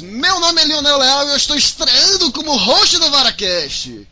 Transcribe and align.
Meu 0.00 0.40
nome 0.40 0.60
é 0.60 0.64
Leonel 0.64 0.98
Leal 0.98 1.28
e 1.28 1.30
eu 1.30 1.36
estou 1.36 1.56
estreando 1.56 2.32
como 2.32 2.56
host 2.56 2.98
do 2.98 3.10
Varacast. 3.10 4.06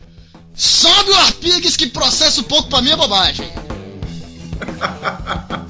Sobe 0.55 1.11
o 1.11 1.15
Arpigues 1.15 1.75
que 1.75 1.87
processa 1.87 2.41
um 2.41 2.45
pouco 2.45 2.69
pra 2.69 2.81
minha 2.81 2.97
bobagem. 2.97 3.51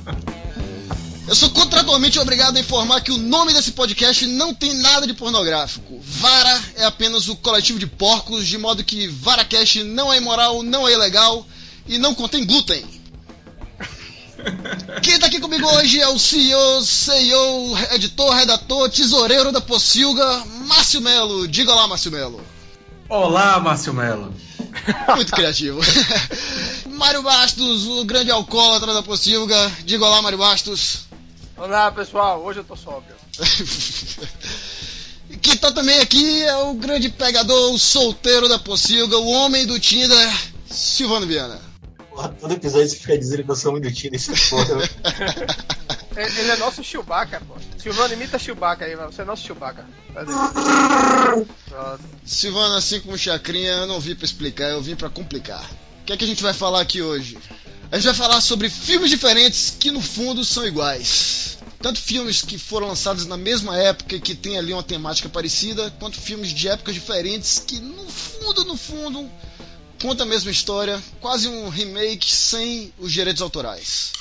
Eu 1.28 1.34
sou 1.34 1.50
contratualmente 1.50 2.20
obrigado 2.20 2.56
a 2.56 2.60
informar 2.60 3.02
que 3.02 3.12
o 3.12 3.18
nome 3.18 3.52
desse 3.52 3.72
podcast 3.72 4.28
não 4.28 4.54
tem 4.54 4.76
nada 4.76 5.08
de 5.08 5.14
pornográfico. 5.16 6.00
Vara 6.00 6.64
é 6.76 6.86
apenas 6.86 7.28
o 7.28 7.36
coletivo 7.36 7.80
de 7.80 7.88
porcos, 7.88 8.46
de 8.46 8.60
modo 8.60 8.84
que 8.84 9.08
Varacast 9.08 9.84
não 9.84 10.14
é 10.14 10.18
imoral, 10.18 10.62
não 10.62 10.88
é 10.88 10.94
ilegal 10.94 11.44
e 11.88 11.98
não 11.98 12.14
contém 12.14 12.46
glúten. 12.46 12.86
Quem 15.02 15.20
tá 15.20 15.28
aqui 15.28 15.40
comigo 15.40 15.68
hoje 15.68 16.00
é 16.00 16.08
o 16.08 16.20
CEO, 16.20 16.82
CEO, 16.84 17.78
editor, 17.94 18.34
redator, 18.34 18.90
tesoureiro 18.90 19.52
da 19.52 19.62
Pocilga, 19.62 20.44
Márcio 20.68 21.02
Melo. 21.02 21.48
Diga 21.48 21.74
lá, 21.74 21.88
Márcio 21.88 22.12
Melo. 22.12 22.42
Olá, 23.10 23.60
Márcio 23.60 23.94
Melo. 23.94 24.34
Muito 25.16 25.32
criativo. 25.32 25.80
Mário 26.90 27.24
Bastos, 27.24 27.88
o 27.88 28.06
grande 28.06 28.32
alcoólatra 28.32 28.94
da 28.94 29.02
Pocilga. 29.02 29.72
Diga 29.84 30.08
lá, 30.08 30.22
Mário 30.22 30.38
Bastos. 30.38 31.06
Olá, 31.58 31.92
pessoal. 31.92 32.44
Hoje 32.44 32.60
eu 32.60 32.64
tô 32.64 32.76
sóbrio. 32.76 33.16
Quem 35.42 35.58
tá 35.58 35.72
também 35.72 36.00
aqui 36.00 36.44
é 36.44 36.56
o 36.58 36.76
grande 36.76 37.10
pegador, 37.10 37.74
o 37.74 37.80
solteiro 37.80 38.48
da 38.48 38.60
Pocilga, 38.60 39.18
o 39.18 39.30
homem 39.30 39.66
do 39.66 39.80
Tinder, 39.80 40.34
Silvano 40.70 41.26
Viana. 41.26 41.60
Porra, 42.16 42.30
todo 42.30 42.54
episódio 42.54 42.88
você 42.88 42.96
fica 42.96 43.18
dizendo 43.18 43.44
que 43.44 43.52
eu 43.52 43.56
sou 43.58 43.74
um 43.74 43.76
minutinho 43.76 44.14
nesse 44.14 44.32
porra. 44.50 44.90
Ele 46.16 46.50
é 46.50 46.56
nosso 46.56 46.82
Chewbacca, 46.82 47.42
pô. 47.46 47.56
Silvano, 47.78 48.14
imita 48.14 48.40
Chewbacca 48.40 48.86
aí, 48.86 48.96
você 48.96 49.22
é 49.22 49.26
nosso 49.26 49.46
Chewbacca. 49.46 49.86
Silvano, 52.26 52.76
assim 52.76 53.02
como 53.02 53.18
Chacrinha, 53.18 53.72
eu 53.72 53.88
não 53.88 54.00
vim 54.00 54.16
pra 54.16 54.24
explicar, 54.24 54.70
eu 54.70 54.82
vim 54.82 54.96
pra 54.96 55.10
complicar. 55.10 55.62
O 56.02 56.06
que 56.06 56.14
é 56.14 56.18
que 56.18 56.24
a 56.24 56.28
gente 56.28 56.42
vai 56.42 56.54
falar 56.54 56.80
aqui 56.80 57.02
hoje? 57.02 57.38
A 57.92 57.98
gente 57.98 58.06
vai 58.06 58.14
falar 58.14 58.40
sobre 58.40 58.70
filmes 58.70 59.10
diferentes 59.10 59.76
que 59.78 59.92
no 59.92 60.00
fundo 60.02 60.46
são 60.46 60.66
iguais. 60.66 61.58
Tanto 61.82 62.00
filmes 62.00 62.42
que 62.42 62.58
foram 62.58 62.88
lançados 62.88 63.26
na 63.26 63.36
mesma 63.36 63.78
época 63.78 64.16
e 64.16 64.22
que 64.22 64.36
tem 64.36 64.58
ali 64.58 64.72
uma 64.72 64.82
temática 64.82 65.28
parecida, 65.28 65.94
quanto 66.00 66.20
filmes 66.20 66.52
de 66.52 66.70
épocas 66.70 66.94
diferentes 66.96 67.60
que 67.60 67.78
no 67.82 68.10
fundo, 68.10 68.64
no 68.64 68.78
fundo, 68.78 69.30
conta 70.02 70.24
a 70.24 70.26
mesma 70.26 70.52
história, 70.52 71.02
quase 71.20 71.48
um 71.48 71.70
remake 71.70 72.34
sem 72.34 72.94
os 72.98 73.12
direitos 73.12 73.42
autorais. 73.42 74.12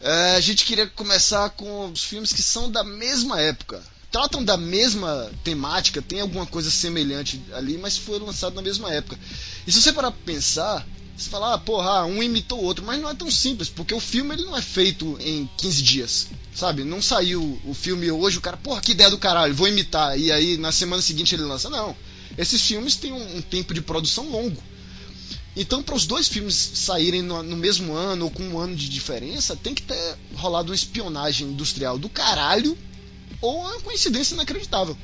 É, 0.00 0.36
a 0.36 0.40
gente 0.40 0.64
queria 0.64 0.86
começar 0.86 1.50
com 1.50 1.90
os 1.90 2.04
filmes 2.04 2.32
que 2.32 2.42
são 2.42 2.70
da 2.70 2.84
mesma 2.84 3.40
época. 3.40 3.82
Tratam 4.10 4.42
da 4.42 4.56
mesma 4.56 5.30
temática, 5.42 6.00
tem 6.00 6.20
alguma 6.20 6.46
coisa 6.46 6.70
semelhante 6.70 7.42
ali, 7.52 7.76
mas 7.76 7.98
foram 7.98 8.26
lançados 8.26 8.54
na 8.54 8.62
mesma 8.62 8.92
época. 8.92 9.18
E 9.66 9.72
se 9.72 9.82
você 9.82 9.92
parar 9.92 10.12
pra 10.12 10.20
pensar, 10.24 10.86
você 11.16 11.30
fala, 11.30 11.54
ah, 11.54 11.58
porra, 11.58 12.04
um 12.04 12.22
imitou 12.22 12.60
o 12.60 12.64
outro, 12.64 12.84
mas 12.84 13.00
não 13.00 13.08
é 13.08 13.14
tão 13.14 13.30
simples, 13.30 13.70
porque 13.70 13.94
o 13.94 14.00
filme 14.00 14.34
ele 14.34 14.44
não 14.44 14.56
é 14.56 14.60
feito 14.60 15.16
em 15.18 15.48
15 15.56 15.82
dias, 15.82 16.28
sabe? 16.54 16.84
Não 16.84 17.00
saiu 17.00 17.58
o 17.64 17.72
filme 17.72 18.10
hoje, 18.10 18.36
o 18.36 18.40
cara, 18.42 18.58
porra, 18.58 18.82
que 18.82 18.92
ideia 18.92 19.08
do 19.08 19.16
caralho, 19.16 19.54
vou 19.54 19.66
imitar, 19.66 20.18
e 20.18 20.30
aí 20.30 20.58
na 20.58 20.70
semana 20.70 21.00
seguinte 21.00 21.34
ele 21.34 21.44
lança. 21.44 21.70
Não. 21.70 21.96
Esses 22.36 22.60
filmes 22.60 22.96
têm 22.96 23.12
um, 23.12 23.36
um 23.38 23.40
tempo 23.40 23.72
de 23.72 23.80
produção 23.80 24.28
longo. 24.28 24.62
Então, 25.56 25.82
para 25.82 25.94
os 25.94 26.06
dois 26.06 26.28
filmes 26.28 26.54
saírem 26.54 27.22
no, 27.22 27.42
no, 27.42 27.56
mesmo 27.56 27.94
ano 27.94 28.26
ou 28.26 28.30
com 28.30 28.42
um 28.42 28.58
ano 28.58 28.76
de 28.76 28.90
diferença, 28.90 29.56
tem 29.56 29.74
que 29.74 29.82
ter 29.82 30.16
rolado 30.34 30.70
uma 30.70 30.74
espionagem 30.74 31.48
industrial 31.48 31.98
do 31.98 32.10
caralho 32.10 32.76
ou 33.40 33.60
uma 33.60 33.80
coincidência 33.80 34.34
inacreditável. 34.34 34.96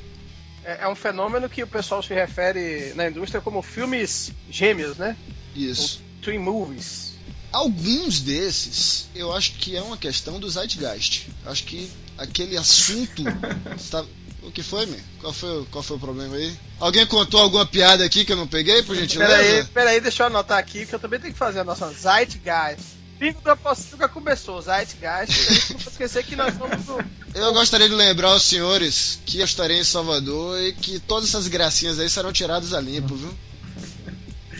É, 0.63 0.83
é 0.83 0.87
um 0.87 0.93
fenômeno 0.93 1.49
que 1.49 1.63
o 1.63 1.67
pessoal 1.67 2.03
se 2.03 2.13
refere 2.13 2.93
na 2.93 3.09
indústria 3.09 3.41
como 3.41 3.63
filmes 3.63 4.31
gêmeos, 4.47 4.95
né? 4.97 5.17
Isso. 5.55 6.01
Ou 6.01 6.12
twin 6.23 6.39
movies. 6.39 7.13
Alguns 7.51 8.19
desses, 8.21 9.07
eu 9.13 9.31
acho 9.31 9.53
que 9.53 9.75
é 9.75 9.81
uma 9.81 9.97
questão 9.97 10.39
do 10.39 10.49
Zeitgeist. 10.49 11.27
Acho 11.45 11.63
que 11.65 11.89
aquele 12.17 12.57
assunto. 12.57 13.23
tá... 13.91 14.03
O 14.41 14.51
que 14.51 14.61
foi, 14.61 14.85
meu? 14.85 14.99
Qual 15.21 15.31
foi, 15.31 15.65
qual 15.71 15.83
foi 15.83 15.95
o 15.95 15.99
problema 15.99 16.35
aí? 16.35 16.53
Alguém 16.77 17.05
contou 17.05 17.39
alguma 17.39 17.65
piada 17.65 18.03
aqui 18.03 18.25
que 18.25 18.33
eu 18.33 18.35
não 18.35 18.47
peguei, 18.47 18.83
por 18.83 18.93
gentileza? 18.93 19.31
Peraí, 19.31 19.63
peraí, 19.65 20.01
deixa 20.01 20.23
eu 20.23 20.27
anotar 20.27 20.57
aqui 20.57 20.85
que 20.85 20.93
eu 20.93 20.99
também 20.99 21.17
tenho 21.17 21.31
que 21.31 21.39
fazer 21.39 21.61
a 21.61 21.63
nossa 21.63 21.89
Zeitgeist. 21.93 22.83
Bingo 23.17 23.39
da 23.41 23.55
Pocilga 23.55 24.09
começou, 24.09 24.61
Zeitgeist. 24.61 25.71
Não 25.71 25.79
esquecer 25.79 26.25
que 26.25 26.35
nós 26.35 26.53
somos 26.57 26.83
do. 26.83 27.05
Eu 27.33 27.53
gostaria 27.53 27.87
de 27.87 27.95
lembrar 27.95 28.29
aos 28.29 28.43
senhores 28.43 29.19
que 29.25 29.39
eu 29.39 29.45
estarei 29.45 29.79
em 29.79 29.83
Salvador 29.83 30.59
e 30.59 30.73
que 30.73 30.99
todas 30.99 31.29
essas 31.29 31.47
gracinhas 31.47 31.97
aí 31.99 32.09
serão 32.09 32.33
tiradas 32.33 32.73
a 32.73 32.81
limpo, 32.81 33.15
viu? 33.15 33.33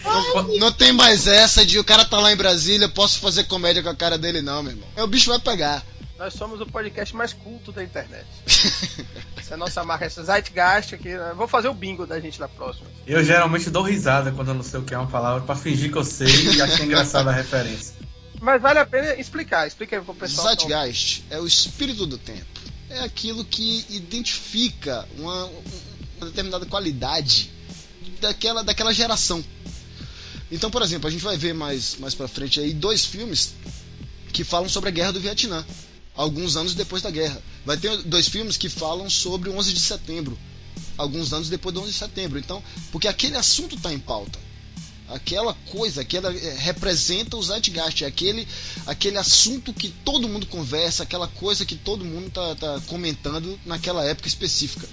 Não, 0.04 0.58
não, 0.60 0.72
tem 0.72 0.92
mais 0.92 1.28
essa 1.28 1.66
de 1.66 1.80
o 1.80 1.84
cara 1.84 2.04
tá 2.04 2.20
lá 2.20 2.32
em 2.32 2.36
Brasília, 2.36 2.90
posso 2.90 3.20
fazer 3.20 3.46
comédia 3.46 3.82
com 3.82 3.90
a 3.90 3.96
cara 3.96 4.18
dele, 4.18 4.42
não, 4.42 4.62
meu 4.62 4.74
irmão. 4.74 4.88
É, 4.96 5.04
o 5.04 5.08
bicho 5.08 5.30
vai 5.30 5.40
pegar. 5.40 5.84
Nós 6.18 6.34
somos 6.34 6.62
o 6.62 6.66
podcast 6.66 7.16
mais 7.16 7.34
culto 7.34 7.72
da 7.72 7.84
internet. 7.84 8.26
essa 9.36 9.52
é 9.52 9.54
a 9.56 9.58
nossa 9.58 9.84
marca, 9.84 10.06
essa 10.06 10.24
Zeitgeist 10.24 10.94
aqui. 10.94 11.10
Né? 11.10 11.34
Vou 11.36 11.48
fazer 11.48 11.68
o 11.68 11.74
bingo 11.74 12.06
da 12.06 12.20
gente 12.20 12.40
na 12.40 12.48
próxima. 12.48 12.88
Eu 13.06 13.24
geralmente 13.24 13.70
dou 13.70 13.84
risada 13.84 14.32
quando 14.32 14.50
eu 14.50 14.54
não 14.54 14.64
sei 14.64 14.80
o 14.80 14.84
que 14.84 14.94
é 14.94 14.98
uma 14.98 15.08
palavra 15.08 15.42
pra 15.42 15.56
fingir 15.56 15.92
que 15.92 15.98
eu 15.98 16.04
sei 16.04 16.28
e 16.28 16.62
achar 16.62 16.86
engraçada 16.86 17.30
a 17.30 17.34
referência. 17.34 17.96
Mas 18.40 18.62
vale 18.62 18.80
a 18.80 18.86
pena 18.86 19.16
explicar, 19.16 19.68
explica 19.68 19.98
aí 19.98 20.02
pro 20.02 20.14
pessoal. 20.14 20.48
Zeitgeist 20.48 21.24
é 21.30 21.40
o 21.40 21.48
espírito 21.48 22.06
do 22.06 22.18
tempo. 22.18 22.60
É 22.90 23.00
aquilo 23.00 23.44
que 23.44 23.86
identifica 23.90 25.08
uma, 25.18 25.46
uma 26.18 26.28
determinada 26.28 26.66
qualidade 26.66 27.52
daquela, 28.22 28.64
daquela 28.64 28.94
geração. 28.94 29.44
Então, 30.54 30.70
por 30.70 30.84
exemplo, 30.84 31.08
a 31.08 31.12
gente 31.12 31.24
vai 31.24 31.36
ver 31.36 31.52
mais, 31.52 31.98
mais 31.98 32.14
pra 32.14 32.28
frente 32.28 32.60
aí 32.60 32.76
dois 32.76 33.04
filmes 33.04 33.56
que 34.32 34.44
falam 34.44 34.70
sobre 34.70 34.90
a 34.90 34.92
guerra 34.92 35.12
do 35.12 35.20
Vietnã, 35.20 35.66
alguns 36.16 36.56
anos 36.56 36.76
depois 36.76 37.02
da 37.02 37.10
guerra. 37.10 37.42
Vai 37.66 37.76
ter 37.76 37.98
dois 38.04 38.28
filmes 38.30 38.56
que 38.56 38.70
falam 38.70 39.10
sobre 39.10 39.50
o 39.50 39.58
11 39.58 39.74
de 39.74 39.80
setembro, 39.80 40.38
alguns 40.96 41.34
anos 41.34 41.50
depois 41.50 41.74
do 41.74 41.82
11 41.82 41.92
de 41.92 41.98
setembro. 41.98 42.38
Então, 42.38 42.62
porque 42.92 43.08
aquele 43.08 43.36
assunto 43.36 43.76
está 43.76 43.92
em 43.92 43.98
pauta. 43.98 44.38
Aquela 45.10 45.56
coisa, 45.72 46.02
aquela 46.02 46.32
é, 46.32 46.56
representa 46.60 47.36
o 47.36 47.42
Zeitgeist, 47.42 48.04
é 48.04 48.08
aquele, 48.08 48.48
aquele 48.86 49.18
assunto 49.18 49.74
que 49.74 49.90
todo 50.06 50.30
mundo 50.30 50.46
conversa, 50.46 51.02
aquela 51.02 51.28
coisa 51.28 51.66
que 51.66 51.76
todo 51.76 52.06
mundo 52.06 52.30
tá, 52.30 52.56
tá 52.56 52.80
comentando 52.86 53.60
naquela 53.66 54.06
época 54.06 54.28
específica. 54.28 54.88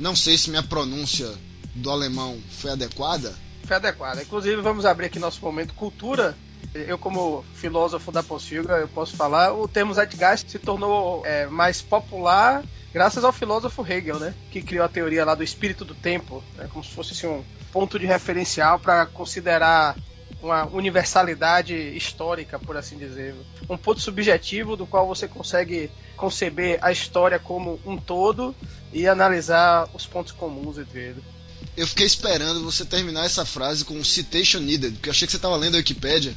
Não 0.00 0.16
sei 0.16 0.36
se 0.36 0.50
minha 0.50 0.64
pronúncia 0.64 1.32
do 1.76 1.90
alemão 1.90 2.40
foi 2.58 2.72
adequada, 2.72 3.38
adequada. 3.76 4.22
Inclusive, 4.22 4.60
vamos 4.62 4.84
abrir 4.84 5.06
aqui 5.06 5.18
nosso 5.18 5.40
momento 5.42 5.74
cultura. 5.74 6.36
Eu, 6.74 6.98
como 6.98 7.44
filósofo 7.54 8.12
da 8.12 8.22
Pocilga, 8.22 8.74
eu 8.74 8.88
posso 8.88 9.16
falar, 9.16 9.52
o 9.52 9.66
termo 9.66 9.92
Zeitgeist 9.92 10.48
se 10.50 10.58
tornou 10.58 11.26
é, 11.26 11.46
mais 11.46 11.82
popular 11.82 12.62
graças 12.92 13.24
ao 13.24 13.32
filósofo 13.32 13.84
Hegel, 13.86 14.18
né? 14.18 14.34
Que 14.50 14.62
criou 14.62 14.84
a 14.84 14.88
teoria 14.88 15.24
lá 15.24 15.34
do 15.34 15.42
espírito 15.42 15.84
do 15.84 15.94
tempo, 15.94 16.42
né, 16.56 16.68
como 16.72 16.84
se 16.84 16.90
fosse 16.90 17.12
assim, 17.12 17.26
um 17.26 17.44
ponto 17.72 17.98
de 17.98 18.06
referencial 18.06 18.78
para 18.78 19.06
considerar 19.06 19.96
uma 20.42 20.66
universalidade 20.66 21.74
histórica, 21.74 22.58
por 22.58 22.76
assim 22.76 22.96
dizer. 22.96 23.34
Um 23.68 23.76
ponto 23.76 24.00
subjetivo 24.00 24.76
do 24.76 24.86
qual 24.86 25.06
você 25.06 25.28
consegue 25.28 25.90
conceber 26.16 26.78
a 26.82 26.90
história 26.90 27.38
como 27.38 27.80
um 27.84 27.96
todo 27.96 28.54
e 28.92 29.06
analisar 29.06 29.88
os 29.94 30.06
pontos 30.06 30.32
comuns 30.32 30.78
entre 30.78 31.00
eles 31.00 31.39
eu 31.80 31.86
fiquei 31.86 32.06
esperando 32.06 32.62
você 32.62 32.84
terminar 32.84 33.24
essa 33.24 33.46
frase 33.46 33.86
com 33.86 33.94
um 33.94 34.04
citation 34.04 34.60
needed, 34.60 34.92
porque 34.92 35.08
eu 35.08 35.12
achei 35.12 35.26
que 35.26 35.32
você 35.32 35.38
estava 35.38 35.56
lendo 35.56 35.76
a 35.76 35.78
Wikipédia. 35.78 36.34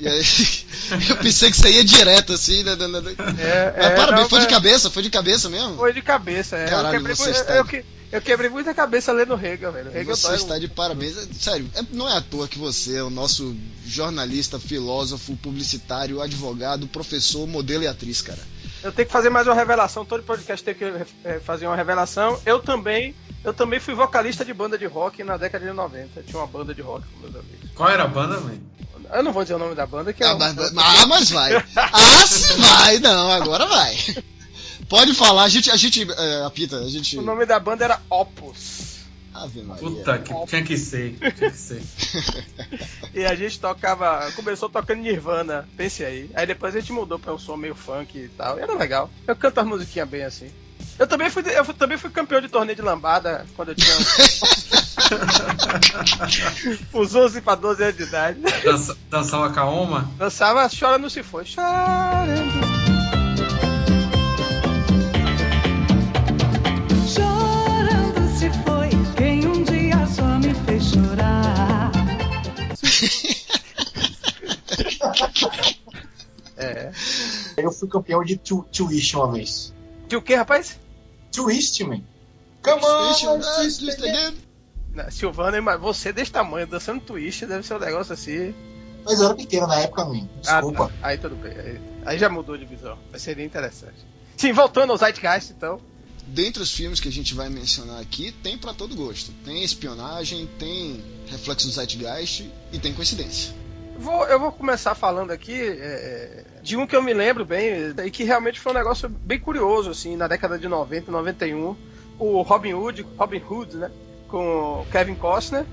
E 0.00 0.08
aí, 0.08 0.22
eu 1.10 1.16
pensei 1.18 1.50
que 1.50 1.56
você 1.58 1.70
ia 1.70 1.84
direto 1.84 2.32
assim, 2.32 2.62
né? 2.62 2.74
né, 2.74 2.88
né, 2.88 3.00
né. 3.02 3.14
É, 3.18 3.74
Mas 3.76 3.86
é, 3.86 3.96
parabéns, 3.96 4.22
não, 4.22 4.28
foi 4.30 4.40
de 4.40 4.46
cabeça, 4.46 4.90
foi 4.90 5.02
de 5.02 5.10
cabeça 5.10 5.50
mesmo? 5.50 5.76
Foi 5.76 5.92
de 5.92 6.00
cabeça, 6.00 6.56
é. 6.56 6.66
Caralho, 6.66 6.86
eu, 6.86 6.92
quebrei, 6.92 7.14
você 7.14 7.30
está... 7.30 7.56
eu, 7.56 7.84
eu, 8.10 8.22
quebrei 8.22 8.48
muita 8.48 8.72
cabeça 8.72 9.12
lendo 9.12 9.34
Hegel, 9.34 9.70
velho. 9.70 9.90
Hegel 9.94 10.16
você 10.16 10.34
está 10.34 10.58
de 10.58 10.66
parabéns. 10.66 11.14
Sério, 11.38 11.70
é, 11.74 11.82
não 11.92 12.08
é 12.08 12.16
à 12.16 12.22
toa 12.22 12.48
que 12.48 12.58
você 12.58 12.96
é 12.96 13.02
o 13.02 13.10
nosso 13.10 13.54
jornalista, 13.86 14.58
filósofo, 14.58 15.36
publicitário, 15.36 16.22
advogado, 16.22 16.88
professor, 16.88 17.46
modelo 17.46 17.84
e 17.84 17.86
atriz, 17.86 18.22
cara. 18.22 18.40
Eu 18.82 18.92
tenho 18.92 19.04
que 19.04 19.12
fazer 19.12 19.28
mais 19.28 19.46
uma 19.46 19.54
revelação, 19.54 20.06
todo 20.06 20.22
podcast 20.22 20.64
tem 20.64 20.74
que 20.74 20.90
é, 21.22 21.38
fazer 21.40 21.66
uma 21.66 21.76
revelação. 21.76 22.40
Eu 22.46 22.60
também 22.60 23.14
eu 23.48 23.54
também 23.54 23.80
fui 23.80 23.94
vocalista 23.94 24.44
de 24.44 24.52
banda 24.52 24.76
de 24.76 24.86
rock 24.86 25.24
na 25.24 25.36
década 25.36 25.66
de 25.66 25.72
90. 25.72 26.22
Tinha 26.22 26.38
uma 26.38 26.46
banda 26.46 26.74
de 26.74 26.82
rock 26.82 27.06
com 27.08 27.20
meus 27.20 27.34
amigos. 27.34 27.70
Qual 27.74 27.88
era 27.88 28.04
a 28.04 28.08
banda, 28.08 28.40
mãe? 28.40 28.60
Eu 29.12 29.22
não 29.22 29.32
vou 29.32 29.42
dizer 29.42 29.54
o 29.54 29.58
nome 29.58 29.74
da 29.74 29.86
banda, 29.86 30.12
que 30.12 30.22
é. 30.22 30.26
Ah, 30.26 30.34
mas, 30.34 30.58
ah, 30.76 31.06
mas 31.06 31.30
vai. 31.30 31.56
ah, 31.76 32.26
se 32.26 32.52
vai, 32.54 32.98
não, 32.98 33.32
agora 33.32 33.66
vai. 33.66 33.96
Pode 34.88 35.14
falar, 35.14 35.44
a 35.44 35.48
gente, 35.48 35.70
a 35.70 35.76
gente, 35.76 36.06
é, 36.10 36.44
apita, 36.44 36.78
a 36.78 36.88
gente... 36.88 37.18
O 37.18 37.22
nome 37.22 37.46
da 37.46 37.58
banda 37.58 37.84
era 37.84 38.00
Opus. 38.10 38.98
Ave 39.34 39.62
Maria. 39.62 39.82
Puta, 39.82 40.18
que 40.18 40.46
tinha 40.46 40.62
que 40.62 40.76
ser. 40.76 41.16
Tinha 41.18 41.50
que 41.50 41.56
ser. 41.56 41.82
E 43.14 43.24
a 43.24 43.34
gente 43.34 43.58
tocava. 43.58 44.30
Começou 44.32 44.68
tocando 44.68 45.00
Nirvana, 45.00 45.68
pense 45.76 46.04
aí. 46.04 46.30
Aí 46.34 46.46
depois 46.46 46.76
a 46.76 46.80
gente 46.80 46.92
mudou 46.92 47.18
pra 47.18 47.34
um 47.34 47.38
som 47.38 47.56
meio 47.56 47.74
funk 47.74 48.16
e 48.18 48.28
tal. 48.28 48.58
E 48.58 48.62
era 48.62 48.74
legal. 48.74 49.10
Eu 49.26 49.34
canto 49.34 49.58
as 49.58 49.66
musiquinhas 49.66 50.08
bem 50.08 50.24
assim. 50.24 50.50
Eu 50.98 51.06
também 51.06 51.30
fui, 51.30 51.42
eu 51.46 51.64
também 51.74 51.96
fui 51.96 52.10
campeão 52.10 52.40
de 52.40 52.48
torneio 52.48 52.74
de 52.74 52.82
lambada 52.82 53.46
quando 53.54 53.68
eu 53.68 53.74
tinha. 53.74 53.94
uns 56.92 57.14
11 57.14 57.40
pra 57.40 57.54
12 57.54 57.82
anos 57.82 57.96
de 57.96 58.02
idade. 58.02 58.40
Dança, 58.64 58.96
dançar 59.08 59.40
uma 59.40 59.52
caoma? 59.52 60.10
Dançava 60.16 60.68
Chorando 60.68 61.08
Se 61.08 61.22
Foi. 61.22 61.44
Chorando. 61.44 62.66
Chorando 67.06 68.38
se 68.38 68.50
foi 68.64 68.90
quem 69.16 69.46
um 69.46 69.62
dia 69.62 70.04
só 70.06 70.24
me 70.38 70.52
fez 70.66 70.84
chorar. 70.84 71.92
É. 76.56 76.90
Eu 77.56 77.70
fui 77.70 77.88
campeão 77.88 78.24
de 78.24 78.36
Twist 78.36 79.14
uma 79.16 79.30
vez. 79.32 79.72
De 80.08 80.16
o 80.16 80.22
que, 80.22 80.34
rapaz? 80.34 80.76
Twist, 81.42 81.80
man. 81.84 82.02
Come 82.62 82.82
on, 82.84 83.06
Twist, 83.08 83.24
twist 83.56 83.80
twist 83.80 84.02
again. 84.02 84.16
again. 84.16 84.34
Na- 84.94 85.10
Silvana, 85.10 85.60
mas 85.60 85.80
você 85.80 86.12
desse 86.12 86.30
tamanho, 86.32 86.66
dançando 86.66 87.00
twist, 87.00 87.46
deve 87.46 87.66
ser 87.66 87.74
um 87.74 87.78
negócio 87.78 88.12
assim. 88.12 88.54
Mas 89.04 89.20
eu 89.20 89.26
era 89.26 89.34
pequeno 89.34 89.66
na 89.66 89.76
época, 89.80 90.04
man. 90.04 90.28
Desculpa. 90.40 90.84
Ah, 90.84 90.88
tá. 90.88 90.94
Aí 91.08 91.18
tudo 91.18 91.36
bem. 91.36 91.52
Aí, 91.56 91.80
aí 92.04 92.18
já 92.18 92.28
mudou 92.28 92.56
de 92.58 92.64
visão. 92.64 92.98
Mas 93.12 93.22
seria 93.22 93.44
interessante. 93.44 93.94
Sim, 94.36 94.52
voltando 94.52 94.90
ao 94.90 94.96
Zeitgeist, 94.98 95.52
então. 95.52 95.80
Dentre 96.26 96.62
os 96.62 96.70
filmes 96.72 97.00
que 97.00 97.08
a 97.08 97.12
gente 97.12 97.32
vai 97.32 97.48
mencionar 97.48 98.00
aqui, 98.00 98.32
tem 98.32 98.58
pra 98.58 98.74
todo 98.74 98.94
gosto. 98.94 99.32
Tem 99.44 99.62
espionagem, 99.64 100.46
tem 100.58 101.02
reflexo 101.26 101.66
do 101.66 101.72
Zeitgeist 101.72 102.50
e 102.72 102.78
tem 102.78 102.92
coincidência. 102.92 103.54
Vou, 103.98 104.24
eu 104.26 104.38
vou 104.38 104.52
começar 104.52 104.94
falando 104.94 105.32
aqui 105.32 105.60
é, 105.60 106.44
de 106.62 106.76
um 106.76 106.86
que 106.86 106.94
eu 106.94 107.02
me 107.02 107.12
lembro 107.12 107.44
bem 107.44 107.92
e 108.04 108.10
que 108.12 108.22
realmente 108.22 108.60
foi 108.60 108.70
um 108.70 108.76
negócio 108.76 109.08
bem 109.08 109.40
curioso, 109.40 109.90
assim, 109.90 110.16
na 110.16 110.28
década 110.28 110.56
de 110.56 110.68
90, 110.68 111.10
91. 111.10 111.76
O 112.16 112.42
Robin 112.42 112.74
Hood, 112.74 113.04
Robin 113.18 113.42
Hood, 113.42 113.76
né? 113.76 113.90
Com 114.28 114.86
Kevin 114.92 115.16
Costner. 115.16 115.66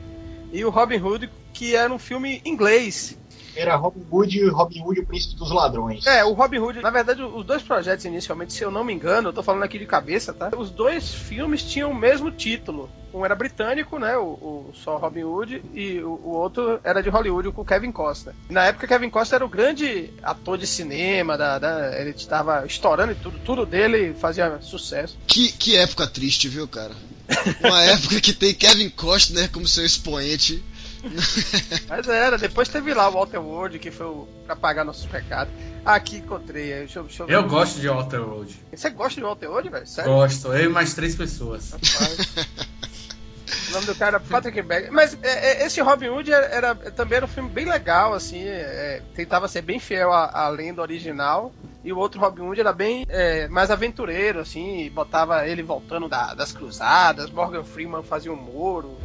E 0.51 0.65
o 0.65 0.71
Robin 0.71 0.99
Hood, 0.99 1.29
que 1.53 1.75
era 1.75 1.93
um 1.93 1.99
filme 1.99 2.41
inglês. 2.43 3.15
Era 3.55 3.75
Robin 3.75 4.05
Hood 4.09 4.37
e 4.37 4.49
Robin 4.49 4.81
Hood, 4.81 4.99
o 4.99 5.05
príncipe 5.05 5.35
dos 5.35 5.51
ladrões. 5.51 6.05
É, 6.05 6.23
o 6.25 6.33
Robin 6.33 6.59
Hood, 6.59 6.81
na 6.81 6.89
verdade, 6.89 7.21
os 7.23 7.45
dois 7.45 7.63
projetos 7.63 8.05
inicialmente, 8.05 8.53
se 8.53 8.63
eu 8.63 8.71
não 8.71 8.83
me 8.83 8.93
engano, 8.93 9.29
eu 9.29 9.33
tô 9.33 9.41
falando 9.41 9.63
aqui 9.63 9.79
de 9.79 9.85
cabeça, 9.85 10.33
tá? 10.33 10.51
Os 10.57 10.69
dois 10.69 11.13
filmes 11.13 11.63
tinham 11.63 11.91
o 11.91 11.95
mesmo 11.95 12.29
título. 12.31 12.89
Um 13.13 13.23
era 13.23 13.33
britânico, 13.33 13.97
né? 13.97 14.17
O, 14.17 14.23
o 14.69 14.71
só 14.73 14.97
Robin 14.97 15.23
Hood, 15.23 15.61
e 15.73 15.99
o, 15.99 16.09
o 16.21 16.29
outro 16.35 16.81
era 16.83 17.01
de 17.01 17.09
Hollywood 17.09 17.49
com 17.51 17.61
o 17.61 17.65
Kevin 17.65 17.91
Costner. 17.91 18.35
Na 18.49 18.65
época, 18.65 18.87
Kevin 18.87 19.09
Costner 19.09 19.37
era 19.37 19.45
o 19.45 19.49
grande 19.49 20.11
ator 20.21 20.57
de 20.57 20.67
cinema, 20.67 21.37
da, 21.37 21.57
da- 21.57 21.97
ele 21.97 22.09
estava 22.09 22.65
estourando 22.65 23.13
e 23.13 23.15
tudo, 23.15 23.39
tudo 23.39 23.65
dele 23.65 24.13
fazia 24.13 24.59
sucesso. 24.59 25.17
Que, 25.25 25.49
que 25.53 25.77
época 25.77 26.05
triste, 26.07 26.49
viu, 26.49 26.67
cara? 26.67 26.91
Uma 27.63 27.83
época 27.83 28.19
que 28.19 28.33
tem 28.33 28.53
Kevin 28.53 28.89
Costner 28.89 29.49
como 29.49 29.67
seu 29.67 29.85
expoente. 29.85 30.61
Mas 31.87 32.07
era, 32.07 32.37
depois 32.37 32.67
teve 32.67 32.93
lá 32.93 33.07
o 33.09 33.11
Walter 33.13 33.37
Ward, 33.39 33.77
que 33.79 33.91
foi 33.91 34.05
o, 34.05 34.27
pra 34.45 34.55
pagar 34.55 34.83
nossos 34.83 35.05
pecados. 35.05 35.53
Aqui 35.85 36.17
encontrei, 36.17 36.73
deixa, 36.73 36.99
eu- 36.99 37.03
deixa 37.03 37.23
eu. 37.23 37.27
Eu 37.29 37.43
gosto 37.47 37.79
de 37.79 37.87
Walter 37.87 38.17
Road. 38.21 38.55
Você 38.75 38.89
gosta 38.89 39.19
de 39.21 39.25
Walter 39.25 39.47
Ward, 39.49 39.69
velho? 39.69 39.85
Sério? 39.87 40.11
Gosto. 40.11 40.47
Eu 40.53 40.65
e 40.65 40.69
mais 40.69 40.93
três 40.93 41.15
pessoas. 41.15 41.71
Rapaz. 41.71 42.17
O 43.69 43.71
nome 43.73 43.85
do 43.85 43.95
cara 43.95 44.17
era 44.17 44.19
Patrick 44.19 44.61
Beck. 44.61 44.89
Mas 44.91 45.17
é, 45.21 45.63
é, 45.63 45.65
esse 45.65 45.79
Robin 45.81 46.07
Hood 46.09 46.31
era, 46.31 46.45
era- 46.47 46.75
também 46.75 47.17
era 47.17 47.25
um 47.25 47.29
filme 47.29 47.49
bem 47.49 47.65
legal, 47.65 48.13
assim. 48.13 48.43
é, 48.43 49.01
tentava 49.15 49.47
ser 49.47 49.61
bem 49.61 49.79
fiel 49.79 50.11
à, 50.11 50.45
à 50.45 50.49
lenda 50.49 50.81
original. 50.81 51.53
E 51.83 51.93
o 51.93 51.97
outro 51.99 52.19
Robin 52.19 52.41
Hood 52.41 52.59
era 52.59 52.73
bem 52.73 53.05
é, 53.07 53.47
mais 53.47 53.69
aventureiro, 53.69 54.39
assim. 54.39 54.81
e 54.85 54.89
Botava 54.89 55.47
ele 55.47 55.61
voltando 55.61 56.09
da- 56.09 56.33
das 56.33 56.51
cruzadas. 56.51 57.29
Morgan 57.29 57.63
Freeman 57.63 58.01
fazia 58.03 58.31
um 58.33 58.35
Moro. 58.35 58.97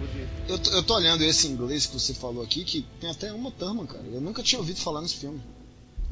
Eu, 0.49 0.59
tô- 0.59 0.71
eu 0.71 0.83
tô 0.83 0.95
olhando 0.95 1.23
esse 1.23 1.47
inglês 1.47 1.85
que 1.87 1.93
você 1.99 2.15
falou 2.15 2.43
aqui, 2.43 2.65
que 2.65 2.87
tem 3.01 3.11
até 3.11 3.31
uma 3.33 3.51
Thurman, 3.51 3.87
cara. 3.87 4.05
Eu 4.11 4.21
nunca 4.21 4.43
tinha 4.43 4.59
ouvido 4.59 4.81
falar 4.81 5.03
nesse 5.03 5.17
filme. 5.17 5.41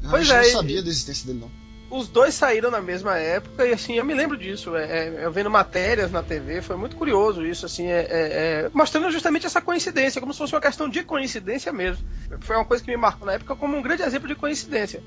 Eu 0.03 0.09
Pois 0.11 0.29
é, 0.29 0.35
não 0.41 0.43
e- 0.43 0.51
sabia 0.51 0.83
da 0.83 0.89
existência 0.89 1.25
dele, 1.25 1.39
não. 1.39 1.68
Os 1.89 2.07
dois 2.07 2.35
saíram 2.35 2.69
na 2.69 2.81
mesma 2.81 3.17
época 3.17 3.65
e 3.65 3.73
assim, 3.73 3.95
eu 3.95 4.05
me 4.05 4.13
lembro 4.13 4.37
disso. 4.37 4.75
é, 4.75 5.07
é, 5.07 5.25
eu 5.25 5.31
vendo 5.31 5.49
matérias 5.49 6.11
na 6.11 6.21
TV, 6.21 6.61
foi 6.61 6.75
muito 6.75 6.95
curioso 6.95 7.45
isso, 7.45 7.65
assim, 7.65 7.87
é, 7.87 8.01
é, 8.01 8.07
é, 8.09 8.69
mostrando 8.73 9.09
justamente 9.11 9.47
essa 9.47 9.59
coincidência, 9.59 10.21
como 10.21 10.31
se 10.31 10.37
fosse 10.37 10.53
uma 10.53 10.61
questão 10.61 10.87
de 10.87 11.03
coincidência 11.03 11.73
mesmo. 11.73 12.05
Foi 12.41 12.55
uma 12.55 12.65
coisa 12.65 12.83
que 12.83 12.91
me 12.91 12.97
marcou 12.97 13.25
na 13.25 13.33
época 13.33 13.55
como 13.55 13.75
um 13.75 13.81
grande 13.81 14.03
exemplo 14.03 14.27
de 14.27 14.35
coincidência. 14.35 15.01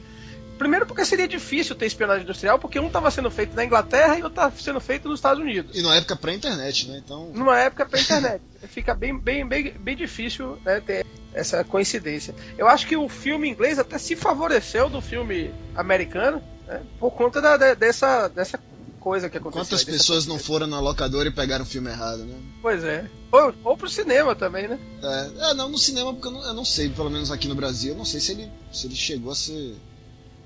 Primeiro 0.63 0.87
porque 0.87 1.05
seria 1.05 1.27
difícil 1.27 1.75
ter 1.75 1.87
espionagem 1.87 2.23
industrial, 2.23 2.57
porque 2.57 2.79
um 2.79 2.87
estava 2.87 3.11
sendo 3.11 3.29
feito 3.33 3.57
na 3.57 3.65
Inglaterra 3.65 4.13
e 4.17 4.23
outro 4.23 4.29
estava 4.29 4.55
sendo 4.57 4.81
feito 4.81 5.09
nos 5.09 5.19
Estados 5.19 5.43
Unidos. 5.43 5.77
E 5.77 5.83
na 5.83 5.97
época 5.97 6.15
pré-internet, 6.15 6.89
né? 6.89 7.03
Então. 7.05 7.31
Numa 7.35 7.59
época 7.59 7.85
pra 7.85 8.01
internet. 8.01 8.41
Fica 8.69 8.95
bem, 8.95 9.19
bem, 9.19 9.45
bem, 9.45 9.73
bem 9.73 9.97
difícil 9.97 10.57
né, 10.65 10.81
ter 10.81 11.05
essa 11.35 11.65
coincidência. 11.65 12.33
Eu 12.57 12.69
acho 12.69 12.87
que 12.87 12.97
o 12.97 13.09
filme 13.09 13.49
inglês 13.49 13.77
até 13.77 13.99
se 13.99 14.15
favoreceu 14.15 14.89
do 14.89 15.01
filme 15.01 15.53
americano 15.75 16.41
né, 16.69 16.81
por 17.01 17.11
conta 17.11 17.41
da- 17.41 17.57
da- 17.57 17.75
dessa, 17.75 18.29
dessa 18.29 18.61
coisa 19.01 19.29
que 19.29 19.39
aconteceu. 19.39 19.65
Quantas 19.65 19.81
aí, 19.81 19.87
pessoas 19.87 20.27
não 20.27 20.39
foram 20.39 20.69
na 20.69 20.79
locadora 20.79 21.29
e 21.29 21.33
pegaram 21.33 21.65
o 21.65 21.69
filme 21.69 21.91
errado, 21.91 22.25
né? 22.25 22.39
Pois 22.63 22.85
é. 22.85 23.05
Ou, 23.33 23.53
ou 23.65 23.77
pro 23.77 23.91
cinema 23.91 24.37
também, 24.37 24.69
né? 24.69 24.79
É, 25.03 25.51
é, 25.51 25.55
não, 25.55 25.69
no 25.69 25.77
cinema, 25.79 26.13
porque 26.13 26.29
eu 26.29 26.33
não, 26.33 26.45
eu 26.47 26.55
não 26.55 26.65
sei, 26.65 26.89
pelo 26.89 27.11
menos 27.11 27.33
aqui 27.33 27.49
no 27.49 27.57
Brasil, 27.57 27.95
eu 27.95 27.99
não 27.99 28.05
sei 28.05 28.21
se 28.21 28.31
ele, 28.31 28.49
se 28.73 28.87
ele 28.87 28.95
chegou 28.95 29.33
a 29.33 29.35
ser. 29.35 29.75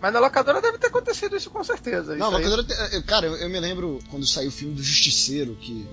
Mas 0.06 0.12
na 0.12 0.20
locadora 0.20 0.62
deve 0.62 0.78
ter 0.78 0.86
acontecido 0.86 1.36
isso 1.36 1.50
com 1.50 1.64
certeza. 1.64 2.14
Não, 2.14 2.28
isso 2.28 2.36
locadora. 2.38 2.62
te- 2.62 2.94
eu- 2.94 3.02
Cara, 3.02 3.26
eu, 3.26 3.34
eu 3.36 3.50
me 3.50 3.58
lembro 3.58 3.98
quando 4.08 4.24
saiu 4.24 4.50
o 4.50 4.52
filme 4.52 4.72
do 4.72 4.80
Justiceiro, 4.82 5.56
que 5.60 5.84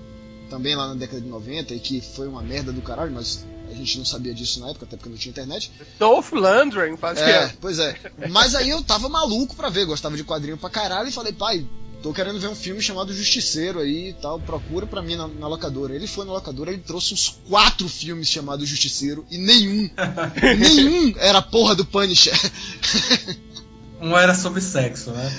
também 0.48 0.76
lá 0.76 0.86
na 0.86 0.94
década 0.94 1.20
de 1.20 1.26
90, 1.26 1.74
e 1.74 1.80
que 1.80 2.00
foi 2.00 2.28
uma 2.28 2.40
merda 2.40 2.70
do 2.70 2.80
caralho, 2.80 3.10
mas 3.12 3.44
a 3.68 3.74
gente 3.74 3.98
não 3.98 4.04
sabia 4.04 4.32
disso 4.32 4.60
na 4.60 4.68
época, 4.70 4.84
até 4.84 4.96
porque 4.96 5.08
não 5.10 5.16
tinha 5.16 5.30
internet. 5.30 5.72
Dolph 5.98 6.30
Lundgren 6.30 6.96
fazia. 6.96 7.24
É, 7.24 7.52
pois 7.60 7.80
é. 7.80 7.96
Mas 8.30 8.54
aí 8.54 8.70
eu 8.70 8.80
tava 8.84 9.08
maluco 9.08 9.56
pra 9.56 9.68
ver, 9.68 9.84
gostava 9.84 10.16
de 10.16 10.22
quadrinho 10.22 10.56
pra 10.56 10.70
caralho, 10.70 11.08
e 11.08 11.12
falei, 11.12 11.32
pai, 11.32 11.66
tô 12.00 12.12
querendo 12.12 12.38
ver 12.38 12.46
um 12.48 12.54
filme 12.54 12.80
chamado 12.80 13.12
Justiceiro 13.12 13.80
aí 13.80 14.10
e 14.10 14.12
tal, 14.12 14.38
procura 14.38 14.86
pra 14.86 15.02
mim 15.02 15.16
na, 15.16 15.26
na 15.26 15.48
locadora. 15.48 15.92
Ele 15.96 16.06
foi 16.06 16.24
na 16.24 16.32
locadora, 16.32 16.70
ele 16.70 16.82
trouxe 16.82 17.14
uns 17.14 17.40
quatro 17.48 17.88
filmes 17.88 18.28
chamados 18.28 18.68
Justiceiro, 18.68 19.26
e 19.30 19.38
nenhum, 19.38 19.90
nenhum 20.58 21.14
era 21.18 21.38
a 21.38 21.42
porra 21.42 21.74
do 21.74 21.84
Punisher. 21.84 22.34
Um 24.00 24.16
era 24.16 24.34
sobre 24.34 24.60
sexo, 24.60 25.10
né? 25.10 25.30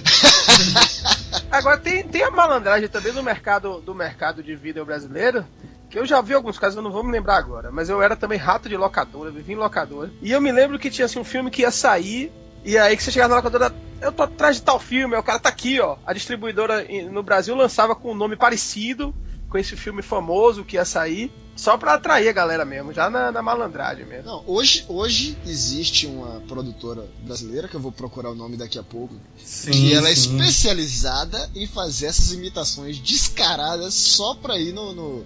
Agora 1.51 1.77
tem, 1.77 2.03
tem 2.03 2.24
a 2.24 2.31
malandragem 2.31 2.88
também 2.88 3.13
do 3.13 3.24
mercado 3.24 3.81
do 3.81 3.93
mercado 3.93 4.41
de 4.41 4.55
vídeo 4.55 4.85
brasileiro. 4.85 5.45
Que 5.89 6.00
eu 6.00 6.05
já 6.05 6.19
vi 6.21 6.33
alguns 6.33 6.57
casos, 6.57 6.75
eu 6.75 6.81
não 6.81 6.91
vou 6.91 7.03
me 7.03 7.12
lembrar 7.12 7.38
agora. 7.38 7.71
Mas 7.71 7.89
eu 7.89 8.01
era 8.01 8.15
também 8.15 8.38
rato 8.38 8.67
de 8.67 8.75
locadora, 8.75 9.31
vivi 9.31 9.53
em 9.53 9.57
locadora. 9.57 10.12
E 10.21 10.31
eu 10.31 10.41
me 10.41 10.51
lembro 10.51 10.79
que 10.79 10.89
tinha 10.89 11.05
assim, 11.05 11.19
um 11.19 11.24
filme 11.24 11.51
que 11.51 11.62
ia 11.62 11.71
sair. 11.71 12.31
E 12.63 12.77
aí 12.77 12.97
que 12.97 13.03
você 13.03 13.12
chegava 13.12 13.29
na 13.29 13.35
locadora, 13.38 13.74
eu 14.01 14.12
tô 14.12 14.24
atrás 14.24 14.55
de 14.55 14.63
tal 14.63 14.79
filme, 14.79 15.15
o 15.15 15.24
cara 15.24 15.39
tá 15.39 15.50
aqui, 15.50 15.79
ó. 15.79 15.97
A 16.05 16.13
distribuidora 16.13 16.85
no 17.12 17.21
Brasil 17.21 17.55
lançava 17.55 17.95
com 17.95 18.12
um 18.12 18.15
nome 18.15 18.35
parecido 18.35 19.13
com 19.49 19.57
esse 19.57 19.75
filme 19.75 20.01
famoso 20.01 20.63
que 20.65 20.75
ia 20.75 20.85
sair. 20.85 21.31
Só 21.55 21.77
pra 21.77 21.93
atrair 21.93 22.27
a 22.27 22.33
galera 22.33 22.65
mesmo, 22.65 22.91
já 22.91 23.09
na, 23.09 23.31
na 23.31 23.41
malandragem 23.41 24.05
mesmo. 24.05 24.25
Não, 24.25 24.43
hoje, 24.45 24.83
hoje 24.89 25.37
existe 25.45 26.05
uma 26.05 26.41
produtora 26.49 27.07
brasileira, 27.23 27.69
que 27.69 27.75
eu 27.75 27.79
vou 27.79 27.93
procurar 27.93 28.31
o 28.31 28.35
nome 28.35 28.57
daqui 28.57 28.77
a 28.77 28.83
pouco, 28.83 29.13
Sim. 29.37 29.71
que 29.71 29.93
ela 29.93 30.09
é 30.09 30.13
sim. 30.15 30.35
especializada 30.37 31.49
em 31.55 31.65
fazer 31.65 32.07
essas 32.07 32.33
imitações 32.33 32.99
descaradas 32.99 33.93
só 33.93 34.35
pra 34.35 34.59
ir 34.59 34.73
no, 34.73 34.93
no- 34.93 35.25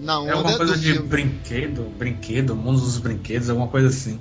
na 0.00 0.20
onda 0.20 0.28
É 0.28 0.32
alguma 0.34 0.56
coisa 0.58 0.76
de 0.76 0.92
filme. 0.92 1.08
brinquedo, 1.08 1.82
brinquedo, 1.96 2.54
mundo 2.54 2.80
dos 2.82 2.98
brinquedos, 2.98 3.48
alguma 3.48 3.68
coisa 3.68 3.88
assim. 3.88 4.20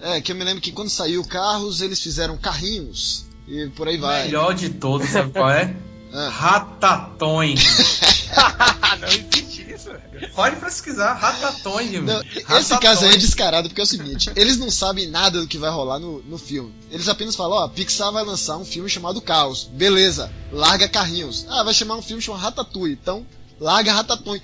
É, 0.00 0.18
que 0.22 0.32
eu 0.32 0.36
me 0.36 0.44
lembro 0.44 0.62
que 0.62 0.72
quando 0.72 0.88
saiu 0.88 1.22
carros, 1.26 1.82
eles 1.82 2.00
fizeram 2.00 2.38
carrinhos 2.38 3.26
e 3.46 3.68
por 3.76 3.86
aí 3.86 3.98
vai. 3.98 4.24
Melhor 4.24 4.54
de 4.54 4.70
todos, 4.70 5.10
sabe 5.10 5.30
qual 5.30 5.50
é? 5.50 5.76
Ah. 6.16 6.28
Ratatouille. 6.28 7.56
não 9.00 9.08
existe 9.08 9.72
isso. 9.72 9.90
Pode 10.32 10.56
pesquisar, 10.56 11.12
Ratatouille. 11.14 12.00
Não, 12.00 12.22
esse 12.56 12.78
caso 12.78 13.04
aí 13.04 13.14
é 13.14 13.16
descarado 13.16 13.68
porque 13.68 13.80
é 13.80 13.84
o 13.84 13.86
seguinte: 13.86 14.30
eles 14.36 14.56
não 14.56 14.70
sabem 14.70 15.08
nada 15.08 15.40
do 15.40 15.48
que 15.48 15.58
vai 15.58 15.70
rolar 15.70 15.98
no, 15.98 16.22
no 16.22 16.38
filme. 16.38 16.72
Eles 16.92 17.08
apenas 17.08 17.34
falam: 17.34 17.58
ó, 17.58 17.64
a 17.64 17.68
Pixar 17.68 18.12
vai 18.12 18.24
lançar 18.24 18.56
um 18.56 18.64
filme 18.64 18.88
chamado 18.88 19.20
Caos. 19.20 19.64
Beleza, 19.64 20.32
larga 20.52 20.88
carrinhos. 20.88 21.46
Ah, 21.48 21.64
vai 21.64 21.74
chamar 21.74 21.96
um 21.96 22.02
filme 22.02 22.22
chamado 22.22 22.42
Ratatouille. 22.42 22.96
Então, 23.00 23.26
larga 23.58 23.92
Ratatouille. 23.92 24.42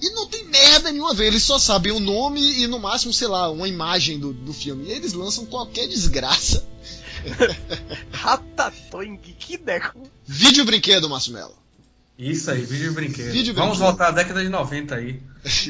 E 0.00 0.10
não 0.14 0.26
tem 0.26 0.44
merda 0.44 0.90
nenhuma 0.90 1.10
a 1.10 1.14
ver, 1.14 1.26
eles 1.26 1.42
só 1.42 1.58
sabem 1.58 1.92
o 1.92 2.00
nome 2.00 2.40
e 2.40 2.66
no 2.66 2.78
máximo, 2.78 3.12
sei 3.12 3.28
lá, 3.28 3.50
uma 3.50 3.68
imagem 3.68 4.18
do, 4.18 4.32
do 4.32 4.54
filme. 4.54 4.88
E 4.88 4.92
eles 4.92 5.12
lançam 5.12 5.44
qualquer 5.44 5.86
desgraça. 5.86 6.66
Ratatouille, 8.12 9.18
que 9.18 9.56
deco. 9.56 10.00
Vídeo 10.26 10.64
brinquedo, 10.64 11.08
Márcio 11.08 11.32
Mello. 11.32 11.54
Isso 12.18 12.50
aí, 12.50 12.62
vídeo 12.62 12.92
brinquedo. 12.92 13.32
Vídeo 13.32 13.54
Vamos 13.54 13.78
brinquedo. 13.78 13.88
voltar 13.88 14.08
à 14.08 14.10
década 14.10 14.42
de 14.42 14.48
90 14.48 14.94
aí. 14.94 15.22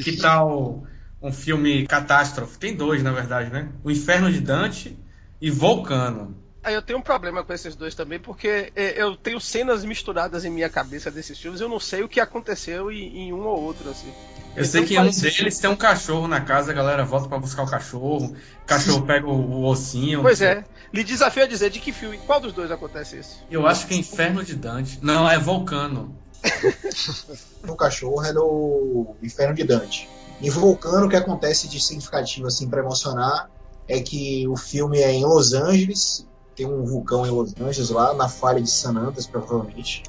Que 0.03 0.17
tal 0.17 0.83
um 1.21 1.31
filme 1.31 1.85
catástrofe? 1.87 2.57
Tem 2.57 2.75
dois, 2.75 3.01
na 3.03 3.11
verdade, 3.11 3.51
né? 3.51 3.69
O 3.83 3.91
Inferno 3.91 4.31
de 4.31 4.41
Dante 4.41 4.97
e 5.39 5.49
Vulcano. 5.49 6.35
Aí 6.63 6.73
eu 6.75 6.81
tenho 6.81 6.99
um 6.99 7.01
problema 7.01 7.43
com 7.43 7.53
esses 7.53 7.75
dois 7.75 7.95
também, 7.95 8.19
porque 8.19 8.71
é, 8.75 9.01
eu 9.01 9.15
tenho 9.15 9.39
cenas 9.39 9.83
misturadas 9.83 10.45
em 10.45 10.49
minha 10.49 10.69
cabeça 10.69 11.09
desses 11.09 11.39
filmes, 11.39 11.59
eu 11.59 11.69
não 11.69 11.79
sei 11.79 12.03
o 12.03 12.09
que 12.09 12.19
aconteceu 12.19 12.91
em, 12.91 13.17
em 13.17 13.33
um 13.33 13.47
ou 13.47 13.61
outro, 13.61 13.89
assim. 13.89 14.13
Eu 14.55 14.65
sei 14.65 14.85
que 14.85 14.95
em 14.95 14.99
um 14.99 15.09
deles 15.09 15.59
tem 15.59 15.69
um 15.69 15.75
cachorro 15.75 16.27
na 16.27 16.41
casa, 16.41 16.71
a 16.71 16.73
galera 16.75 17.05
volta 17.05 17.27
pra 17.29 17.39
buscar 17.39 17.63
o 17.63 17.67
cachorro, 17.67 18.35
o 18.63 18.65
cachorro 18.65 19.05
pega 19.05 19.27
o, 19.27 19.31
o 19.31 19.65
ossinho. 19.65 20.21
Pois 20.21 20.41
é, 20.41 20.63
lhe 20.93 21.03
desafio 21.03 21.43
a 21.43 21.47
dizer 21.47 21.69
de 21.69 21.79
que 21.79 21.91
filme, 21.91 22.17
qual 22.25 22.39
dos 22.39 22.51
dois 22.51 22.69
acontece 22.69 23.17
isso? 23.17 23.43
Eu 23.49 23.65
acho 23.65 23.87
que 23.87 23.93
é 23.93 23.97
Inferno 23.97 24.43
de 24.43 24.55
Dante. 24.55 24.99
Não, 25.01 25.29
é 25.29 25.39
Vulcano. 25.39 26.15
no 27.63 27.75
cachorro 27.75 28.25
é 28.25 28.33
no 28.33 29.15
Inferno 29.23 29.55
de 29.55 29.63
Dante. 29.63 30.09
Em 30.41 30.49
Vulcano, 30.49 31.05
o 31.05 31.09
que 31.09 31.15
acontece 31.15 31.67
de 31.67 31.79
significativo 31.79 32.47
assim 32.47 32.67
para 32.67 32.81
emocionar 32.81 33.49
é 33.87 33.99
que 34.01 34.47
o 34.47 34.57
filme 34.57 34.99
é 34.99 35.11
em 35.11 35.23
Los 35.23 35.53
Angeles, 35.53 36.25
tem 36.55 36.65
um 36.65 36.83
vulcão 36.83 37.25
em 37.25 37.29
Los 37.29 37.53
Angeles 37.59 37.89
lá, 37.89 38.13
na 38.13 38.27
falha 38.27 38.61
de 38.61 38.69
San 38.69 38.97
Andreas, 38.97 39.27
provavelmente. 39.27 40.03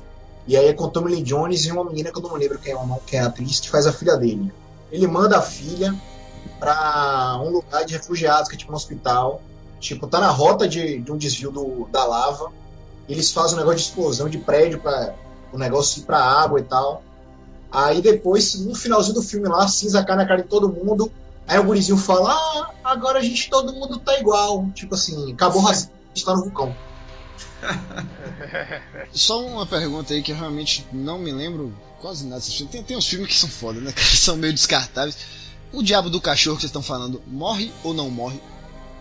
E 0.47 0.57
aí 0.57 0.69
é 0.69 0.73
com 0.73 0.89
Tommy 0.89 1.15
Lee 1.15 1.23
Jones 1.23 1.65
e 1.65 1.71
uma 1.71 1.85
menina 1.85 2.11
que 2.11 2.19
eu 2.19 2.23
não 2.23 2.35
lembro 2.35 2.59
quem 2.59 2.73
é, 2.73 2.75
nome, 2.75 2.97
quem 3.07 3.19
é 3.19 3.23
a 3.23 3.27
atriz, 3.27 3.61
que 3.61 3.71
faz 3.71 3.87
a 3.87 3.93
filha 3.93 4.17
dele. 4.17 4.53
Ele 4.91 5.07
manda 5.07 5.39
a 5.39 5.43
filha 5.43 5.95
pra 6.59 7.41
um 7.43 7.51
lugar 7.51 7.85
de 7.85 7.95
refugiados, 7.95 8.49
que 8.49 8.57
é 8.57 8.59
tipo 8.59 8.73
um 8.73 8.77
hospital. 8.77 9.41
Tipo, 9.79 10.07
tá 10.07 10.21
na 10.21 10.31
rota 10.31 10.69
de, 10.69 10.99
de 10.99 11.13
um 11.13 11.17
desvio 11.17 11.51
do, 11.51 11.89
da 11.91 12.05
lava. 12.05 12.53
Eles 13.09 13.33
fazem 13.33 13.57
um 13.57 13.59
negócio 13.59 13.79
de 13.79 13.85
explosão 13.85 14.29
de 14.29 14.39
prédio 14.39 14.81
para 14.81 15.15
o 15.53 15.59
negócio 15.59 16.01
ir 16.01 16.05
pra 16.05 16.23
água 16.23 16.61
e 16.61 16.63
tal. 16.63 17.03
Aí 17.71 18.01
depois, 18.01 18.55
no 18.61 18.75
finalzinho 18.75 19.15
do 19.15 19.23
filme 19.23 19.49
lá, 19.49 19.67
cinza 19.67 20.05
cai 20.05 20.17
na 20.17 20.27
cara 20.27 20.43
de 20.43 20.49
todo 20.49 20.69
mundo. 20.69 21.11
Aí 21.49 21.59
o 21.59 21.65
gurizinho 21.65 21.97
fala: 21.97 22.33
Ah, 22.33 22.71
agora 22.85 23.19
a 23.19 23.23
gente, 23.23 23.49
todo 23.49 23.73
mundo 23.73 23.99
tá 23.99 24.19
igual. 24.19 24.67
Tipo 24.75 24.95
assim, 24.95 25.33
acabou 25.33 25.63
o 25.63 25.65
racismo, 25.65 25.93
a 25.93 26.09
gente 26.15 26.25
tá 26.25 26.37
no 26.37 26.43
vulcão. 26.43 26.75
Só 29.13 29.45
uma 29.45 29.67
pergunta 29.67 30.13
aí 30.13 30.23
que 30.23 30.33
eu 30.33 30.37
realmente 30.37 30.87
não 30.93 31.19
me 31.19 31.33
lembro 31.33 31.75
quase 32.01 32.25
nada 32.25 32.41
desses 32.41 32.55
filmes. 32.55 32.73
Tem, 32.73 32.83
tem 32.83 32.97
uns 32.97 33.07
filmes 33.07 33.29
que 33.29 33.35
são 33.35 33.49
foda, 33.49 33.81
né? 33.81 33.93
Que 33.93 34.03
são 34.17 34.37
meio 34.37 34.53
descartáveis. 34.53 35.17
O 35.73 35.83
Diabo 35.83 36.11
do 36.11 36.21
Cachorro 36.21 36.57
que 36.57 36.63
vocês 36.63 36.71
estão 36.71 36.83
falando, 36.83 37.23
morre 37.27 37.73
ou 37.83 37.95
não 37.95 38.11
morre? 38.11 38.41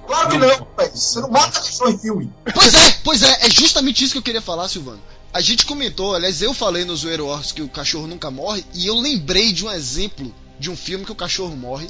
Claro 0.08 0.30
que 0.30 0.38
Não. 0.38 0.48
não. 0.48 0.68
Você 0.94 1.20
não 1.20 1.30
mata 1.30 1.60
pessoa 1.62 1.92
em 1.92 1.98
filme. 1.98 2.34
Pois 2.54 2.74
é, 2.74 2.98
pois 3.04 3.24
é, 3.24 3.46
é 3.46 3.50
justamente 3.50 4.04
isso 4.04 4.14
que 4.14 4.18
eu 4.18 4.24
queria 4.24 4.42
falar, 4.42 4.68
Silvano. 4.68 5.02
A 5.34 5.40
gente 5.40 5.66
comentou, 5.66 6.14
aliás, 6.14 6.42
eu 6.42 6.54
falei 6.54 6.84
no 6.84 6.96
Zoeiro 6.96 7.28
Wars 7.28 7.52
que 7.52 7.62
o 7.62 7.70
cachorro 7.70 8.08
nunca 8.08 8.30
morre, 8.30 8.66
e 8.74 8.88
eu 8.88 9.00
lembrei 9.00 9.54
de 9.54 9.66
um 9.66 9.72
exemplo 9.72 10.34
de 10.60 10.70
um 10.70 10.76
filme 10.76 11.06
que 11.06 11.12
o 11.12 11.16
cachorro 11.16 11.56
morre. 11.56 11.90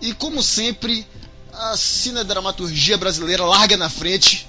E 0.00 0.14
como 0.14 0.42
sempre, 0.42 1.06
a 1.52 1.76
cinedramaturgia 1.76 2.96
brasileira 2.96 3.44
larga 3.44 3.76
na 3.76 3.90
frente, 3.90 4.48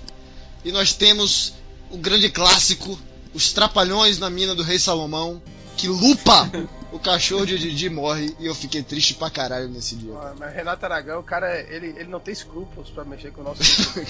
e 0.63 0.71
nós 0.71 0.93
temos 0.93 1.53
o 1.89 1.97
grande 1.97 2.29
clássico, 2.29 2.97
Os 3.33 3.51
Trapalhões 3.53 4.19
na 4.19 4.29
Mina 4.29 4.55
do 4.55 4.63
Rei 4.63 4.79
Salomão, 4.79 5.41
que 5.77 5.87
lupa 5.87 6.49
o 6.91 6.99
cachorro 6.99 7.45
de 7.45 7.57
Didi 7.57 7.89
morre, 7.89 8.35
e 8.37 8.45
eu 8.45 8.53
fiquei 8.53 8.83
triste 8.83 9.13
pra 9.13 9.29
caralho 9.29 9.69
nesse 9.69 9.95
dia. 9.95 10.11
Ah, 10.13 10.33
Mas 10.37 10.53
Renato 10.53 10.85
Aragão, 10.85 11.21
o 11.21 11.23
cara, 11.23 11.57
ele, 11.61 11.95
ele 11.97 12.09
não 12.09 12.19
tem 12.19 12.33
escrúpulos 12.33 12.89
pra 12.89 13.05
mexer 13.05 13.31
com 13.31 13.39
o 13.41 13.45
nosso. 13.45 13.61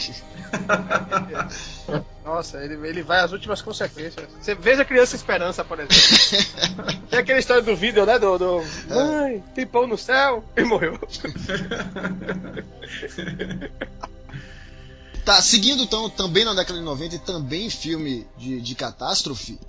Nossa, 2.25 2.63
ele, 2.63 2.75
ele 2.87 3.03
vai 3.03 3.19
às 3.19 3.31
últimas 3.31 3.61
consequências. 3.61 4.27
Você 4.39 4.55
veja 4.55 4.81
a 4.81 4.85
Criança 4.85 5.15
Esperança, 5.15 5.63
por 5.63 5.79
exemplo. 5.79 5.95
Tem 7.09 7.19
aquela 7.19 7.39
história 7.39 7.61
do 7.61 7.75
vídeo, 7.75 8.05
né? 8.05 8.17
Do. 8.17 8.37
do 8.37 8.63
Mãe, 8.89 9.43
tem 9.53 9.67
pão 9.67 9.85
no 9.85 9.97
céu 9.97 10.43
e 10.55 10.63
morreu. 10.63 10.97
Tá, 15.25 15.39
seguindo 15.41 15.83
então, 15.83 16.09
também 16.09 16.43
na 16.43 16.53
década 16.53 16.79
de 16.79 16.85
90 16.85 17.15
e 17.15 17.19
também 17.19 17.69
filme 17.69 18.27
de, 18.37 18.59
de 18.59 18.73
catástrofe, 18.73 19.59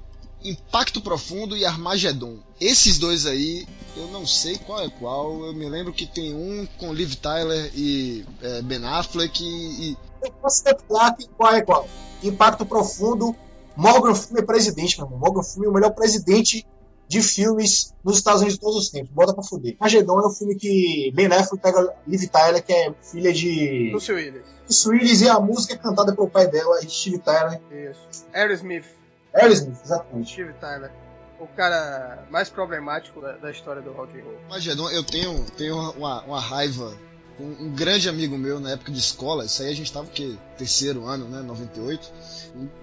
Impacto 0.42 1.00
Profundo 1.00 1.56
e 1.56 1.64
Armagedon. 1.64 2.38
Esses 2.60 2.98
dois 2.98 3.26
aí, 3.26 3.66
eu 3.96 4.08
não 4.08 4.26
sei 4.26 4.56
qual 4.58 4.80
é 4.80 4.88
qual. 4.88 5.44
Eu 5.44 5.54
me 5.54 5.68
lembro 5.68 5.92
que 5.92 6.06
tem 6.06 6.34
um 6.34 6.66
com 6.78 6.92
Liv 6.92 7.14
Tyler 7.16 7.70
e 7.74 8.24
é, 8.40 8.62
Ben 8.62 8.84
Affleck 8.84 9.42
e, 9.44 9.96
Eu 10.22 10.32
posso 10.32 10.64
que 10.64 11.28
qual 11.36 11.54
é 11.54 11.62
qual. 11.62 11.88
Impacto 12.22 12.64
Profundo. 12.64 13.36
Morgan 13.74 14.14
Freeman 14.14 14.42
é 14.42 14.46
presidente, 14.46 14.98
meu 14.98 15.06
irmão. 15.06 15.18
Morgan 15.18 15.42
Freeman 15.42 15.68
é 15.68 15.70
o 15.70 15.74
melhor 15.74 15.90
presidente 15.92 16.66
de 17.12 17.20
filmes 17.20 17.94
nos 18.02 18.16
Estados 18.16 18.40
Unidos 18.40 18.58
de 18.58 18.60
todos 18.60 18.84
os 18.84 18.90
tempos. 18.90 19.10
Bota 19.12 19.34
pra 19.34 19.42
fuder. 19.42 19.76
Armagedon 19.78 20.18
é 20.18 20.26
o 20.26 20.30
filme 20.30 20.54
que 20.56 21.12
Ben 21.14 21.26
Affleck 21.26 21.58
pega 21.58 21.94
Liv 22.06 22.26
Tyler, 22.26 22.64
que 22.64 22.72
é 22.72 22.94
filha 23.02 23.30
de 23.34 23.90
Lucy 23.92 24.12
Willis. 24.12 24.42
Bruce 24.64 24.88
Willis, 24.88 25.20
e 25.20 25.28
a 25.28 25.38
música 25.38 25.74
é 25.74 25.76
cantada 25.76 26.14
pelo 26.14 26.30
pai 26.30 26.46
dela, 26.46 26.80
Steve 26.88 27.18
Tyler. 27.18 27.60
Isso. 27.70 28.24
Aerosmith, 28.32 28.86
Aerosmith, 29.34 29.76
exatamente. 29.84 30.32
Steve 30.32 30.54
Tyler. 30.54 30.90
O 31.38 31.46
cara 31.48 32.26
mais 32.30 32.48
problemático 32.48 33.20
da, 33.20 33.32
da 33.32 33.50
história 33.50 33.82
do 33.82 33.92
rock 33.92 34.18
and 34.18 34.24
roll. 34.24 34.38
Armagedon. 34.44 34.88
Eu 34.88 35.04
tenho, 35.04 35.44
tenho 35.58 35.76
uma, 35.90 36.22
uma 36.22 36.40
raiva 36.40 36.96
com 37.36 37.44
um 37.44 37.74
grande 37.74 38.08
amigo 38.08 38.38
meu 38.38 38.58
na 38.58 38.70
época 38.70 38.90
de 38.90 38.98
escola. 38.98 39.44
Isso 39.44 39.62
aí 39.62 39.68
a 39.68 39.74
gente 39.74 39.92
tava 39.92 40.06
o 40.06 40.10
quê? 40.10 40.34
Terceiro 40.56 41.04
ano, 41.04 41.28
né? 41.28 41.42
98. 41.42 42.10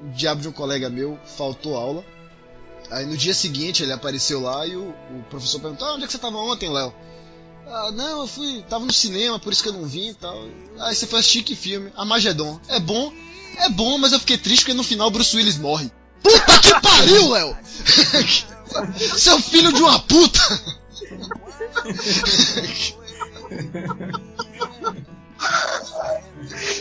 O 0.04 0.10
diabo 0.10 0.42
de 0.42 0.48
um 0.48 0.52
colega 0.52 0.88
meu 0.88 1.18
faltou 1.26 1.76
aula. 1.76 2.04
Aí 2.92 3.06
no 3.06 3.16
dia 3.16 3.34
seguinte 3.34 3.84
ele 3.84 3.94
apareceu 3.94 4.42
lá 4.42 4.66
e 4.66 4.76
o, 4.76 4.90
o 4.90 5.24
professor 5.30 5.60
perguntou: 5.60 5.88
ah, 5.88 5.94
onde 5.94 6.04
é 6.04 6.08
que 6.08 6.14
você 6.14 6.18
tava 6.18 6.38
ontem, 6.38 6.70
Léo? 6.70 6.94
Ah, 7.68 7.92
não, 7.92 8.22
eu 8.22 8.28
fui. 8.28 8.64
tava 8.68 8.86
no 8.86 8.92
cinema, 8.94 9.40
por 9.40 9.54
isso 9.54 9.62
que 9.62 9.70
eu 9.70 9.74
não 9.74 9.86
vim 9.86 10.10
e 10.10 10.14
tal. 10.16 10.48
Aí 10.80 10.96
você 10.96 11.06
foi 11.06 11.20
assistir 11.20 11.44
que 11.44 11.56
filme? 11.56 11.92
Armagedon. 11.96 12.60
É 12.68 12.80
bom? 12.80 13.14
É 13.58 13.70
bom, 13.70 13.98
mas 13.98 14.12
eu 14.12 14.20
fiquei 14.20 14.38
triste 14.38 14.64
porque 14.64 14.74
no 14.74 14.84
final 14.84 15.12
Bruce 15.12 15.36
Willis 15.36 15.58
morre. 15.58 15.92
Puta 16.24 16.60
que 16.60 16.82
pariu, 16.82 17.30
Léo! 17.30 17.56
Seu 19.18 19.40
filho 19.40 19.72
de 19.72 19.82
uma 19.82 20.00
puta! 20.00 20.40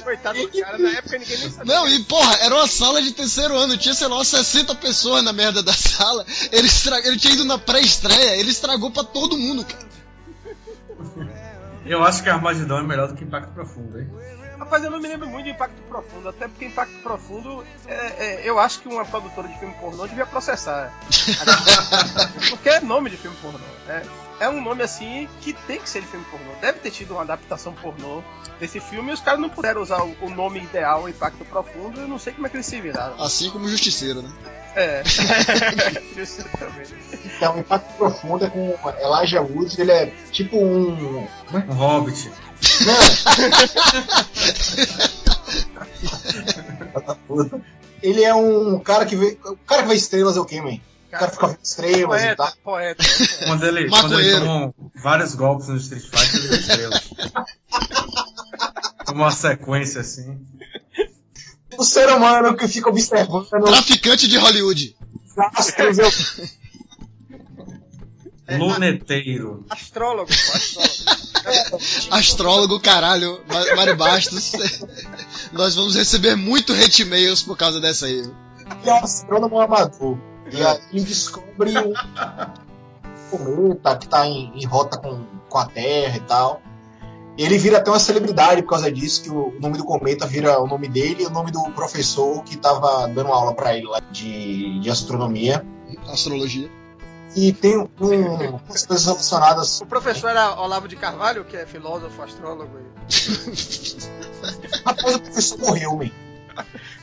Coitado 0.03 0.41
do 0.41 0.61
cara, 0.61 0.79
na 0.79 0.91
época 0.91 1.19
ninguém 1.19 1.39
nem 1.39 1.51
sabia. 1.51 1.75
Não, 1.75 1.89
e 1.89 2.03
porra, 2.05 2.35
era 2.37 2.55
uma 2.55 2.67
sala 2.67 3.01
de 3.01 3.13
terceiro 3.13 3.57
ano, 3.57 3.77
tinha, 3.77 3.95
sei 3.95 4.09
lá, 4.09 4.17
umas 4.17 4.29
60 4.29 4.75
pessoas 4.77 5.23
na 5.23 5.33
merda 5.33 5.63
da 5.63 5.73
sala. 5.73 6.25
Ele, 6.51 6.67
estra... 6.67 6.99
ele 7.07 7.19
tinha 7.19 7.35
ido 7.35 7.45
na 7.45 7.59
pré-estreia, 7.59 8.37
ele 8.37 8.51
estragou 8.51 8.91
pra 8.91 9.05
todo 9.05 9.39
mundo, 9.39 9.65
cara. 9.65 9.89
Eu 11.87 12.05
acho 12.05 12.23
que 12.23 12.29
Armagedon 12.29 12.79
é 12.79 12.83
melhor 12.83 13.09
do 13.09 13.15
que 13.15 13.25
Impacto 13.25 13.53
Profundo, 13.53 13.99
hein? 13.99 14.11
Rapaz, 14.59 14.85
eu 14.85 14.91
não 14.91 15.01
me 15.01 15.09
lembro 15.09 15.27
muito 15.29 15.45
de 15.45 15.53
Impacto 15.53 15.81
Profundo, 15.89 16.29
até 16.29 16.49
porque 16.49 16.67
Impacto 16.67 16.99
Profundo, 17.03 17.65
é, 17.87 17.95
é, 17.95 18.43
eu 18.45 18.59
acho 18.59 18.81
que 18.81 18.89
uma 18.89 19.05
produtora 19.05 19.49
de 19.49 19.59
filme 19.59 19.75
pornô 19.75 20.07
devia 20.07 20.27
processar. 20.27 20.93
porque 22.51 22.69
é 22.69 22.81
nome 22.81 23.09
de 23.09 23.17
filme 23.17 23.37
pornô. 23.41 23.59
É, 23.89 24.03
é 24.41 24.49
um 24.49 24.61
nome 24.63 24.83
assim 24.83 25.29
que 25.41 25.53
tem 25.53 25.79
que 25.81 25.89
ser 25.89 26.01
de 26.01 26.07
filme 26.07 26.25
pornô. 26.31 26.53
Deve 26.61 26.79
ter 26.79 26.91
tido 26.91 27.13
uma 27.13 27.23
adaptação 27.23 27.73
pornô 27.73 28.23
desse 28.59 28.81
filme 28.81 29.11
e 29.11 29.15
os 29.15 29.21
caras 29.21 29.41
não 29.41 29.49
puderam 29.49 29.83
usar 29.83 30.03
o, 30.03 30.17
o 30.23 30.31
nome 30.31 30.61
ideal, 30.61 31.09
Impacto 31.09 31.45
Profundo, 31.45 32.01
eu 32.01 32.09
não 32.09 32.19
sei 32.19 32.33
como 32.33 32.47
é 32.47 32.51
que 32.51 32.57
eles 32.57 32.67
se 32.67 32.81
viraram. 32.81 33.23
Assim 33.23 33.51
como 33.51 33.67
o 33.67 33.69
Justiceiro, 33.69 34.23
né? 34.23 34.31
É. 34.75 35.03
Justamente. 36.15 36.95
Então, 37.37 37.59
Impacto 37.59 37.97
Profundo 37.97 38.45
é 38.45 38.51
com 38.51 38.79
Elijah 39.01 39.41
Wood, 39.41 39.81
ele 39.81 39.93
é 39.93 40.07
tipo 40.31 40.57
um. 40.57 41.27
Um 41.53 41.73
Hobbit. 41.73 42.31
Ele 48.03 48.23
é 48.23 48.35
um 48.35 48.79
cara 48.79 49.05
que 49.05 49.17
vê. 49.17 49.39
O 49.45 49.57
cara 49.57 49.83
que 49.83 49.89
vê 49.89 49.95
estrelas 49.95 50.37
é 50.37 50.41
o 50.41 50.45
quê, 50.45 50.61
man? 50.61 50.79
O 51.09 51.11
cara 51.11 51.31
fica 51.31 51.47
vendo 51.49 51.59
estrelas 51.63 52.23
e 52.23 52.37
tal. 52.37 52.53
Poeta, 52.63 53.03
poeta. 53.03 53.47
Quando 53.47 53.65
ele, 53.67 53.89
quando 53.89 54.21
ele 54.21 54.33
Maconheiro. 54.33 54.45
toma 54.45 54.75
vários 55.03 55.35
golpes 55.35 55.69
no 55.69 55.77
Street 55.79 56.05
Fighter, 56.05 56.45
ele 56.45 56.57
estrelas. 56.57 57.11
Toma 59.07 59.25
uma 59.25 59.31
sequência 59.31 60.03
assim. 60.03 60.39
O 61.79 61.85
ser 61.85 62.09
humano 62.11 62.57
que 62.57 62.69
fica 62.69 62.91
observando 62.91 63.49
Traficante 63.65 64.29
de 64.29 64.37
Hollywood. 64.37 64.97
os 65.25 65.39
astros. 65.59 65.99
Eu... 65.99 66.11
Luneteiro. 68.59 69.65
Astrólogo, 69.69 70.31
astrólogo. 70.31 71.79
Astrólogo, 72.11 72.81
caralho, 72.81 73.43
Mário 73.77 73.97
Bastos. 73.97 74.53
Nós 75.53 75.75
vamos 75.75 75.95
receber 75.95 76.35
muito 76.35 76.73
hate 76.73 77.05
mails 77.05 77.43
por 77.43 77.57
causa 77.57 77.79
dessa 77.81 78.07
aí. 78.07 78.23
que 78.83 78.89
é 78.89 78.95
um 78.95 79.05
astrônomo 79.05 79.61
amador. 79.61 80.19
E 80.53 80.65
aí 80.65 80.81
ele 80.93 81.05
descobre 81.05 81.73
um 81.79 81.93
cometa 83.31 83.97
que 83.97 84.09
tá 84.09 84.27
em, 84.27 84.53
em 84.55 84.65
rota 84.65 84.99
com, 84.99 85.25
com 85.49 85.59
a 85.59 85.67
Terra 85.67 86.17
e 86.17 86.21
tal. 86.21 86.63
Ele 87.37 87.57
vira 87.57 87.79
até 87.79 87.89
uma 87.89 88.01
celebridade 88.01 88.63
por 88.63 88.71
causa 88.71 88.91
disso, 88.91 89.23
que 89.23 89.31
o 89.31 89.55
nome 89.61 89.79
do 89.79 89.85
cometa 89.85 90.27
vira 90.27 90.61
o 90.61 90.67
nome 90.67 90.89
dele 90.89 91.23
e 91.23 91.27
o 91.27 91.31
nome 91.31 91.53
do 91.53 91.63
professor 91.71 92.43
que 92.43 92.57
tava 92.57 93.07
dando 93.07 93.33
aula 93.33 93.55
pra 93.55 93.77
ele 93.77 93.87
lá 93.87 94.01
de, 94.11 94.81
de 94.81 94.91
astronomia. 94.91 95.65
Astrologia. 96.09 96.69
E 97.37 97.53
tem 97.53 97.79
um, 97.79 97.89
umas 98.01 98.85
coisas 98.85 99.07
relacionadas. 99.07 99.81
O 99.81 99.87
professor 99.87 100.31
era 100.31 100.61
Olavo 100.61 100.89
de 100.89 100.97
Carvalho, 100.97 101.45
que 101.45 101.57
é 101.57 101.65
filósofo, 101.65 102.21
astrólogo. 102.23 102.77
E... 102.77 103.09
Rapaz, 104.85 105.15
o 105.15 105.21
professor 105.21 105.59
morreu, 105.59 105.97
man. 105.97 106.11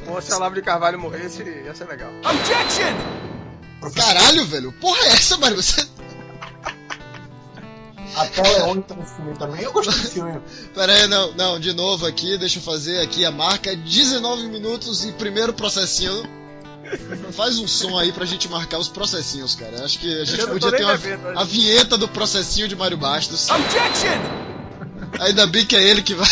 Bom, 0.06 0.20
se 0.20 0.34
Olavo 0.34 0.56
de 0.56 0.62
Carvalho 0.62 1.00
morresse, 1.00 1.44
ia 1.44 1.74
ser 1.74 1.88
legal. 1.88 2.10
Professor, 3.92 4.14
Caralho, 4.14 4.46
velho. 4.46 4.72
Porra 4.74 5.00
é 5.06 5.08
essa, 5.10 5.38
Mário? 5.38 5.58
Você... 5.62 5.86
até 8.16 8.42
o 8.42 8.66
Leone 8.66 8.82
tá 8.84 8.96
filme 8.96 9.38
também. 9.38 9.62
Eu 9.62 9.72
gostei 9.72 9.94
do 9.94 10.10
filme. 10.10 10.42
Pera 10.74 10.94
aí, 10.94 11.08
não, 11.08 11.32
não, 11.34 11.60
de 11.60 11.74
novo 11.74 12.06
aqui, 12.06 12.38
deixa 12.38 12.60
eu 12.60 12.64
fazer 12.64 13.00
aqui 13.02 13.24
a 13.26 13.32
marca 13.32 13.76
19 13.76 14.48
minutos 14.48 15.06
e 15.06 15.12
primeiro 15.12 15.54
processinho. 15.54 16.24
Faz 17.32 17.58
um 17.58 17.68
som 17.68 17.98
aí 17.98 18.12
pra 18.12 18.26
gente 18.26 18.48
marcar 18.48 18.78
os 18.78 18.88
processinhos, 18.88 19.56
cara. 19.56 19.84
Acho 19.84 20.00
que 20.00 20.22
a 20.22 20.26
gente 20.26 20.40
Eu 20.40 20.50
podia 20.50 20.72
ter 20.72 20.84
uma, 20.84 20.94
hoje. 20.94 21.20
a 21.36 21.44
vinheta 21.44 21.98
do 21.98 22.08
processinho 22.08 22.68
de 22.68 22.76
Mário 22.76 22.98
Bastos. 22.98 23.48
Ainda 25.20 25.48
bem 25.48 25.66
que 25.66 25.76
é 25.76 25.84
ele 25.84 26.04
que 26.04 26.14
vai, 26.14 26.28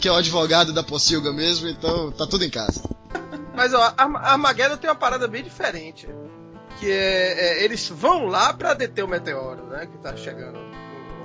que 0.00 0.08
é 0.08 0.12
o 0.12 0.16
advogado 0.16 0.72
da 0.72 0.82
Pocilga 0.82 1.32
mesmo, 1.32 1.68
então 1.68 2.10
tá 2.10 2.26
tudo 2.26 2.44
em 2.44 2.50
casa. 2.50 2.80
Mas 3.54 3.72
ó, 3.72 3.94
Armageddon 3.96 4.76
tem 4.76 4.90
uma 4.90 4.96
parada 4.96 5.28
bem 5.28 5.44
diferente. 5.44 6.08
Que 6.78 6.90
é, 6.90 7.60
é, 7.60 7.64
eles 7.64 7.88
vão 7.88 8.26
lá 8.26 8.52
pra 8.52 8.74
deter 8.74 9.04
o 9.04 9.08
meteoro, 9.08 9.66
né? 9.66 9.86
Que 9.86 9.98
tá 9.98 10.16
chegando. 10.16 10.58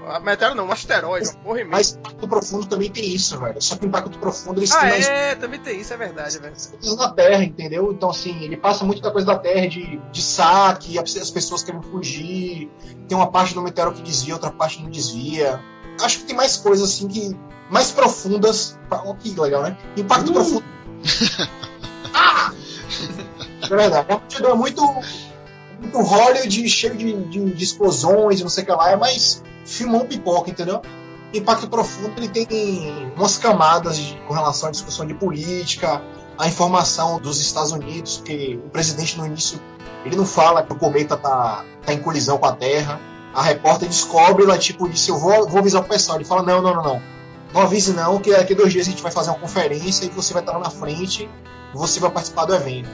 O 0.06 0.20
meteoro 0.22 0.56
não, 0.56 0.66
um 0.66 0.72
asteroide, 0.72 1.30
uma 1.30 1.44
porra 1.44 1.62
imensa. 1.62 1.72
Mas 1.72 1.92
Impacto 1.96 2.28
Profundo 2.28 2.66
também 2.66 2.90
tem 2.90 3.14
isso, 3.14 3.40
velho. 3.40 3.62
Só 3.62 3.76
que 3.76 3.86
Impacto 3.86 4.18
Profundo 4.18 4.60
eles 4.60 4.72
Ah, 4.72 4.80
têm 4.80 4.90
mais 4.90 5.08
é, 5.08 5.36
também 5.36 5.60
tem 5.60 5.80
isso, 5.80 5.94
é 5.94 5.98
verdade, 5.98 6.38
é 6.38 6.40
verdade. 6.40 6.68
coisas 6.68 6.98
na 6.98 7.12
Terra, 7.12 7.44
entendeu? 7.44 7.92
Então, 7.92 8.10
assim, 8.10 8.44
ele 8.44 8.58
passa 8.58 8.84
muito 8.84 9.02
da 9.02 9.12
coisa 9.12 9.28
da 9.28 9.38
Terra, 9.38 9.68
de, 9.68 10.02
de 10.12 10.22
saque, 10.22 10.98
as 10.98 11.30
pessoas 11.30 11.62
querem 11.62 11.82
fugir. 11.82 12.72
Tem 13.08 13.16
uma 13.16 13.30
parte 13.30 13.54
do 13.54 13.62
meteoro 13.62 13.94
que 13.94 14.02
desvia, 14.02 14.34
outra 14.34 14.50
parte 14.50 14.82
não 14.82 14.90
desvia. 14.90 15.60
Acho 16.02 16.20
que 16.20 16.26
tem 16.26 16.36
mais 16.36 16.58
coisas, 16.58 16.90
assim, 16.90 17.08
que. 17.08 17.38
mais 17.70 17.92
profundas. 17.92 18.80
Ó, 18.90 19.14
que 19.14 19.40
legal, 19.40 19.62
né? 19.62 19.78
Impacto 19.96 20.34
Profundo. 20.34 20.64
ah! 22.16 22.52
É 23.64 23.68
verdade. 23.76 24.08
É 24.10 24.48
um 24.54 24.56
muito. 24.56 24.82
Muito 25.80 26.00
Hollywood, 26.02 26.70
cheio 26.70 26.96
de, 26.96 27.14
de, 27.26 27.52
de 27.52 27.64
explosões 27.64 28.42
não 28.42 28.50
sei 28.50 28.64
o 28.64 28.66
que 28.68 28.72
lá. 28.72 28.92
É 28.92 28.96
mais 28.96 29.44
filmão 29.66 30.06
pipoca, 30.06 30.50
entendeu? 30.50 30.82
Impacto 31.34 31.70
Profundo 31.70 32.14
ele 32.18 32.28
tem 32.28 33.12
umas 33.16 33.38
camadas 33.38 33.98
de- 33.98 34.16
com 34.28 34.34
relação 34.34 34.70
à 34.70 34.72
discussão 34.72 35.06
de 35.06 35.14
política, 35.14 36.02
a 36.38 36.48
informação 36.48 37.20
dos 37.20 37.40
Estados 37.40 37.72
Unidos, 37.72 38.22
que 38.26 38.60
o 38.66 38.70
presidente 38.70 39.18
no 39.18 39.26
início 39.26 39.60
ele 40.06 40.16
não 40.16 40.26
fala 40.26 40.64
que 40.64 40.72
o 40.72 40.76
cometa 40.76 41.16
tá, 41.18 41.64
tá 41.86 41.94
em 41.94 42.00
colisão 42.00 42.38
com 42.38 42.46
a 42.46 42.54
Terra. 42.54 43.00
A 43.34 43.44
repórter 43.44 43.88
descobre, 43.88 44.44
ela 44.44 44.58
tipo 44.58 44.90
disse, 44.90 45.10
eu 45.12 45.18
vou, 45.20 45.48
vou 45.48 45.60
avisar 45.60 45.82
o 45.82 45.86
pessoal. 45.86 46.18
Ele 46.18 46.26
fala, 46.26 46.42
não, 46.42 46.62
não, 46.62 46.74
não, 46.74 46.84
não. 46.84 47.02
Não 47.54 47.62
avise 47.62 47.94
não, 47.94 48.20
que 48.20 48.32
daqui 48.32 48.54
a 48.54 48.56
dois 48.56 48.72
dias 48.72 48.88
a 48.88 48.90
gente 48.92 49.02
vai 49.04 49.12
fazer 49.12 49.30
uma 49.32 49.40
conferência 49.40 50.06
e 50.06 50.10
você 50.10 50.34
vai 50.34 50.42
estar 50.42 50.54
lá 50.54 50.60
na 50.60 50.70
frente 50.70 51.30
você 51.74 52.00
vai 52.00 52.10
participar 52.10 52.46
do 52.46 52.56
evento. 52.56 52.90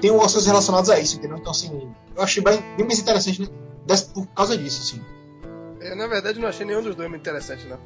Tem 0.00 0.10
algumas 0.10 0.32
coisas 0.32 0.46
relacionadas 0.46 0.90
a 0.90 0.98
isso, 0.98 1.16
entendeu? 1.16 1.38
Então, 1.38 1.50
assim, 1.50 1.90
eu 2.16 2.22
achei 2.22 2.42
bem, 2.42 2.60
bem 2.76 2.86
mais 2.86 2.98
interessante 2.98 3.40
né? 3.40 3.48
Por 4.12 4.26
causa 4.28 4.56
disso, 4.56 4.82
assim. 4.82 5.02
Eu, 5.80 5.96
na 5.96 6.06
verdade, 6.06 6.40
não 6.40 6.48
achei 6.48 6.66
nenhum 6.66 6.82
dos 6.82 6.94
dois 6.94 7.08
muito 7.08 7.22
interessante, 7.22 7.64
não. 7.66 7.78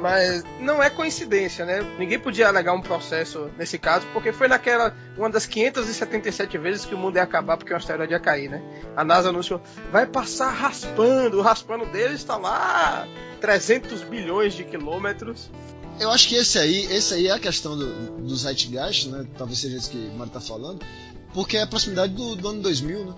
Mas 0.00 0.44
não 0.60 0.82
é 0.82 0.88
coincidência, 0.88 1.64
né? 1.64 1.80
Ninguém 1.98 2.18
podia 2.18 2.48
alegar 2.48 2.72
um 2.72 2.80
processo 2.80 3.50
nesse 3.58 3.76
caso, 3.76 4.06
porque 4.12 4.32
foi 4.32 4.48
naquela, 4.48 4.96
uma 5.16 5.28
das 5.28 5.44
577 5.44 6.56
vezes 6.56 6.84
que 6.84 6.94
o 6.94 6.98
mundo 6.98 7.16
ia 7.16 7.22
acabar 7.22 7.56
porque 7.56 7.74
um 7.74 7.76
asteroide 7.76 8.12
ia 8.12 8.20
cair, 8.20 8.48
né? 8.48 8.62
A 8.96 9.04
NASA 9.04 9.28
anunciou, 9.28 9.60
vai 9.90 10.06
passar 10.06 10.50
raspando, 10.50 11.38
o 11.38 11.42
raspando 11.42 11.84
dele 11.86 12.14
está 12.14 12.36
lá 12.36 13.06
300 13.40 14.02
bilhões 14.04 14.54
de 14.54 14.64
quilômetros. 14.64 15.50
Eu 16.00 16.10
acho 16.10 16.28
que 16.28 16.36
esse 16.36 16.56
aí, 16.58 16.84
esse 16.92 17.12
aí 17.14 17.26
é 17.26 17.32
a 17.32 17.38
questão 17.40 17.76
do, 17.76 18.12
do 18.20 18.36
Zeitgeist, 18.36 19.08
né? 19.08 19.26
Talvez 19.36 19.58
seja 19.58 19.76
isso 19.76 19.90
que 19.90 19.98
o 19.98 20.16
Mário 20.16 20.32
tá 20.32 20.40
falando. 20.40 20.80
Porque 21.38 21.56
é 21.56 21.62
a 21.62 21.66
proximidade 21.68 22.12
do, 22.14 22.34
do 22.34 22.48
ano 22.48 22.60
2000, 22.62 22.98
né? 23.04 23.12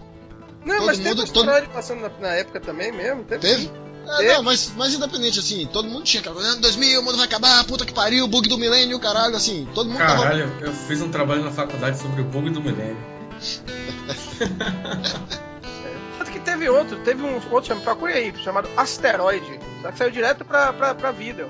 Não, 0.66 0.76
Todo 0.76 0.86
mas 0.86 0.98
mundo- 0.98 1.08
teve 1.08 1.22
um 1.22 1.26
todo- 1.26 1.48
asteroide 1.48 1.72
passando 1.72 2.00
na, 2.02 2.10
na 2.20 2.28
época 2.34 2.60
também 2.60 2.92
mesmo? 2.92 3.24
Teve? 3.24 3.40
Teve? 3.40 3.70
É, 4.06 4.16
Teve. 4.18 4.32
não, 4.34 4.42
mas, 4.42 4.72
mas 4.76 4.92
independente, 4.92 5.38
assim, 5.38 5.66
todo 5.72 5.88
mundo 5.88 6.04
tinha 6.04 6.20
aquela 6.20 6.34
coisa, 6.34 6.50
ano 6.50 6.60
2000, 6.60 7.00
o 7.00 7.02
mundo 7.02 7.16
vai 7.16 7.24
acabar, 7.24 7.64
puta 7.64 7.86
que 7.86 7.94
pariu, 7.94 8.28
bug 8.28 8.46
do 8.46 8.58
milênio, 8.58 9.00
caralho, 9.00 9.34
assim, 9.36 9.66
todo 9.74 9.88
mundo 9.88 9.96
tava... 10.00 10.22
Caralho, 10.22 10.52
eu 10.60 10.70
fiz 10.70 11.00
um 11.00 11.10
trabalho 11.10 11.42
na 11.42 11.50
faculdade 11.50 11.98
sobre 11.98 12.20
o 12.20 12.24
bug 12.26 12.50
do 12.50 12.60
milênio. 12.60 12.98
Tanto 16.18 16.30
que 16.30 16.40
teve 16.40 16.68
outro, 16.68 16.98
teve 17.00 17.22
um 17.22 17.40
outro, 17.50 17.74
procure 17.80 18.12
aí, 18.12 18.34
chamado 18.44 18.68
Asteroide. 18.76 19.58
Só 19.80 19.92
que 19.92 19.96
saiu 19.98 20.10
direto 20.10 20.44
pra, 20.44 20.74
pra, 20.74 20.94
pra 20.94 21.10
vídeo. 21.10 21.48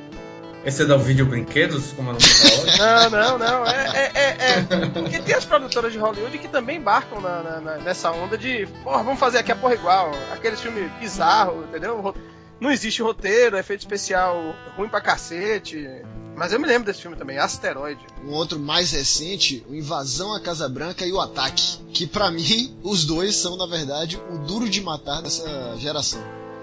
Esse 0.64 0.82
é 0.82 0.84
da 0.84 0.96
Vídeo 0.98 1.24
Brinquedos, 1.24 1.92
como 1.92 2.10
a 2.10 2.12
nome 2.12 2.24
fala? 2.24 3.08
Não, 3.08 3.10
não, 3.10 3.38
não. 3.38 3.66
É, 3.66 3.86
é, 3.96 4.12
é, 4.14 4.36
é. 4.50 4.86
Porque 4.92 5.18
tem 5.20 5.34
as 5.34 5.44
produtoras 5.44 5.90
de 5.92 5.98
Hollywood 5.98 6.36
que 6.38 6.48
também 6.48 6.76
embarcam 6.76 7.18
na, 7.20 7.42
na- 7.42 7.60
na- 7.60 7.76
nessa 7.78 8.10
onda 8.10 8.36
de, 8.36 8.66
porra, 8.84 9.02
vamos 9.02 9.18
fazer 9.18 9.38
aqui 9.38 9.50
a 9.52 9.56
porra 9.56 9.74
igual. 9.74 10.10
Aqueles 10.32 10.60
filmes 10.60 10.90
bizarros, 11.00 11.64
entendeu? 11.64 12.14
Não 12.60 12.70
existe 12.70 13.00
roteiro, 13.00 13.56
efeito 13.56 13.80
especial 13.80 14.54
ruim 14.76 14.88
pra 14.88 15.00
cacete. 15.00 15.88
Mas 16.36 16.52
eu 16.52 16.60
me 16.60 16.66
lembro 16.66 16.84
desse 16.86 17.00
filme 17.02 17.16
também, 17.16 17.38
Asteroide. 17.38 18.00
Um 18.24 18.30
outro 18.32 18.58
mais 18.58 18.92
recente, 18.92 19.64
o 19.68 19.74
Invasão 19.74 20.34
à 20.34 20.40
Casa 20.40 20.68
Branca 20.68 21.06
e 21.06 21.12
o 21.12 21.20
Ataque. 21.20 21.78
Que 21.92 22.06
pra 22.06 22.30
mim, 22.30 22.76
os 22.82 23.04
dois 23.06 23.34
são, 23.34 23.56
na 23.56 23.66
verdade, 23.66 24.20
o 24.30 24.38
duro 24.38 24.68
de 24.68 24.80
matar 24.82 25.22
dessa 25.22 25.74
geração. 25.78 26.20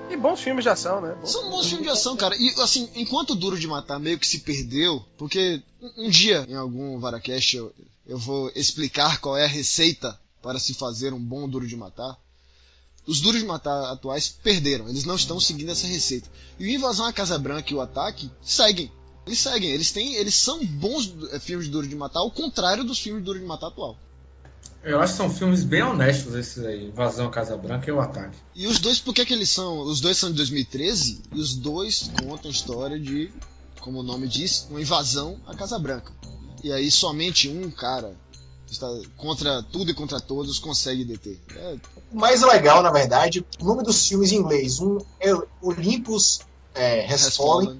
E 0.09 0.15
bons 0.15 0.39
filmes 0.39 0.63
de 0.63 0.69
ação, 0.69 1.01
né? 1.01 1.15
Bons 1.15 1.31
São 1.31 1.49
bons 1.49 1.67
filmes 1.67 1.85
de 1.85 1.91
ação, 1.91 2.15
cara. 2.15 2.35
E 2.37 2.49
assim, 2.61 2.89
enquanto 2.95 3.31
o 3.31 3.35
Duro 3.35 3.59
de 3.59 3.67
Matar 3.67 3.99
meio 3.99 4.17
que 4.17 4.27
se 4.27 4.39
perdeu, 4.39 5.03
porque 5.17 5.61
um 5.81 6.05
um 6.05 6.09
dia, 6.09 6.45
em 6.47 6.55
algum 6.55 6.99
Varacast, 6.99 7.57
eu, 7.57 7.73
eu 8.05 8.17
vou 8.17 8.51
explicar 8.55 9.19
qual 9.19 9.37
é 9.37 9.43
a 9.43 9.47
receita 9.47 10.17
para 10.41 10.59
se 10.59 10.73
fazer 10.73 11.13
um 11.13 11.19
bom 11.19 11.47
Duro 11.47 11.67
de 11.67 11.75
Matar. 11.75 12.17
Os 13.05 13.21
Duros 13.21 13.39
de 13.39 13.47
Matar 13.47 13.91
atuais 13.91 14.27
perderam, 14.27 14.89
eles 14.89 15.05
não 15.05 15.15
estão 15.15 15.39
seguindo 15.39 15.71
essa 15.71 15.87
receita. 15.87 16.29
E 16.59 16.65
o 16.65 16.69
Invasão 16.69 17.05
à 17.05 17.13
Casa 17.13 17.39
Branca 17.39 17.71
e 17.71 17.75
o 17.75 17.81
Ataque 17.81 18.29
seguem. 18.41 18.91
Eles 19.25 19.39
seguem, 19.39 19.69
eles 19.69 19.91
têm, 19.91 20.15
eles 20.15 20.35
são 20.35 20.65
bons 20.65 21.13
eh, 21.31 21.39
filmes 21.39 21.67
de 21.67 21.71
Duro 21.71 21.87
de 21.87 21.95
Matar, 21.95 22.19
ao 22.19 22.31
contrário 22.31 22.83
dos 22.83 22.99
filmes 22.99 23.21
de 23.21 23.25
Duro 23.25 23.39
de 23.39 23.45
Matar 23.45 23.67
atual. 23.67 23.97
Eu 24.87 25.01
acho 25.01 25.13
que 25.13 25.17
são 25.17 25.29
filmes 25.29 25.65
bem 25.65 25.83
honestos 25.83 26.33
esses 26.33 26.63
aí. 26.63 26.87
Invasão 26.87 27.27
à 27.27 27.29
Casa 27.29 27.57
Branca 27.57 27.89
e 27.89 27.91
o 27.91 27.99
Ataque. 27.99 28.37
E 28.55 28.67
os 28.67 28.79
dois, 28.79 28.99
por 28.99 29.13
que 29.13 29.25
que 29.25 29.33
eles 29.33 29.49
são? 29.49 29.79
Os 29.81 29.99
dois 29.99 30.15
são 30.15 30.29
de 30.29 30.37
2013 30.37 31.23
e 31.33 31.39
os 31.41 31.55
dois 31.55 32.09
contam 32.23 32.49
a 32.49 32.53
história 32.53 32.97
de, 32.97 33.29
como 33.81 33.99
o 33.99 34.03
nome 34.03 34.29
diz, 34.29 34.65
uma 34.69 34.79
invasão 34.79 35.41
à 35.45 35.53
Casa 35.53 35.77
Branca. 35.77 36.13
E 36.63 36.71
aí 36.71 36.89
somente 36.89 37.49
um 37.49 37.69
cara 37.69 38.15
está 38.71 38.87
contra 39.17 39.61
tudo 39.61 39.91
e 39.91 39.93
contra 39.93 40.21
todos 40.21 40.57
consegue 40.57 41.03
deter. 41.03 41.37
É, 41.53 41.75
O 42.09 42.17
mais 42.17 42.41
legal, 42.41 42.81
na 42.81 42.89
verdade, 42.89 43.45
o 43.59 43.65
nome 43.65 43.83
dos 43.83 44.07
filmes 44.07 44.31
em 44.31 44.37
inglês. 44.37 44.79
Um 44.79 44.99
é 45.19 45.33
Olympus 45.61 46.39
é, 46.73 47.05
Has 47.05 47.27
Has 47.27 47.35
Fallen. 47.35 47.65
Fallen. 47.65 47.79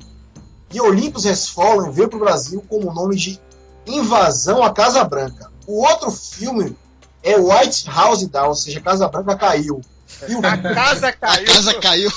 E 0.74 0.82
Olympus 0.82 1.26
Has 1.26 1.48
Fallen 1.48 1.90
veio 1.90 2.10
pro 2.10 2.20
Brasil 2.20 2.62
como 2.68 2.92
o 2.92 2.94
nome 2.94 3.16
de 3.16 3.40
Invasão 3.86 4.62
à 4.62 4.74
Casa 4.74 5.06
Branca. 5.06 5.50
O 5.66 5.86
outro 5.86 6.12
filme 6.12 6.76
é 7.24 7.38
White 7.38 7.90
House 7.90 8.26
Down, 8.28 8.50
ou 8.50 8.56
seja, 8.56 8.80
Casa 8.82 9.08
Branca 9.08 9.36
caiu. 9.36 9.82
E 10.28 10.34
A 10.46 10.58
casa 10.58 11.08
A 11.10 11.14
caiu. 11.14 11.46
casa 11.46 11.74
caiu. 11.76 12.10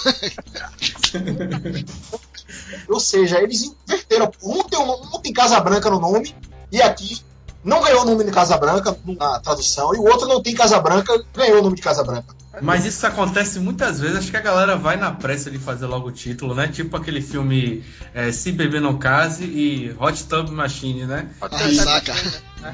ou 2.88 3.00
seja, 3.00 3.40
eles 3.42 3.62
inverteram. 3.86 4.30
Um 4.42 4.62
tem, 4.64 4.78
um 4.78 5.20
tem 5.20 5.32
Casa 5.32 5.60
Branca 5.60 5.90
no 5.90 6.00
nome, 6.00 6.34
e 6.70 6.80
aqui 6.80 7.20
não 7.64 7.82
ganhou 7.82 8.02
o 8.02 8.04
nome 8.04 8.24
de 8.24 8.30
Casa 8.30 8.56
Branca 8.56 8.96
na 9.04 9.40
tradução, 9.40 9.94
e 9.94 9.98
o 9.98 10.04
outro 10.04 10.26
não 10.28 10.42
tem 10.42 10.54
Casa 10.54 10.78
Branca, 10.80 11.22
ganhou 11.34 11.58
o 11.58 11.62
nome 11.62 11.76
de 11.76 11.82
Casa 11.82 12.02
Branca. 12.04 12.34
Mas 12.62 12.84
isso 12.84 13.06
acontece 13.06 13.58
muitas 13.58 14.00
vezes, 14.00 14.18
acho 14.18 14.30
que 14.30 14.36
a 14.36 14.40
galera 14.40 14.76
vai 14.76 14.96
na 14.96 15.10
pressa 15.10 15.50
de 15.50 15.58
fazer 15.58 15.86
logo 15.86 16.08
o 16.08 16.12
título, 16.12 16.54
né? 16.54 16.68
Tipo 16.68 16.96
aquele 16.96 17.20
filme 17.20 17.84
é, 18.14 18.30
Se 18.32 18.52
Beber 18.52 18.80
Não 18.80 18.98
Case 18.98 19.44
e 19.44 19.94
Hot 19.98 20.24
Tub 20.24 20.50
Machine, 20.50 21.06
né? 21.06 21.28
A 21.40 21.56
ressaca. 21.56 22.14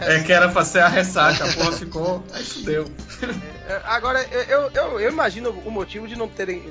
É 0.01 0.21
que 0.21 0.33
era 0.33 0.49
pra 0.49 0.65
ser 0.65 0.81
a 0.81 0.89
ressaca, 0.89 1.45
a 1.45 1.53
porra 1.55 1.73
ficou. 1.73 2.25
Aí 2.33 2.45
fudeu. 2.45 2.91
É, 3.69 3.81
Agora, 3.85 4.23
eu, 4.49 4.71
eu, 4.75 5.01
eu 5.01 5.11
imagino 5.11 5.51
o 5.51 5.71
motivo 5.71 6.09
de 6.09 6.17
não 6.17 6.29
terem 6.29 6.63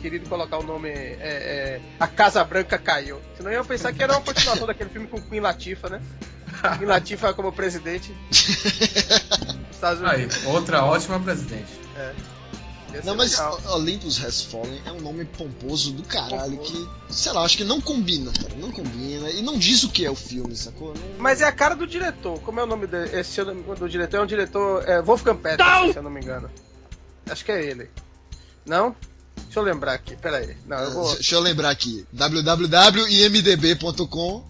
querido 0.00 0.28
colocar 0.28 0.58
o 0.58 0.62
nome 0.62 0.88
é, 0.88 1.18
é, 1.20 1.80
A 1.98 2.06
Casa 2.06 2.42
Branca 2.44 2.78
Caiu. 2.78 3.20
Senão 3.36 3.50
eu 3.50 3.58
ia 3.58 3.64
pensar 3.64 3.92
que 3.92 4.02
era 4.02 4.12
uma 4.12 4.22
continuação 4.22 4.66
daquele 4.66 4.90
filme 4.90 5.06
com 5.06 5.20
Queen 5.20 5.40
Latifah, 5.40 5.88
né? 5.90 6.00
Queen 6.78 6.88
Latifah 6.88 7.34
como 7.34 7.52
presidente. 7.52 8.14
Estados 9.70 10.02
Aí, 10.04 10.20
Unidos. 10.24 10.44
outra 10.46 10.84
ótima 10.84 11.20
presidente. 11.20 11.68
Ser 11.94 12.35
Não, 13.04 13.14
mas 13.14 13.32
legal. 13.32 13.60
Olympus 13.74 14.24
Has 14.24 14.42
Fallen 14.42 14.80
é 14.86 14.92
um 14.92 15.00
nome 15.00 15.24
pomposo 15.24 15.92
do 15.92 16.02
caralho 16.02 16.58
que, 16.58 16.88
sei 17.10 17.32
lá, 17.32 17.42
acho 17.42 17.56
que 17.56 17.64
não 17.64 17.80
combina, 17.80 18.30
cara. 18.32 18.54
Não 18.56 18.70
combina. 18.72 19.30
E 19.30 19.40
não 19.42 19.58
diz 19.58 19.82
o 19.84 19.88
que 19.90 20.04
é 20.04 20.10
o 20.10 20.14
filme, 20.14 20.54
sacou? 20.56 20.94
Não- 20.94 21.02
Mas 21.18 21.40
é 21.40 21.44
a 21.44 21.52
cara 21.52 21.74
do 21.76 21.86
diretor. 21.86 22.40
Como 22.40 22.58
é 22.60 22.62
o 22.62 22.66
nome 22.66 22.86
dele? 22.86 23.18
Esse 23.18 23.40
é 23.40 23.42
o 23.42 23.46
nome 23.46 23.62
do 23.76 23.88
diretor 23.88 24.18
é 24.18 24.22
um 24.22 24.26
diretor. 24.26 24.88
É, 24.88 25.00
Wolfgang 25.02 25.36
Petersen, 25.38 25.92
se 25.92 25.98
eu 25.98 26.02
não 26.02 26.10
me 26.10 26.20
engano. 26.20 26.50
Acho 27.28 27.44
que 27.44 27.52
é 27.52 27.64
ele. 27.64 27.90
Não? 28.64 28.94
Deixa 29.36 29.58
eu 29.60 29.64
lembrar 29.64 29.92
aqui, 29.94 30.16
peraí. 30.16 30.56
Não, 30.66 30.78
eu 30.78 30.92
vou. 30.92 31.14
Deixa 31.14 31.34
eu 31.34 31.40
lembrar 31.40 31.70
aqui. 31.70 32.06
www.imdb.com 32.12 34.44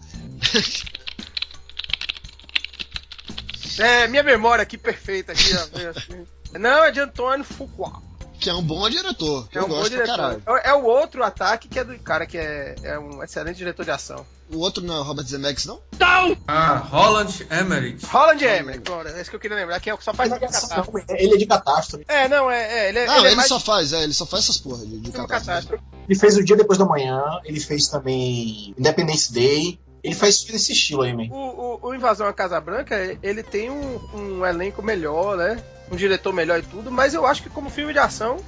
É, 3.79 4.09
minha 4.09 4.23
memória 4.23 4.63
aqui 4.63 4.79
perfeita 4.79 5.33
aqui, 5.33 5.51
ó. 5.55 5.59
assim. 5.91 6.27
Não, 6.59 6.85
é 6.85 6.91
de 6.91 7.01
Antônio 7.01 7.45
Fuqua. 7.45 8.01
Que 8.41 8.51
é 8.51 8.55
um 8.55 8.63
bom 8.63 8.89
diretor. 8.89 9.49
Que 9.49 9.59
É 9.59 9.61
eu 9.61 9.67
um 9.67 9.69
bom 9.69 9.83
diretor. 9.83 10.07
caralho. 10.17 10.43
É 10.65 10.71
é 10.71 10.75
o 10.75 10.85
outro 10.85 11.23
ataque 11.25 11.69
que 11.69 11.79
é 11.79 11.85
do 11.85 11.99
cara 12.01 12.27
que 12.27 12.37
é, 12.39 12.75
é 12.83 12.99
um 12.99 13.23
excelente 13.23 13.57
diretor 13.57 13.85
de 13.85 13.91
ação. 13.91 14.25
O 14.53 14.59
outro 14.59 14.83
não 14.83 14.95
é 14.97 15.01
o 15.01 15.03
Robert 15.03 15.27
Zemeckis, 15.27 15.67
não? 15.67 15.81
Ah, 16.47 16.75
Holland 16.77 17.47
Emmerich. 17.51 18.07
Holland 18.07 18.45
Emmerich, 18.45 18.81
pronto, 18.81 19.09
é 19.09 19.21
isso 19.21 19.29
que 19.31 19.35
eu 19.37 19.41
queria 19.41 19.57
lembrar, 19.57 19.81
que 19.81 19.91
é 19.91 19.95
o 19.95 19.99
que 19.99 20.05
só 20.05 20.15
faz 20.15 20.31
a 20.33 20.39
questão, 20.39 20.69
catástrofe. 20.69 21.05
ele 21.19 21.35
é 21.35 21.37
de 21.37 21.47
catástrofe. 21.47 22.05
É, 22.07 22.29
não, 22.29 22.49
é, 22.49 22.63
é 22.85 22.89
ele 22.91 22.99
é, 23.01 23.07
Não, 23.07 23.15
ele 23.17 23.25
ele, 23.27 23.33
é 23.33 23.37
mais 23.37 23.49
só 23.49 23.59
faz, 23.59 23.93
é, 23.93 24.05
ele 24.05 24.15
só 24.15 24.25
faz 24.25 24.45
essas 24.45 24.59
porra 24.59 24.87
de, 24.87 25.01
de 25.01 25.11
catástrofe. 25.11 25.47
catástrofe. 25.47 25.83
Ele 26.09 26.19
fez 26.19 26.37
O 26.37 26.45
Dia 26.45 26.57
Depois 26.57 26.79
da 26.79 26.85
Manhã, 26.85 27.23
ele 27.45 27.59
fez 27.59 27.89
também 27.89 28.73
Independence 28.79 29.33
Day. 29.33 29.81
Ele 30.05 30.15
faz 30.15 30.39
filme 30.43 30.53
desse 30.53 30.71
estilo 30.71 31.03
aí, 31.03 31.13
man. 31.13 31.25
O, 31.35 31.79
o, 31.85 31.89
o 31.89 31.95
Invasão 31.95 32.29
à 32.29 32.33
Casa 32.33 32.61
Branca, 32.61 32.95
ele 33.21 33.43
tem 33.43 33.69
um, 33.69 33.99
um 34.15 34.47
elenco 34.47 34.81
melhor, 34.81 35.37
né? 35.37 35.61
Um 35.91 35.97
diretor 35.97 36.33
melhor 36.33 36.59
e 36.59 36.63
tudo, 36.63 36.91
mas 36.91 37.15
eu 37.15 37.25
acho 37.27 37.43
que 37.43 37.49
como 37.51 37.71
filme 37.71 37.93
de 37.93 37.99
ação, 37.99 38.39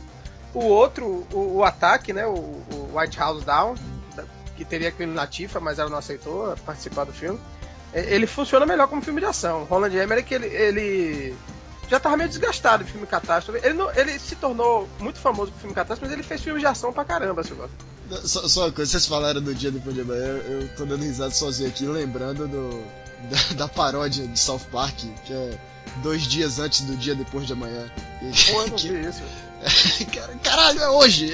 o 0.53 0.65
outro, 0.65 1.27
o, 1.33 1.57
o 1.59 1.65
ataque, 1.65 2.13
né? 2.13 2.27
O, 2.27 2.33
o 2.33 2.91
White 2.95 3.19
House 3.19 3.45
Down, 3.45 3.75
que 4.57 4.65
teria 4.65 4.91
Queen 4.91 5.15
Latifa, 5.15 5.61
mas 5.61 5.79
ela 5.79 5.89
não 5.89 5.99
aceitou 5.99 6.55
participar 6.67 7.05
do 7.05 7.13
filme. 7.13 7.39
e- 7.95 7.99
Ele 8.01 8.27
funciona 8.27 8.67
melhor 8.67 8.89
como 8.89 9.01
filme 9.03 9.21
de 9.21 9.27
ação. 9.27 9.65
Roland 9.65 9.93
Emmerich, 9.95 10.35
ele, 10.35 10.47
ele 10.47 11.37
já 11.89 12.01
tava 12.01 12.17
meio 12.17 12.29
desgastado 12.29 12.83
de 12.83 12.91
filme 12.91 13.07
catástrofe. 13.07 13.61
Ele, 13.65 13.75
não- 13.75 13.91
ele 13.95 14.19
se 14.19 14.35
tornou 14.35 14.89
muito 14.99 15.21
famoso 15.21 15.53
com 15.53 15.59
filme 15.61 15.75
catástrofe, 15.75 16.03
mas 16.07 16.13
ele 16.13 16.23
fez 16.27 16.43
filmes 16.43 16.61
de 16.61 16.67
ação 16.67 16.93
pra 16.93 17.05
caramba, 17.05 17.43
gosta. 17.43 17.71
Só, 18.27 18.49
só 18.49 18.61
uma 18.65 18.73
coisa, 18.73 18.91
vocês 18.91 19.07
falaram 19.07 19.41
do 19.41 19.55
dia 19.55 19.71
depois 19.71 19.95
de 19.95 20.01
amanhã, 20.01 20.27
eu 20.49 20.69
tô 20.77 20.85
dando 20.87 21.03
risada 21.05 21.31
sozinho 21.31 21.69
aqui, 21.69 21.87
lembrando 21.87 22.49
do, 22.49 22.83
da, 23.31 23.55
da 23.65 23.69
paródia 23.69 24.27
de 24.27 24.39
South 24.39 24.61
Park, 24.71 24.95
que 25.25 25.33
é 25.33 25.59
dois 26.03 26.23
dias 26.27 26.59
antes 26.59 26.83
do 26.83 26.97
dia 26.97 27.15
depois 27.15 27.47
de 27.47 27.53
amanhã. 27.53 27.91
E- 28.23 28.53
Pô, 28.53 28.63
eu 28.63 28.69
não 28.69 28.77
que- 28.77 28.89
vi 28.93 29.09
isso. 29.09 29.23
Cara- 30.15 30.35
Caralho, 30.43 30.81
é 30.83 30.89
hoje! 30.91 31.33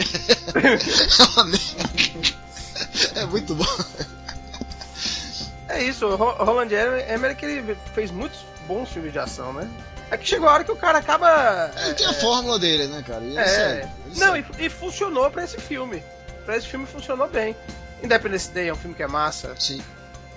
é 0.54 1.22
uma 1.34 1.44
merda. 1.44 2.34
É 3.16 3.26
muito 3.26 3.54
bom. 3.54 3.66
É 5.68 5.82
isso, 5.82 6.06
o 6.06 6.16
Ro- 6.16 6.32
Roland 6.44 6.68
Emmerich 7.12 7.44
ele 7.44 7.76
fez 7.94 8.10
muitos 8.10 8.40
bons 8.66 8.88
filmes 8.90 9.12
de 9.12 9.18
ação, 9.18 9.52
né? 9.52 9.68
É 10.10 10.16
que 10.16 10.26
chegou 10.28 10.48
a 10.48 10.52
hora 10.52 10.64
que 10.64 10.70
o 10.70 10.76
cara 10.76 10.98
acaba. 10.98 11.70
Ele 11.84 11.94
tem 11.94 12.06
a 12.06 12.12
fórmula 12.12 12.58
dele, 12.58 12.86
né, 12.86 13.02
cara? 13.06 13.24
E 13.24 13.28
ele 13.28 13.38
É, 13.38 13.88
ele 14.06 14.20
não, 14.20 14.36
e, 14.36 14.44
e 14.58 14.68
funcionou 14.70 15.30
pra 15.30 15.44
esse 15.44 15.58
filme. 15.58 16.02
Pra 16.44 16.56
esse 16.56 16.66
filme 16.66 16.86
funcionou 16.86 17.26
bem. 17.28 17.56
Independence 18.02 18.50
Day 18.50 18.68
é 18.68 18.72
um 18.72 18.76
filme 18.76 18.94
que 18.94 19.02
é 19.02 19.06
massa, 19.06 19.54
Sim. 19.58 19.82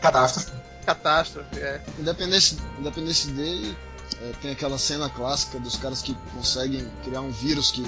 Catástrofe. 0.01 0.51
Catástrofe, 0.87 1.59
é. 1.59 1.81
Independence, 1.99 2.57
Independence 2.79 3.29
Day 3.31 3.75
é, 4.21 4.31
tem 4.41 4.51
aquela 4.51 4.77
cena 4.77 5.09
clássica 5.09 5.59
dos 5.59 5.75
caras 5.75 6.01
que 6.01 6.15
conseguem 6.33 6.87
criar 7.03 7.19
um 7.19 7.29
vírus 7.29 7.71
que 7.71 7.85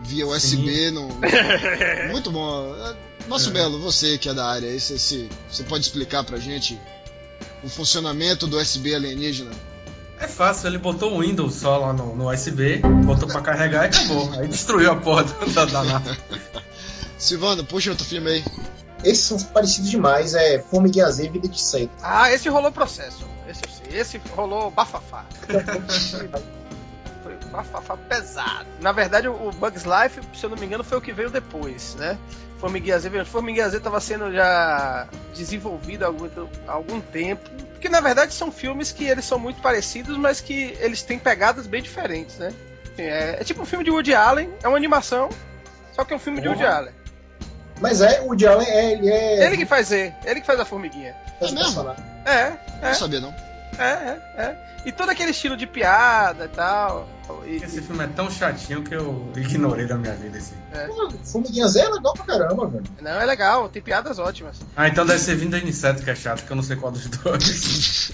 via 0.00 0.26
USB 0.26 0.90
não. 0.90 1.08
Muito 2.10 2.32
bom. 2.32 2.74
É, 2.74 2.96
Nosso 3.28 3.50
É. 3.50 3.52
Belo, 3.52 3.78
você 3.78 4.18
que 4.18 4.28
é 4.28 4.34
da 4.34 4.44
área, 4.44 4.68
você, 4.78 4.98
você, 4.98 5.28
você 5.48 5.62
pode 5.62 5.84
explicar 5.84 6.24
pra 6.24 6.38
gente 6.38 6.78
o 7.62 7.68
funcionamento 7.68 8.48
do 8.48 8.58
USB 8.58 8.96
alienígena? 8.96 9.52
É 10.18 10.26
fácil, 10.26 10.68
ele 10.68 10.78
botou 10.78 11.16
o 11.16 11.20
Windows 11.20 11.54
só 11.54 11.78
lá 11.78 11.92
no, 11.92 12.16
no 12.16 12.32
USB, 12.32 12.78
botou 13.04 13.28
pra 13.28 13.40
carregar 13.40 13.84
e 13.84 13.86
acabou. 13.86 14.32
Aí 14.34 14.48
destruiu 14.48 14.90
a 14.90 14.96
porra 14.96 15.24
da, 15.54 15.64
da 15.66 15.84
nave. 15.84 16.18
Silvano, 17.16 17.64
puxa 17.64 17.90
outro 17.90 18.04
filme 18.04 18.28
aí. 18.30 18.44
Esses 19.04 19.24
são 19.24 19.38
parecidos 19.38 19.90
demais, 19.90 20.34
é 20.34 20.58
Z 20.58 21.24
e 21.24 21.28
Vida 21.28 21.48
de 21.48 21.54
Inseto. 21.54 21.92
Ah, 22.02 22.32
esse 22.32 22.48
rolou 22.48 22.70
processo. 22.70 23.26
Esse. 23.48 23.62
Esse 23.90 24.20
rolou 24.34 24.70
bafafá. 24.70 25.24
Foi 27.22 27.36
bafafá 27.50 27.96
pesado. 27.96 28.66
Na 28.80 28.92
verdade, 28.92 29.28
o 29.28 29.50
Bugs 29.52 29.84
Life, 29.84 30.20
se 30.34 30.44
eu 30.44 30.50
não 30.50 30.56
me 30.56 30.66
engano, 30.66 30.82
foi 30.82 30.98
o 30.98 31.00
que 31.00 31.12
veio 31.12 31.30
depois, 31.30 31.94
né? 31.94 32.18
Formiguinha 32.58 32.98
Z, 32.98 33.24
Formiguinha 33.24 33.68
Z 33.68 33.76
estava 33.76 34.00
sendo 34.00 34.32
já 34.32 35.08
desenvolvido 35.34 36.04
há 36.04 36.06
algum, 36.06 36.28
há 36.66 36.72
algum 36.72 37.00
tempo. 37.00 37.48
Porque 37.72 37.88
na 37.88 38.00
verdade 38.00 38.32
são 38.34 38.50
filmes 38.52 38.92
que 38.92 39.04
eles 39.04 39.24
são 39.24 39.38
muito 39.38 39.60
parecidos, 39.60 40.16
mas 40.16 40.40
que 40.40 40.76
eles 40.80 41.02
têm 41.02 41.18
pegadas 41.18 41.66
bem 41.66 41.82
diferentes, 41.82 42.38
né? 42.38 42.52
Assim, 42.92 43.02
É, 43.02 43.36
é 43.40 43.44
tipo 43.44 43.62
um 43.62 43.66
filme 43.66 43.84
de 43.84 43.90
Woody 43.90 44.14
Allen, 44.14 44.50
é 44.62 44.68
uma 44.68 44.76
animação, 44.76 45.28
só 45.92 46.04
que 46.04 46.12
é 46.12 46.16
um 46.16 46.20
filme 46.20 46.40
de 46.40 46.48
Woody. 46.48 46.64
Allen. 46.64 46.92
Mas 47.82 48.00
é, 48.00 48.20
o 48.20 48.26
Woody 48.26 48.46
Allen 48.46 48.68
é, 48.68 48.92
ele 48.92 49.10
é. 49.10 49.46
Ele 49.46 49.56
que 49.56 49.66
faz 49.66 49.90
ele, 49.90 50.14
ele 50.24 50.40
que 50.40 50.46
faz 50.46 50.58
a 50.60 50.64
formiguinha. 50.64 51.14
É 51.40 51.46
o 51.46 51.52
mesmo? 51.52 51.90
É, 52.24 52.30
é. 52.30 52.58
Não 52.82 52.94
sabia, 52.94 53.20
não. 53.20 53.34
É, 53.78 53.84
é, 53.84 54.20
é. 54.36 54.72
E 54.84 54.92
todo 54.92 55.10
aquele 55.10 55.30
estilo 55.30 55.56
de 55.56 55.66
piada 55.66 56.44
e 56.44 56.48
tal. 56.48 57.08
E, 57.46 57.56
Esse 57.56 57.80
filme 57.80 58.04
é 58.04 58.08
tão 58.08 58.30
chatinho 58.30 58.82
que 58.82 58.94
eu 58.94 59.30
ignorei 59.36 59.86
da 59.86 59.96
minha 59.96 60.12
vida 60.12 60.38
esse. 60.38 60.54
Pô, 60.88 61.10
Formiguinha 61.24 61.68
Z 61.68 61.80
é 61.80 61.88
legal 61.88 62.12
pra 62.14 62.24
caramba, 62.24 62.66
velho. 62.66 62.84
não, 63.00 63.20
é 63.20 63.24
legal, 63.24 63.68
tem 63.68 63.80
piadas 63.80 64.18
ótimas. 64.18 64.58
Ah, 64.76 64.88
então 64.88 65.06
deve 65.06 65.20
ser 65.20 65.36
vindo 65.36 65.52
da 65.52 65.58
Inseto 65.58 66.02
que 66.02 66.10
é 66.10 66.14
chato, 66.14 66.44
que 66.44 66.50
eu 66.50 66.56
não 66.56 66.62
sei 66.62 66.76
qual 66.76 66.90
dos 66.92 67.06
dois. 67.06 68.12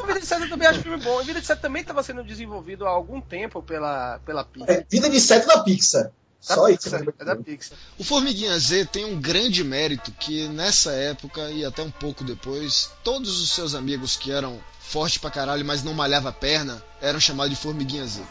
o 0.00 0.06
Vida 0.06 0.20
de 0.20 0.26
Seta 0.26 0.48
também 0.48 0.68
acho 0.68 0.80
filme 0.80 1.02
bom. 1.02 1.22
Vida 1.22 1.40
de 1.40 1.46
Seta 1.46 1.62
também 1.62 1.82
estava 1.82 2.02
sendo 2.02 2.24
desenvolvido 2.24 2.86
há 2.86 2.90
algum 2.90 3.20
tempo 3.20 3.62
pela, 3.62 4.18
pela 4.24 4.44
Pixar. 4.44 4.70
É 4.70 4.86
Vida 4.88 5.08
de 5.10 5.16
Inseto 5.16 5.46
da 5.46 5.62
Pixar. 5.62 6.10
Da 6.46 6.54
Só 6.54 6.66
Pixar, 6.66 7.00
isso. 7.02 7.14
é 7.18 7.24
da 7.24 7.36
Pixar. 7.36 7.78
O 7.98 8.04
Formiguinha 8.04 8.58
Z 8.58 8.86
tem 8.86 9.04
um 9.04 9.20
grande 9.20 9.64
mérito 9.64 10.12
que 10.12 10.46
nessa 10.48 10.92
época 10.92 11.50
e 11.50 11.64
até 11.64 11.82
um 11.82 11.90
pouco 11.90 12.22
depois, 12.22 12.90
todos 13.02 13.40
os 13.40 13.50
seus 13.50 13.74
amigos 13.74 14.16
que 14.16 14.30
eram 14.30 14.60
fortes 14.80 15.18
pra 15.18 15.30
caralho, 15.30 15.64
mas 15.64 15.82
não 15.82 15.94
malhava 15.94 16.28
a 16.28 16.32
perna, 16.32 16.82
eram 17.00 17.18
chamados 17.18 17.50
de 17.50 17.62
Formiguinha 17.62 18.06
Z. 18.06 18.22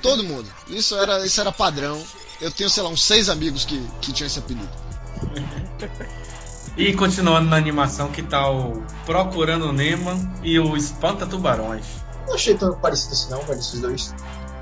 Todo 0.00 0.22
mundo. 0.22 0.48
Isso 0.68 0.96
era, 0.96 1.26
isso 1.26 1.40
era 1.40 1.50
padrão. 1.50 2.00
Eu 2.40 2.50
tenho, 2.50 2.70
sei 2.70 2.82
lá, 2.82 2.88
uns 2.88 3.02
seis 3.02 3.28
amigos 3.28 3.64
que, 3.64 3.78
que 4.00 4.12
tinham 4.12 4.26
esse 4.26 4.38
apelido. 4.38 4.68
E 6.76 6.92
continuando 6.94 7.48
na 7.48 7.56
animação, 7.56 8.12
que 8.12 8.22
tá 8.22 8.48
o 8.50 8.84
Procurando 9.04 9.72
Nemo 9.72 10.10
e 10.42 10.58
o 10.60 10.76
Espanta 10.76 11.26
Tubarões. 11.26 11.86
Não 12.26 12.34
achei 12.34 12.54
tão 12.56 12.78
parecido 12.78 13.12
assim, 13.12 13.30
não, 13.30 13.40
velho, 13.42 13.58
esses 13.58 13.80
dois. 13.80 14.14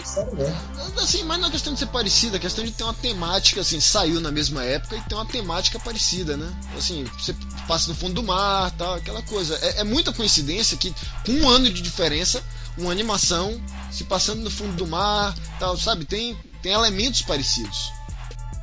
Sério 0.04 0.34
mesmo. 0.34 0.54
Assim, 1.00 1.24
mas 1.24 1.40
não 1.40 1.48
é 1.48 1.50
questão 1.50 1.72
de 1.72 1.78
ser 1.78 1.86
parecida, 1.86 2.36
é 2.36 2.40
questão 2.40 2.64
de 2.64 2.70
ter 2.72 2.84
uma 2.84 2.94
temática, 2.94 3.60
assim, 3.60 3.80
saiu 3.80 4.20
na 4.20 4.30
mesma 4.30 4.62
época 4.62 4.96
e 4.96 5.00
tem 5.02 5.16
uma 5.16 5.26
temática 5.26 5.78
parecida, 5.78 6.36
né? 6.36 6.52
Assim, 6.76 7.04
você 7.18 7.34
passa 7.66 7.88
no 7.88 7.94
fundo 7.94 8.14
do 8.14 8.22
mar, 8.22 8.70
tal, 8.72 8.94
aquela 8.94 9.22
coisa. 9.22 9.58
É, 9.62 9.80
é 9.80 9.84
muita 9.84 10.12
coincidência 10.12 10.76
que, 10.76 10.94
com 11.24 11.32
um 11.32 11.48
ano 11.48 11.70
de 11.70 11.80
diferença, 11.80 12.42
uma 12.76 12.92
animação 12.92 13.60
se 13.90 14.04
passando 14.04 14.42
no 14.42 14.50
fundo 14.50 14.74
do 14.74 14.86
mar, 14.86 15.34
tal, 15.58 15.76
sabe? 15.76 16.04
Tem, 16.04 16.36
tem 16.62 16.72
elementos 16.72 17.22
parecidos. 17.22 17.92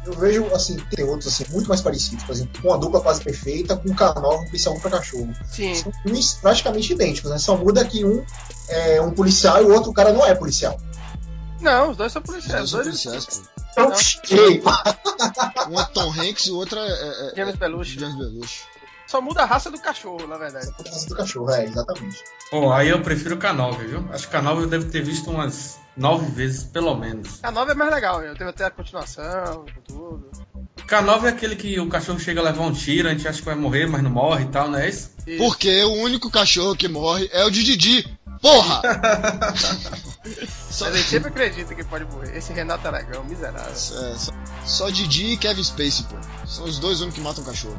Eu 0.05 0.13
vejo, 0.13 0.45
assim, 0.53 0.77
tem 0.89 1.05
outros, 1.05 1.31
assim, 1.31 1.45
muito 1.51 1.67
mais 1.67 1.79
parecidos. 1.79 2.23
Por 2.23 2.33
exemplo, 2.33 2.61
com 2.61 2.73
a 2.73 2.77
dupla 2.77 3.01
quase 3.01 3.21
perfeita, 3.21 3.77
com 3.77 3.89
o 3.89 3.95
K9, 3.95 4.41
um 4.41 4.45
policial 4.45 4.75
um 4.75 4.79
pra 4.79 4.89
cachorro. 4.89 5.31
Sim. 5.47 5.75
São 5.75 5.91
filmes 6.03 6.33
praticamente 6.33 6.93
idênticos, 6.93 7.29
né? 7.29 7.37
Só 7.37 7.55
muda 7.55 7.85
que 7.85 8.03
um 8.03 8.23
é 8.67 9.01
um 9.01 9.11
policial 9.11 9.61
e 9.61 9.65
o 9.65 9.73
outro 9.73 9.93
cara 9.93 10.11
não 10.11 10.25
é 10.25 10.33
policial. 10.33 10.79
Não, 11.61 11.91
os 11.91 11.97
dois 11.97 12.11
são 12.11 12.21
Os 12.21 12.29
policiais. 12.29 12.71
dois 12.71 12.87
Os 12.87 13.01
são 13.01 13.11
dois... 13.13 13.25
policiais, 13.25 13.47
pô. 14.25 14.35
Ei, 14.35 14.61
Um 15.71 15.79
é 15.79 15.85
Tom 15.93 16.11
Hanks 16.11 16.45
e 16.47 16.51
o 16.51 16.57
outro 16.57 16.77
é, 16.79 16.87
é, 16.87 17.31
é- 17.31 17.35
James 17.35 17.55
Belushi. 17.55 17.99
James 17.99 18.15
Belushi. 18.17 18.63
Só 19.11 19.19
muda 19.19 19.41
a 19.41 19.45
raça 19.45 19.69
do 19.69 19.77
cachorro, 19.77 20.25
na 20.25 20.37
verdade. 20.37 20.71
Por 20.71 20.85
causa 20.85 21.09
do 21.09 21.15
cachorro, 21.17 21.51
é, 21.51 21.65
exatamente. 21.65 22.23
Pô, 22.49 22.71
aí 22.71 22.87
eu 22.87 23.01
prefiro 23.01 23.35
o 23.35 23.37
K9, 23.37 23.77
viu? 23.79 24.09
Acho 24.09 24.29
que 24.29 24.37
o 24.37 24.39
K9 24.39 24.61
eu 24.61 24.67
devo 24.67 24.89
ter 24.89 25.03
visto 25.03 25.29
umas 25.29 25.77
nove 25.97 26.31
vezes, 26.31 26.63
pelo 26.63 26.95
menos. 26.95 27.43
A 27.43 27.51
nova 27.51 27.73
é 27.73 27.75
mais 27.75 27.91
legal, 27.91 28.21
né? 28.21 28.33
Teve 28.37 28.51
até 28.51 28.63
a 28.63 28.71
continuação, 28.71 29.65
tudo. 29.85 30.31
K9 30.87 31.25
é 31.25 31.27
aquele 31.27 31.57
que 31.57 31.77
o 31.77 31.89
cachorro 31.89 32.21
chega 32.21 32.39
a 32.39 32.43
levar 32.45 32.63
um 32.63 32.71
tiro, 32.71 33.09
a 33.09 33.11
gente 33.11 33.27
acha 33.27 33.39
que 33.39 33.45
vai 33.45 33.55
morrer, 33.55 33.85
mas 33.85 34.01
não 34.01 34.09
morre 34.09 34.45
e 34.45 34.47
tal, 34.47 34.69
não 34.69 34.79
é 34.79 34.87
isso? 34.87 35.11
Porque 35.37 35.83
o 35.83 35.91
único 35.91 36.31
cachorro 36.31 36.73
que 36.73 36.87
morre 36.87 37.29
é 37.33 37.43
o 37.43 37.51
de 37.51 37.65
Didi. 37.65 38.17
Porra! 38.41 38.81
Só, 40.71 40.85
Mas 40.87 40.95
ele 40.95 41.03
sempre 41.03 41.27
acredita 41.27 41.75
que 41.75 41.83
pode 41.83 42.05
morrer. 42.05 42.37
Esse 42.37 42.53
Renato 42.53 42.87
Aragão, 42.87 43.25
miserável. 43.25 43.71
É, 43.71 44.15
só, 44.15 44.31
só 44.65 44.89
Didi 44.89 45.33
e 45.33 45.37
Kevin 45.37 45.63
Spacey, 45.65 46.05
pô. 46.05 46.15
São 46.47 46.63
os 46.63 46.79
dois 46.79 47.01
únicos 47.01 47.19
que 47.19 47.21
matam 47.21 47.43
cachorro. 47.43 47.77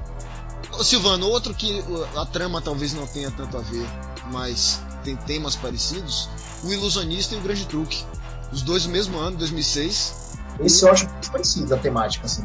Ô, 0.70 0.85
Silvano, 0.85 1.29
outro 1.29 1.53
que 1.55 1.83
a 2.16 2.27
trama 2.27 2.61
talvez 2.61 2.92
não 2.92 3.07
tenha 3.07 3.31
tanto 3.31 3.57
a 3.57 3.61
ver, 3.61 3.87
mas 4.31 4.81
tem 5.05 5.16
temas 5.16 5.57
parecidos, 5.57 6.29
o 6.64 6.72
Ilusionista 6.72 7.35
e 7.35 7.38
o 7.38 7.40
Grande 7.40 7.66
Truque. 7.66 8.05
Os 8.53 8.62
dois 8.62 8.85
no 8.87 8.92
mesmo 8.92 9.18
ano, 9.18 9.37
2006. 9.38 10.37
Esse 10.61 10.85
eu 10.85 10.92
acho 10.92 11.09
mais 11.09 11.29
parecido, 11.29 11.75
a 11.75 11.79
temática, 11.79 12.27
assim. 12.27 12.44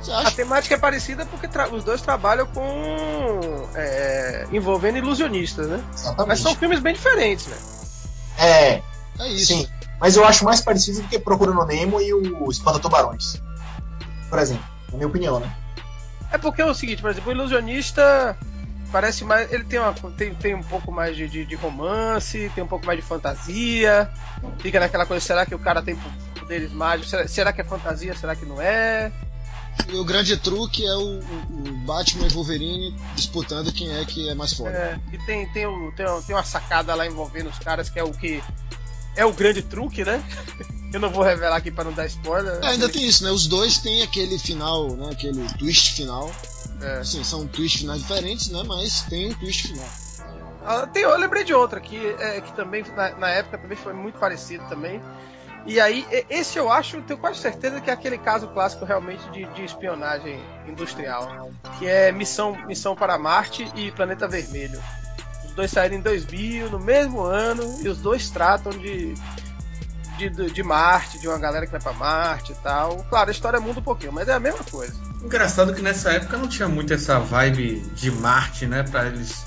Você 0.00 0.12
A 0.12 0.30
temática 0.30 0.74
é 0.74 0.78
parecida 0.78 1.26
porque 1.26 1.48
os 1.72 1.84
dois 1.84 2.00
trabalham 2.00 2.46
com. 2.46 3.40
é, 3.74 4.46
envolvendo 4.52 4.98
ilusionistas, 4.98 5.68
né? 5.68 5.84
Exatamente. 5.92 6.28
Mas 6.28 6.40
são 6.40 6.54
filmes 6.54 6.80
bem 6.80 6.94
diferentes, 6.94 7.46
né? 7.46 7.56
É, 8.38 8.82
É 9.18 9.28
isso. 9.28 9.46
sim. 9.46 9.68
Mas 10.00 10.16
eu 10.16 10.24
acho 10.24 10.44
mais 10.44 10.60
parecido 10.60 11.00
do 11.02 11.08
que 11.08 11.18
Procurando 11.18 11.64
Nemo 11.64 12.00
e 12.00 12.12
o 12.12 12.50
Espanta 12.50 12.80
Tubarões. 12.80 13.40
Por 14.28 14.38
exemplo, 14.38 14.64
na 14.90 14.96
minha 14.96 15.06
opinião, 15.06 15.38
né? 15.38 15.56
É 16.32 16.38
porque 16.38 16.62
é 16.62 16.66
o 16.66 16.74
seguinte, 16.74 17.02
por 17.02 17.10
exemplo, 17.10 17.30
o 17.30 17.34
ilusionista 17.34 18.36
parece 18.90 19.24
mais. 19.24 19.52
Ele 19.52 19.64
tem, 19.64 19.78
uma, 19.78 19.92
tem, 20.16 20.34
tem 20.34 20.54
um 20.54 20.62
pouco 20.62 20.90
mais 20.90 21.16
de, 21.16 21.28
de, 21.28 21.44
de 21.44 21.54
romance, 21.54 22.50
tem 22.54 22.64
um 22.64 22.66
pouco 22.66 22.86
mais 22.86 22.98
de 22.98 23.04
fantasia. 23.04 24.10
Fica 24.58 24.80
naquela 24.80 25.04
coisa, 25.06 25.24
será 25.24 25.44
que 25.46 25.54
o 25.54 25.58
cara 25.58 25.82
tem 25.82 25.96
poderes 26.38 26.72
mágicos? 26.72 27.10
Será, 27.10 27.28
será 27.28 27.52
que 27.52 27.60
é 27.60 27.64
fantasia? 27.64 28.14
Será 28.16 28.34
que 28.34 28.44
não 28.46 28.60
é? 28.60 29.12
E 29.88 29.96
o 29.96 30.04
grande 30.04 30.36
truque 30.36 30.84
é 30.86 30.94
o, 30.94 31.18
o- 31.20 31.72
Batman 31.86 32.26
e 32.26 32.30
Wolverine 32.30 32.94
disputando 33.16 33.72
quem 33.72 33.90
é 33.96 34.04
que 34.04 34.28
é 34.28 34.34
mais 34.34 34.52
foda. 34.52 34.70
É, 34.70 34.98
e 35.12 35.18
tem, 35.24 35.46
tem, 35.52 35.66
o, 35.66 35.90
tem, 35.92 36.06
tem 36.26 36.36
uma 36.36 36.44
sacada 36.44 36.94
lá 36.94 37.06
envolvendo 37.06 37.48
os 37.48 37.58
caras 37.58 37.88
que 37.90 37.98
é 37.98 38.04
o 38.04 38.12
que. 38.12 38.42
É 39.16 39.24
o 39.24 39.32
grande 39.32 39.62
truque, 39.62 40.04
né? 40.04 40.22
Eu 40.92 41.00
não 41.00 41.10
vou 41.10 41.22
revelar 41.22 41.56
aqui 41.56 41.70
pra 41.70 41.84
não 41.84 41.92
dar 41.92 42.06
spoiler. 42.06 42.58
É, 42.62 42.68
ainda 42.68 42.88
tem 42.88 43.06
isso, 43.06 43.24
né? 43.24 43.30
Os 43.30 43.46
dois 43.46 43.78
têm 43.78 44.02
aquele 44.02 44.38
final, 44.38 44.90
né? 44.90 45.10
Aquele 45.10 45.42
twist 45.54 45.94
final. 45.94 46.30
É. 46.80 46.98
Assim, 46.98 47.22
são 47.24 47.46
twist 47.46 47.78
finais 47.78 48.02
diferentes, 48.02 48.50
né? 48.50 48.62
Mas 48.66 49.02
tem 49.02 49.30
um 49.30 49.34
twist 49.34 49.68
final. 49.68 49.88
Ah, 50.64 50.86
tem, 50.86 51.02
eu 51.02 51.16
lembrei 51.16 51.44
de 51.44 51.54
outra 51.54 51.80
que, 51.80 51.96
é, 52.18 52.40
que 52.40 52.52
também 52.52 52.84
na, 52.94 53.16
na 53.16 53.28
época 53.30 53.58
também 53.58 53.76
foi 53.76 53.92
muito 53.92 54.18
parecido 54.18 54.64
também. 54.68 55.00
E 55.64 55.80
aí, 55.80 56.04
esse 56.28 56.58
eu 56.58 56.70
acho, 56.70 57.00
tenho 57.02 57.18
quase 57.18 57.38
certeza 57.38 57.80
que 57.80 57.88
é 57.88 57.92
aquele 57.92 58.18
caso 58.18 58.48
clássico 58.48 58.84
realmente 58.84 59.22
de, 59.30 59.44
de 59.46 59.64
espionagem 59.64 60.42
industrial, 60.66 61.50
que 61.78 61.86
é 61.86 62.10
Missão, 62.10 62.56
Missão 62.66 62.96
para 62.96 63.16
Marte 63.16 63.70
e 63.76 63.92
Planeta 63.92 64.26
Vermelho. 64.26 64.82
Os 65.44 65.52
dois 65.52 65.70
saíram 65.70 65.96
em 65.96 66.00
2000, 66.00 66.68
no 66.68 66.80
mesmo 66.80 67.22
ano, 67.22 67.62
e 67.80 67.88
os 67.88 67.98
dois 67.98 68.28
tratam 68.28 68.72
de, 68.72 69.14
de, 70.18 70.28
de- 70.30 70.50
de 70.50 70.62
Marte, 70.62 71.18
de 71.18 71.28
uma 71.28 71.38
galera 71.38 71.66
que 71.66 71.72
vai 71.72 71.80
para 71.80 71.92
Marte 71.92 72.52
e 72.52 72.54
tal. 72.56 73.04
Claro, 73.08 73.28
a 73.28 73.32
história 73.32 73.60
muda 73.60 73.80
um 73.80 73.82
pouquinho, 73.82 74.12
mas 74.12 74.28
é 74.28 74.32
a 74.34 74.40
mesma 74.40 74.62
coisa. 74.64 74.94
Engraçado 75.22 75.74
que 75.74 75.82
nessa 75.82 76.10
época 76.12 76.36
não 76.36 76.48
tinha 76.48 76.68
muito 76.68 76.92
essa 76.92 77.18
vibe 77.20 77.80
de 77.94 78.10
Marte, 78.10 78.66
né? 78.66 78.82
Pra 78.82 79.06
eles. 79.06 79.44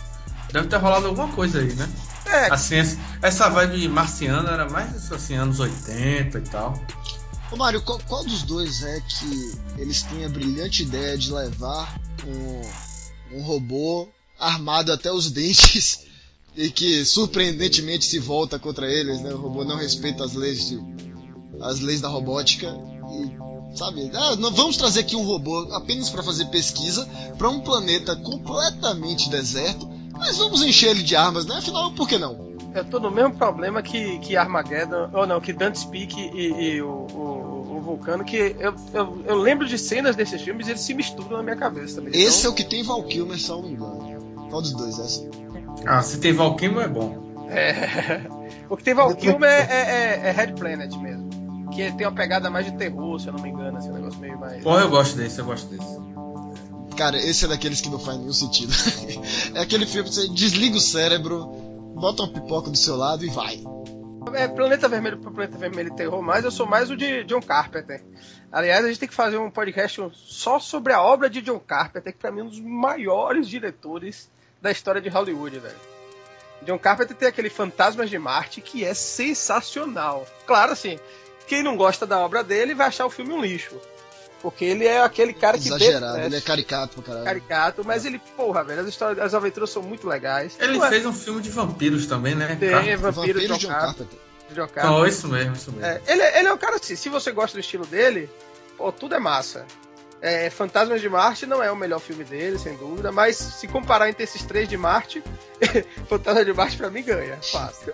Deve 0.52 0.68
ter 0.68 0.78
rolado 0.78 1.08
alguma 1.08 1.28
coisa 1.34 1.60
aí, 1.60 1.74
né? 1.74 1.90
É, 2.28 2.52
Assim, 2.52 2.76
essa- 2.78 2.98
essa 3.22 3.50
vibe 3.50 3.88
marciana 3.90 4.52
era 4.52 4.70
mais 4.70 5.12
assim, 5.12 5.36
anos 5.36 5.60
80 5.60 6.38
e 6.38 6.42
tal. 6.42 6.82
Ô 7.52 7.56
Mário, 7.58 7.82
qual, 7.82 8.00
qual 8.08 8.24
dos 8.24 8.42
dois 8.44 8.82
é 8.84 9.00
que 9.02 9.60
eles 9.78 10.02
têm 10.04 10.26
a 10.26 10.30
brilhante 10.30 10.82
ideia 10.84 11.16
de 11.18 11.32
levar 11.32 11.94
um, 12.26 13.38
um 13.38 13.44
robô 13.44 14.10
armado 14.40 14.92
até 14.92 15.12
os 15.12 15.30
dentes 15.30 16.05
e 16.56 16.70
que 16.70 17.04
surpreendentemente 17.06 18.06
se 18.06 18.20
volta 18.20 18.58
contra 18.58 18.92
eles, 18.92 19.22
né? 19.22 19.34
O 19.34 19.38
robô 19.38 19.64
não 19.64 19.78
respeita 19.78 20.24
as 20.24 20.34
leis 20.34 20.70
de, 20.70 20.80
as 21.62 21.80
leis 21.80 22.02
da 22.02 22.08
robótica 22.08 22.68
e 23.12 23.46
sabe? 23.76 24.10
Ah, 24.14 24.36
não, 24.38 24.52
vamos 24.52 24.78
trazer 24.78 25.02
aqui 25.02 25.16
um 25.16 25.24
robô 25.24 25.68
apenas 25.74 26.10
para 26.10 26.24
fazer 26.24 26.46
pesquisa 26.46 27.08
para 27.38 27.50
um 27.50 27.60
planeta 27.60 28.16
completamente 28.16 29.30
deserto, 29.30 29.88
mas 30.14 30.38
vamos 30.38 30.64
encher 30.64 30.92
ele 30.92 31.04
de 31.04 31.16
armas, 31.16 31.46
né? 31.46 31.56
Afinal, 31.58 31.92
por 31.92 32.08
que 32.08 32.18
não? 32.18 32.56
Eu 32.74 32.84
tô 32.84 33.00
no 33.00 33.12
mesmo 33.12 33.36
problema 33.36 33.82
que, 33.82 34.20
que 34.20 34.36
Armageddon, 34.36 35.10
ou 35.14 35.26
não, 35.26 35.40
que 35.40 35.54
Dante's 35.54 35.86
Peak 35.86 36.14
e, 36.20 36.74
e 36.74 36.82
o, 36.82 36.88
o, 36.90 37.55
o 37.55 37.55
Vulcano, 37.86 38.26
que 38.26 38.56
eu, 38.60 38.76
eu, 38.94 39.24
eu 39.26 39.36
lembro 39.38 39.68
de 39.68 39.78
cenas 39.78 40.16
desses 40.16 40.42
filmes 40.42 40.68
e 40.68 40.72
eles 40.72 40.82
se 40.82 40.94
misturam 40.94 41.38
na 41.38 41.44
minha 41.44 41.56
cabeça 41.56 42.02
também. 42.02 42.20
Esse 42.20 42.46
é 42.46 42.50
o 42.50 42.54
que 42.54 42.64
tem 42.64 42.84
Val 42.84 43.04
Kilmer, 43.04 43.40
se 43.40 43.50
eu 43.50 43.58
não 43.58 43.64
me 43.64 43.74
engano. 43.74 44.16
Qual 44.50 44.62
dos 44.62 44.74
dois 44.74 45.00
é 45.00 45.06
esse? 45.06 45.30
Ah, 45.86 46.02
se 46.02 46.20
tem 46.20 46.34
Valkyrie 46.34 46.80
é 46.80 46.88
bom. 46.88 47.24
É. 47.50 48.36
O 48.68 48.76
que 48.76 48.84
tem 48.84 48.96
Valkyrie 48.96 49.38
é, 49.44 49.48
é, 49.48 50.22
é, 50.24 50.30
é 50.30 50.32
Red 50.32 50.54
Planet 50.54 50.92
mesmo. 50.98 51.30
Que 51.72 51.92
tem 51.92 52.08
uma 52.08 52.16
pegada 52.16 52.50
mais 52.50 52.66
de 52.66 52.72
terror, 52.72 53.20
se 53.20 53.28
eu 53.28 53.34
não 53.34 53.40
me 53.40 53.50
engano, 53.50 53.78
esse 53.78 53.90
negócio 53.90 54.20
meio 54.20 54.40
mais. 54.40 54.64
Pô, 54.64 54.80
eu 54.80 54.90
gosto 54.90 55.16
desse, 55.16 55.38
eu 55.38 55.46
gosto 55.46 55.68
desse. 55.68 56.00
Cara, 56.98 57.18
esse 57.18 57.46
é 57.46 57.48
daqueles 57.48 57.82
que 57.82 57.90
não 57.90 58.00
faz 58.00 58.18
nenhum 58.18 58.34
sentido. 58.34 58.74
é 59.54 59.60
aquele 59.60 59.86
filme 59.86 60.10
que 60.10 60.16
você 60.16 60.28
desliga 60.30 60.78
o 60.78 60.82
cérebro, 60.82 61.46
bota 61.94 62.24
uma 62.24 62.32
pipoca 62.32 62.72
do 62.72 62.78
seu 62.78 62.96
lado 62.96 63.24
e 63.24 63.30
vai. 63.30 63.62
É, 64.34 64.48
Planeta 64.48 64.88
Vermelho 64.90 65.18
pro 65.18 65.32
Planeta 65.32 65.58
Vermelho 65.58 65.90
e 65.90 65.96
terror 65.96 66.22
mais, 66.22 66.44
eu 66.44 66.52
sou 66.52 66.66
mais 66.66 66.90
o 66.90 66.98
de 66.98 67.24
John 67.24 67.42
Carpenter. 67.42 68.04
Aliás, 68.52 68.84
a 68.84 68.88
gente 68.88 69.00
tem 69.00 69.10
que 69.10 69.16
fazer 69.16 69.38
um 69.38 69.50
podcast 69.50 70.02
só 70.14 70.60
sobre 70.60 70.94
a 70.94 71.02
obra 71.02 71.30
de 71.30 71.42
John 71.42 71.60
Carpenter, 71.60 72.14
que 72.14 72.20
pra 72.20 72.32
mim 72.32 72.42
é 72.42 72.44
um 72.44 72.50
dos 72.50 72.60
maiores 72.60 73.48
diretores 73.48 74.30
da 74.62 74.72
história 74.72 75.02
de 75.02 75.10
Hollywood, 75.10 75.60
velho. 75.60 75.76
John 76.64 76.80
Carpenter 76.80 77.16
tem 77.16 77.28
aquele 77.28 77.50
Fantasmas 77.50 78.10
de 78.10 78.18
Marte 78.18 78.62
que 78.62 78.84
é 78.84 78.94
sensacional. 78.94 80.26
Claro, 80.46 80.72
assim, 80.72 80.98
quem 81.48 81.62
não 81.62 81.78
gosta 81.78 82.06
da 82.06 82.20
obra 82.20 82.44
dele 82.44 82.74
vai 82.74 82.88
achar 82.88 83.06
o 83.06 83.10
filme 83.10 83.34
um 83.34 83.42
lixo. 83.42 83.80
Porque 84.46 84.64
ele 84.64 84.86
é 84.86 85.02
aquele 85.02 85.34
cara 85.34 85.58
que 85.58 85.68
Exagerado, 85.70 86.06
detesta 86.06 86.26
ele 86.28 86.36
é 86.36 86.42
caricato 86.42 87.02
caralho. 87.02 87.26
caricato, 87.26 87.84
mas 87.84 88.06
ele, 88.06 88.22
porra, 88.38 88.64
velho, 88.64 88.82
as 88.82 88.88
histórias, 88.88 89.18
as 89.26 89.34
aventuras 89.34 89.72
são 89.72 89.82
muito 89.82 90.08
legais. 90.08 90.56
Ele 90.60 90.78
Não 90.78 90.86
é- 90.86 90.90
fez 90.90 91.04
um 91.04 91.12
filme 91.12 91.42
de 91.42 91.50
vampiros 91.50 92.06
também, 92.06 92.36
né? 92.36 92.56
Tem, 92.60 92.70
Cara, 92.70 92.82
Vampiro, 92.96 93.12
Vampiro 93.12 93.40
John, 93.40 93.58
John 93.58 93.68
Carpenter. 93.70 94.06
Carpenter. 94.06 94.20
John 94.52 94.68
Carpenter. 94.68 95.00
Não, 95.00 95.08
isso 95.08 95.28
mesmo, 95.28 95.56
isso 95.56 95.72
mesmo. 95.72 95.84
É, 95.88 96.00
ele, 96.06 96.22
ele 96.22 96.48
é 96.48 96.54
um 96.54 96.58
cara 96.60 96.76
assim, 96.76 96.96
se 96.96 97.10
você 97.10 97.32
gosta 97.32 97.58
do 97.58 97.60
estilo 97.60 97.88
dele, 97.88 98.30
pô, 98.78 98.92
tudo 98.92 99.16
é 99.16 99.20
massa. 99.20 99.66
É, 100.22 100.48
Fantasmas 100.52 101.02
de 101.02 101.10
Marte 101.10 101.48
não 101.48 101.64
é 101.64 101.72
o 101.72 101.76
melhor 101.76 102.00
filme 102.00 102.24
dele, 102.24 102.60
sem 102.60 102.76
dúvida, 102.78 103.12
mas 103.12 103.36
se 103.36 103.68
comparar 103.68 104.10
entre 104.10 104.24
esses 104.26 104.44
três 104.44 104.70
de 104.70 104.78
Marte, 104.78 105.24
Fantasmas 106.08 106.46
de 106.46 106.54
Marte 106.54 106.78
pra 106.78 106.92
mim 106.92 107.02
ganha, 107.02 107.38
fácil. 107.52 107.94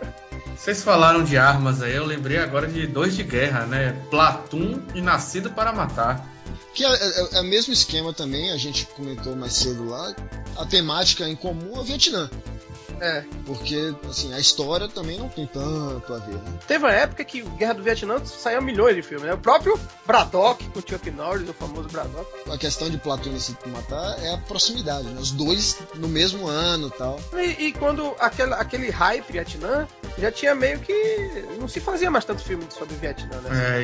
Vocês 0.57 0.83
falaram 0.83 1.23
de 1.23 1.37
armas 1.37 1.81
aí, 1.81 1.95
eu 1.95 2.05
lembrei 2.05 2.37
agora 2.39 2.67
de 2.67 2.85
dois 2.85 3.15
de 3.15 3.23
guerra, 3.23 3.65
né? 3.65 3.95
Platum 4.09 4.81
e 4.93 5.01
Nascido 5.01 5.49
para 5.51 5.71
Matar. 5.71 6.29
Que 6.73 6.85
é, 6.85 6.89
é- 6.93 7.27
é 7.37 7.41
o 7.41 7.43
mesmo 7.43 7.73
esquema 7.73 8.13
também, 8.13 8.51
a 8.51 8.57
gente 8.57 8.85
comentou 8.95 9.35
mais 9.35 9.53
cedo 9.53 9.87
lá. 9.89 10.15
A 10.57 10.65
temática 10.65 11.27
em 11.27 11.35
comum 11.35 11.75
é 11.75 11.79
o 11.79 11.83
Vietnã. 11.83 12.29
É. 13.01 13.23
Porque, 13.47 13.95
assim, 14.07 14.31
a 14.31 14.39
história 14.39 14.87
também 14.87 15.17
não 15.17 15.27
tem 15.27 15.47
tanto 15.47 16.13
a 16.13 16.19
ver, 16.19 16.35
né? 16.35 16.59
Teve 16.67 16.85
uma 16.85 16.93
época 16.93 17.25
que 17.25 17.41
Guerra 17.41 17.73
do 17.73 17.81
Vietnã 17.83 18.23
saiu 18.23 18.61
milhões 18.61 18.95
de 18.95 19.01
filmes, 19.01 19.25
né? 19.25 19.33
O 19.33 19.39
próprio 19.39 19.77
Braddock, 20.05 20.63
com 20.69 20.79
Chuck 20.81 21.09
Norris, 21.09 21.49
o 21.49 21.53
famoso 21.53 21.89
Braddock. 21.89 22.29
A 22.51 22.57
questão 22.59 22.91
de 22.91 22.99
Platão 22.99 23.31
e 23.31 23.33
Necessito 23.33 23.67
Matar 23.69 24.23
é 24.23 24.35
a 24.35 24.37
proximidade, 24.37 25.07
né? 25.07 25.19
Os 25.19 25.31
dois 25.31 25.79
no 25.95 26.07
mesmo 26.07 26.47
ano 26.47 26.89
e 26.89 26.91
tal. 26.91 27.19
E, 27.33 27.65
e 27.65 27.73
quando 27.73 28.13
aquele, 28.19 28.53
aquele 28.53 28.89
hype 28.91 29.31
Vietnã, 29.31 29.87
já 30.19 30.31
tinha 30.31 30.53
meio 30.53 30.79
que. 30.79 30.93
Não 31.59 31.67
se 31.67 31.79
fazia 31.79 32.11
mais 32.11 32.23
tanto 32.23 32.43
filme 32.43 32.63
sobre 32.69 32.95
Vietnã, 32.95 33.41
né? 33.41 33.49
É, 33.77 33.81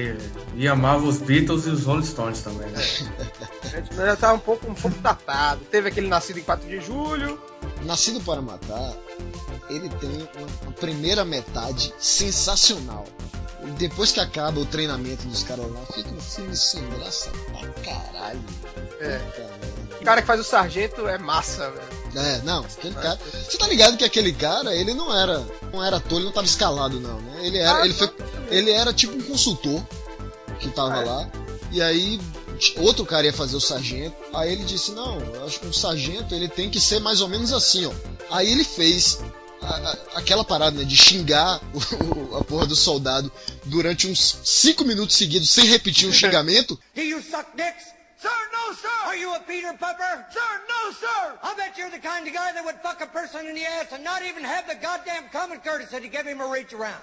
e, 0.55 0.63
e 0.63 0.67
amava 0.67 1.03
os 1.03 1.17
Beatles 1.17 1.65
e 1.65 1.69
os 1.69 1.85
Rolling 1.85 2.05
Stones 2.05 2.41
também, 2.41 2.69
né? 2.69 2.81
Vietnã 3.65 4.05
já 4.05 4.15
tava 4.15 4.33
um 4.35 4.39
pouco, 4.39 4.69
um 4.69 4.75
pouco 4.75 4.97
datado. 4.99 5.61
Teve 5.71 5.89
aquele 5.89 6.07
Nascido 6.07 6.37
em 6.37 6.43
4 6.43 6.67
de 6.67 6.79
Julho. 6.79 7.39
Nascido 7.83 8.21
para 8.21 8.41
Matar, 8.41 8.93
ele 9.69 9.89
tem 9.89 10.29
uma, 10.37 10.71
primeira 10.73 11.25
metade 11.25 11.93
sensacional. 11.99 13.05
E 13.63 13.71
depois 13.71 14.11
que 14.11 14.19
acaba 14.19 14.59
o 14.59 14.65
treinamento 14.65 15.27
dos 15.27 15.43
caras 15.43 15.69
lá, 15.71 15.81
fica 15.93 16.09
um 16.09 16.21
filme 16.21 16.55
sem 16.55 16.87
graça 16.89 17.29
pra 17.31 17.69
caralho. 17.83 18.39
É. 18.99 19.21
O 19.99 20.05
cara 20.05 20.21
que 20.21 20.27
faz 20.27 20.39
o 20.39 20.43
sargento 20.43 21.07
é 21.07 21.17
massa, 21.17 21.69
velho. 21.71 21.97
É, 22.15 22.41
não, 22.43 22.61
aquele 22.61 22.95
cara. 22.95 23.19
Você 23.47 23.57
tá 23.57 23.67
ligado 23.67 23.97
que 23.97 24.05
aquele 24.05 24.31
cara, 24.31 24.75
ele 24.75 24.93
não 24.93 25.15
era. 25.15 25.43
Não 25.73 25.83
era 25.83 25.97
ator, 25.97 26.17
ele 26.17 26.25
não 26.25 26.31
tava 26.31 26.45
escalado, 26.45 26.99
não, 26.99 27.19
né? 27.19 27.45
Ele 27.45 27.57
era. 27.57 27.81
Ah, 27.81 27.85
ele, 27.85 27.93
foi, 27.93 28.09
ele 28.49 28.71
era 28.71 28.93
tipo 28.93 29.17
um 29.17 29.21
consultor 29.21 29.83
que 30.59 30.69
tava 30.69 30.97
Ah, 30.97 31.01
é? 31.01 31.05
lá. 31.05 31.29
E 31.71 31.81
aí 31.81 32.19
outro 32.77 33.05
cara 33.05 33.25
ia 33.25 33.33
fazer 33.33 33.55
o 33.55 33.61
sargento. 33.61 34.15
Aí 34.33 34.51
ele 34.51 34.63
disse, 34.63 34.91
não, 34.91 35.19
eu 35.19 35.45
acho 35.45 35.59
que 35.59 35.67
um 35.67 35.73
sargento 35.73 36.33
ele 36.33 36.47
tem 36.47 36.69
que 36.69 36.79
ser 36.79 36.99
mais 36.99 37.21
ou 37.21 37.27
menos 37.27 37.51
assim, 37.53 37.85
ó. 37.85 37.91
Aí 38.31 38.51
ele 38.51 38.63
fez. 38.63 39.19
a- 39.59 39.65
a- 39.65 40.19
aquela 40.19 40.45
parada 40.45 40.77
né, 40.77 40.83
de 40.85 40.95
xingar 40.95 41.59
o- 41.73 42.33
o- 42.33 42.37
a 42.37 42.43
porra 42.43 42.67
do 42.67 42.75
soldado 42.75 43.31
durante 43.65 44.07
uns 44.07 44.37
5 44.45 44.85
minutos 44.85 45.15
seguidos 45.15 45.49
sem 45.49 45.65
repetir 45.65 46.07
o 46.07 46.13
xingamento. 46.13 46.79
Do 46.95 47.01
you 47.01 47.19
suck 47.23 47.45
dicks? 47.57 47.85
Sir, 48.21 48.29
no, 48.53 48.75
sir. 48.75 49.07
Are 49.07 49.19
you 49.19 49.33
a 49.33 49.39
Peter 49.39 49.73
Pupper? 49.73 50.25
Sir, 50.31 50.61
no, 50.69 50.93
sir. 50.93 51.39
I 51.43 51.55
bet 51.55 51.77
you're 51.77 51.89
the 51.91 51.99
kind 51.99 52.27
of 52.27 52.33
guy 52.33 52.53
that 52.53 52.63
would 52.63 52.77
fuck 52.83 53.01
a 53.01 53.07
person 53.07 53.47
in 53.47 53.55
the 53.55 53.65
ass 53.65 53.91
and 53.93 54.03
not 54.03 54.21
even 54.23 54.43
have 54.45 54.67
the 54.67 54.75
goddamn 54.75 55.27
common 55.31 55.59
courtesy 55.59 55.99
to 56.01 56.07
give 56.07 56.25
him 56.29 56.39
a 56.39 56.47
reach 56.47 56.73
around. 56.73 57.01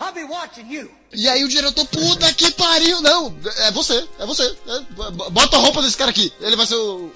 I'll 0.00 0.12
be 0.12 0.24
watching 0.24 0.70
you. 0.70 0.90
E 1.12 1.26
aí 1.28 1.42
o 1.42 1.48
diretor, 1.48 1.86
puta 1.86 2.32
que 2.34 2.50
pariu! 2.52 3.00
Não, 3.00 3.34
é 3.64 3.70
você, 3.72 4.06
é 4.18 4.26
você. 4.26 4.44
é, 4.44 5.30
bota 5.30 5.56
a 5.56 5.60
roupa 5.60 5.80
desse 5.82 5.96
cara 5.96 6.10
aqui, 6.10 6.32
ele 6.40 6.54
vai 6.54 6.66
ser 6.66 6.74
o. 6.76 7.10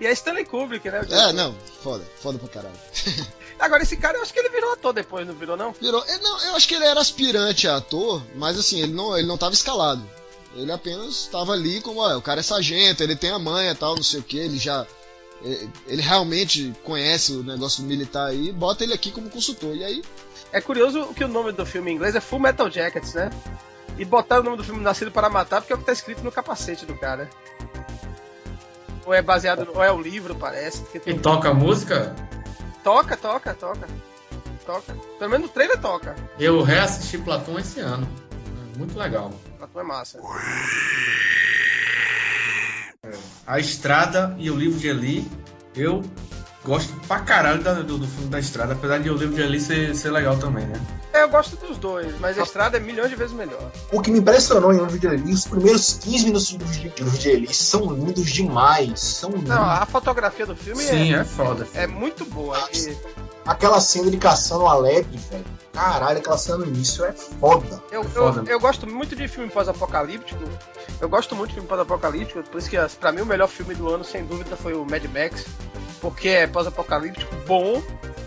E 0.00 0.06
é 0.06 0.12
Stanley 0.12 0.46
Kubrick, 0.46 0.90
né? 0.90 1.02
É, 1.10 1.32
não, 1.32 1.54
foda, 1.82 2.02
foda 2.20 2.38
pra 2.38 2.48
caralho. 2.48 2.74
Agora, 3.58 3.82
esse 3.82 3.96
cara, 3.98 4.16
eu 4.16 4.22
acho 4.22 4.32
que 4.32 4.38
ele 4.38 4.48
virou 4.48 4.72
ator 4.72 4.94
depois, 4.94 5.26
não 5.26 5.34
virou, 5.34 5.56
não? 5.56 5.72
Virou. 5.72 6.02
é, 6.08 6.18
Não, 6.18 6.42
eu 6.46 6.56
acho 6.56 6.66
que 6.66 6.74
ele 6.74 6.86
era 6.86 6.98
aspirante 6.98 7.68
a 7.68 7.76
ator, 7.76 8.22
mas 8.34 8.58
assim, 8.58 8.80
ele 8.80 8.94
não, 8.94 9.16
ele 9.16 9.26
não 9.26 9.36
tava 9.36 9.52
escalado. 9.52 10.02
Ele 10.56 10.72
apenas 10.72 11.26
tava 11.26 11.52
ali 11.52 11.80
como, 11.82 12.00
ó, 12.00 12.16
o 12.16 12.22
cara 12.22 12.40
é 12.40 12.42
sargento, 12.42 13.02
ele 13.02 13.14
tem 13.14 13.30
a 13.30 13.38
manha 13.38 13.72
e 13.72 13.74
tal, 13.74 13.94
não 13.94 14.02
sei 14.02 14.20
o 14.20 14.22
que, 14.22 14.38
ele 14.38 14.58
já 14.58 14.86
é, 15.44 15.68
ele 15.86 16.02
realmente 16.02 16.72
conhece 16.82 17.32
o 17.32 17.42
negócio 17.42 17.84
militar 17.84 18.26
aí, 18.28 18.50
bota 18.50 18.82
ele 18.82 18.94
aqui 18.94 19.10
como 19.10 19.30
consultor. 19.30 19.76
E 19.76 19.84
aí, 19.84 20.02
É 20.52 20.60
curioso 20.60 21.14
que 21.14 21.22
o 21.22 21.28
nome 21.28 21.52
do 21.52 21.64
filme 21.64 21.90
em 21.90 21.94
inglês 21.94 22.14
é 22.14 22.20
Full 22.20 22.40
Metal 22.40 22.68
Jackets, 22.70 23.14
né? 23.14 23.30
E 23.98 24.04
botaram 24.04 24.40
o 24.42 24.44
nome 24.44 24.56
do 24.56 24.64
filme 24.64 24.82
Nascido 24.82 25.10
para 25.12 25.28
Matar 25.28 25.60
porque 25.60 25.72
é 25.72 25.76
o 25.76 25.78
que 25.78 25.84
tá 25.84 25.92
escrito 25.92 26.22
no 26.24 26.32
capacete 26.32 26.86
do 26.86 26.96
cara. 26.96 27.28
Ou 29.06 29.14
é 29.14 29.22
baseado, 29.22 29.64
no- 29.64 29.72
ou 29.76 29.82
é 29.84 29.90
o 29.90 30.00
livro, 30.00 30.34
parece. 30.34 30.84
E 31.06 31.14
toca 31.14 31.50
a 31.50 31.54
música, 31.54 32.14
Toca, 32.84 33.16
toca, 33.16 33.52
toca. 33.54 33.86
Toca. 34.64 34.94
Pelo 35.18 35.30
menos 35.30 35.46
no 35.48 35.52
trailer 35.52 35.78
toca. 35.78 36.14
eu 36.38 36.62
reassisti 36.62 37.18
Platão 37.18 37.58
esse 37.58 37.80
ano. 37.80 38.08
É 38.74 38.78
Muito 38.78 38.98
legal. 38.98 39.32
Tua 39.72 39.82
é 39.82 39.84
massa. 39.84 40.18
A 43.46 43.58
Estrada 43.58 44.34
e 44.38 44.50
o 44.50 44.56
Livro 44.56 44.78
de 44.78 44.88
Eli, 44.88 45.30
eu 45.74 46.02
gosto 46.64 46.92
pra 47.08 47.20
caralho 47.20 47.62
da- 47.62 47.74
do, 47.74 47.98
do 47.98 48.06
filme 48.06 48.28
da 48.28 48.38
Estrada, 48.38 48.72
apesar 48.74 48.98
de 48.98 49.10
o 49.10 49.14
Livro 49.16 49.34
de 49.34 49.40
Eli 49.42 49.60
ser, 49.60 49.94
ser 49.94 50.10
legal 50.10 50.36
também, 50.38 50.66
né? 50.66 50.80
É, 51.12 51.22
eu 51.22 51.28
gosto 51.28 51.56
dos 51.56 51.76
dois, 51.78 52.14
mas 52.20 52.38
a 52.38 52.42
estrada 52.42 52.76
é 52.76 52.80
milhões 52.80 53.10
de 53.10 53.16
vezes 53.16 53.34
melhor. 53.34 53.70
O 53.92 54.00
que 54.00 54.10
me 54.12 54.20
impressionou 54.20 54.72
em 54.72 54.78
Livro 54.78 54.98
de 54.98 55.06
Eli, 55.08 55.32
os 55.32 55.44
primeiros 55.46 55.94
15 55.94 56.24
minutos 56.26 56.50
Livro 56.50 57.18
de 57.18 57.28
Eli 57.28 57.52
são 57.52 57.92
lindos 57.92 58.30
demais. 58.30 59.00
São 59.00 59.30
lindos. 59.30 59.48
Não, 59.48 59.62
a 59.62 59.84
fotografia 59.86 60.46
do 60.46 60.54
filme 60.54 60.82
Sim, 60.82 61.12
é, 61.14 61.18
é 61.18 61.24
foda. 61.24 61.66
é 61.74 61.86
muito 61.86 62.24
boa. 62.26 62.56
E 62.72 62.96
Aquela 63.46 63.80
cena 63.80 64.10
de 64.10 64.16
caçando 64.16 64.66
a 64.66 64.74
lebre, 64.76 65.16
velho. 65.30 65.44
Caralho, 65.72 66.18
aquela 66.18 66.36
cena 66.36 66.58
no 66.58 66.66
início 66.66 67.04
é 67.04 67.12
foda. 67.12 67.82
eu, 67.90 68.02
Foda. 68.04 68.40
eu, 68.40 68.46
eu 68.54 68.60
gosto 68.60 68.86
muito 68.86 69.14
de 69.16 69.26
filme 69.28 69.48
pós-apocalíptico. 69.50 70.42
Eu 71.00 71.08
gosto 71.08 71.34
muito 71.34 71.50
de 71.50 71.54
filme 71.54 71.68
pós-apocalíptico, 71.68 72.42
por 72.42 72.58
isso 72.58 72.68
que 72.68 72.76
pra 72.98 73.12
mim 73.12 73.22
o 73.22 73.26
melhor 73.26 73.48
filme 73.48 73.74
do 73.74 73.88
ano, 73.88 74.04
sem 74.04 74.24
dúvida, 74.24 74.56
foi 74.56 74.74
o 74.74 74.84
Mad 74.84 75.04
Max. 75.06 75.46
Porque 76.00 76.28
é 76.28 76.46
pós-apocalíptico, 76.46 77.32
bom, 77.46 77.82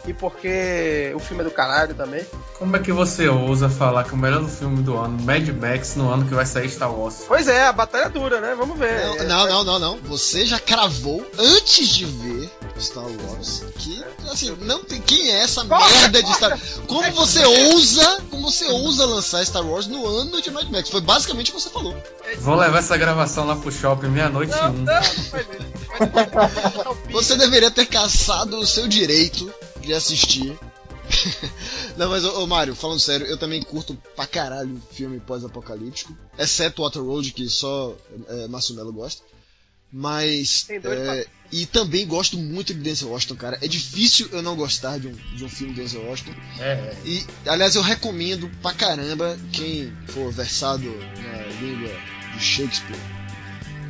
e 0.06 0.13
porque 0.13 1.12
o 1.15 1.19
filme 1.19 1.41
é 1.41 1.45
do 1.45 1.52
caralho 1.52 1.93
também. 1.95 2.26
Como 2.58 2.76
é 2.76 2.80
que 2.80 2.91
você 2.91 3.28
ousa 3.28 3.67
falar 3.69 4.04
que 4.04 4.13
o 4.13 4.17
melhor 4.17 4.47
filme 4.47 4.82
do 4.82 4.95
ano, 4.97 5.21
Mad 5.23 5.47
Max, 5.49 5.95
no 5.95 6.10
ano 6.10 6.26
que 6.26 6.34
vai 6.34 6.45
sair 6.45 6.69
Star 6.69 6.93
Wars? 6.93 7.23
Pois 7.28 7.47
é, 7.47 7.67
a 7.67 7.73
batalha 7.73 8.06
é 8.06 8.10
dura, 8.10 8.39
né? 8.39 8.56
Vamos 8.58 8.78
ver. 8.78 9.06
Não, 9.06 9.15
É, 9.15 9.23
não, 9.23 9.47
não, 9.47 9.63
não, 9.63 9.80
não. 9.80 9.97
Você 10.04 10.45
já 10.45 10.60
cravou 10.60 11.26
antes 11.38 11.88
de 11.88 12.06
ver 12.06 12.52
Star 12.84 13.06
Wars 13.06 13.63
que, 13.78 14.04
assim, 14.30 14.56
não 14.62 14.84
tem. 14.84 15.02
Quem 15.02 15.30
é 15.32 15.43
essa 15.43 15.63
Porra, 15.65 15.89
merda 15.89 16.22
de 16.22 16.34
Star 16.36 16.60
porra. 16.60 16.86
Como 16.88 17.12
você 17.13 17.43
ousa. 17.46 18.22
Como 18.30 18.52
você 18.52 18.65
ousa 18.65 19.06
lançar 19.06 19.46
Star 19.46 19.65
Wars 19.65 19.88
no 19.88 20.06
ano 20.06 20.41
de 20.41 20.52
Mad 20.52 20.69
Max? 20.69 20.89
Foi 20.89 21.02
basicamente 21.02 21.52
o 21.52 21.56
que 21.56 21.62
você 21.62 21.69
falou. 21.69 21.96
Vou 22.39 22.56
levar 22.56 22.80
essa 22.80 22.98
gravação 22.98 23.46
lá 23.46 23.56
pro 23.56 23.72
shopping 23.72 24.08
meia-noite 24.08 24.54
e 24.54 24.56
Não, 24.56 24.69
um. 24.69 24.74
não, 24.74 24.84
não. 24.86 25.02
Você 27.12 27.36
deveria 27.36 27.72
ter 27.72 27.86
caçado 27.86 28.58
o 28.58 28.65
seu 28.67 28.88
direito 28.88 29.52
de 29.82 29.93
assistir. 29.93 30.58
Não, 31.98 32.10
mas, 32.10 32.24
ô, 32.26 32.43
ô 32.43 32.48
Mário, 32.48 32.74
falando 32.76 33.00
sério, 33.00 33.28
eu 33.28 33.38
também 33.38 33.62
curto 33.62 33.96
pra 34.15 34.26
caralho 34.26 34.82
filme 34.91 35.19
pós-apocalíptico. 35.19 36.15
Exceto 36.39 36.82
Waterworld, 36.82 37.32
que 37.34 37.48
só 37.50 37.93
é, 38.28 38.48
Márcio 38.48 38.74
Melo 38.74 38.91
gosta. 38.91 39.22
Mas. 39.93 40.65
É, 40.69 41.27
e 41.51 41.67
também 41.67 42.08
gosto 42.08 42.36
muito 42.36 42.73
de 42.73 42.79
Denzel 42.79 43.10
Washington, 43.10 43.36
cara. 43.36 43.60
É 43.62 43.67
difícil 43.67 44.27
eu 44.32 44.41
não 44.41 44.56
gostar 44.56 44.97
de 44.97 45.08
um, 45.08 45.13
de 45.36 45.45
um 45.45 45.49
filme 45.49 45.71
de 45.71 45.82
Denzel 45.82 46.03
Washington. 46.03 46.34
É, 46.60 46.71
é. 46.71 46.97
E, 47.06 47.23
aliás, 47.45 47.75
eu 47.75 47.84
recomendo 47.84 48.49
pra 48.60 48.73
caramba 48.73 49.38
quem 49.51 49.93
for 50.08 50.32
versado 50.32 50.89
na 50.89 51.62
língua 51.62 51.91
de 52.36 52.43
Shakespeare, 52.43 52.99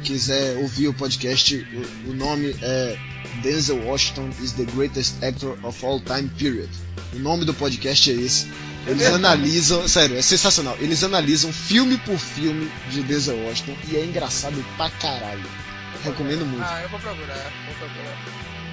quiser 0.04 0.58
ouvir 0.58 0.90
o 0.90 0.94
podcast, 0.94 1.56
o, 1.56 2.10
o 2.10 2.14
nome 2.14 2.54
é 2.62 2.98
Denzel 3.42 3.82
Washington 3.86 4.30
is 4.42 4.52
the 4.52 4.66
greatest 4.76 5.24
actor 5.24 5.58
of 5.64 5.86
all 5.86 6.02
time, 6.02 6.30
period. 6.38 6.70
O 7.14 7.20
nome 7.20 7.46
do 7.46 7.54
podcast 7.54 8.12
é 8.12 8.16
esse. 8.16 8.48
Eles 8.86 9.06
analisam, 9.14 9.88
sério, 9.88 10.18
é 10.18 10.22
sensacional. 10.22 10.76
Eles 10.82 11.02
analisam 11.02 11.54
filme 11.54 11.98
por 12.00 12.18
filme 12.18 12.70
de 12.92 13.02
Denzel 13.04 13.38
Washington 13.46 13.78
e 13.90 13.96
é 13.96 14.04
engraçado 14.04 14.62
pra 14.76 14.90
caralho. 14.90 15.63
Recomendo 16.04 16.46
muito. 16.46 16.66
Ah, 16.66 16.82
eu 16.82 16.90
vou 16.90 17.00
procurar, 17.00 17.36
vou 17.66 17.76
procurar. 17.76 18.18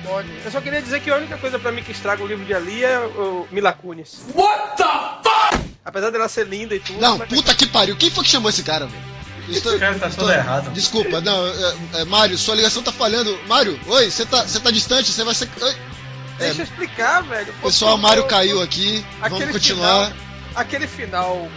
Pode. 0.04 0.28
Eu 0.44 0.50
só 0.50 0.60
queria 0.60 0.80
dizer 0.80 1.00
que 1.00 1.10
a 1.10 1.16
única 1.16 1.36
coisa 1.38 1.58
pra 1.58 1.70
mim 1.70 1.82
que 1.82 1.92
estraga 1.92 2.22
o 2.22 2.26
livro 2.26 2.44
de 2.44 2.54
Ali 2.54 2.82
é 2.84 2.98
o 2.98 3.46
Mila 3.50 3.72
Kunis. 3.72 4.24
What 4.34 4.76
the 4.76 4.84
fuck? 4.84 5.70
Apesar 5.84 6.10
dela 6.10 6.28
ser 6.28 6.46
linda 6.46 6.74
e 6.74 6.80
tudo. 6.80 7.00
Não, 7.00 7.18
puta 7.18 7.54
que 7.54 7.66
pariu. 7.66 7.96
Quem 7.96 8.10
foi 8.10 8.24
que 8.24 8.30
chamou 8.30 8.48
esse 8.50 8.62
cara, 8.62 8.86
velho? 8.86 9.02
Estou- 9.48 9.72
Esse 9.72 9.80
cara 9.80 9.98
tá 9.98 10.06
estou- 10.08 10.26
todo 10.26 10.34
errado. 10.34 10.70
Desculpa, 10.70 11.20
não, 11.20 11.46
é, 11.46 11.74
é, 12.00 12.04
Mário, 12.04 12.38
sua 12.38 12.54
ligação 12.54 12.82
tá 12.82 12.92
falhando. 12.92 13.36
Mário, 13.48 13.78
oi, 13.86 14.10
você 14.10 14.24
tá, 14.24 14.42
você 14.42 14.60
tá 14.60 14.70
distante, 14.70 15.10
você 15.10 15.24
vai 15.24 15.34
ser. 15.34 15.48
Oi. 15.60 15.76
Deixa 16.38 16.60
eu 16.62 16.64
explicar, 16.64 17.22
velho. 17.22 17.52
Pô, 17.60 17.66
Pessoal, 17.68 17.98
Mário 17.98 18.24
caiu 18.26 18.62
aqui. 18.62 19.04
Aquele 19.20 19.40
Vamos 19.40 19.52
continuar. 19.56 20.06
Final, 20.06 20.22
aquele 20.54 20.86
final 20.86 21.48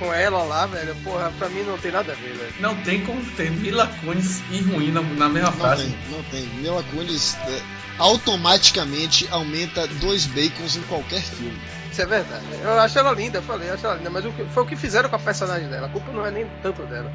com, 0.00 0.12
ela 0.12 0.42
lá, 0.42 0.66
velho, 0.66 0.96
porra, 1.04 1.32
pra 1.38 1.48
mim 1.48 1.62
não 1.62 1.78
tem 1.78 1.92
nada 1.92 2.10
a 2.12 2.14
ver, 2.16 2.32
velho. 2.36 2.54
Não 2.58 2.74
tem 2.82 3.04
como 3.04 3.24
ter 3.36 3.50
Mila 3.52 3.86
Kunis 4.00 4.42
e 4.50 4.60
ruim 4.62 4.90
na, 4.90 5.00
na 5.02 5.28
mesma 5.28 5.50
Não 5.50 5.56
frase. 5.58 5.84
tem, 5.84 5.96
não 6.10 6.22
tem. 6.24 6.42
Mila 6.60 6.82
Kunis 6.90 7.36
é, 7.46 7.62
automaticamente 7.98 9.28
aumenta 9.30 9.86
dois 9.86 10.26
bacons 10.26 10.76
em 10.76 10.82
qualquer 10.82 11.22
filme. 11.22 11.60
Isso 11.92 12.02
é 12.02 12.06
verdade. 12.06 12.44
Eu 12.62 12.78
acho 12.80 12.98
ela 12.98 13.12
linda, 13.12 13.38
eu 13.38 13.42
falei, 13.42 13.68
eu 13.68 13.74
acho 13.74 13.84
ela 13.86 13.96
linda, 13.96 14.10
mas 14.10 14.24
o 14.24 14.32
que- 14.32 14.44
foi 14.46 14.62
o 14.62 14.66
que 14.66 14.76
fizeram 14.76 15.08
com 15.08 15.16
a 15.16 15.18
personagem 15.18 15.68
dela. 15.68 15.86
A 15.86 15.90
culpa 15.90 16.10
não 16.12 16.24
é 16.24 16.30
nem 16.30 16.46
tanto 16.62 16.82
dela. 16.86 17.12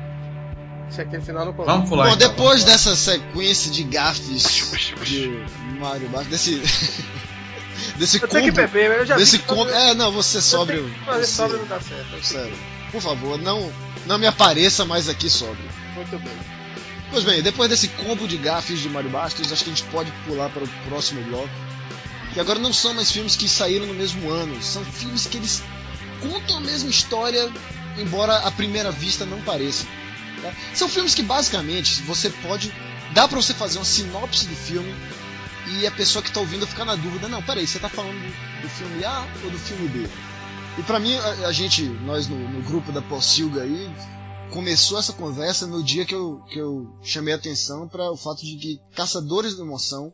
Se 0.89 1.01
aquele 1.01 1.23
final 1.23 1.45
não 1.45 1.53
Vamos 1.53 1.89
pular. 1.89 2.07
Bom, 2.09 2.13
então, 2.15 2.29
depois 2.29 2.63
dessa 2.63 2.95
sequência 2.95 3.71
de 3.71 3.83
gafes 3.83 4.43
de 5.03 5.45
Mário 5.79 6.07
Bastos, 6.09 6.29
desse. 6.29 6.61
desse 7.97 8.21
Eu 8.21 8.27
tenho 8.27 8.43
que 8.45 8.51
combo. 8.51 8.67
beber, 8.71 8.99
eu 8.99 9.05
já 9.05 9.15
Desse 9.15 9.37
vi 9.37 9.43
que 9.43 9.47
combo. 9.49 9.69
É, 9.71 9.93
não, 9.95 10.11
você 10.11 10.39
que 10.39 11.05
Fazer 11.05 11.19
você- 11.25 11.25
sóbrio 11.25 11.59
não 11.59 11.67
dá 11.67 11.79
certo. 11.81 12.23
Sério. 12.23 12.53
Por 12.95 13.01
favor, 13.01 13.37
não, 13.37 13.69
não 14.07 14.17
me 14.17 14.25
apareça 14.25 14.85
mais 14.85 15.09
aqui 15.09 15.27
que- 15.29 15.43
Muito 15.95 16.17
bem. 16.23 16.33
Pois 17.11 17.25
bem, 17.25 17.41
depois 17.41 17.69
desse 17.69 17.89
combo 17.89 18.25
de 18.25 18.37
gafes 18.37 18.79
de 18.79 18.87
Mario 18.87 19.09
Bastos, 19.09 19.51
acho 19.51 19.65
que 19.65 19.69
a 19.69 19.73
gente 19.73 19.83
pode 19.91 20.09
pular 20.25 20.49
para 20.49 20.63
o 20.63 20.67
próximo 20.87 21.21
bloco. 21.25 21.49
Que 22.33 22.39
agora 22.39 22.57
não 22.57 22.71
são 22.71 22.93
mais 22.93 23.11
filmes 23.11 23.35
que 23.35 23.49
saíram 23.49 23.85
no 23.85 23.93
mesmo 23.93 24.29
ano, 24.29 24.63
são 24.63 24.81
filmes 24.85 25.25
que 25.27 25.35
eles 25.35 25.61
contam 26.21 26.55
a 26.55 26.61
mesma 26.61 26.89
história, 26.89 27.51
embora 27.97 28.37
à 28.37 28.51
primeira 28.51 28.91
vista 28.93 29.25
não 29.25 29.41
pareça. 29.41 29.85
tá? 30.41 30.53
São 30.73 30.87
filmes 30.87 31.13
que 31.13 31.21
basicamente 31.21 32.01
você 32.03 32.29
pode. 32.29 32.73
dá 33.11 33.27
pra 33.27 33.35
você 33.41 33.53
fazer 33.53 33.77
uma 33.77 33.83
sinopse 33.83 34.45
do 34.45 34.55
filme 34.55 34.95
e 35.67 35.85
a 35.85 35.91
pessoa 35.91 36.23
que 36.23 36.31
tá 36.31 36.39
ouvindo 36.39 36.65
ficar 36.65 36.85
na 36.85 36.95
dúvida: 36.95 37.27
não, 37.27 37.43
peraí, 37.43 37.67
você 37.67 37.77
tá 37.77 37.89
falando 37.89 38.15
do, 38.15 38.61
do 38.61 38.69
filme 38.69 39.03
A 39.03 39.25
ou 39.43 39.51
do 39.51 39.57
filme 39.59 39.85
B? 39.89 40.07
E 40.77 40.83
pra 40.83 40.99
mim, 40.99 41.15
a, 41.15 41.47
a 41.47 41.51
gente, 41.53 41.83
nós 41.83 42.27
no, 42.27 42.37
no 42.37 42.61
grupo 42.63 42.91
da 42.91 43.01
Possilga 43.01 43.61
aí, 43.61 43.89
começou 44.51 44.99
essa 44.99 45.13
conversa 45.13 45.65
no 45.65 45.81
dia 45.81 46.05
que 46.05 46.13
eu, 46.13 46.41
que 46.49 46.59
eu 46.59 46.93
chamei 47.01 47.33
atenção 47.33 47.87
para 47.87 48.11
o 48.11 48.17
fato 48.17 48.41
de 48.41 48.57
que 48.57 48.81
Caçadores 48.93 49.55
da 49.55 49.63
Emoção, 49.63 50.13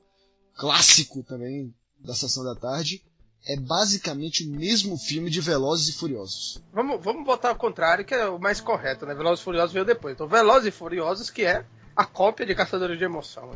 clássico 0.56 1.24
também 1.24 1.74
da 2.00 2.13
Sessão 2.13 2.43
da 2.43 2.56
Tarde, 2.56 3.04
é 3.47 3.60
basicamente 3.60 4.47
o 4.47 4.52
mesmo 4.52 4.97
filme 4.97 5.32
de 5.32 5.41
Velozes 5.41 5.89
e 5.89 5.97
Furiosos. 5.97 6.62
Vamos, 6.71 7.04
vamos 7.04 7.26
botar 7.26 7.50
ao 7.50 7.56
contrário, 7.56 8.06
que 8.06 8.13
é 8.13 8.28
o 8.28 8.39
mais 8.39 8.62
correto, 8.62 9.06
né? 9.06 9.15
Velozes 9.15 9.39
e 9.39 9.43
Furiosos 9.43 9.74
veio 9.74 9.86
depois. 9.86 10.13
Então, 10.13 10.28
Velozes 10.28 10.67
e 10.67 10.71
Furiosos, 10.71 11.32
que 11.32 11.43
é 11.43 11.65
a 11.95 12.06
cópia 12.06 12.45
de 12.45 12.56
Caçadores 12.56 12.97
de 12.97 13.04
Emoção. 13.04 13.51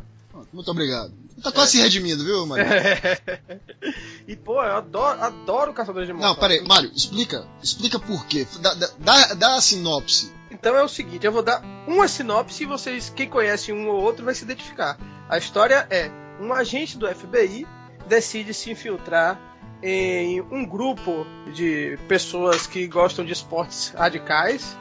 Muito 0.52 0.70
obrigado. 0.70 1.12
Tá 1.42 1.50
quase 1.50 1.72
se 1.72 1.80
redimindo, 1.80 2.22
viu, 2.24 2.46
Mário? 2.46 2.66
e, 4.28 4.36
pô, 4.36 4.62
eu 4.62 4.76
adoro, 4.76 5.22
adoro 5.22 5.72
Caçadores 5.72 6.06
de 6.06 6.12
Emoção. 6.12 6.30
Não, 6.30 6.36
peraí, 6.38 6.62
Mário, 6.66 6.90
explica. 6.94 7.46
Explica 7.62 7.98
por 7.98 8.26
quê. 8.26 8.46
Dá, 8.60 8.74
dá- 8.74 8.90
dá, 8.98 9.34
dá 9.34 9.54
a 9.56 9.60
sinopse. 9.60 10.32
Então 10.50 10.76
é 10.76 10.82
o 10.82 10.88
seguinte, 10.88 11.24
eu 11.26 11.32
vou 11.32 11.42
dar 11.42 11.62
uma 11.86 12.06
sinopse 12.08 12.62
e 12.62 12.66
vocês, 12.66 13.12
quem 13.14 13.28
conhece 13.28 13.72
um 13.72 13.88
ou 13.88 14.00
outro, 14.00 14.24
vai 14.24 14.34
se 14.34 14.44
identificar. 14.44 14.98
A 15.28 15.38
história 15.38 15.86
é: 15.90 16.10
um 16.40 16.52
agente 16.52 16.96
do 16.98 17.06
FBI 17.08 17.66
decide 18.08 18.52
se 18.54 18.70
infiltrar 18.70 19.40
em 19.82 20.40
um 20.42 20.64
grupo 20.66 21.26
de 21.52 21.98
pessoas 22.08 22.66
que 22.66 22.86
gostam 22.86 23.24
de 23.24 23.32
esportes 23.32 23.88
radicais, 23.90 24.76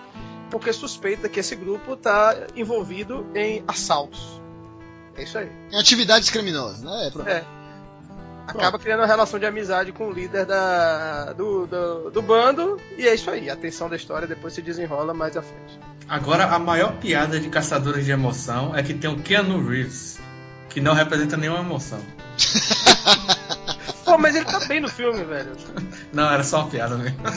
porque 0.57 0.71
suspeita 0.71 1.27
que 1.27 1.37
esse 1.41 1.53
grupo 1.53 1.95
está 1.95 2.33
envolvido 2.55 3.27
em 3.35 3.61
assaltos. 3.67 4.41
É 5.17 5.23
isso 5.23 5.37
aí. 5.37 5.51
Em 5.69 5.77
atividades 5.77 6.29
criminosas, 6.29 6.81
né? 6.81 7.07
É, 7.07 7.11
pronto. 7.11 7.27
É. 7.29 7.43
Acaba 8.47 8.79
criando 8.79 9.01
uma 9.01 9.05
relação 9.05 9.37
de 9.37 9.45
amizade 9.45 9.91
com 9.91 10.07
o 10.07 10.13
líder 10.13 10.45
da, 10.45 11.33
do, 11.33 11.67
do, 11.67 12.09
do 12.09 12.21
bando, 12.21 12.79
e 12.97 13.05
é 13.05 13.13
isso 13.13 13.29
aí. 13.29 13.49
A 13.49 13.55
tensão 13.57 13.89
da 13.89 13.97
história 13.97 14.25
depois 14.25 14.53
se 14.53 14.61
desenrola 14.61 15.13
mais 15.13 15.35
à 15.35 15.41
frente. 15.41 15.77
Agora, 16.07 16.45
a 16.45 16.57
maior 16.57 16.93
piada 16.99 17.37
de 17.37 17.49
Caçadores 17.49 18.05
de 18.05 18.11
Emoção 18.11 18.73
é 18.73 18.81
que 18.81 18.93
tem 18.93 19.09
o 19.09 19.17
Keanu 19.19 19.61
Reeves, 19.67 20.19
que 20.69 20.79
não 20.79 20.93
representa 20.93 21.35
nenhuma 21.35 21.59
emoção. 21.59 21.99
Pô, 24.05 24.17
mas 24.17 24.33
ele 24.37 24.45
tá 24.45 24.59
bem 24.67 24.79
no 24.79 24.87
filme, 24.87 25.21
velho. 25.25 25.51
Não, 26.13 26.31
era 26.31 26.43
só 26.45 26.61
uma 26.61 26.69
piada 26.69 26.95
mesmo. 26.95 27.17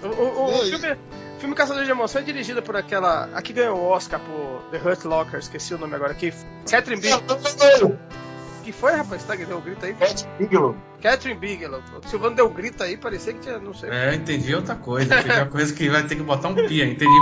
O, 0.00 0.06
o- 0.06 0.10
o- 0.46 0.58
o 0.60 0.64
filme, 0.64 0.96
O 1.38 1.40
filme 1.40 1.54
Caçador 1.54 1.84
de 1.84 1.90
Emoção 1.90 2.20
é 2.20 2.24
dirigido 2.24 2.60
por 2.60 2.74
aquela. 2.76 3.28
Aqui 3.32 3.52
ganhou 3.52 3.78
o 3.78 3.84
Oscar 3.90 4.18
por 4.18 4.60
The 4.72 4.78
Hurt 4.84 5.04
Locker, 5.04 5.38
esqueci 5.38 5.72
o 5.72 5.78
nome 5.78 5.94
agora 5.94 6.10
aqui. 6.10 6.34
Catherine 6.68 7.00
Bigelow. 7.00 7.96
que 8.64 8.72
foi, 8.72 8.92
rapaz? 8.92 9.22
Tá, 9.22 9.36
deu 9.36 9.56
um 9.56 9.60
grito 9.60 9.86
aí? 9.86 9.94
Cat 9.94 10.26
Bigelow. 10.36 10.74
Catherine 11.00 11.38
Bigelow. 11.38 11.80
O 12.04 12.08
Silvano 12.08 12.34
deu 12.34 12.48
um 12.48 12.52
grito 12.52 12.82
aí, 12.82 12.96
parecia 12.96 13.32
que 13.32 13.38
tinha, 13.38 13.56
não 13.60 13.72
sei. 13.72 13.88
É, 13.88 14.08
eu 14.08 14.14
entendi 14.14 14.52
outra 14.52 14.74
coisa. 14.74 15.14
Entendi 15.14 15.32
uma 15.36 15.46
coisa 15.46 15.72
que 15.72 15.88
vai 15.88 16.02
ter 16.04 16.16
que 16.16 16.22
botar 16.24 16.48
um 16.48 16.56
pia. 16.56 16.84
Entendi. 16.84 17.14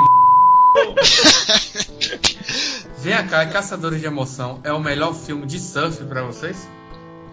Vem 2.99 3.27
cá, 3.29 3.45
Caçadores 3.47 4.01
de 4.01 4.07
Emoção 4.07 4.61
é 4.65 4.73
o 4.73 4.81
melhor 4.81 5.15
filme 5.15 5.45
de 5.47 5.61
surf 5.61 6.03
pra 6.05 6.23
vocês? 6.23 6.67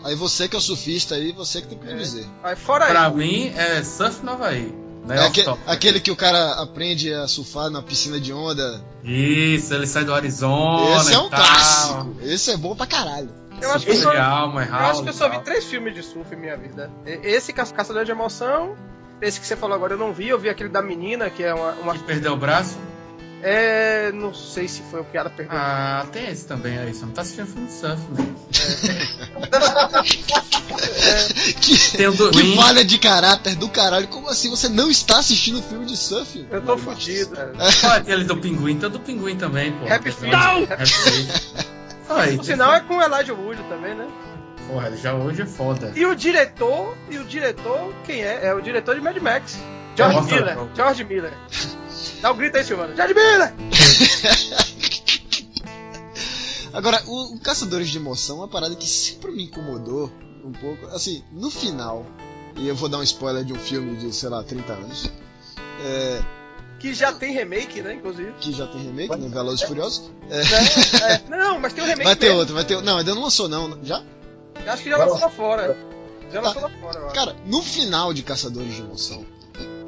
Aí 0.03 0.15
você 0.15 0.49
que 0.49 0.55
é 0.57 0.59
o 0.59 0.61
surfista 0.61 1.15
aí, 1.15 1.31
você 1.31 1.61
que 1.61 1.69
tem 1.69 1.77
que 1.77 1.85
me 1.85 1.95
dizer. 1.97 2.25
Aí 2.43 2.57
fora 2.57 2.87
Pra 2.87 3.07
aí. 3.07 3.15
mim 3.15 3.53
é 3.55 3.81
Surf 3.83 4.21
no 4.23 4.33
Havaí. 4.33 4.82
Né? 5.05 5.17
É 5.17 5.25
aque- 5.25 5.41
Off-top. 5.41 5.61
aquele 5.67 5.99
que 5.99 6.11
o 6.11 6.15
cara 6.15 6.53
aprende 6.61 7.13
a 7.13 7.27
surfar 7.27 7.69
na 7.69 7.81
piscina 7.81 8.19
de 8.19 8.31
onda. 8.31 8.81
Isso, 9.03 9.73
ele 9.73 9.85
sai 9.85 10.05
do 10.05 10.13
Arizona. 10.13 10.95
Esse 11.01 11.11
é 11.11 11.13
e 11.15 11.17
um 11.17 11.29
tal. 11.29 11.39
clássico. 11.39 12.15
Esse 12.21 12.51
é 12.51 12.57
bom 12.57 12.75
pra 12.75 12.85
caralho. 12.85 13.29
Eu 13.61 13.71
acho 13.71 13.85
que 13.85 13.91
eu 13.91 13.95
só, 13.95 14.17
alma, 14.17 14.63
eu 14.65 14.73
acho 14.75 15.03
que 15.03 15.09
eu 15.09 15.13
só 15.13 15.29
vi 15.29 15.39
três 15.39 15.63
filmes 15.65 15.93
de 15.93 16.03
surf 16.03 16.33
em 16.33 16.37
minha 16.37 16.57
vida. 16.57 16.89
Esse 17.05 17.53
Ca- 17.53 17.65
Caçador 17.65 18.03
de 18.03 18.11
Emoção, 18.11 18.75
esse 19.21 19.39
que 19.39 19.45
você 19.47 19.55
falou 19.55 19.75
agora 19.75 19.93
eu 19.93 19.97
não 19.97 20.11
vi, 20.11 20.27
eu 20.29 20.39
vi 20.39 20.49
aquele 20.49 20.69
da 20.69 20.81
menina, 20.81 21.29
que 21.29 21.43
é 21.43 21.53
uma. 21.53 21.71
uma- 21.73 21.93
Que 21.93 22.03
perdeu 22.03 22.33
o 22.33 22.37
braço? 22.37 22.77
É. 23.43 24.11
Não 24.13 24.33
sei 24.33 24.67
se 24.67 24.81
foi 24.83 25.01
o 25.01 25.03
que 25.05 25.17
ela 25.17 25.29
perdeu. 25.29 25.55
Ah, 25.57 26.05
tem 26.11 26.29
esse 26.29 26.45
também 26.47 26.77
aí. 26.77 26.93
Você 26.93 27.05
não 27.05 27.11
tá 27.11 27.21
assistindo 27.21 27.47
filme 27.47 27.67
de 27.67 27.73
surf, 27.73 28.01
né? 28.11 28.25
Que, 31.61 31.97
Tem 31.97 32.07
o 32.07 32.13
do 32.13 32.31
que 32.31 32.55
falha 32.55 32.83
de 32.83 32.97
caráter 32.97 33.55
do 33.55 33.69
caralho. 33.69 34.07
Como 34.07 34.29
assim? 34.29 34.49
Você 34.49 34.69
não 34.69 34.89
está 34.89 35.19
assistindo 35.19 35.61
filme 35.61 35.85
de 35.85 35.95
surf? 35.95 36.45
Eu 36.49 36.61
tô 36.61 36.77
fudido. 36.77 37.35
é 37.37 37.87
aquele 37.87 38.23
do 38.23 38.37
pinguim? 38.37 38.77
Tem 38.77 38.87
o 38.87 38.91
do 38.91 38.99
pinguim 38.99 39.35
também, 39.35 39.71
pô. 39.73 39.91
Happy 39.91 40.11
Feet. 40.11 40.33
Happy 40.33 40.85
Feet. 40.85 41.53
Aí, 42.09 42.37
O 42.37 42.43
sinal 42.43 42.73
é 42.73 42.81
com 42.81 42.97
o 42.97 43.01
Elijah 43.01 43.33
Wood 43.33 43.61
também, 43.63 43.95
né? 43.95 44.07
Porra, 44.67 44.87
ele 44.87 44.97
já 44.97 45.13
hoje 45.13 45.41
é 45.41 45.45
foda. 45.45 45.91
E 45.95 46.05
o 46.05 46.15
diretor, 46.15 46.95
e 47.09 47.17
o 47.17 47.23
diretor, 47.23 47.93
quem 48.05 48.23
é? 48.23 48.47
É 48.47 48.53
o 48.53 48.61
diretor 48.61 48.95
de 48.95 49.01
Mad 49.01 49.17
Max. 49.17 49.57
George 49.95 50.15
Nossa, 50.15 50.35
Miller. 50.35 50.57
George 50.75 51.03
Miller. 51.03 51.33
Dá 52.23 52.31
um 52.31 52.37
grito 52.37 52.55
aí, 52.57 52.63
Silvano. 52.63 52.95
George 52.95 53.13
Miller! 53.13 53.53
Agora, 56.71 57.03
o, 57.05 57.35
o 57.35 57.39
Caçadores 57.41 57.89
de 57.89 57.97
Emoção 57.97 58.37
é 58.37 58.39
uma 58.39 58.47
parada 58.47 58.73
que 58.77 58.87
sempre 58.87 59.29
me 59.31 59.43
incomodou 59.43 60.09
um 60.41 60.53
pouco. 60.53 60.87
Assim, 60.87 61.21
no 61.33 61.51
final, 61.51 62.05
e 62.55 62.65
eu 62.65 62.75
vou 62.75 62.87
dar 62.87 62.99
um 62.99 63.03
spoiler 63.03 63.43
de 63.43 63.51
um 63.51 63.59
filme 63.59 63.97
de, 63.97 64.13
sei 64.15 64.29
lá, 64.29 64.41
30 64.41 64.71
anos, 64.71 65.09
é, 65.85 66.21
Que 66.79 66.93
já 66.93 67.11
tem 67.11 67.33
remake, 67.33 67.81
né, 67.81 67.95
inclusive. 67.95 68.31
que 68.39 68.53
já 68.53 68.67
tem 68.67 68.81
remake, 68.81 69.17
né? 69.17 69.27
Velozes 69.27 69.61
e 69.61 69.67
Furiosos. 69.67 70.09
Né? 70.29 70.41
É, 71.03 71.21
não, 71.29 71.59
mas 71.59 71.73
tem 71.73 71.83
um 71.83 71.87
remake 71.87 72.05
Vai 72.05 72.15
ter 72.15 72.27
mesmo. 72.27 72.39
outro, 72.39 72.55
vai 72.55 72.63
ter 72.63 72.81
Não, 72.81 72.99
ainda 72.99 73.13
não 73.13 73.23
lançou, 73.23 73.49
não. 73.49 73.77
Já? 73.83 74.01
Eu 74.65 74.71
Acho 74.71 74.81
que 74.83 74.89
já 74.89 74.95
lançou 74.97 75.19
lá 75.19 75.29
fora. 75.29 75.77
Já 76.31 76.41
Tá. 76.41 76.47
lançou 76.47 76.61
lá 76.61 76.69
fora. 76.79 77.01
Cara, 77.11 77.35
no 77.45 77.61
final 77.61 78.13
de 78.13 78.23
Caçadores 78.23 78.73
de 78.73 78.79
Emoção, 78.81 79.25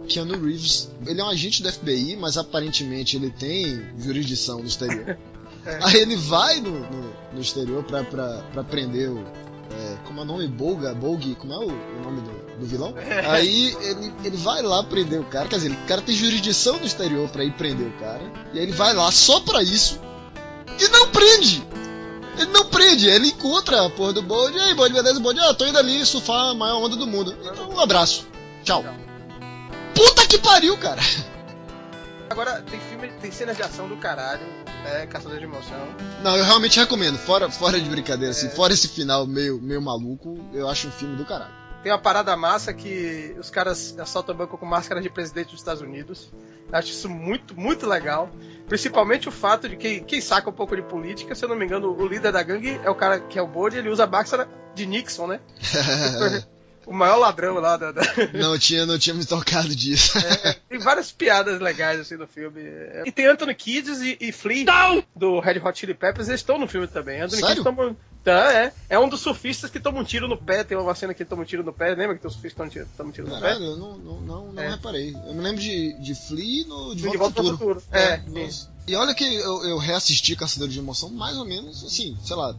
Keanu 0.05 0.43
Reeves, 0.43 0.89
ele 1.05 1.21
é 1.21 1.23
um 1.23 1.29
agente 1.29 1.61
do 1.61 1.71
FBI, 1.71 2.15
mas 2.15 2.37
aparentemente 2.37 3.15
ele 3.15 3.29
tem 3.31 3.85
jurisdição 3.99 4.59
no 4.59 4.65
exterior. 4.65 5.17
É. 5.65 5.79
Aí 5.81 5.95
ele 5.95 6.15
vai 6.15 6.59
no, 6.59 6.69
no, 6.69 7.13
no 7.33 7.41
exterior 7.41 7.83
pra, 7.85 8.03
pra, 8.03 8.43
pra 8.53 8.63
prender 8.63 9.09
o. 9.09 9.17
é, 9.71 9.97
como 10.05 10.19
é 10.19 10.21
o 10.21 10.25
nome? 10.25 10.47
Bolga? 10.47 10.93
Bolg? 10.93 11.33
Como 11.39 11.51
é 11.53 11.57
o, 11.57 11.69
o 11.69 12.01
nome 12.03 12.21
do, 12.21 12.59
do 12.59 12.65
vilão? 12.67 12.93
Aí 13.27 13.75
ele, 13.81 14.13
ele 14.23 14.37
vai 14.37 14.61
lá 14.61 14.83
prender 14.83 15.19
o 15.19 15.23
cara, 15.23 15.47
quer 15.47 15.55
dizer, 15.55 15.71
o 15.71 15.87
cara 15.87 16.03
tem 16.03 16.13
jurisdição 16.13 16.77
no 16.77 16.85
exterior 16.85 17.27
pra 17.29 17.43
ir 17.43 17.51
prender 17.53 17.87
o 17.87 17.91
cara. 17.93 18.21
E 18.53 18.59
aí 18.59 18.63
ele 18.65 18.73
vai 18.73 18.93
lá 18.93 19.11
só 19.11 19.39
pra 19.39 19.63
isso 19.63 19.99
e 20.79 20.87
não 20.89 21.07
prende! 21.09 21.65
Ele 22.37 22.51
não 22.51 22.65
prende, 22.65 23.07
ele 23.07 23.29
encontra 23.29 23.85
a 23.85 23.89
porra 23.89 24.13
do 24.13 24.21
Bold, 24.21 24.55
e 24.55 24.59
aí, 24.59 24.73
Bold, 24.73 24.93
beleza, 24.93 25.19
Bold, 25.19 25.39
ah, 25.39 25.53
tô 25.53 25.65
indo 25.65 25.77
ali 25.77 26.05
surfar 26.05 26.49
a 26.49 26.53
maior 26.53 26.83
onda 26.83 26.97
do 26.97 27.07
mundo. 27.07 27.35
Então, 27.41 27.69
um 27.69 27.79
abraço. 27.79 28.27
Tchau. 28.63 28.83
Tchau. 28.83 29.04
Puta 29.95 30.27
que 30.27 30.37
pariu, 30.37 30.77
cara. 30.77 31.01
Agora, 32.29 32.61
tem 32.63 32.79
filme, 32.79 33.07
tem 33.21 33.31
cenas 33.31 33.55
de 33.55 33.63
ação 33.63 33.87
do 33.87 33.97
caralho, 33.97 34.45
né? 34.83 35.05
Caçador 35.07 35.37
de 35.37 35.45
emoção. 35.45 35.77
Não, 36.23 36.35
eu 36.35 36.43
realmente 36.43 36.79
recomendo, 36.79 37.17
fora, 37.17 37.49
fora 37.49 37.79
de 37.79 37.89
brincadeira, 37.89 38.31
assim, 38.31 38.49
fora 38.49 38.73
esse 38.73 38.87
final 38.87 39.25
meio, 39.25 39.61
meio 39.61 39.81
maluco, 39.81 40.37
eu 40.53 40.67
acho 40.67 40.87
um 40.87 40.91
filme 40.91 41.15
do 41.15 41.25
caralho. 41.25 41.53
Tem 41.83 41.91
uma 41.91 41.99
parada 41.99 42.35
massa 42.35 42.73
que 42.73 43.35
os 43.39 43.51
caras 43.51 43.95
assaltam 43.99 44.33
o 44.33 44.37
banco 44.37 44.57
com 44.57 44.65
máscara 44.65 44.99
de 44.99 45.09
presidente 45.09 45.51
dos 45.51 45.59
Estados 45.59 45.83
Unidos. 45.83 46.31
Eu 46.67 46.79
acho 46.79 46.89
isso 46.89 47.07
muito, 47.07 47.55
muito 47.55 47.85
legal. 47.85 48.31
Principalmente 48.67 49.29
o 49.29 49.31
fato 49.31 49.69
de 49.69 49.77
que 49.77 49.99
quem 49.99 50.19
saca 50.19 50.49
um 50.49 50.53
pouco 50.53 50.75
de 50.75 50.81
política, 50.81 51.35
se 51.35 51.45
eu 51.45 51.49
não 51.49 51.55
me 51.55 51.63
engano, 51.63 51.95
o 51.95 52.07
líder 52.07 52.31
da 52.31 52.41
gangue 52.41 52.81
é 52.83 52.89
o 52.89 52.95
cara 52.95 53.19
que 53.19 53.37
é 53.37 53.41
o 53.41 53.47
Bode, 53.47 53.77
ele 53.77 53.89
usa 53.89 54.05
a 54.05 54.07
máscara 54.07 54.49
de 54.73 54.87
Nixon, 54.87 55.27
né? 55.27 55.39
o 56.85 56.93
maior 56.93 57.17
ladrão 57.17 57.55
lá 57.55 57.77
da. 57.77 57.91
da- 57.91 58.01
não, 58.33 58.57
tinha, 58.57 58.85
não 58.85 58.97
tinha 58.99 59.13
me 59.13 59.25
tocado 59.25 59.75
disso. 59.75 60.13
Tem 60.69 60.79
várias 60.79 61.11
piadas 61.11 61.59
legais 61.59 61.99
assim 61.99 62.15
no 62.15 62.27
filme. 62.27 62.61
E 63.05 63.11
tem 63.11 63.25
Anthony 63.27 63.53
Kiedis 63.55 64.01
e, 64.01 64.17
e 64.19 64.31
Flea 64.31 64.65
do 65.15 65.39
Red 65.39 65.59
Hot 65.59 65.77
Chili 65.79 65.93
Peppers, 65.93 66.27
eles 66.27 66.41
estão 66.41 66.57
no 66.57 66.67
filme 66.67 66.87
também. 66.87 67.21
Anthony 67.21 67.41
Sério? 67.41 67.63
Kiedis 67.63 67.63
toma. 67.63 67.95
Tá, 68.23 68.51
é. 68.51 68.73
É 68.89 68.97
um 68.97 69.07
dos 69.07 69.19
surfistas 69.21 69.69
que 69.69 69.79
toma 69.79 69.99
um 69.99 70.03
tiro 70.03 70.27
no 70.27 70.35
pé. 70.35 70.63
Tem 70.63 70.75
uma 70.75 70.95
cena 70.95 71.13
que 71.13 71.23
toma 71.23 71.43
um 71.43 71.45
tiro 71.45 71.63
no 71.63 71.71
pé. 71.71 71.89
Lembra 71.93 72.15
que 72.15 72.21
tem 72.21 72.27
os 72.27 72.33
surfistas 72.33 72.69
que 72.73 72.79
tomam 72.97 73.09
um 73.09 73.13
tiro, 73.13 73.27
um 73.27 73.35
no 73.35 73.39
pé? 73.39 73.53
Eu 73.53 73.77
não, 73.77 73.97
não, 73.99 74.21
não, 74.21 74.51
não 74.53 74.63
É. 74.63 74.69
reparei. 74.69 75.15
Eu 75.27 75.33
me 75.35 75.41
lembro 75.41 75.61
de, 75.61 75.93
de 76.01 76.15
Flea 76.15 76.65
no 76.65 76.95
De 76.95 77.03
De 77.03 77.17
Volta, 77.17 77.41
Volta 77.43 77.43
Futuro. 77.43 77.79
Futuro. 77.79 77.83
É, 77.95 78.19
isso. 78.47 78.67
E 78.87 78.95
olha 78.95 79.13
que 79.13 79.23
eu, 79.23 79.63
eu 79.65 79.77
reassisti 79.77 80.35
Caçador 80.35 80.67
de 80.67 80.79
Emoção 80.79 81.09
mais 81.09 81.37
ou 81.37 81.45
menos, 81.45 81.83
assim, 81.85 82.17
sei 82.23 82.35
lá, 82.35 82.55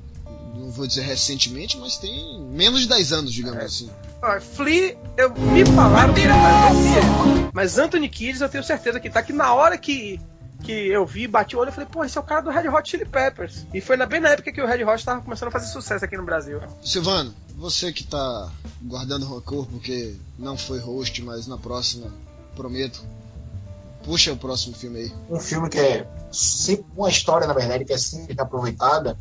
não 0.56 0.70
vou 0.70 0.86
dizer 0.86 1.02
recentemente, 1.02 1.76
mas 1.78 1.96
tem 1.98 2.40
menos 2.50 2.80
de 2.82 2.88
10 2.88 3.12
anos, 3.12 3.32
digamos 3.32 3.60
É. 3.60 3.64
assim. 3.64 3.90
Ó, 4.22 4.40
Flea, 4.40 4.96
eu, 5.16 5.30
me 5.34 5.64
falaram 5.66 6.12
que 6.14 6.26
mas 6.26 6.76
vi. 6.76 7.50
Mas 7.52 7.78
Anthony 7.78 8.08
Kiedis 8.08 8.40
eu 8.40 8.48
tenho 8.48 8.64
certeza 8.64 8.98
que 9.00 9.08
tá. 9.10 9.22
Que 9.22 9.32
na 9.32 9.52
hora 9.54 9.76
que, 9.78 10.20
que 10.64 10.72
eu 10.72 11.06
vi, 11.06 11.26
bati 11.28 11.54
o 11.56 11.58
olho, 11.60 11.68
eu 11.68 11.72
falei, 11.72 11.88
pô, 11.90 12.04
esse 12.04 12.16
é 12.16 12.20
o 12.20 12.24
cara 12.24 12.40
do 12.40 12.50
Red 12.50 12.68
Hot 12.68 12.88
Chili 12.90 13.04
Peppers. 13.04 13.66
E 13.74 13.80
foi 13.80 13.96
na, 13.96 14.06
bem 14.06 14.20
na 14.20 14.30
época 14.30 14.50
que 14.52 14.60
o 14.60 14.66
Red 14.66 14.84
Hot 14.84 15.04
tava 15.04 15.20
começando 15.22 15.48
a 15.48 15.52
fazer 15.52 15.66
sucesso 15.66 16.04
aqui 16.04 16.16
no 16.16 16.24
Brasil. 16.24 16.60
Silvano, 16.82 17.34
você 17.56 17.92
que 17.92 18.04
tá 18.04 18.50
guardando 18.82 19.26
rancor 19.26 19.66
porque 19.66 20.16
não 20.38 20.56
foi 20.56 20.78
host, 20.80 21.22
mas 21.22 21.46
na 21.46 21.56
próxima, 21.58 22.12
prometo, 22.54 23.02
puxa 24.04 24.32
o 24.32 24.36
próximo 24.36 24.74
filme 24.74 24.98
aí. 25.00 25.12
um 25.30 25.38
filme 25.40 25.68
que 25.68 25.78
é 25.78 26.06
sempre 26.30 26.86
uma 26.96 27.08
história, 27.08 27.46
na 27.46 27.54
verdade, 27.54 27.84
que 27.84 27.92
é 27.92 27.98
sempre 27.98 28.40
aproveitada, 28.40 29.16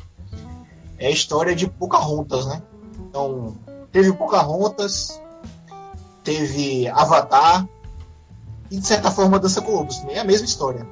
é 0.97 1.07
a 1.07 1.11
história 1.11 1.55
de 1.55 1.67
Pocahontas, 1.67 2.45
né? 2.45 2.61
Então, 3.09 3.55
teve 3.91 4.11
Pocahontas, 4.13 5.19
teve 6.23 6.87
Avatar 6.87 7.67
e, 8.71 8.77
de 8.79 8.85
certa 8.87 9.11
forma, 9.11 9.39
Dança 9.39 9.61
com 9.61 9.71
Lobos. 9.71 9.97
também 9.99 10.15
É 10.15 10.19
a 10.19 10.23
mesma 10.23 10.45
história. 10.45 10.87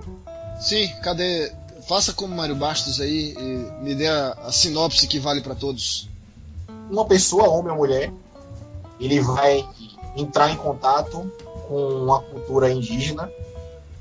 Sim, 0.60 0.88
cadê? 1.02 1.52
Faça 1.88 2.14
como 2.14 2.34
Mário 2.36 2.56
Bastos 2.56 3.02
aí 3.02 3.34
e 3.38 3.84
me 3.84 3.94
dê 3.96 4.08
a, 4.08 4.32
a 4.46 4.52
sinopse 4.52 5.06
que 5.08 5.20
vale 5.20 5.42
pra 5.42 5.54
todos. 5.56 6.08
Uma 6.90 7.06
pessoa, 7.06 7.50
homem 7.50 7.72
ou 7.72 7.78
mulher, 7.78 8.12
ele 9.00 9.20
vai 9.20 9.68
entrar 10.16 10.50
em 10.52 10.56
contato 10.56 11.30
com 11.68 12.14
a 12.14 12.22
cultura 12.22 12.72
indígena 12.72 13.30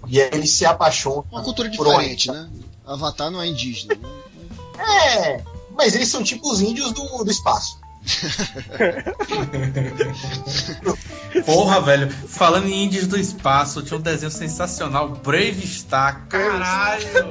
e 0.07 0.21
aí 0.21 0.31
ele 0.33 0.47
se 0.47 0.65
apaixona. 0.65 1.25
Uma 1.33 1.43
cultura 1.43 1.71
por 1.77 1.87
uma- 1.87 1.97
diferente, 1.99 2.31
né? 2.31 2.49
Avatar 2.87 3.31
não 3.31 3.41
é 3.41 3.47
indígena. 3.49 3.95
né? 3.97 4.09
É, 4.79 5.45
mas 5.77 5.95
eles 5.95 6.09
são 6.09 6.23
tipo 6.23 6.51
os 6.51 6.61
índios 6.61 6.93
do, 6.93 7.25
do 7.25 7.31
espaço. 7.31 7.81
Porra, 11.47 11.81
velho. 11.81 12.11
Falando 12.11 12.67
em 12.69 12.85
índios 12.85 13.07
do 13.07 13.17
espaço, 13.19 13.83
tinha 13.83 13.97
um 13.99 14.03
desenho 14.03 14.31
sensacional, 14.31 15.09
Brave 15.11 15.67
Star. 15.67 16.27
Caralho! 16.29 17.31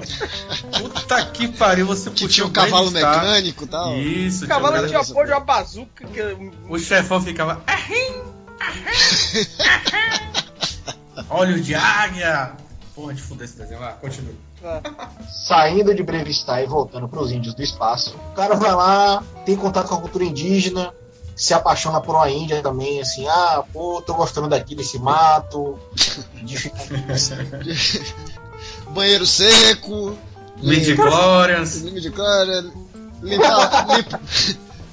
Puta 0.79 1.25
que 1.25 1.47
pariu, 1.49 1.85
você 1.85 2.09
Que 2.09 2.27
tinha 2.27 2.45
um 2.45 2.51
cavalo 2.51 2.89
Star. 2.89 3.21
mecânico 3.23 3.65
e 3.65 3.67
tal. 3.67 3.97
Isso, 3.97 4.45
O 4.45 4.47
cavalo 4.47 4.75
tinha 4.77 4.87
tinha 4.87 4.99
a 4.99 5.01
essa 5.01 5.13
porra 5.13 5.25
de 5.25 5.31
uma 5.33 5.39
bazuca. 5.41 6.07
Que... 6.07 6.51
O 6.69 6.79
chefão 6.79 7.21
ficava. 7.21 7.61
"Ahim, 7.67 8.21
ahim, 8.59 9.47
ahim." 9.59 11.25
Olho 11.29 11.59
de 11.61 11.75
águia! 11.75 12.53
Porra, 12.95 13.13
de 13.13 13.21
fuder 13.21 13.45
esse 13.45 13.57
desenho. 13.57 13.81
Lá, 13.81 13.91
continua. 13.93 14.33
Saindo 15.29 15.93
de 15.93 16.03
Brevistar 16.03 16.61
e 16.63 16.65
voltando 16.67 17.07
para 17.07 17.19
os 17.21 17.31
índios 17.31 17.53
do 17.53 17.61
espaço. 17.63 18.15
O 18.31 18.35
cara 18.35 18.55
vai 18.55 18.73
lá, 18.73 19.23
tem 19.45 19.55
contato 19.55 19.87
com 19.87 19.95
a 19.95 20.01
cultura 20.01 20.23
indígena, 20.23 20.93
se 21.35 21.53
apaixona 21.53 21.99
por 22.01 22.15
uma 22.15 22.29
índia 22.29 22.61
também, 22.61 23.01
assim, 23.01 23.27
ah, 23.27 23.63
pô, 23.73 24.01
tô 24.01 24.13
gostando 24.13 24.47
daqui 24.47 24.75
desse 24.75 24.99
mato, 24.99 25.79
de 26.43 26.57
ficar 26.57 26.85
Banheiro 28.89 29.25
seco, 29.25 30.15
Mid 30.61 30.95
Glorians. 30.95 31.75
limite 31.77 32.01
de 32.01 32.11
clara, 32.11 32.65
limpar, 33.21 33.87
limpa- 33.97 34.19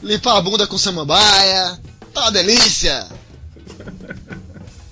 limpar 0.03 0.37
a 0.37 0.41
bunda 0.41 0.67
com 0.67 0.79
samambaia. 0.79 1.79
Tá 2.15 2.23
uma 2.23 2.31
delícia! 2.33 3.07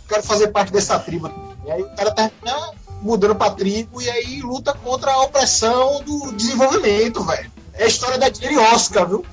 quero 0.09 0.23
fazer 0.23 0.49
parte 0.49 0.73
dessa 0.73 0.99
tribo. 0.99 1.31
E 1.67 1.71
aí 1.71 1.83
o 1.83 1.89
cara 1.97 2.11
termina 2.13 2.71
mudando 3.03 3.35
pra 3.35 3.51
tribo 3.51 4.01
e 4.01 4.09
aí 4.11 4.41
luta 4.43 4.73
contra 4.75 5.13
a 5.13 5.23
opressão 5.23 6.03
do 6.03 6.33
desenvolvimento, 6.33 7.23
velho. 7.25 7.51
É 7.75 7.85
a 7.85 7.87
história 7.87 8.19
da 8.19 8.31
Jane 8.33 8.57
Oscar, 8.59 9.07
viu? 9.09 9.25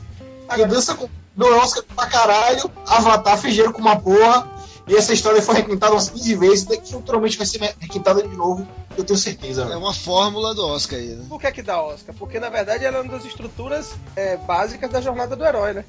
A 0.48 0.58
dança 0.58 0.94
com 0.96 1.10
do 1.36 1.48
Oscar 1.48 1.84
pra 1.96 2.06
caralho, 2.06 2.70
Avatar 2.86 3.38
fingiram 3.40 3.72
com 3.74 3.82
uma 3.82 4.00
porra, 4.00 4.48
e 4.88 4.96
essa 4.96 5.14
história 5.14 5.42
foi 5.42 5.56
requintada 5.56 5.94
umas 5.94 6.10
15 6.10 6.36
vezes, 6.36 6.64
daqui 6.66 6.92
futuramente 6.92 7.38
vai 7.40 7.48
ser 7.48 7.60
requintada 7.80 8.22
de 8.22 8.36
novo, 8.36 8.68
eu 8.96 9.04
tenho 9.04 9.18
certeza, 9.18 9.64
É 9.64 9.66
velho. 9.66 9.80
uma 9.80 9.94
fórmula 9.96 10.54
do 10.54 10.64
Oscar 10.68 11.00
aí, 11.00 11.08
né? 11.08 11.26
Por 11.28 11.42
que 11.42 11.52
que 11.52 11.64
dá 11.64 11.82
Oscar? 11.82 12.14
Porque 12.20 12.40
na 12.40 12.50
verdade 12.50 12.86
ela 12.86 12.98
é 12.98 13.02
uma 13.02 13.14
das 13.14 13.26
estruturas 13.26 13.94
é, 14.16 14.38
básicas 14.38 14.92
da 14.92 15.02
jornada 15.02 15.36
do 15.36 15.44
herói, 15.44 15.74
né? 15.74 15.86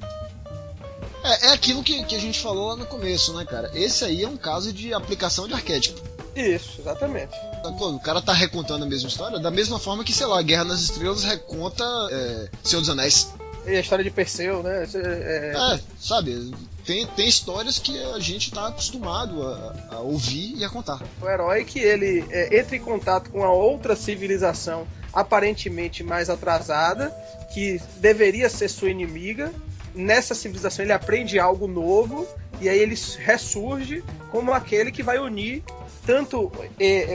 É, 1.23 1.47
é 1.47 1.51
aquilo 1.53 1.83
que, 1.83 2.03
que 2.05 2.15
a 2.15 2.19
gente 2.19 2.39
falou 2.39 2.69
lá 2.69 2.75
no 2.75 2.85
começo, 2.87 3.31
né, 3.35 3.45
cara? 3.45 3.69
Esse 3.75 4.03
aí 4.05 4.23
é 4.23 4.27
um 4.27 4.37
caso 4.37 4.73
de 4.73 4.95
aplicação 4.95 5.47
de 5.47 5.53
arquétipo. 5.53 6.01
Isso, 6.35 6.81
exatamente. 6.81 7.35
Sacou? 7.71 7.95
O 7.95 7.99
cara 7.99 8.21
tá 8.21 8.33
recontando 8.33 8.85
a 8.85 8.87
mesma 8.87 9.09
história, 9.09 9.39
da 9.39 9.51
mesma 9.51 9.79
forma 9.79 10.03
que, 10.03 10.13
sei 10.13 10.25
lá, 10.25 10.41
Guerra 10.41 10.63
nas 10.65 10.81
Estrelas 10.81 11.23
reconta 11.23 11.83
é, 12.11 12.49
Senhor 12.63 12.81
dos 12.81 12.89
Anéis. 12.89 13.29
E 13.65 13.75
a 13.75 13.79
história 13.79 14.03
de 14.03 14.11
Perseu, 14.11 14.61
né? 14.61 14.83
É- 14.93 14.97
é- 14.97 15.75
É, 15.75 15.79
sabe? 15.99 16.53
Tem, 16.85 17.05
tem 17.07 17.27
histórias 17.27 17.79
que 17.79 17.99
a 18.13 18.19
gente 18.19 18.51
tá 18.51 18.67
acostumado 18.67 19.41
a, 19.41 19.95
a 19.95 19.99
ouvir 20.01 20.53
e 20.55 20.63
a 20.63 20.69
contar. 20.69 21.01
o 21.19 21.27
herói 21.27 21.65
que 21.65 21.79
ele 21.79 22.23
é, 22.29 22.59
entra 22.59 22.75
em 22.75 22.79
contato 22.79 23.31
com 23.31 23.43
a 23.43 23.51
outra 23.51 23.95
civilização 23.95 24.85
aparentemente 25.11 26.03
mais 26.03 26.29
atrasada, 26.29 27.09
que 27.53 27.81
deveria 27.97 28.49
ser 28.49 28.69
sua 28.69 28.89
inimiga. 28.91 29.51
Nessa 29.95 30.35
civilização 30.35 30.85
ele 30.85 30.93
aprende 30.93 31.39
algo 31.39 31.67
novo 31.67 32.27
e 32.61 32.69
aí 32.69 32.77
ele 32.77 32.95
ressurge 33.17 34.03
como 34.29 34.53
aquele 34.53 34.91
que 34.91 35.01
vai 35.01 35.17
unir 35.17 35.63
tanto 36.05 36.51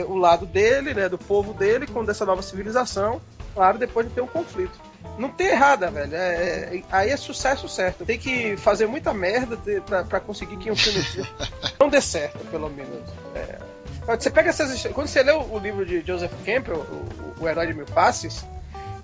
o 0.07 0.15
lado 0.17 0.45
dele, 0.45 0.93
né, 0.93 1.07
do 1.09 1.17
povo 1.17 1.53
dele, 1.53 1.87
com 1.87 2.03
dessa 2.03 2.25
nova 2.25 2.41
civilização, 2.41 3.21
claro, 3.53 3.77
depois 3.77 4.07
de 4.07 4.13
ter 4.13 4.21
um 4.21 4.27
conflito. 4.27 4.79
Não 5.17 5.29
tem 5.29 5.47
errada, 5.47 5.89
velho. 5.89 6.15
É- 6.15 6.77
é- 6.77 6.83
aí 6.91 7.09
é 7.09 7.17
sucesso 7.17 7.67
certo. 7.67 8.05
Tem 8.05 8.17
que 8.17 8.55
fazer 8.57 8.87
muita 8.87 9.13
merda 9.13 9.57
pra 10.07 10.19
conseguir 10.19 10.57
que 10.57 10.71
um 10.71 10.75
filme 10.75 11.03
não 11.79 11.89
dê 11.89 12.01
certo, 12.01 12.39
pelo 12.49 12.69
menos. 12.69 12.97
É, 13.35 13.57
Você 14.15 14.29
pega 14.29 14.49
essas. 14.49 14.85
Quando 14.93 15.07
você 15.07 15.21
lê 15.21 15.31
o, 15.31 15.59
livro 15.59 15.85
de 15.85 16.01
Joseph 16.01 16.31
Campbell, 16.45 16.77
o, 16.77 17.43
o 17.43 17.47
Herói 17.47 17.67
de 17.67 17.73
Mil 17.73 17.85
Passes, 17.85 18.45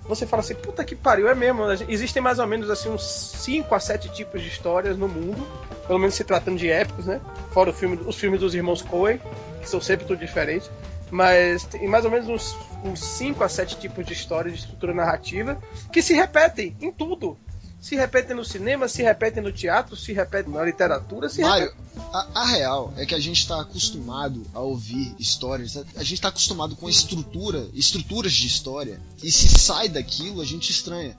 você 0.04 0.26
fala 0.26 0.40
assim, 0.40 0.54
puta 0.54 0.84
que 0.84 0.96
pariu, 0.96 1.28
é 1.28 1.34
mesmo. 1.34 1.62
Existem 1.88 2.22
mais 2.22 2.38
ou 2.38 2.46
menos 2.46 2.70
assim 2.70 2.88
uns 2.88 3.02
5 3.04 3.74
a 3.74 3.80
7 3.80 4.08
tipos 4.10 4.40
de 4.40 4.48
histórias 4.48 4.96
no 4.96 5.06
mundo, 5.08 5.46
pelo 5.86 5.98
menos 5.98 6.14
se 6.14 6.24
tratando 6.24 6.56
de 6.56 6.70
épicos, 6.70 7.06
né? 7.06 7.20
Fora 7.52 7.72
filme, 7.72 7.98
os 8.06 8.16
filmes 8.16 8.40
dos 8.40 8.54
irmãos 8.54 8.82
Coen, 8.82 9.20
que 9.60 9.68
são 9.68 9.80
sempre 9.80 10.06
tudo 10.06 10.18
diferentes. 10.18 10.70
Mas 11.10 11.64
tem 11.64 11.88
mais 11.88 12.04
ou 12.04 12.10
menos 12.10 12.28
uns, 12.28 12.56
uns 12.84 13.00
5 13.00 13.42
a 13.42 13.48
7 13.48 13.78
tipos 13.78 14.04
de 14.04 14.12
história 14.12 14.50
de 14.50 14.58
estrutura 14.58 14.92
narrativa 14.92 15.60
que 15.92 16.02
se 16.02 16.12
repetem 16.12 16.76
em 16.80 16.92
tudo. 16.92 17.38
Se 17.80 17.94
repetem 17.94 18.34
no 18.34 18.44
cinema, 18.44 18.88
se 18.88 19.02
repetem 19.02 19.42
no 19.42 19.52
teatro, 19.52 19.96
se 19.96 20.12
repetem 20.12 20.52
na 20.52 20.64
literatura, 20.64 21.28
se 21.28 21.42
Mário, 21.42 21.72
a, 22.12 22.40
a 22.42 22.46
real 22.46 22.92
é 22.96 23.06
que 23.06 23.14
a 23.14 23.20
gente 23.20 23.46
tá 23.46 23.60
acostumado 23.60 24.44
a 24.52 24.60
ouvir 24.60 25.14
histórias, 25.18 25.76
a, 25.76 25.84
a 25.96 26.02
gente 26.02 26.20
tá 26.20 26.28
acostumado 26.28 26.74
com 26.74 26.88
a 26.88 26.90
estrutura, 26.90 27.68
estruturas 27.72 28.32
de 28.32 28.48
história, 28.48 29.00
e 29.22 29.30
se 29.30 29.48
sai 29.48 29.88
daquilo, 29.88 30.40
a 30.40 30.44
gente 30.44 30.72
estranha. 30.72 31.16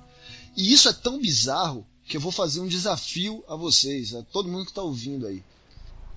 E 0.56 0.74
isso 0.74 0.90
é 0.90 0.94
tão 0.94 1.18
bizarro 1.20 1.86
que 2.06 2.18
eu 2.18 2.22
vou 2.22 2.32
fazer 2.32 2.60
um 2.60 2.68
desafio 2.68 3.44
a 3.48 3.56
vocês, 3.56 4.14
a 4.14 4.24
todo 4.24 4.50
mundo 4.50 4.66
que 4.66 4.74
tá 4.74 4.82
ouvindo 4.82 5.28
aí. 5.28 5.42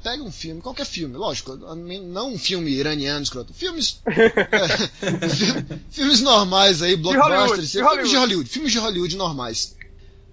Pega 0.03 0.23
um 0.23 0.33
filme, 0.33 0.61
qualquer 0.61 0.85
filme, 0.85 1.17
lógico, 1.17 1.55
não 1.57 2.33
um 2.33 2.39
filme 2.39 2.71
iraniano, 2.73 3.23
escroto, 3.23 3.55
filmes. 3.55 4.01
é, 4.07 5.29
fi- 5.29 5.81
filmes 5.91 6.21
normais 6.21 6.83
aí, 6.83 6.97
blockbusters, 6.97 7.71
de 7.71 7.79
filmes 7.79 7.81
de 7.81 7.83
Hollywood. 7.83 8.17
Hollywood, 8.17 8.49
filmes 8.51 8.73
de 8.73 8.79
Hollywood 8.79 9.17
normais. 9.17 9.77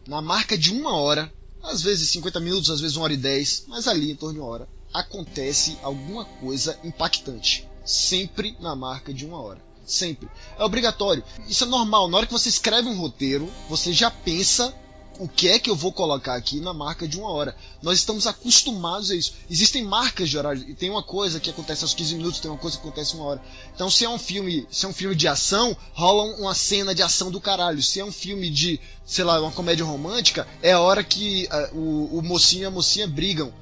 Na 0.07 0.22
marca 0.22 0.57
de 0.57 0.72
uma 0.72 0.95
hora, 0.95 1.32
às 1.63 1.82
vezes 1.84 2.09
50 2.09 2.39
minutos, 2.39 2.70
às 2.72 2.82
vezes 2.82 2.95
uma 2.95 3.03
hora 3.03 3.13
e 3.13 3.17
10, 3.17 3.65
mas 3.67 3.88
ali 3.88 4.11
em 4.11 4.15
torno 4.15 4.34
de 4.36 4.39
uma 4.39 4.49
hora, 4.49 4.67
acontece 4.91 5.78
alguma 5.84 6.26
coisa 6.26 6.78
impactante. 6.84 7.67
Sempre 7.86 8.55
na 8.59 8.76
marca 8.76 9.13
de 9.13 9.26
uma 9.26 9.39
hora. 9.39 9.61
Sempre. 9.86 10.28
É 10.57 10.63
obrigatório. 10.63 11.24
Isso 11.47 11.63
é 11.63 11.67
normal. 11.67 12.07
Na 12.09 12.17
hora 12.17 12.26
que 12.26 12.34
você 12.34 12.49
escreve 12.49 12.88
um 12.88 12.97
roteiro, 12.97 13.51
você 13.67 13.91
já 13.93 14.09
pensa 14.11 14.74
o 15.20 15.28
que 15.28 15.49
é 15.49 15.59
que 15.59 15.70
eu 15.70 15.76
vou 15.76 15.91
colocar 15.91 16.34
aqui 16.36 16.61
na 16.61 16.74
marca 16.74 17.05
de 17.05 17.17
uma 17.17 17.30
hora. 17.30 17.55
Nós 17.82 17.99
estamos 17.99 18.26
acostumados 18.26 19.11
a 19.11 19.15
isso. 19.15 19.34
Existem 19.49 19.84
marcas 19.84 20.30
de 20.30 20.38
horário. 20.38 20.63
E 20.67 20.74
tem 20.74 20.89
uma 20.89 21.03
coisa 21.03 21.39
que 21.39 21.49
acontece 21.49 21.84
aos 21.84 21.93
15 21.93 22.15
minutos, 22.15 22.39
tem 22.39 22.49
uma 22.49 22.57
coisa 22.57 22.78
que 22.78 22.88
acontece 22.88 23.15
uma 23.15 23.26
hora. 23.26 23.41
Então, 23.76 23.91
se 23.91 24.05
é 24.05 24.09
um 24.09 24.17
filme, 24.17 24.65
se 24.72 24.86
é 24.86 24.89
um 24.89 24.93
filme 24.93 25.13
de 25.13 25.28
ação, 25.28 25.76
rola 25.93 26.24
uma 26.38 26.55
cena 26.55 26.95
de 26.95 27.03
ação 27.03 27.30
do 27.30 27.41
caralho. 27.41 27.84
Se 27.84 27.99
é 27.99 28.05
um 28.05 28.11
filme 28.11 28.49
de, 28.49 28.80
sei 29.05 29.26
lá, 29.26 29.41
uma 29.41 29.51
comédia 29.51 29.84
romântica, 29.84 30.47
é 30.61 30.72
a 30.72 30.80
hora 30.80 31.03
que 31.03 31.47
ah, 31.51 31.70
o, 31.74 32.17
o 32.17 32.22
mocinho 32.22 32.63
e 32.63 32.65
a 32.65 32.72
mocinha 32.72 33.05
brigam. 33.05 33.53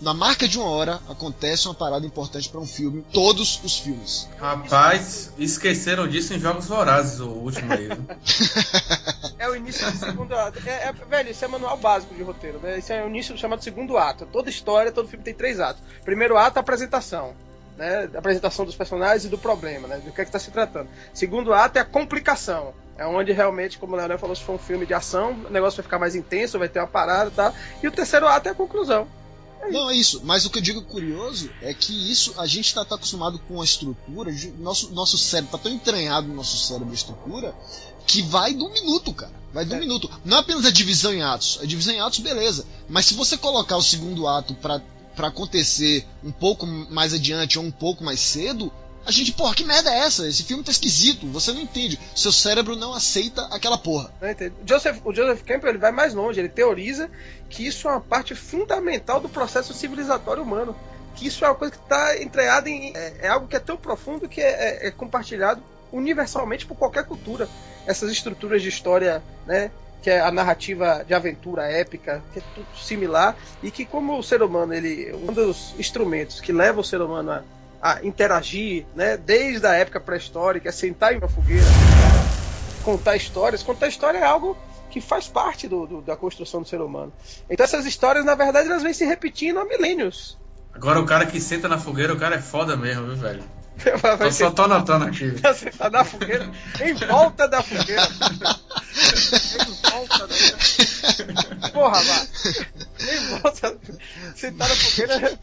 Na 0.00 0.12
marca 0.12 0.46
de 0.46 0.58
uma 0.58 0.68
hora 0.68 1.00
acontece 1.08 1.66
uma 1.66 1.74
parada 1.74 2.04
importante 2.06 2.48
para 2.48 2.60
um 2.60 2.66
filme, 2.66 3.04
todos 3.12 3.62
os 3.64 3.78
filmes. 3.78 4.28
Rapaz, 4.38 5.32
esqueceram 5.38 6.06
disso 6.06 6.34
em 6.34 6.38
Jogos 6.38 6.66
Vorazes, 6.66 7.18
o 7.20 7.28
último 7.28 7.72
aí. 7.72 7.88
É 9.38 9.48
o 9.48 9.54
início 9.54 9.90
do 9.90 9.98
segundo 9.98 10.34
ato. 10.34 10.58
É, 10.66 10.88
é- 10.88 10.92
velho, 10.92 11.30
isso 11.30 11.44
é 11.44 11.48
manual 11.48 11.76
básico 11.76 12.14
de 12.14 12.22
roteiro, 12.22 12.58
né? 12.58 12.78
Isso 12.78 12.92
é 12.92 13.04
o 13.04 13.08
início 13.08 13.36
chamado 13.36 13.62
segundo 13.62 13.96
ato. 13.98 14.26
Toda 14.26 14.48
história, 14.48 14.90
todo 14.90 15.08
filme 15.08 15.22
tem 15.22 15.34
três 15.34 15.60
atos. 15.60 15.82
Primeiro 16.04 16.36
ato, 16.38 16.56
a 16.58 16.60
apresentação. 16.60 17.34
Né? 17.76 18.08
A 18.14 18.18
apresentação 18.18 18.64
dos 18.64 18.74
personagens 18.74 19.26
e 19.26 19.28
do 19.28 19.36
problema, 19.36 19.86
né? 19.86 19.98
Do 19.98 20.10
que 20.10 20.20
é 20.20 20.24
que 20.24 20.28
está 20.30 20.38
se 20.38 20.50
tratando. 20.50 20.88
Segundo 21.12 21.52
ato 21.52 21.76
é 21.76 21.80
a 21.82 21.84
complicação. 21.84 22.72
É 22.96 23.06
onde 23.06 23.30
realmente, 23.32 23.78
como 23.78 23.92
o 23.92 23.96
Leonel 23.96 24.18
falou, 24.18 24.34
se 24.34 24.42
for 24.42 24.54
um 24.54 24.58
filme 24.58 24.86
de 24.86 24.94
ação, 24.94 25.32
o 25.32 25.50
negócio 25.50 25.76
vai 25.76 25.84
ficar 25.84 25.98
mais 25.98 26.16
intenso, 26.16 26.58
vai 26.58 26.68
ter 26.68 26.80
uma 26.80 26.86
parada 26.86 27.28
e 27.28 27.34
tal. 27.34 27.54
E 27.82 27.86
o 27.86 27.92
terceiro 27.92 28.26
ato 28.26 28.48
é 28.48 28.52
a 28.52 28.54
conclusão. 28.54 29.06
Não, 29.70 29.90
é 29.90 29.94
isso. 29.96 30.20
Mas 30.24 30.44
o 30.44 30.50
que 30.50 30.58
eu 30.58 30.62
digo 30.62 30.82
curioso 30.82 31.50
é 31.60 31.72
que 31.74 31.92
isso, 32.10 32.34
a 32.38 32.46
gente 32.46 32.74
tá, 32.74 32.84
tá 32.84 32.94
acostumado 32.94 33.38
com 33.40 33.60
a 33.60 33.64
estrutura, 33.64 34.30
nosso, 34.58 34.92
nosso 34.92 35.16
cérebro 35.18 35.52
tá 35.52 35.58
tão 35.58 35.72
entranhado 35.72 36.28
no 36.28 36.34
nosso 36.34 36.56
cérebro 36.66 36.90
a 36.90 36.94
estrutura, 36.94 37.54
que 38.06 38.22
vai 38.22 38.54
do 38.54 38.68
minuto, 38.70 39.12
cara. 39.12 39.32
Vai 39.52 39.64
do 39.64 39.74
É. 39.74 39.80
minuto. 39.80 40.10
Não 40.24 40.36
é 40.36 40.40
apenas 40.40 40.64
a 40.64 40.70
divisão 40.70 41.12
em 41.14 41.22
atos. 41.22 41.58
A 41.62 41.66
divisão 41.66 41.94
em 41.94 42.00
atos, 42.00 42.18
beleza. 42.20 42.66
Mas 42.88 43.06
se 43.06 43.14
você 43.14 43.36
colocar 43.36 43.76
o 43.76 43.82
segundo 43.82 44.28
ato 44.28 44.54
pra 44.54 44.80
acontecer 45.18 46.06
um 46.22 46.30
pouco 46.30 46.66
mais 46.66 47.12
adiante 47.14 47.58
ou 47.58 47.64
um 47.64 47.70
pouco 47.70 48.04
mais 48.04 48.20
cedo, 48.20 48.72
a 49.06 49.10
gente, 49.10 49.32
porra, 49.32 49.54
que 49.54 49.64
merda 49.64 49.90
é 49.90 49.98
essa? 50.00 50.26
Esse 50.28 50.42
filme 50.42 50.62
tá 50.64 50.70
esquisito. 50.70 51.26
Você 51.28 51.52
não 51.52 51.60
entende. 51.60 51.98
Seu 52.14 52.32
cérebro 52.32 52.74
não 52.76 52.92
aceita 52.92 53.42
aquela 53.52 53.78
porra. 53.78 54.10
Entende? 54.22 54.54
Joseph, 54.66 54.98
o 55.04 55.14
Joseph 55.14 55.42
Campbell 55.42 55.70
ele 55.70 55.78
vai 55.78 55.92
mais 55.92 56.12
longe, 56.12 56.40
ele 56.40 56.48
teoriza 56.48 57.08
que 57.48 57.66
isso 57.66 57.86
é 57.88 57.92
uma 57.92 58.00
parte 58.00 58.34
fundamental 58.34 59.20
do 59.20 59.28
processo 59.28 59.72
civilizatório 59.72 60.42
humano. 60.42 60.76
Que 61.14 61.28
isso 61.28 61.44
é 61.44 61.48
uma 61.48 61.54
coisa 61.54 61.72
que 61.74 61.80
está 61.82 62.20
entranhada 62.20 62.68
em. 62.68 62.92
É, 62.94 63.14
é 63.22 63.28
algo 63.28 63.46
que 63.48 63.56
é 63.56 63.60
tão 63.60 63.76
profundo 63.76 64.28
que 64.28 64.40
é, 64.40 64.82
é- 64.84 64.88
é 64.88 64.90
compartilhado 64.90 65.62
universalmente 65.92 66.66
por 66.66 66.76
qualquer 66.76 67.04
cultura. 67.04 67.48
Essas 67.86 68.10
estruturas 68.10 68.60
de 68.60 68.68
história, 68.68 69.22
né? 69.46 69.70
Que 70.02 70.10
é 70.10 70.20
a 70.20 70.30
narrativa 70.30 71.04
de 71.06 71.14
aventura 71.14 71.62
épica, 71.64 72.22
que 72.32 72.38
é 72.38 72.42
tudo 72.54 72.66
similar, 72.78 73.34
e 73.62 73.70
que, 73.70 73.84
como 73.84 74.18
o 74.18 74.22
ser 74.22 74.42
humano, 74.42 74.74
ele. 74.74 75.12
Um 75.14 75.32
dos 75.32 75.74
instrumentos 75.78 76.40
que 76.40 76.52
leva 76.52 76.80
o 76.80 76.84
ser 76.84 77.00
humano 77.00 77.30
a, 77.32 77.42
a 77.80 78.04
interagir, 78.04 78.84
né? 78.94 79.16
Desde 79.16 79.66
a 79.66 79.74
época 79.74 80.00
pré-histórica, 80.00 80.68
é 80.68 80.72
sentar 80.72 81.14
em 81.14 81.18
uma 81.18 81.28
fogueira, 81.28 81.64
contar 82.82 83.16
histórias. 83.16 83.62
Contar 83.62 83.88
história 83.88 84.18
é 84.18 84.24
algo 84.24 84.56
que 84.90 85.00
faz 85.00 85.28
parte 85.28 85.68
do, 85.68 85.86
do- 85.86 86.00
da 86.02 86.16
construção 86.16 86.62
do 86.62 86.68
ser 86.68 86.80
humano. 86.80 87.12
Então 87.50 87.64
essas 87.64 87.84
histórias, 87.86 88.24
na 88.24 88.34
verdade, 88.34 88.68
elas 88.68 88.82
vêm 88.82 88.92
se 88.94 89.04
repetindo 89.04 89.58
há 89.58 89.64
milênios. 89.64 90.38
Agora 90.72 91.00
o 91.00 91.06
cara 91.06 91.26
que 91.26 91.40
senta 91.40 91.68
na 91.68 91.78
fogueira, 91.78 92.12
o 92.12 92.18
cara 92.18 92.36
é 92.36 92.40
foda 92.40 92.76
mesmo, 92.76 93.06
viu, 93.06 93.16
velho? 93.16 93.42
Vai 94.18 94.32
só 94.32 94.50
tô 94.50 94.62
anotando 94.62 95.04
aqui. 95.06 95.32
sentar 95.54 95.90
na 95.90 96.02
fogueira, 96.04 96.50
em 96.80 96.94
volta 96.94 97.46
da 97.46 97.62
fogueira. 97.62 98.02
em 98.02 99.90
volta 99.90 100.26
da 100.26 100.34
fogueira. 100.34 101.70
Porra, 101.72 102.02
vá. 102.02 102.26
Em 103.00 103.38
volta. 103.40 103.78
Sentar 104.34 104.68
na 104.68 104.74
fogueira. 104.74 105.38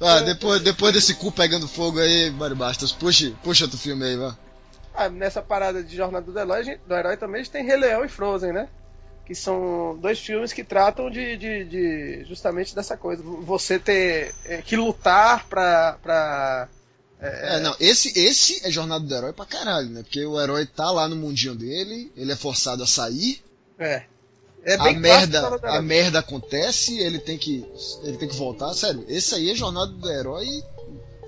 Ah, 0.00 0.20
depois, 0.20 0.60
depois 0.62 0.92
desse 0.94 1.14
cu 1.14 1.32
pegando 1.32 1.66
fogo 1.68 1.98
aí, 2.00 2.30
Mário 2.30 2.56
Bastos, 2.56 2.92
puxa, 2.92 3.32
puxa 3.42 3.64
outro 3.64 3.78
filme 3.78 4.04
aí, 4.04 4.16
vá. 4.16 4.36
Ah, 4.94 5.08
nessa 5.08 5.42
parada 5.42 5.82
de 5.82 5.96
Jornada 5.96 6.30
do 6.30 6.38
Herói, 6.38 6.78
do 6.86 6.94
Herói 6.94 7.16
também 7.16 7.40
a 7.40 7.44
gente 7.44 7.52
tem 7.52 7.64
Rei 7.66 7.76
Leão 7.76 8.04
e 8.04 8.08
Frozen, 8.08 8.52
né? 8.52 8.68
Que 9.24 9.34
são 9.34 9.96
dois 10.00 10.18
filmes 10.18 10.52
que 10.52 10.62
tratam 10.64 11.08
de, 11.10 11.36
de- 11.36 11.64
de- 11.64 12.24
justamente 12.28 12.74
dessa 12.74 12.96
coisa. 12.96 13.22
Você 13.22 13.78
ter 13.78 14.34
é, 14.44 14.60
que 14.62 14.76
lutar 14.76 15.46
pra. 15.48 15.96
pra 16.02 16.68
É, 17.22 17.60
não, 17.60 17.74
esse, 17.78 18.18
esse 18.18 18.66
é 18.66 18.70
jornada 18.70 19.04
do 19.04 19.14
herói 19.14 19.32
pra 19.32 19.44
caralho, 19.46 19.88
né? 19.88 20.02
Porque 20.02 20.24
o 20.26 20.40
herói 20.40 20.66
tá 20.66 20.90
lá 20.90 21.08
no 21.08 21.14
mundinho 21.16 21.54
dele, 21.54 22.10
ele 22.16 22.32
é 22.32 22.36
forçado 22.36 22.82
a 22.82 22.86
sair, 22.86 23.42
é. 23.78 24.04
É 24.64 24.74
a 24.74 24.82
bem 24.84 24.98
merda, 24.98 25.40
clássico 25.40 25.60
do 25.66 25.72
a 25.72 25.82
merda 25.82 26.18
acontece, 26.20 26.98
ele 26.98 27.18
tem 27.18 27.36
que 27.36 27.64
ele 28.04 28.16
tem 28.16 28.28
que 28.28 28.36
voltar, 28.36 28.72
sério. 28.74 29.04
Esse 29.08 29.34
aí 29.34 29.50
é 29.50 29.54
jornada 29.54 29.90
do 29.90 30.08
herói 30.10 30.46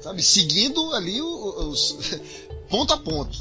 sabe? 0.01 0.23
Seguindo 0.23 0.93
ali 0.95 1.21
o- 1.21 1.69
os. 1.71 1.99
ponto 2.69 2.93
a 2.93 2.99
ponto. 2.99 3.39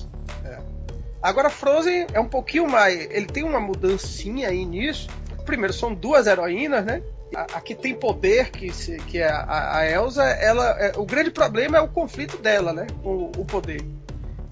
Agora, 1.22 1.49
Frozen 1.49 2.08
é 2.14 2.20
um 2.20 2.28
pouquinho 2.28 2.68
mais. 2.70 2.99
Ele 3.12 3.26
tem 3.26 3.43
uma 3.43 3.60
mudancinha 3.60 4.49
aí 4.49 4.66
nisso. 4.66 5.08
Primeiro, 5.45 5.74
são 5.74 5.93
duas 5.93 6.26
heroínas, 6.28 6.86
né? 6.86 7.01
A, 7.36 7.42
a 7.58 7.62
que 7.62 7.74
tem 7.76 7.96
poder, 7.96 8.52
que, 8.52 8.72
se- 8.74 8.98
que 9.00 9.18
é 9.20 9.28
a, 9.30 9.78
a 9.78 9.90
Elsa, 9.90 10.24
ela, 10.24 10.66
é- 10.80 10.94
o 10.98 11.06
grande 11.06 11.32
problema 11.32 11.78
é 11.78 11.82
o 11.82 11.88
conflito 11.88 12.38
dela, 12.38 12.72
né? 12.74 12.88
Com 13.02 13.32
o 13.38 13.46
poder. 13.46 13.84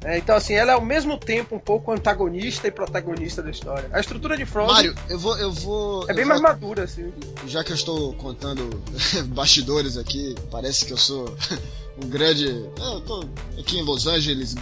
É, 0.04 0.18
então, 0.18 0.36
assim, 0.36 0.54
ela 0.56 0.72
é 0.72 0.76
ao 0.76 0.82
mesmo 0.82 1.16
tempo 1.16 1.56
um 1.56 1.60
pouco 1.60 1.92
antagonista 1.92 2.68
e 2.68 2.72
protagonista 2.72 3.44
da 3.44 3.52
história. 3.52 3.88
A 3.94 4.00
estrutura 4.00 4.36
de 4.36 4.46
Frozen 4.48 4.74
Mário, 4.74 4.96
eu 5.08 5.20
vou. 5.20 5.38
Eu 5.38 5.52
vou 5.52 6.02
é 6.08 6.12
eu 6.12 6.16
bem 6.16 6.26
vou- 6.26 6.30
mais 6.30 6.42
madura, 6.42 6.86
assim. 6.86 7.14
Já 7.46 7.64
que 7.64 7.72
eu 7.72 7.76
estou 7.76 8.14
contando 8.16 8.82
bastidores 9.30 9.98
aqui, 9.98 10.34
parece 10.50 10.86
que 10.86 10.94
eu 10.94 10.98
sou 10.98 11.36
um 12.04 12.08
grande. 12.10 12.48
Eu 12.80 13.02
tô 13.02 13.24
aqui 13.60 13.78
em 13.78 13.84
Los 13.84 14.08
Angeles. 14.08 14.56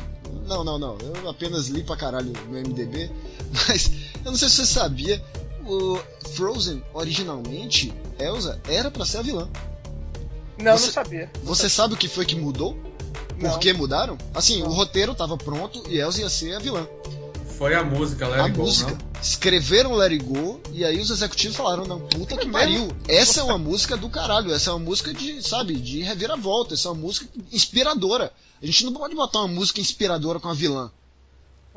Não, 0.46 0.64
não, 0.66 0.78
não. 0.78 0.98
Eu 1.24 1.30
apenas 1.30 1.68
li 1.68 1.84
pra 1.84 1.96
caralho 1.96 2.34
no 2.50 2.60
MDB. 2.60 3.10
Mas 3.70 3.90
eu 4.26 4.32
não 4.32 4.38
sei 4.38 4.50
se 4.50 4.56
você 4.58 4.66
sabia. 4.66 5.24
O 5.70 6.00
Frozen, 6.34 6.84
originalmente, 6.94 7.94
Elsa 8.18 8.60
era 8.68 8.90
pra 8.90 9.06
ser 9.06 9.20
a 9.20 9.22
vilã. 9.22 9.48
Não, 10.62 10.78
Você- 10.78 10.88
não 10.88 10.94
sabia. 10.94 11.32
Você 11.44 11.70
sabe 11.70 11.94
o 11.94 11.98
que 11.98 12.08
foi 12.08 12.26
que 12.26 12.36
mudou? 12.36 12.74
Por 13.40 13.44
Não. 13.52 13.60
que 13.60 13.72
mudaram? 13.74 14.18
Assim, 14.34 14.62
Não. 14.62 14.70
o 14.70 14.74
roteiro 14.74 15.14
tava 15.16 15.38
pronto 15.38 15.84
e 15.88 15.98
Elsa 16.00 16.22
ia 16.22 16.30
ser 16.30 16.56
a 16.56 16.60
vilã. 16.60 16.88
Foi 17.58 17.76
a 17.76 17.84
música, 17.84 18.28
Let 18.28 18.40
a 18.40 18.44
It 18.46 18.58
Go, 18.58 18.64
música. 18.64 18.92
não? 18.92 18.98
Escreveram 19.22 19.94
Let 19.94 20.12
It 20.14 20.24
Go 20.26 20.60
e 20.74 20.84
aí 20.84 21.00
os 21.00 21.10
executivos 21.10 21.56
falaram, 21.56 21.86
não, 21.86 22.00
puta 22.00 22.36
que 22.38 22.48
É 22.48 22.52
pariu. 22.52 22.82
mesmo? 22.86 22.96
Essa 23.08 23.42
é 23.42 23.44
uma 23.44 23.58
música 23.58 23.96
do 23.98 24.10
caralho, 24.10 24.52
essa 24.54 24.70
é 24.72 24.74
uma 24.74 24.80
música 24.80 25.14
de, 25.14 25.42
sabe, 25.48 25.76
de 25.76 26.02
reviravolta, 26.02 26.74
essa 26.74 26.88
é 26.88 26.92
uma 26.92 27.02
música 27.02 27.28
inspiradora. 27.52 28.32
A 28.62 28.66
gente 28.66 28.86
não 28.86 28.94
pode 28.94 29.14
botar 29.16 29.40
uma 29.40 29.48
música 29.50 29.80
inspiradora 29.82 30.40
com 30.40 30.48
a 30.50 30.54
vilã. 30.54 30.90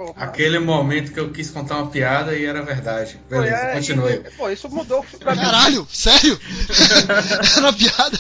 Pô, 0.07 0.15
Aquele 0.17 0.59
momento 0.59 1.13
que 1.13 1.21
eu 1.21 1.31
quis 1.31 1.51
contar 1.51 1.77
uma 1.77 1.91
piada 1.91 2.35
e 2.37 2.45
era 2.45 2.63
verdade. 2.63 3.21
pô, 3.29 3.37
Beleza, 3.37 3.57
é, 3.57 3.75
continue. 3.75 4.13
e- 4.13 4.31
Pô, 4.37 4.49
isso 4.51 4.69
mudou 4.69 5.05
pra 5.19 5.35
mim. 5.35 5.41
Caralho, 5.43 5.87
sério? 5.91 6.39
Era 7.57 7.61
uma 7.67 7.73
piada. 7.73 8.19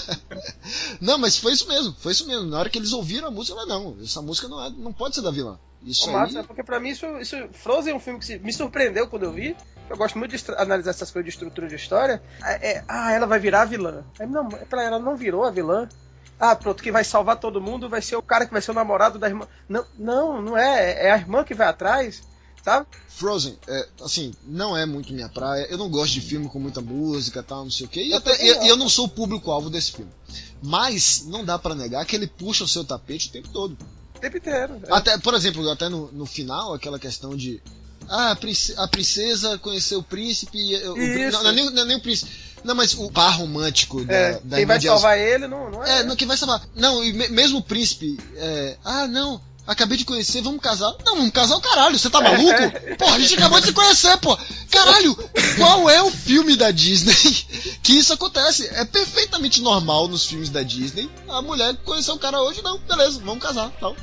Não, 1.01 1.19
mas 1.19 1.37
foi 1.37 1.53
isso 1.53 1.67
mesmo, 1.69 1.95
foi 1.99 2.13
isso 2.13 2.27
mesmo. 2.27 2.49
Na 2.49 2.59
hora 2.59 2.69
que 2.71 2.79
eles 2.79 2.93
ouviram 2.93 3.29
a 3.29 3.31
música, 3.31 3.59
eu 3.59 3.67
falei, 3.67 3.85
não, 3.85 3.97
essa 4.03 4.23
música 4.23 4.49
não, 4.49 4.65
é, 4.65 4.71
não 4.71 4.93
pode 4.93 5.15
ser 5.15 5.23
da 5.23 5.31
vilã. 5.31 5.59
Isso 5.85 6.07
Pô, 6.07 6.13
massa, 6.13 6.41
aí. 6.41 6.45
porque 6.47 6.63
pra 6.63 6.79
mim 6.79 6.91
isso, 6.91 7.07
isso 7.19 7.37
Frozen 7.53 7.93
é 7.93 7.97
um 7.97 8.01
filme 8.01 8.19
que 8.21 8.27
se- 8.27 8.39
me 8.39 8.53
surpreendeu 8.53 9.09
quando 9.09 9.25
eu 9.25 9.33
vi. 9.33 9.57
Eu 9.91 9.97
gosto 9.97 10.17
muito 10.17 10.37
de 10.37 10.45
analisar 10.57 10.91
essas 10.91 11.11
coisas 11.11 11.25
de 11.27 11.31
estrutura 11.35 11.67
de 11.69 11.75
história. 11.75 12.23
É, 12.45 12.71
é, 12.79 12.85
ah, 12.89 13.13
ela 13.13 13.27
vai 13.27 13.39
virar 13.41 13.63
a 13.63 13.65
vilã. 13.65 14.05
Não, 14.21 14.49
é 14.53 14.65
pra 14.65 14.85
ela 14.85 14.99
não 14.99 15.17
virou 15.17 15.45
a 15.45 15.51
vilã. 15.51 15.89
Ah, 16.39 16.57
pronto, 16.57 16.83
quem 16.83 16.91
vai 16.93 17.05
salvar 17.05 17.39
todo 17.39 17.61
mundo 17.61 17.89
vai 17.89 18.03
ser 18.03 18.17
o 18.17 18.23
cara 18.23 18.45
que 18.47 18.53
vai 18.53 18.61
ser 18.61 18.73
o 18.73 18.75
namorado 18.75 19.19
da 19.19 19.29
irmã. 19.29 19.47
Não, 19.69 19.85
não, 19.99 20.43
não 20.43 20.57
é. 20.59 21.07
É 21.07 21.13
a 21.13 21.17
irmã 21.17 21.45
que 21.45 21.55
vai 21.55 21.69
atrás, 21.69 22.23
sabe? 22.65 22.87
Frozen, 23.09 23.57
é, 23.69 23.89
assim, 24.03 24.35
não 24.45 24.77
é 24.77 24.85
muito 24.85 25.13
minha 25.13 25.29
praia. 25.29 25.67
Eu 25.71 25.79
não 25.79 25.89
gosto 25.89 26.15
de 26.15 26.21
filme 26.21 26.49
com 26.49 26.59
muita 26.59 26.81
música 26.81 27.41
e 27.41 27.43
tal, 27.45 27.63
não 27.65 27.71
sei 27.71 27.87
o 27.87 27.89
quê. 27.89 28.03
E 28.03 28.11
Eu 28.11 28.19
até- 28.19 28.33
também 28.33 28.49
e- 28.51 28.55
não. 28.57 28.65
e 28.65 28.69
eu 28.69 28.77
não 28.77 28.89
sou 28.89 29.05
o 29.07 29.09
público-alvo 29.09 29.71
desse 29.71 29.93
filme. 29.93 30.11
Mas 30.63 31.25
não 31.27 31.45
dá 31.45 31.59
pra 31.59 31.75
negar 31.75 32.05
que 32.07 32.17
ele 32.17 32.27
puxa 32.27 32.65
o 32.65 32.69
seu 32.69 32.85
tapete 32.85 33.29
o 33.29 33.33
tempo 33.33 33.49
todo. 33.51 33.77
O 34.17 34.19
tempo 34.19 34.37
inteiro. 34.37 34.81
É. 34.87 34.93
Até, 34.93 35.19
por 35.19 35.35
exemplo, 35.35 35.69
até 35.71 35.89
no, 35.89 36.11
no 36.13 36.27
final, 36.27 36.75
aquela 36.75 36.99
questão 36.99 37.37
de. 37.37 37.63
Ah, 38.15 38.31
a 38.33 38.37
prince- 38.37 38.75
a 38.77 38.87
princesa 38.87 39.59
conheceu 39.59 40.01
o 40.01 40.03
príncipe. 40.03 40.59
e 40.59 40.77
o- 40.87 40.97
não, 41.33 41.43
não 41.45 41.51
é 41.51 41.53
nem, 41.53 41.71
não 41.71 41.83
é 41.83 41.85
nem 41.87 41.97
o 41.97 42.01
príncipe. 42.01 42.31
Não, 42.63 42.75
mas 42.75 42.93
o 42.95 43.11
par 43.11 43.39
romântico 43.39 44.05
da, 44.05 44.15
É, 44.15 44.41
da 44.45 44.57
quem 44.59 44.67
vai 44.67 44.81
salvar 44.81 45.19
ele 45.19 45.49
não, 45.49 45.71
não 45.71 45.83
é. 45.85 45.99
É, 46.01 46.03
não, 46.05 46.15
quem 46.15 46.29
vai 46.29 46.37
salvar. 46.37 46.63
Não, 46.77 47.03
e 47.03 47.13
me- 47.13 47.29
mesmo 47.29 47.59
o 47.59 47.63
príncipe. 47.63 48.19
é, 48.37 48.77
ah, 48.85 49.07
não. 49.09 49.41
Acabei 49.65 49.97
de 49.97 50.05
conhecer, 50.05 50.43
vamos 50.43 50.61
casar. 50.61 50.93
Não, 51.07 51.15
vamos 51.17 51.31
casar 51.33 51.57
o 51.57 51.61
caralho, 51.61 51.97
você 51.97 52.11
tá 52.11 52.21
maluco? 52.23 52.97
Porra, 52.99 53.15
a 53.15 53.19
gente 53.21 53.35
acabou 53.35 53.61
de 53.61 53.67
se 53.69 53.73
conhecer, 53.73 54.17
pô. 54.19 54.37
Caralho, 54.71 55.17
qual 55.57 55.89
é 55.89 56.03
o 56.03 56.11
filme 56.11 56.57
da 56.57 56.71
Disney 56.73 57.15
que 57.83 57.93
isso 57.93 58.13
acontece? 58.13 58.67
É 58.75 58.85
perfeitamente 58.85 59.61
normal 59.63 60.09
nos 60.09 60.27
filmes 60.27 60.51
da 60.51 60.63
Disney. 60.65 61.09
A 61.29 61.41
mulher 61.41 61.77
conheceu 61.85 62.15
o 62.15 62.19
cara 62.19 62.43
hoje, 62.43 62.61
não, 62.63 62.77
beleza, 62.81 63.21
vamos 63.25 63.43
casar, 63.43 63.71
tal. 63.81 63.95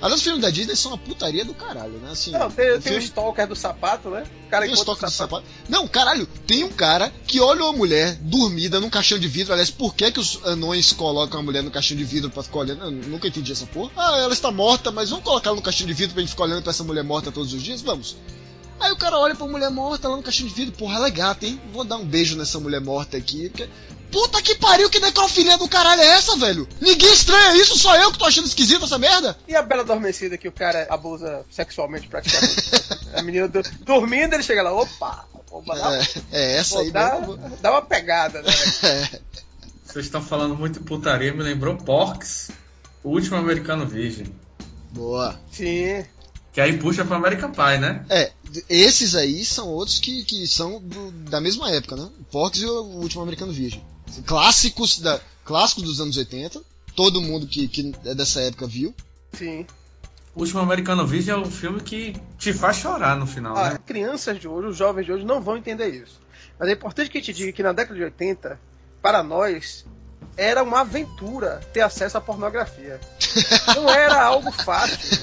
Aliás, 0.00 0.14
os 0.20 0.22
filmes 0.22 0.40
da 0.42 0.48
Disney 0.50 0.76
são 0.76 0.92
uma 0.92 0.98
putaria 0.98 1.44
do 1.44 1.52
caralho, 1.54 1.94
né? 1.94 2.10
Assim, 2.12 2.30
Não, 2.30 2.50
tem, 2.50 2.66
o 2.70 2.72
tem 2.72 2.78
o 2.78 2.82
filme- 2.82 3.04
stalker 3.04 3.46
do 3.48 3.56
sapato, 3.56 4.08
né? 4.10 4.24
O 4.46 4.50
cara 4.50 4.64
tem 4.64 4.72
o 4.74 4.76
de 4.76 5.10
sapato. 5.10 5.44
Não, 5.68 5.88
caralho, 5.88 6.26
tem 6.46 6.62
um 6.62 6.70
cara 6.70 7.12
que 7.26 7.40
olha 7.40 7.64
uma 7.64 7.72
mulher 7.72 8.14
dormida 8.20 8.78
num 8.78 8.88
caixão 8.88 9.18
de 9.18 9.26
vidro. 9.26 9.52
Aliás, 9.52 9.70
por 9.70 9.94
que, 9.94 10.10
que 10.12 10.20
os 10.20 10.38
anões 10.44 10.92
colocam 10.92 11.40
a 11.40 11.42
mulher 11.42 11.62
no 11.62 11.70
caixão 11.70 11.96
de 11.96 12.04
vidro 12.04 12.30
pra 12.30 12.42
ficar 12.44 12.58
olhando? 12.60 12.84
Eu 12.84 12.90
nunca 12.92 13.26
entendi 13.26 13.50
essa 13.50 13.66
porra. 13.66 13.90
Ah, 13.96 14.18
ela 14.18 14.32
está 14.32 14.50
morta, 14.52 14.92
mas 14.92 15.10
vamos 15.10 15.24
colocar 15.24 15.50
ela 15.50 15.56
no 15.56 15.62
caixão 15.62 15.86
de 15.86 15.92
vidro 15.92 16.14
pra 16.14 16.20
gente 16.22 16.30
ficar 16.30 16.44
olhando 16.44 16.62
pra 16.62 16.70
essa 16.70 16.84
mulher 16.84 17.02
morta 17.02 17.32
todos 17.32 17.52
os 17.52 17.62
dias? 17.62 17.82
Vamos. 17.82 18.16
Aí 18.80 18.92
o 18.92 18.96
cara 18.96 19.18
olha 19.18 19.34
pra 19.34 19.46
mulher 19.48 19.70
morta 19.70 20.08
lá 20.08 20.16
no 20.16 20.22
caixão 20.22 20.46
de 20.46 20.54
vidro. 20.54 20.72
Porra, 20.76 20.94
ela 20.94 21.08
é 21.08 21.10
gata, 21.10 21.44
hein? 21.44 21.60
Vou 21.72 21.82
dar 21.82 21.96
um 21.96 22.04
beijo 22.04 22.36
nessa 22.36 22.60
mulher 22.60 22.80
morta 22.80 23.16
aqui. 23.16 23.48
Porque... 23.48 23.68
Puta 24.10 24.40
que 24.42 24.54
pariu, 24.54 24.88
que 24.88 25.00
necrofilia 25.00 25.58
do 25.58 25.68
caralho 25.68 26.00
é 26.00 26.06
essa, 26.06 26.36
velho? 26.36 26.66
Ninguém 26.80 27.12
estranha 27.12 27.56
isso, 27.56 27.78
só 27.78 27.94
eu 27.96 28.10
que 28.12 28.18
tô 28.18 28.24
achando 28.24 28.46
esquisito 28.46 28.84
essa 28.84 28.98
merda? 28.98 29.38
E 29.46 29.54
a 29.54 29.62
Bela 29.62 29.82
Adormecida 29.82 30.38
que 30.38 30.48
o 30.48 30.52
cara 30.52 30.86
abusa 30.90 31.44
sexualmente 31.50 32.08
praticamente. 32.08 32.56
a 33.14 33.22
menina 33.22 33.48
do- 33.48 33.62
dormindo, 33.82 34.32
ele 34.34 34.42
chega 34.42 34.62
lá, 34.62 34.72
opa, 34.72 35.26
vou 35.50 35.62
dar, 35.64 35.94
É, 36.00 36.06
é 36.32 36.56
essa 36.58 36.74
vou 36.76 36.82
aí 36.84 36.90
dar, 36.90 37.20
mesmo. 37.20 37.36
dar 37.60 37.70
uma 37.72 37.82
pegada, 37.82 38.40
né? 38.42 38.50
Vocês 39.84 40.04
estão 40.06 40.22
falando 40.22 40.54
muito 40.56 40.82
putaria, 40.82 41.32
me 41.32 41.42
lembrou 41.42 41.76
Porks, 41.76 42.50
o 43.02 43.10
último 43.10 43.36
americano 43.36 43.86
virgem. 43.86 44.26
Boa. 44.90 45.38
Sim. 45.50 46.04
Que 46.52 46.60
aí 46.60 46.76
puxa 46.78 47.04
pra 47.04 47.16
American 47.16 47.52
Pie, 47.52 47.78
né? 47.78 48.04
É, 48.08 48.32
esses 48.68 49.14
aí 49.14 49.44
são 49.44 49.68
outros 49.68 49.98
que, 49.98 50.24
que 50.24 50.46
são 50.46 50.80
do- 50.80 51.10
da 51.30 51.40
mesma 51.40 51.70
época, 51.70 51.94
né? 51.96 52.08
O 52.20 52.24
Porks 52.24 52.60
e 52.62 52.66
o 52.66 52.82
Último 53.00 53.22
Americano 53.22 53.52
Virgem. 53.52 53.84
Clássicos, 54.26 54.98
da, 55.00 55.20
clássicos 55.44 55.84
dos 55.84 56.00
anos 56.00 56.16
80. 56.16 56.60
Todo 56.94 57.20
mundo 57.22 57.46
que, 57.46 57.68
que 57.68 57.92
é 58.04 58.14
dessa 58.14 58.40
época 58.40 58.66
viu. 58.66 58.94
Sim. 59.32 59.66
O 60.34 60.40
último 60.40 60.60
americano 60.60 61.06
virgem 61.06 61.32
é 61.34 61.36
um 61.36 61.50
filme 61.50 61.80
que 61.80 62.14
te 62.38 62.52
faz 62.52 62.76
chorar 62.76 63.16
no 63.16 63.26
final, 63.26 63.56
Ah, 63.56 63.70
né? 63.72 63.78
crianças 63.84 64.38
de 64.38 64.46
hoje, 64.46 64.68
os 64.68 64.76
jovens 64.76 65.04
de 65.06 65.12
hoje 65.12 65.24
não 65.24 65.40
vão 65.40 65.56
entender 65.56 65.88
isso. 65.88 66.20
Mas 66.58 66.68
é 66.68 66.72
importante 66.72 67.10
que 67.10 67.18
a 67.18 67.20
gente 67.20 67.32
diga 67.34 67.52
que 67.52 67.62
na 67.62 67.72
década 67.72 67.94
de 67.96 68.04
80, 68.04 68.60
para 69.02 69.22
nós, 69.22 69.84
era 70.38 70.62
uma 70.62 70.80
aventura 70.80 71.60
ter 71.72 71.80
acesso 71.80 72.16
à 72.16 72.20
pornografia. 72.20 73.00
Não 73.74 73.90
era 73.90 74.22
algo 74.22 74.52
fácil. 74.52 75.18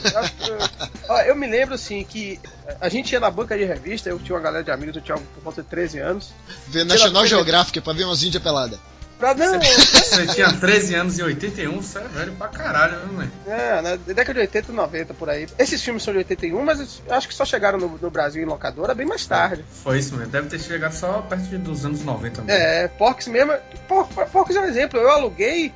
Eu, 1.26 1.36
me 1.36 1.48
lembro 1.48 1.76
assim 1.76 2.04
que 2.04 2.38
a 2.82 2.90
gente 2.90 3.14
ia 3.14 3.20
na 3.20 3.32
banca 3.32 3.58
de 3.58 3.64
revista, 3.64 4.10
eu 4.10 4.20
tinha 4.20 4.36
uma 4.36 4.42
galera 4.42 4.64
de 4.64 4.72
amigos, 4.72 4.98
eu 4.98 5.02
tinha 5.02 5.18
por 5.18 5.42
volta 5.42 5.64
de 5.64 5.70
13 5.70 6.00
anos. 6.00 6.34
Ver 6.68 6.84
National 6.84 7.26
Geographic 7.26 7.80
pra 7.80 7.94
ver 7.94 8.04
umas 8.04 8.22
índias 8.22 8.44
peladas. 8.44 8.78
Pra, 9.18 9.34
não, 9.34 9.60
Você 9.62 10.28
tinha 10.28 10.52
13 10.52 10.96
anos 10.96 11.18
em 11.20 11.24
81, 11.24 11.82
você 11.82 12.00
é 12.00 12.02
velho 12.04 12.34
pra 12.34 12.48
caralho, 12.50 12.98
né, 13.00 13.06
mãe? 13.14 13.32
É, 13.48 13.82
na 13.82 13.96
década 13.96 14.34
de 14.34 14.40
80 14.42 14.72
e 14.72 14.76
90 14.76 15.14
por 15.14 15.30
aí. 15.30 15.48
Esses 15.58 15.82
filmes 15.82 16.04
são 16.04 16.14
de 16.14 16.18
81, 16.20 16.62
mas 16.64 17.02
eu 17.08 17.14
acho 17.16 17.28
que 17.28 17.34
só 17.34 17.46
chegaram 17.46 17.78
no, 17.80 17.98
no 17.98 18.10
Brasil 18.12 18.44
em 18.44 18.46
locadora 18.46 18.94
bem 18.94 19.06
mais 19.06 19.26
tarde. 19.26 19.64
Foi 19.84 20.00
isso 20.00 20.16
mesmo, 20.16 20.32
deve 20.32 20.50
ter 20.50 20.60
chegado 20.60 20.92
só 20.94 21.22
perto 21.22 21.44
de- 21.44 21.58
dos 21.58 21.86
anos 21.86 22.02
90 22.04 22.42
mesmo. 22.42 22.62
É, 22.62 22.88
Porks 22.90 23.28
mesmo. 23.28 23.54
Por, 23.88 24.06
Porks 24.08 24.56
é 24.56 24.60
um 24.60 24.66
exemplo. 24.66 25.00
Eu 25.00 25.10
aluguei 25.10 25.74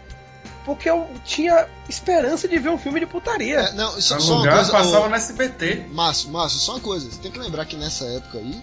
porque 0.66 0.90
eu 0.90 1.08
tinha 1.24 1.66
esperança 1.88 2.48
de 2.48 2.60
ver 2.60 2.70
um 2.70 2.78
filme 2.78 3.00
de 3.00 3.06
putaria. 3.06 3.60
É, 3.60 3.72
não, 3.72 4.00
só, 4.02 4.16
Pra 4.16 4.24
só 4.26 4.34
uma 4.42 4.52
coisa. 4.52 4.72
passava 4.72 5.06
ô, 5.06 5.10
no 5.10 5.16
SBT. 5.16 5.86
Márcio, 5.92 6.30
Márcio, 6.30 6.60
só 6.60 6.74
uma 6.74 6.82
coisa. 6.82 7.10
Você 7.10 7.20
tem 7.20 7.32
que 7.32 7.40
lembrar 7.40 7.66
que 7.66 7.76
nessa 7.78 8.06
época 8.06 8.38
aí, 8.38 8.62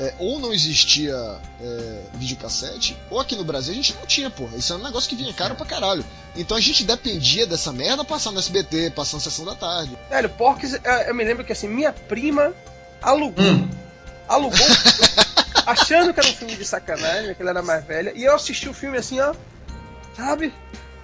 é, 0.00 0.14
ou 0.18 0.40
não 0.40 0.50
existia 0.50 1.14
é, 1.60 2.02
videocassete, 2.14 2.96
ou 3.10 3.20
aqui 3.20 3.36
no 3.36 3.44
Brasil 3.44 3.72
a 3.72 3.76
gente 3.76 3.94
não 3.94 4.06
tinha, 4.06 4.30
porra. 4.30 4.56
Isso 4.56 4.72
é 4.72 4.76
um 4.76 4.82
negócio 4.82 5.08
que 5.08 5.14
vinha 5.14 5.32
caro 5.34 5.54
pra 5.54 5.66
caralho. 5.66 6.02
Então 6.34 6.56
a 6.56 6.60
gente 6.60 6.84
dependia 6.84 7.46
dessa 7.46 7.70
merda 7.70 8.02
passar 8.02 8.30
no 8.30 8.38
SBT, 8.38 8.92
passar 8.92 9.18
na 9.18 9.22
sessão 9.22 9.44
da 9.44 9.54
tarde. 9.54 9.96
Velho, 10.08 10.30
Porks, 10.30 10.72
é, 10.82 11.10
eu 11.10 11.14
me 11.14 11.22
lembro 11.22 11.44
que 11.44 11.52
assim, 11.52 11.68
minha 11.68 11.92
prima 11.92 12.54
alugou. 13.02 13.44
Hum. 13.44 13.68
Alugou. 14.26 14.58
achando 15.66 16.14
que 16.14 16.20
era 16.20 16.28
um 16.28 16.34
filme 16.34 16.56
de 16.56 16.64
sacanagem, 16.64 17.34
que 17.34 17.42
ela 17.42 17.50
era 17.50 17.62
mais 17.62 17.84
velha. 17.84 18.12
E 18.16 18.24
eu 18.24 18.34
assisti 18.34 18.68
o 18.70 18.74
filme 18.74 18.96
assim, 18.96 19.20
ó. 19.20 19.34
Sabe? 20.16 20.52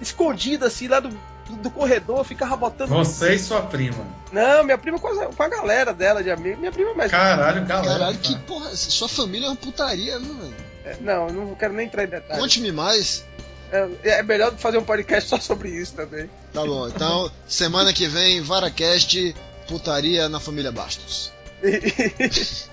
Escondido 0.01 0.65
assim, 0.65 0.87
lá 0.87 0.99
do, 0.99 1.09
do, 1.49 1.55
do 1.57 1.71
corredor, 1.71 2.23
ficava 2.23 2.55
botando. 2.55 2.89
Você 2.89 3.35
e 3.35 3.39
sua 3.39 3.61
prima. 3.61 4.05
Não, 4.31 4.63
minha 4.63 4.77
prima 4.77 4.99
com 4.99 5.07
a, 5.07 5.25
com 5.27 5.43
a 5.43 5.47
galera 5.47 5.93
dela 5.93 6.23
de 6.23 6.29
amigo. 6.29 6.59
Minha 6.59 6.71
prima 6.71 6.91
é 6.91 6.93
mais. 6.93 7.11
Caralho, 7.11 7.65
galera. 7.65 7.99
Caralho, 7.99 8.17
que 8.17 8.37
porra. 8.39 8.75
Sua 8.75 9.07
família 9.07 9.47
é 9.47 9.49
uma 9.49 9.55
putaria, 9.55 10.19
viu, 10.19 10.35
velho? 10.35 10.55
É, 10.85 10.97
Não, 11.01 11.27
não 11.27 11.55
quero 11.55 11.73
nem 11.73 11.87
entrar 11.87 12.03
em 12.03 12.07
detalhes. 12.07 12.41
Conte-me 12.41 12.71
mais. 12.71 13.25
É, 13.71 14.19
é 14.19 14.23
melhor 14.23 14.53
fazer 14.55 14.77
um 14.77 14.83
podcast 14.83 15.29
só 15.29 15.39
sobre 15.39 15.69
isso 15.69 15.93
também. 15.93 16.29
Tá 16.53 16.63
bom, 16.65 16.87
então 16.87 17.29
semana 17.45 17.91
que 17.91 18.07
vem, 18.07 18.41
VaraCast, 18.41 19.35
putaria 19.67 20.29
na 20.29 20.39
família 20.39 20.71
Bastos. 20.71 21.31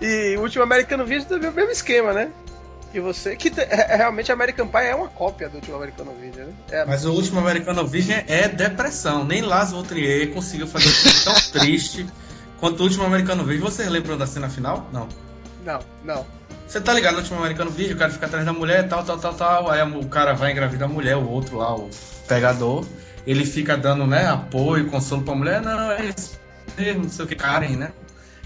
E, 0.00 0.32
e 0.32 0.36
o 0.36 0.40
último 0.40 0.64
Americano 0.64 1.06
Vídeo 1.06 1.28
também 1.28 1.46
é 1.46 1.50
o 1.52 1.54
mesmo 1.54 1.70
esquema, 1.70 2.12
né? 2.12 2.32
E 2.94 3.00
você. 3.00 3.36
Que 3.36 3.48
é- 3.60 3.92
é- 3.92 3.96
realmente 3.96 4.30
American 4.30 4.66
Pie 4.68 4.78
é 4.86 4.94
uma 4.94 5.08
cópia 5.08 5.48
do 5.48 5.56
último 5.56 5.76
Americano 5.76 6.12
Vídeo, 6.20 6.44
né? 6.46 6.52
É, 6.70 6.84
Mas 6.84 7.04
o 7.04 7.12
último 7.12 7.40
Americano 7.40 7.86
Virgem 7.86 8.22
é 8.28 8.48
depressão. 8.48 9.24
Nem 9.24 9.40
Lars 9.42 9.70
von 9.72 9.82
Trier 9.82 10.30
conseguiu 10.32 10.66
fazer 10.66 10.88
um 10.88 10.92
filme 10.92 11.20
tão 11.24 11.34
triste 11.60 12.06
quanto 12.60 12.80
o 12.80 12.82
último 12.84 13.04
Americano 13.04 13.44
Virgem. 13.44 13.62
Vocês 13.64 13.88
lembram 13.88 14.18
da 14.18 14.26
cena 14.26 14.48
final? 14.48 14.88
Não. 14.92 15.08
Não, 15.64 15.80
não. 16.04 16.26
Você 16.66 16.80
tá 16.80 16.92
ligado 16.92 17.14
no 17.14 17.18
último 17.20 17.38
Americano 17.38 17.70
Virgem, 17.70 17.94
o 17.94 17.98
cara 17.98 18.10
fica 18.10 18.26
atrás 18.26 18.44
da 18.44 18.52
mulher, 18.52 18.88
tal, 18.88 19.04
tal, 19.04 19.18
tal, 19.18 19.34
tal. 19.34 19.70
Aí 19.70 19.82
o 19.82 20.06
cara 20.08 20.32
vai 20.34 20.52
engravidar 20.52 20.88
a 20.88 20.92
mulher, 20.92 21.16
o 21.16 21.28
outro 21.28 21.58
lá, 21.58 21.74
o 21.74 21.88
pegador. 22.26 22.84
Ele 23.26 23.44
fica 23.44 23.76
dando, 23.76 24.06
né, 24.06 24.26
apoio, 24.26 24.86
consolo 24.90 25.22
pra 25.22 25.34
mulher. 25.34 25.60
Não, 25.60 25.92
é 25.92 26.06
isso 26.06 26.40
mesmo, 26.76 27.02
não 27.02 27.10
sei 27.10 27.24
o 27.24 27.28
que, 27.28 27.36
Karen, 27.36 27.76
né? 27.76 27.92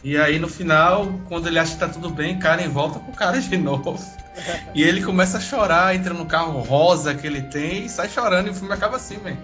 E 0.09 0.17
aí 0.17 0.39
no 0.39 0.47
final, 0.49 1.13
quando 1.29 1.49
ele 1.49 1.59
acha 1.59 1.73
que 1.73 1.81
tá 1.81 1.89
tudo 1.89 2.09
bem, 2.11 2.39
Karen 2.39 2.69
volta 2.69 3.01
pro 3.01 3.13
cara 3.13 3.41
de 3.41 3.57
novo. 3.57 3.99
E 4.75 4.83
ele 4.83 5.03
começa 5.03 5.39
a 5.39 5.41
chorar, 5.41 5.97
entra 5.97 6.15
no 6.15 6.27
carro 6.27 6.61
rosa 6.61 7.13
que 7.15 7.27
ele 7.27 7.43
tem 7.43 7.87
e 7.87 7.89
sai 7.89 8.09
chorando 8.09 8.47
e 8.47 8.51
o 8.51 8.55
filme 8.55 8.73
acaba 8.73 8.97
assim, 8.99 9.17
velho. 9.19 9.39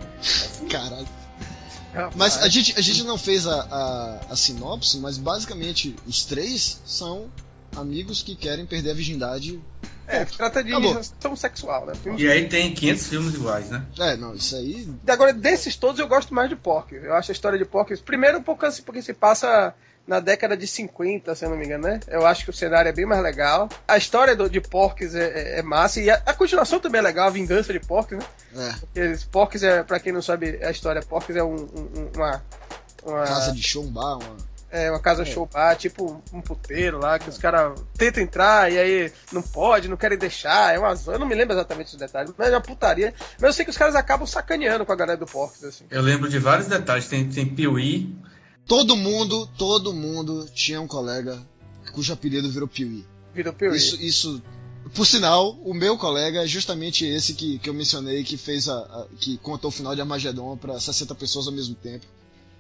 Caralho. 0.71 1.09
Mas 2.15 2.41
a 2.43 2.49
gente, 2.49 2.79
a 2.79 2.81
gente 2.81 3.03
não 3.03 3.19
fez 3.19 3.47
a, 3.47 3.61
a, 3.71 4.21
a 4.31 4.37
sinopse, 4.37 4.99
mas 4.99 5.19
basicamente 5.19 5.97
os 6.07 6.25
três 6.25 6.81
são 6.87 7.29
amigos 7.77 8.23
que 8.23 8.37
querem 8.37 8.65
perder 8.65 8.93
a 8.93 8.95
virgindade. 8.95 9.61
É, 10.07 10.25
trata 10.25 10.63
de 10.63 10.71
relação 10.71 11.35
sexual, 11.35 11.87
né? 11.87 11.95
Filme- 11.95 12.23
E 12.23 12.31
aí 12.31 12.47
tem 12.49 12.73
500 12.73 13.07
filmes 13.09 13.35
iguais, 13.35 13.69
né? 13.71 13.83
É, 13.99 14.17
não, 14.17 14.35
isso 14.35 14.55
aí. 14.55 14.89
Agora, 15.09 15.33
desses 15.33 15.75
todos, 15.75 15.99
eu 15.99 16.07
gosto 16.07 16.33
mais 16.33 16.49
de 16.49 16.55
Porky. 16.57 16.95
Eu 16.97 17.15
acho 17.15 17.31
a 17.31 17.35
história 17.35 17.59
de 17.59 17.65
Porky. 17.65 17.97
Primeiro, 17.99 18.39
um 18.39 18.43
pouco 18.43 18.65
assim, 18.65 18.83
porque 18.83 19.03
se 19.03 19.13
passa 19.15 19.75
na 20.07 20.19
década 20.21 20.57
de 20.57 20.67
50, 20.67 21.35
se 21.35 21.45
eu 21.45 21.51
não 21.51 21.57
me 21.57 21.65
engano, 21.65 21.85
né? 21.85 22.01
Eu 22.09 22.27
acho 22.27 22.45
que 22.45 22.51
o 22.51 22.53
cenário 22.53 22.89
é 22.89 22.93
bem 22.93 23.07
mais 23.07 23.23
legal. 23.23 23.69
A 23.87 23.97
história 23.97 24.35
do, 24.35 24.51
de 24.51 24.61
Porks 24.61 25.15
é, 25.15 25.25
é- 25.25 25.59
é 25.61 25.63
massa. 25.63 26.01
E 26.01 26.11
a, 26.11 26.21
a 26.27 26.35
continuação 26.35 26.81
também 26.81 26.99
é 26.99 27.03
legal, 27.03 27.29
a 27.29 27.31
vingança 27.31 27.73
de 27.73 27.81
Porks, 27.81 28.19
né? 28.19 28.25
É, 28.57 28.73
Porque 29.09 29.19
Porks 29.31 29.63
é, 29.63 29.83
pra 29.83 30.01
quem 30.01 30.13
não 30.13 30.21
sabe 30.23 30.59
a 30.63 30.71
história, 30.71 31.01
Porks 31.03 31.37
é 31.37 31.43
um, 31.43 31.55
um- 31.55 32.01
um- 32.01 32.11
uma. 32.17 32.43
Uma 33.05 33.25
casa 33.25 33.53
de 33.53 33.63
show, 33.63 33.83
um 33.83 33.91
bar, 33.91 34.17
uma. 34.19 34.37
é, 34.71 34.89
uma 34.91 35.01
casa 35.01 35.25
show 35.25 35.45
bar, 35.45 35.75
tipo 35.77 36.23
um 36.33 36.41
puteiro 36.41 36.99
lá, 37.01 37.19
que 37.19 37.29
os 37.29 37.37
caras 37.37 37.81
tentam 37.99 38.23
entrar 38.23 38.71
e 38.71 38.79
aí 38.79 39.13
não 39.33 39.43
pode, 39.43 39.89
não 39.89 39.97
querem 39.97 40.17
deixar. 40.17 40.73
É 40.75 40.79
uma 40.79 40.95
zona, 40.95 41.17
eu 41.17 41.21
não 41.21 41.27
me 41.27 41.35
lembro 41.35 41.53
exatamente 41.55 41.91
dos 41.91 41.99
detalhes, 41.99 42.33
mas 42.39 42.49
é 42.49 42.53
uma 42.53 42.61
putaria. 42.61 43.13
Mas 43.41 43.43
eu 43.43 43.53
sei 43.53 43.65
que 43.65 43.71
os 43.73 43.77
caras 43.79 43.95
acabam 43.97 44.25
sacaneando 44.27 44.87
com 44.87 44.93
a 44.93 44.97
galera 44.97 45.19
do 45.19 45.27
Porks, 45.27 45.65
assim. 45.65 45.85
Eu 45.91 46.01
lembro 46.01 46.29
de 46.29 46.39
vários 46.39 46.69
detalhes. 46.69 47.09
Tem, 47.09 47.29
tem 47.29 47.45
Piuí, 47.45 48.15
Todo 48.67 48.97
mundo, 48.97 49.47
todo 49.59 49.93
mundo 49.93 50.49
tinha 50.55 50.81
um 50.81 50.87
colega 50.87 51.41
cujo 51.93 52.13
apelido 52.13 52.51
virou 52.51 52.69
Piuí. 52.69 53.05
Virou 53.35 53.53
Piuí. 53.53 53.77
Isso, 53.77 54.01
isso. 54.01 54.43
Por 54.95 55.07
sinal, 55.07 55.53
o 55.65 55.73
meu 55.75 55.97
colega 55.97 56.43
é 56.43 56.47
justamente 56.47 57.05
esse 57.05 57.35
que, 57.35 57.59
que 57.59 57.69
eu 57.69 57.75
mencionei, 57.75 58.25
que 58.25 58.37
fez 58.37 58.69
a, 58.69 58.79
a- 58.79 59.07
que 59.19 59.37
contou 59.39 59.69
o 59.69 59.73
final 59.73 59.95
de 59.95 60.01
Armagedon 60.01 60.57
pra 60.57 60.79
60 60.81 61.15
pessoas 61.15 61.47
ao 61.47 61.53
mesmo 61.53 61.75
tempo. 61.75 62.05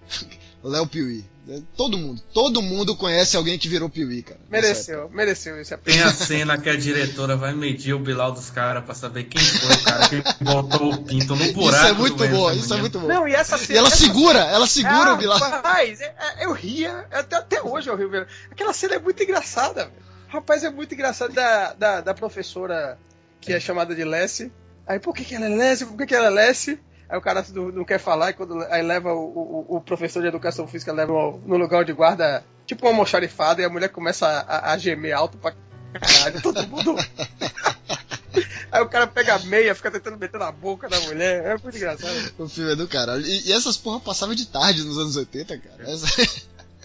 Léo 0.63 0.87
Piuí. 0.87 1.25
É, 1.49 1.61
Todo 1.77 1.99
mundo, 1.99 2.23
todo 2.33 2.63
mundo 2.63 2.95
conhece 2.97 3.37
alguém 3.37 3.59
que 3.59 3.69
virou 3.69 3.89
Piuí, 3.91 4.23
cara. 4.23 4.39
Mereceu, 4.49 5.11
mereceu 5.11 5.61
esse 5.61 5.77
tem 5.79 5.95
apelido. 6.01 6.09
a 6.09 6.13
cena 6.13 6.57
que 6.57 6.69
a 6.71 6.77
diretora 6.77 7.37
vai 7.37 7.53
medir 7.53 7.95
o 7.95 7.99
Bilal 7.99 8.31
dos 8.31 8.49
caras 8.49 8.85
pra 8.85 8.95
saber 8.95 9.25
quem 9.25 9.43
foi 9.43 9.75
o 9.75 9.83
cara 9.83 10.09
que 10.09 10.23
botou 10.45 10.93
o 10.93 11.03
pinto 11.03 11.35
no 11.35 11.53
buraco. 11.53 11.85
Isso 11.85 11.87
é 11.87 11.93
muito 11.93 12.29
bom, 12.29 12.51
isso 12.53 12.75
é 12.75 12.77
muito 12.77 13.01
bom. 13.01 13.09
Não, 13.09 13.27
e 13.27 13.35
essa 13.35 13.57
E 13.73 13.77
ela 13.77 13.89
essa- 13.89 13.97
segura, 13.97 14.39
ela 14.39 14.69
segura 14.69 15.11
Ah, 15.11 15.15
o 15.15 15.17
Bilal. 15.17 15.39
Rapaz, 15.39 16.01
é- 16.01 16.15
é- 16.39 16.45
eu 16.47 16.53
ria, 16.53 17.07
até, 17.11 17.35
até 17.37 17.61
hoje 17.63 17.91
eu 17.91 17.97
rio. 17.97 18.09
velho. 18.09 18.27
Aquela 18.51 18.73
cena 18.73 18.95
é 18.95 18.99
muito 19.01 19.21
engraçada, 19.21 19.87
velho. 19.87 19.97
Rapaz, 20.29 20.63
é 20.63 20.71
muito 20.71 20.95
engraçado 20.95 21.33
da, 21.35 21.73
da, 21.75 22.01
da 22.01 22.15
professora 22.15 22.97
que 23.41 23.53
é 23.53 23.59
chamada 23.59 23.95
de 23.97 24.05
Lessie. 24.05 24.53
Aí, 24.87 25.01
por 25.01 25.13
que, 25.13 25.25
que 25.25 25.35
ela 25.35 25.47
é 25.47 25.49
Lessie? 25.49 25.87
Por 25.87 25.97
que, 25.99 26.07
que 26.07 26.15
ela 26.15 26.29
é 26.29 26.31
Lessie? 26.31 26.79
Aí 27.13 27.19
o 27.19 27.21
cara 27.21 27.45
não, 27.53 27.69
não 27.71 27.85
quer 27.85 27.99
falar, 27.99 28.31
e 28.31 28.33
quando 28.33 28.63
aí 28.71 28.81
leva 28.83 29.13
o, 29.13 29.67
o, 29.69 29.77
o 29.77 29.81
professor 29.83 30.23
de 30.23 30.29
educação 30.29 30.67
física 30.67 30.91
leva 30.95 31.13
no 31.13 31.59
lugar 31.59 31.85
de 31.85 31.93
guarda, 31.93 32.43
tipo 32.67 32.87
uma 32.87 32.93
almoxarifada, 32.93 33.61
e 33.61 33.65
a 33.67 33.69
mulher 33.69 33.91
começa 33.91 34.27
a, 34.27 34.41
a- 34.41 34.73
a 34.73 34.79
gemer 34.79 35.13
alto 35.15 35.37
pra 35.37 35.53
caralho, 36.01 36.41
todo 36.43 36.67
mundo. 36.67 36.97
aí 38.73 38.81
o 38.83 38.89
cara 38.89 39.07
pega 39.07 39.35
a 39.35 39.39
meia, 39.41 39.75
fica 39.75 39.91
tentando 39.91 40.17
meter 40.17 40.39
na 40.39 40.51
boca 40.51 40.89
da 40.89 40.99
mulher. 41.01 41.45
É 41.45 41.57
muito 41.63 41.77
engraçado. 41.77 42.33
O 42.39 42.49
filme 42.49 42.73
é 42.73 42.77
do 42.77 42.89
caralho. 42.89 43.21
E, 43.27 43.49
e 43.49 43.53
essas 43.53 43.77
porra 43.77 44.01
passavam 44.01 44.35
de 44.35 44.47
tarde 44.47 44.83
nos 44.83 44.97
anos 44.97 45.15
80, 45.17 45.59
cara. 45.59 45.91
Essa- 45.91 46.07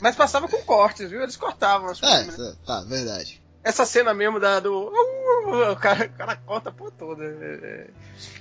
Mas 0.02 0.16
passava 0.16 0.48
com 0.50 0.62
cortes, 0.64 1.10
viu? 1.10 1.22
Eles 1.24 1.38
cortavam 1.38 1.90
as 1.90 2.04
É, 2.04 2.24
coisas, 2.26 2.38
né? 2.38 2.50
é, 2.54 2.66
tá, 2.68 2.82
verdade. 2.82 3.42
Essa 3.68 3.86
cena 3.86 4.14
mesmo 4.14 4.40
da, 4.40 4.60
do. 4.60 4.92
O 5.72 5.76
cara, 5.78 6.06
o 6.06 6.18
cara 6.18 6.36
corta 6.38 6.72
por 6.72 6.92
toda. 6.92 7.24
É, 7.24 7.28
é. 7.28 7.88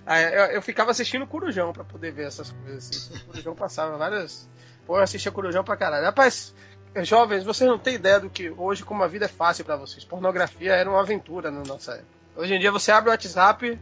Aí 0.05 0.24
eu, 0.24 0.45
eu 0.57 0.62
ficava 0.62 0.91
assistindo 0.91 1.27
Corujão 1.27 1.72
pra 1.72 1.85
poder 1.85 2.12
ver 2.12 2.27
essas 2.27 2.51
coisas. 2.51 2.89
Assim. 2.91 3.16
O 3.22 3.27
Corujão 3.27 3.55
passava 3.55 3.97
várias. 3.97 4.49
Pô, 4.87 4.97
eu 4.99 5.03
assistia 5.03 5.33
Corujão 5.33 5.64
pra 5.64 5.77
caralho. 5.77 6.05
Rapaz, 6.05 6.55
jovens, 7.03 7.45
vocês 7.45 7.68
não 7.68 7.79
têm 7.79 7.95
ideia 7.95 8.20
do 8.20 8.31
que 8.31 8.51
hoje, 8.51 8.85
como 8.85 9.03
a 9.03 9.09
vida 9.09 9.24
é 9.24 9.29
fácil 9.29 9.64
pra 9.64 9.77
vocês. 9.77 10.05
Pornografia 10.05 10.72
era 10.72 10.89
uma 10.89 11.01
aventura 11.01 11.51
na 11.51 11.62
nossa 11.64 11.93
época. 11.93 12.09
Hoje 12.37 12.55
em 12.55 12.61
dia 12.61 12.70
você 12.72 12.91
abre 12.93 13.09
o 13.11 13.12
WhatsApp. 13.12 13.79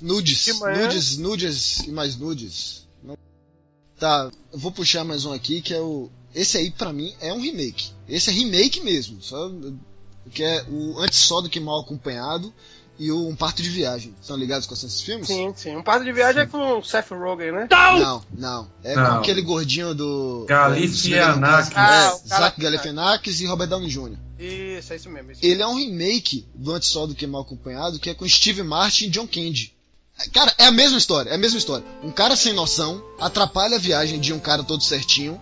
Nudes, 0.00 0.44
De 0.44 0.52
manhã- 0.54 0.82
nudes, 0.82 1.18
nudes 1.18 1.78
e 1.86 1.90
mais 1.90 2.16
nudes. 2.16 2.86
Tá, 3.98 4.30
eu 4.52 4.58
vou 4.58 4.70
puxar 4.70 5.04
mais 5.04 5.24
um 5.24 5.32
aqui 5.32 5.62
que 5.62 5.72
é 5.72 5.80
o. 5.80 6.10
Esse 6.34 6.58
aí 6.58 6.70
pra 6.70 6.92
mim 6.92 7.14
é 7.20 7.32
um 7.32 7.40
remake. 7.40 7.92
Esse 8.06 8.28
é 8.28 8.32
remake 8.32 8.82
mesmo. 8.82 9.22
Só 9.22 9.50
que 10.30 10.42
é 10.42 10.64
o 10.68 10.98
Antes 11.00 11.18
Só 11.18 11.40
do 11.40 11.48
que 11.48 11.60
Mal 11.60 11.80
Acompanhado 11.80 12.52
e 12.98 13.10
o 13.12 13.28
Um 13.28 13.36
Parto 13.36 13.62
de 13.62 13.68
Viagem. 13.68 14.14
Estão 14.20 14.36
ligados 14.36 14.66
com 14.66 14.72
esses 14.74 15.00
filmes? 15.02 15.26
Sim, 15.26 15.52
sim. 15.54 15.76
Um 15.76 15.82
parto 15.82 16.04
de 16.04 16.12
viagem 16.12 16.42
é 16.42 16.46
com 16.46 16.78
o 16.78 16.82
Seth 16.84 17.10
Rogen, 17.10 17.52
né? 17.52 17.68
Não, 17.70 18.24
não. 18.36 18.70
É 18.82 18.94
com 18.94 19.00
Não. 19.00 19.18
aquele 19.18 19.42
gordinho 19.42 19.94
do. 19.94 20.46
Galifianakis. 20.48 21.70
É, 21.72 21.78
Ah, 21.78 22.18
Zach 22.26 22.58
Galifianakis 22.60 23.40
e 23.40 23.46
Robert 23.46 23.68
Downey 23.68 23.88
Jr. 23.88 24.16
Isso, 24.38 24.92
é 24.92 24.96
isso 24.96 25.10
mesmo. 25.10 25.32
Isso. 25.32 25.40
Ele 25.44 25.62
é 25.62 25.66
um 25.66 25.74
remake 25.76 26.46
do 26.54 26.72
Antes 26.72 26.88
Só 26.88 27.06
do 27.06 27.14
que 27.14 27.26
Mal 27.26 27.42
Acompanhado, 27.42 27.98
que 27.98 28.10
é 28.10 28.14
com 28.14 28.28
Steve 28.28 28.62
Martin 28.62 29.06
e 29.06 29.10
John 29.10 29.26
Candy. 29.26 29.74
Cara, 30.32 30.54
é 30.56 30.64
a 30.64 30.72
mesma 30.72 30.96
história, 30.96 31.28
é 31.28 31.34
a 31.34 31.38
mesma 31.38 31.58
história. 31.58 31.84
Um 32.02 32.10
cara 32.10 32.34
sem 32.36 32.54
noção 32.54 33.02
atrapalha 33.20 33.76
a 33.76 33.78
viagem 33.78 34.18
de 34.18 34.32
um 34.32 34.38
cara 34.38 34.64
todo 34.64 34.82
certinho 34.82 35.38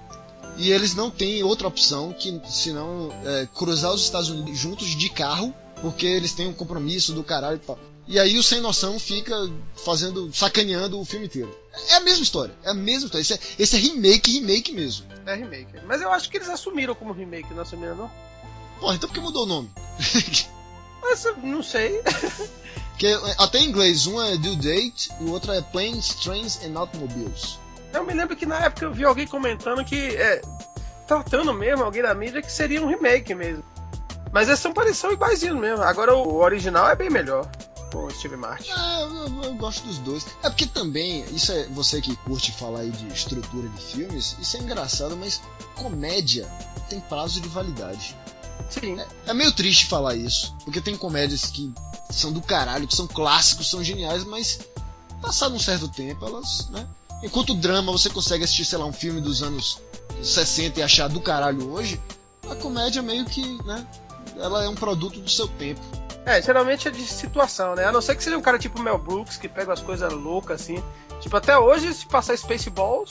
e 0.56 0.70
eles 0.70 0.94
não 0.94 1.10
têm 1.10 1.42
outra 1.42 1.68
opção 1.68 2.12
que 2.12 2.40
senão 2.48 3.10
é, 3.24 3.48
cruzar 3.54 3.92
os 3.92 4.02
Estados 4.02 4.30
Unidos 4.30 4.58
juntos 4.58 4.88
de 4.88 5.08
carro, 5.08 5.54
porque 5.80 6.06
eles 6.06 6.32
têm 6.32 6.48
um 6.48 6.52
compromisso 6.52 7.12
do 7.12 7.24
caralho 7.24 7.56
e 7.56 7.66
tal. 7.66 7.78
E 8.06 8.18
aí 8.18 8.38
o 8.38 8.42
sem 8.42 8.60
noção 8.60 8.98
fica 8.98 9.34
fazendo, 9.74 10.30
sacaneando 10.32 11.00
o 11.00 11.04
filme 11.04 11.26
inteiro. 11.26 11.56
É 11.88 11.94
a 11.94 12.00
mesma 12.00 12.22
história, 12.22 12.54
é 12.62 12.70
a 12.70 12.74
mesma 12.74 13.06
história. 13.06 13.22
Esse 13.22 13.34
é, 13.34 13.38
esse 13.58 13.76
é 13.76 13.78
remake, 13.78 14.32
remake 14.32 14.72
mesmo. 14.72 15.06
É 15.26 15.34
remake. 15.34 15.72
Mas 15.86 16.02
eu 16.02 16.12
acho 16.12 16.28
que 16.28 16.36
eles 16.36 16.48
assumiram 16.48 16.94
como 16.94 17.12
remake, 17.12 17.52
não 17.54 17.62
assumiram, 17.62 17.96
não? 17.96 18.10
Porra, 18.78 18.94
então 18.94 19.08
por 19.08 19.14
que 19.14 19.20
mudou 19.20 19.44
o 19.44 19.46
nome? 19.46 19.70
Mas 21.02 21.26
não 21.42 21.62
sei. 21.62 22.00
Que 22.96 23.08
até 23.38 23.58
em 23.58 23.66
inglês, 23.66 24.06
um 24.06 24.22
é 24.22 24.36
Due 24.36 24.54
Date 24.54 25.10
e 25.20 25.24
o 25.24 25.32
outro 25.32 25.50
é 25.52 25.60
Planes, 25.60 26.10
Trains 26.14 26.60
and 26.62 26.78
Automobiles. 26.78 27.58
Eu 27.94 28.04
me 28.04 28.12
lembro 28.12 28.36
que 28.36 28.44
na 28.46 28.58
época 28.58 28.84
eu 28.84 28.92
vi 28.92 29.04
alguém 29.04 29.26
comentando 29.26 29.84
que 29.84 30.16
é, 30.16 30.42
tratando 31.06 31.52
mesmo 31.54 31.84
alguém 31.84 32.02
da 32.02 32.14
mídia 32.14 32.42
que 32.42 32.50
seria 32.52 32.82
um 32.82 32.88
remake 32.88 33.34
mesmo. 33.34 33.62
Mas 34.32 34.48
eles 34.48 34.58
são 34.60 34.72
parecidos 34.72 35.14
iguaizinhos 35.14 35.58
mesmo. 35.58 35.82
Agora 35.84 36.14
o 36.14 36.36
original 36.38 36.88
é 36.88 36.96
bem 36.96 37.08
melhor. 37.08 37.48
Com 37.92 38.06
o 38.06 38.10
Steve 38.10 38.36
Martin. 38.36 38.70
Ah, 38.72 39.00
eu, 39.02 39.42
eu- 39.44 39.54
gosto 39.54 39.86
dos 39.86 39.98
dois. 39.98 40.26
É 40.42 40.50
porque 40.50 40.66
também, 40.66 41.24
isso 41.32 41.52
é 41.52 41.68
você 41.68 42.00
que 42.00 42.16
curte 42.16 42.50
falar 42.50 42.80
aí 42.80 42.90
de 42.90 43.06
estrutura 43.06 43.68
de 43.68 43.80
filmes, 43.80 44.36
isso 44.40 44.56
é 44.56 44.60
engraçado, 44.60 45.16
mas 45.16 45.40
comédia 45.76 46.50
tem 46.90 46.98
prazo 46.98 47.40
de 47.40 47.48
validade. 47.48 48.16
Sim. 48.68 48.96
É 49.28 49.32
meio 49.32 49.52
triste 49.52 49.86
falar 49.86 50.16
isso, 50.16 50.56
porque 50.64 50.80
tem 50.80 50.96
comédias 50.96 51.44
que 51.46 51.72
são 52.10 52.32
do 52.32 52.40
caralho, 52.42 52.88
que 52.88 52.96
são 52.96 53.06
clássicos, 53.06 53.70
são 53.70 53.82
geniais, 53.84 54.24
mas 54.24 54.58
passado 55.22 55.54
um 55.54 55.60
certo 55.60 55.86
tempo 55.88 56.26
elas, 56.26 56.68
né? 56.70 56.84
Enquanto 57.24 57.50
o 57.50 57.54
drama 57.54 57.90
você 57.90 58.10
consegue 58.10 58.44
assistir, 58.44 58.64
sei 58.66 58.78
lá, 58.78 58.84
um 58.84 58.92
filme 58.92 59.20
dos 59.20 59.42
anos 59.42 59.80
60 60.22 60.78
e 60.78 60.82
achar 60.82 61.08
do 61.08 61.20
caralho 61.20 61.72
hoje, 61.72 61.98
a 62.50 62.54
comédia 62.54 63.00
meio 63.02 63.24
que, 63.24 63.60
né? 63.64 63.86
Ela 64.36 64.64
é 64.64 64.68
um 64.68 64.74
produto 64.74 65.18
do 65.20 65.30
seu 65.30 65.48
tempo. 65.48 65.80
É, 66.26 66.40
geralmente 66.42 66.86
é 66.86 66.90
de 66.90 67.02
situação, 67.02 67.74
né? 67.74 67.84
A 67.86 67.92
não 67.92 68.00
ser 68.02 68.14
que 68.14 68.22
seja 68.22 68.36
um 68.36 68.42
cara 68.42 68.58
tipo 68.58 68.80
Mel 68.80 68.98
Brooks, 68.98 69.36
que 69.38 69.48
pega 69.48 69.72
as 69.72 69.80
coisas 69.80 70.12
loucas 70.12 70.60
assim. 70.60 70.82
Tipo, 71.20 71.36
até 71.36 71.58
hoje, 71.58 71.92
se 71.94 72.06
passar 72.06 72.36
Spaceballs, 72.36 73.10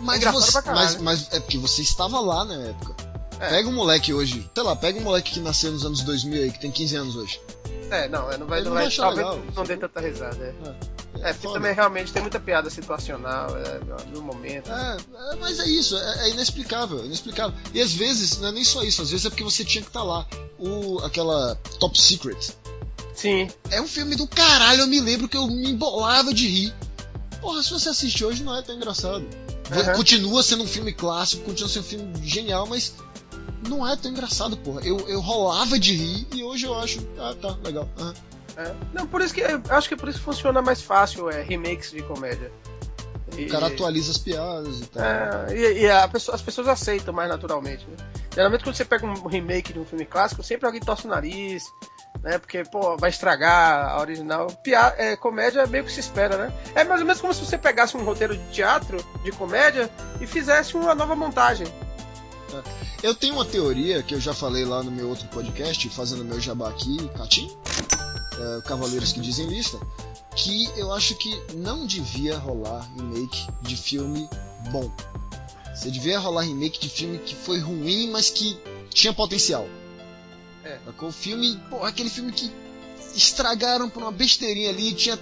Mas, 0.00 0.16
engraçado 0.18 0.42
você, 0.42 0.62
caralho. 0.62 0.84
mas, 0.84 0.96
mas 1.00 1.32
é 1.32 1.38
porque 1.40 1.58
você 1.58 1.82
estava 1.82 2.18
lá 2.20 2.44
na 2.44 2.54
época. 2.54 2.94
É. 3.38 3.50
Pega 3.50 3.68
um 3.68 3.72
moleque 3.74 4.12
hoje, 4.14 4.50
sei 4.54 4.62
lá, 4.64 4.74
pega 4.74 4.98
um 4.98 5.02
moleque 5.02 5.32
que 5.34 5.40
nasceu 5.40 5.70
nos 5.70 5.84
anos 5.84 6.02
2000 6.02 6.42
aí, 6.42 6.50
que 6.50 6.58
tem 6.58 6.70
15 6.70 6.96
anos 6.96 7.16
hoje. 7.16 7.40
é, 7.90 8.08
não, 8.08 8.30
é, 8.30 8.38
não 8.38 8.46
vai, 8.46 8.60
Ele 8.60 8.68
não 8.68 8.74
vai, 8.74 8.88
vai 8.88 8.96
talvez 8.96 9.26
legal. 9.26 9.40
não 9.54 9.64
dê 9.64 9.76
tanta 9.76 10.00
risada. 10.00 10.36
É, 10.64 10.68
é 10.68 10.95
porque 11.18 11.46
foda. 11.46 11.54
também 11.54 11.74
realmente 11.74 12.12
tem 12.12 12.22
muita 12.22 12.40
piada 12.40 12.70
situacional 12.70 13.48
é, 13.56 13.80
no 14.14 14.22
momento. 14.22 14.70
É, 14.70 14.96
é, 15.32 15.36
mas 15.36 15.58
é 15.60 15.66
isso, 15.66 15.96
é, 15.96 16.26
é 16.26 16.30
inexplicável, 16.30 17.00
é 17.00 17.06
inexplicável. 17.06 17.56
E 17.72 17.80
às 17.80 17.92
vezes, 17.92 18.38
não 18.38 18.48
é 18.48 18.52
nem 18.52 18.64
só 18.64 18.82
isso, 18.82 19.02
às 19.02 19.10
vezes 19.10 19.26
é 19.26 19.30
porque 19.30 19.44
você 19.44 19.64
tinha 19.64 19.82
que 19.82 19.88
estar 19.88 20.02
lá. 20.02 20.26
O, 20.58 20.98
aquela 21.00 21.54
Top 21.78 22.00
Secret. 22.00 22.54
Sim. 23.14 23.48
É 23.70 23.80
um 23.80 23.86
filme 23.86 24.14
do 24.14 24.26
caralho, 24.26 24.82
eu 24.82 24.86
me 24.86 25.00
lembro 25.00 25.28
que 25.28 25.36
eu 25.36 25.46
me 25.46 25.70
embolava 25.70 26.32
de 26.32 26.46
rir. 26.46 26.74
Porra, 27.40 27.62
se 27.62 27.70
você 27.70 27.88
assistir 27.88 28.24
hoje 28.24 28.42
não 28.42 28.56
é 28.56 28.62
tão 28.62 28.74
engraçado. 28.74 29.24
Uhum. 29.70 29.96
Continua 29.96 30.42
sendo 30.42 30.62
um 30.62 30.66
filme 30.66 30.92
clássico, 30.92 31.44
continua 31.44 31.68
sendo 31.68 31.84
um 31.84 31.86
filme 31.86 32.28
genial, 32.28 32.66
mas 32.66 32.94
não 33.68 33.86
é 33.86 33.96
tão 33.96 34.10
engraçado, 34.10 34.56
porra. 34.56 34.80
Eu, 34.82 34.98
eu 35.08 35.20
rolava 35.20 35.78
de 35.78 35.94
rir 35.94 36.26
e 36.34 36.42
hoje 36.42 36.66
eu 36.66 36.74
acho, 36.74 37.00
ah, 37.18 37.34
tá, 37.40 37.56
legal. 37.64 37.88
aham. 37.98 38.14
É. 38.56 38.74
Não, 38.92 39.06
por 39.06 39.20
isso 39.20 39.34
que 39.34 39.42
acho 39.68 39.88
que 39.88 39.94
é 39.94 39.96
por 39.96 40.08
isso 40.08 40.18
que 40.18 40.24
funciona 40.24 40.62
mais 40.62 40.80
fácil 40.80 41.28
é, 41.30 41.42
remakes 41.42 41.90
de 41.90 42.02
comédia. 42.02 42.50
E- 43.36 43.44
O 43.46 43.48
cara 43.50 43.66
atualiza 43.66 44.12
as 44.12 44.18
piadas 44.18 44.80
e 44.80 44.86
tal. 44.86 45.02
É, 45.04 45.46
e, 45.54 45.84
e 45.86 46.08
pessoa- 46.08 46.34
as 46.34 46.42
pessoas 46.42 46.68
aceitam 46.68 47.12
mais 47.12 47.28
naturalmente. 47.28 47.86
Né? 47.86 47.96
Geralmente 48.34 48.64
quando 48.64 48.74
você 48.76 48.84
pega 48.84 49.04
um 49.06 49.26
remake 49.26 49.72
de 49.72 49.78
um 49.78 49.84
filme 49.84 50.04
clássico, 50.06 50.42
sempre 50.42 50.64
alguém 50.66 50.80
torce 50.80 51.06
o 51.06 51.10
nariz, 51.10 51.64
né? 52.22 52.38
Porque, 52.38 52.62
pô, 52.64 52.96
vai 52.96 53.10
estragar 53.10 53.90
a 53.90 54.00
original. 54.00 54.46
Pia 54.64 54.94
é, 54.96 55.16
comédia 55.16 55.60
é 55.60 55.66
meio 55.66 55.84
que 55.84 55.92
se 55.92 56.00
espera, 56.00 56.36
né? 56.38 56.52
É 56.74 56.82
mais 56.84 57.00
ou 57.00 57.06
menos 57.06 57.20
como 57.20 57.34
se 57.34 57.44
você 57.44 57.58
pegasse 57.58 57.96
um 57.96 58.04
roteiro 58.04 58.36
de 58.36 58.44
teatro, 58.52 59.04
de 59.22 59.32
comédia, 59.32 59.90
e 60.20 60.26
fizesse 60.26 60.76
uma 60.76 60.94
nova 60.94 61.14
montagem. 61.16 61.66
Eu 63.02 63.14
tenho 63.14 63.34
uma 63.34 63.44
teoria 63.44 64.02
que 64.02 64.14
eu 64.14 64.20
já 64.20 64.32
falei 64.32 64.64
lá 64.64 64.82
no 64.82 64.90
meu 64.90 65.08
outro 65.08 65.26
podcast, 65.28 65.88
fazendo 65.90 66.24
meu 66.24 66.40
jabá 66.40 66.70
aqui, 66.70 66.96
Catim, 67.16 67.54
é, 68.38 68.60
Cavaleiros 68.62 69.12
que 69.12 69.20
Dizem 69.20 69.46
Lista, 69.46 69.78
que 70.34 70.70
eu 70.76 70.92
acho 70.92 71.14
que 71.16 71.34
não 71.54 71.86
devia 71.86 72.36
rolar 72.38 72.88
remake 72.96 73.46
de 73.62 73.76
filme 73.76 74.28
bom. 74.70 74.90
Você 75.74 75.90
devia 75.90 76.18
rolar 76.18 76.42
remake 76.42 76.78
de 76.78 76.88
filme 76.88 77.18
que 77.18 77.34
foi 77.34 77.58
ruim, 77.58 78.10
mas 78.10 78.30
que 78.30 78.58
tinha 78.90 79.12
potencial. 79.12 79.66
É. 80.64 80.78
O 81.00 81.12
filme, 81.12 81.60
pô, 81.70 81.84
aquele 81.84 82.10
filme 82.10 82.32
que 82.32 82.50
estragaram 83.14 83.88
por 83.88 84.02
uma 84.02 84.12
besteirinha 84.12 84.70
ali, 84.70 84.92
tinha, 84.92 85.18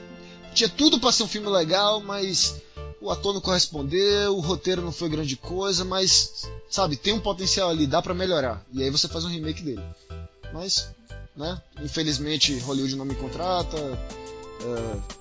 tinha 0.55 0.69
tudo 0.69 0.99
pra 0.99 1.13
ser 1.13 1.25
um 1.25 1.29
filme 1.29 1.49
legal, 1.49 2.01
mas 2.01 2.57
o 3.01 3.11
ator 3.11 3.35
não 3.35 3.41
correspondeu, 3.41 4.37
o 4.37 4.41
roteiro 4.41 4.81
não 4.81 4.93
foi 4.93 5.09
grande 5.09 5.37
coisa, 5.37 5.85
mas, 5.85 6.49
sabe, 6.71 6.97
tem 6.97 7.13
um 7.13 7.21
potencial 7.21 7.69
ali, 7.69 7.87
dá 7.87 8.01
pra 8.01 8.15
melhorar. 8.15 8.65
E 8.73 8.83
aí 8.83 8.91
você 8.91 9.07
faz 9.07 9.25
um 9.25 9.29
remake 9.29 9.63
dele. 9.63 9.83
Mas, 10.53 10.89
né, 11.37 11.61
infelizmente 11.83 12.59
Hollywood 12.61 12.97
não 12.97 13.05
me 13.05 13.15
contrata, 13.15 13.77
é, 13.77 15.15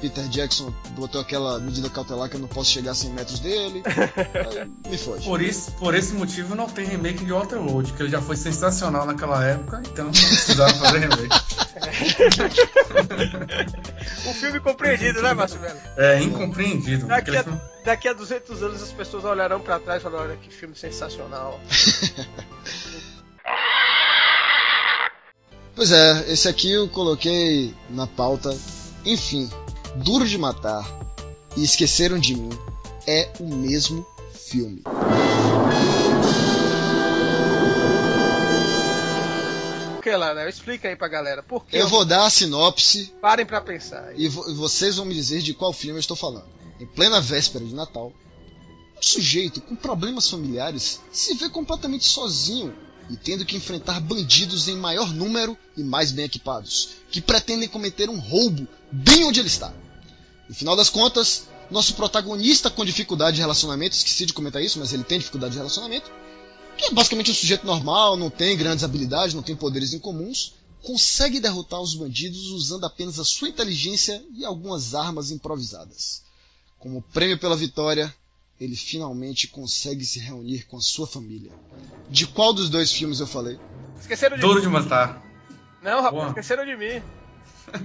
Peter 0.00 0.26
Jackson 0.28 0.74
botou 0.96 1.20
aquela 1.20 1.60
medida 1.60 1.88
cautelar 1.88 2.28
que 2.28 2.34
eu 2.34 2.40
não 2.40 2.48
posso 2.48 2.72
chegar 2.72 2.90
a 2.90 2.94
100 2.94 3.10
metros 3.12 3.38
dele, 3.38 3.82
aí 3.86 4.68
me 4.90 4.98
fode. 4.98 5.24
Por, 5.24 5.40
isso, 5.40 5.70
por 5.72 5.94
esse 5.94 6.12
motivo 6.14 6.56
não 6.56 6.68
tem 6.68 6.84
remake 6.86 7.24
de 7.24 7.32
Waterworld, 7.32 7.92
que 7.92 8.02
ele 8.02 8.10
já 8.10 8.20
foi 8.20 8.34
sensacional 8.36 9.06
naquela 9.06 9.44
época, 9.46 9.80
então 9.86 10.06
não 10.06 10.12
precisava 10.12 10.74
fazer 10.74 10.98
remake. 10.98 11.28
Um 14.26 14.34
filme 14.34 14.60
compreendido, 14.60 15.22
né, 15.22 15.32
Márcio 15.34 15.60
Melo? 15.60 15.78
É 15.96 16.20
incompreendido. 16.22 17.06
Daqui 17.06 17.36
a, 17.36 17.42
filme- 17.42 17.60
daqui 17.84 18.08
a 18.08 18.12
200 18.12 18.62
anos 18.62 18.82
as 18.82 18.92
pessoas 18.92 19.24
olharão 19.24 19.60
pra 19.60 19.78
trás 19.78 20.00
e 20.00 20.02
falarão: 20.02 20.24
olha 20.26 20.36
que 20.36 20.50
filme 20.50 20.74
sensacional. 20.76 21.60
Pois 25.74 25.90
é, 25.90 26.30
esse 26.30 26.48
aqui 26.48 26.70
eu 26.70 26.88
coloquei 26.88 27.74
na 27.90 28.06
pauta. 28.06 28.56
Enfim, 29.04 29.50
Duro 29.96 30.26
de 30.28 30.36
Matar 30.38 30.84
e 31.56 31.64
Esqueceram 31.64 32.18
de 32.18 32.34
Mim 32.36 32.50
é 33.06 33.30
o 33.40 33.46
mesmo 33.54 34.06
filme. 34.34 34.82
Que 40.02 40.10
lá, 40.16 40.34
né? 40.34 40.48
Explica 40.48 40.88
aí 40.88 40.96
pra 40.96 41.06
galera. 41.08 41.42
Por 41.42 41.64
que 41.64 41.76
Eu 41.76 41.86
vou 41.88 42.04
dar 42.04 42.26
a 42.26 42.30
sinopse 42.30 43.12
Parem 43.20 43.46
pra 43.46 43.60
pensar. 43.60 44.12
e 44.18 44.28
vo- 44.28 44.52
vocês 44.56 44.96
vão 44.96 45.04
me 45.06 45.14
dizer 45.14 45.40
de 45.42 45.54
qual 45.54 45.72
filme 45.72 45.96
eu 45.96 46.00
estou 46.00 46.16
falando. 46.16 46.46
Em 46.80 46.86
plena 46.86 47.20
véspera 47.20 47.64
de 47.64 47.72
Natal, 47.72 48.12
um 48.98 49.02
sujeito 49.02 49.60
com 49.60 49.76
problemas 49.76 50.28
familiares 50.28 51.00
se 51.12 51.34
vê 51.34 51.48
completamente 51.48 52.04
sozinho 52.04 52.74
e 53.12 53.16
tendo 53.16 53.44
que 53.44 53.56
enfrentar 53.56 54.00
bandidos 54.00 54.68
em 54.68 54.76
maior 54.76 55.12
número 55.12 55.56
e 55.76 55.82
mais 55.82 56.10
bem 56.10 56.24
equipados, 56.24 56.90
que 57.10 57.20
pretendem 57.20 57.68
cometer 57.68 58.08
um 58.08 58.18
roubo 58.18 58.66
bem 58.90 59.24
onde 59.24 59.38
ele 59.38 59.48
está. 59.48 59.72
No 60.48 60.54
final 60.54 60.74
das 60.74 60.88
contas, 60.88 61.46
nosso 61.70 61.94
protagonista 61.94 62.70
com 62.70 62.84
dificuldade 62.84 63.36
de 63.36 63.42
relacionamento, 63.42 63.94
esqueci 63.94 64.24
de 64.24 64.32
comentar 64.32 64.62
isso, 64.62 64.78
mas 64.78 64.94
ele 64.94 65.04
tem 65.04 65.18
dificuldade 65.18 65.52
de 65.52 65.58
relacionamento, 65.58 66.10
que 66.78 66.86
é 66.86 66.90
basicamente 66.90 67.30
um 67.30 67.34
sujeito 67.34 67.66
normal, 67.66 68.16
não 68.16 68.30
tem 68.30 68.56
grandes 68.56 68.82
habilidades, 68.82 69.34
não 69.34 69.42
tem 69.42 69.54
poderes 69.54 69.92
incomuns, 69.92 70.54
consegue 70.82 71.38
derrotar 71.38 71.80
os 71.80 71.94
bandidos 71.94 72.46
usando 72.48 72.84
apenas 72.84 73.18
a 73.18 73.24
sua 73.24 73.48
inteligência 73.48 74.24
e 74.34 74.44
algumas 74.44 74.94
armas 74.94 75.30
improvisadas. 75.30 76.22
Como 76.78 77.02
prêmio 77.12 77.38
pela 77.38 77.56
vitória, 77.56 78.12
ele 78.62 78.76
finalmente 78.76 79.48
consegue 79.48 80.04
se 80.04 80.20
reunir 80.20 80.66
com 80.66 80.76
a 80.76 80.80
sua 80.80 81.06
família. 81.06 81.50
De 82.08 82.26
qual 82.26 82.52
dos 82.52 82.70
dois 82.70 82.92
filmes 82.92 83.18
eu 83.18 83.26
falei? 83.26 83.58
Esqueceram 84.00 84.36
de 84.36 84.42
Duro 84.42 84.56
mim. 84.56 84.60
de 84.62 84.68
matar. 84.68 85.20
Não, 85.82 85.96
rapaz, 85.96 86.12
Boa. 86.12 86.28
esqueceram 86.28 86.64
de 86.64 86.76
mim. 86.76 87.02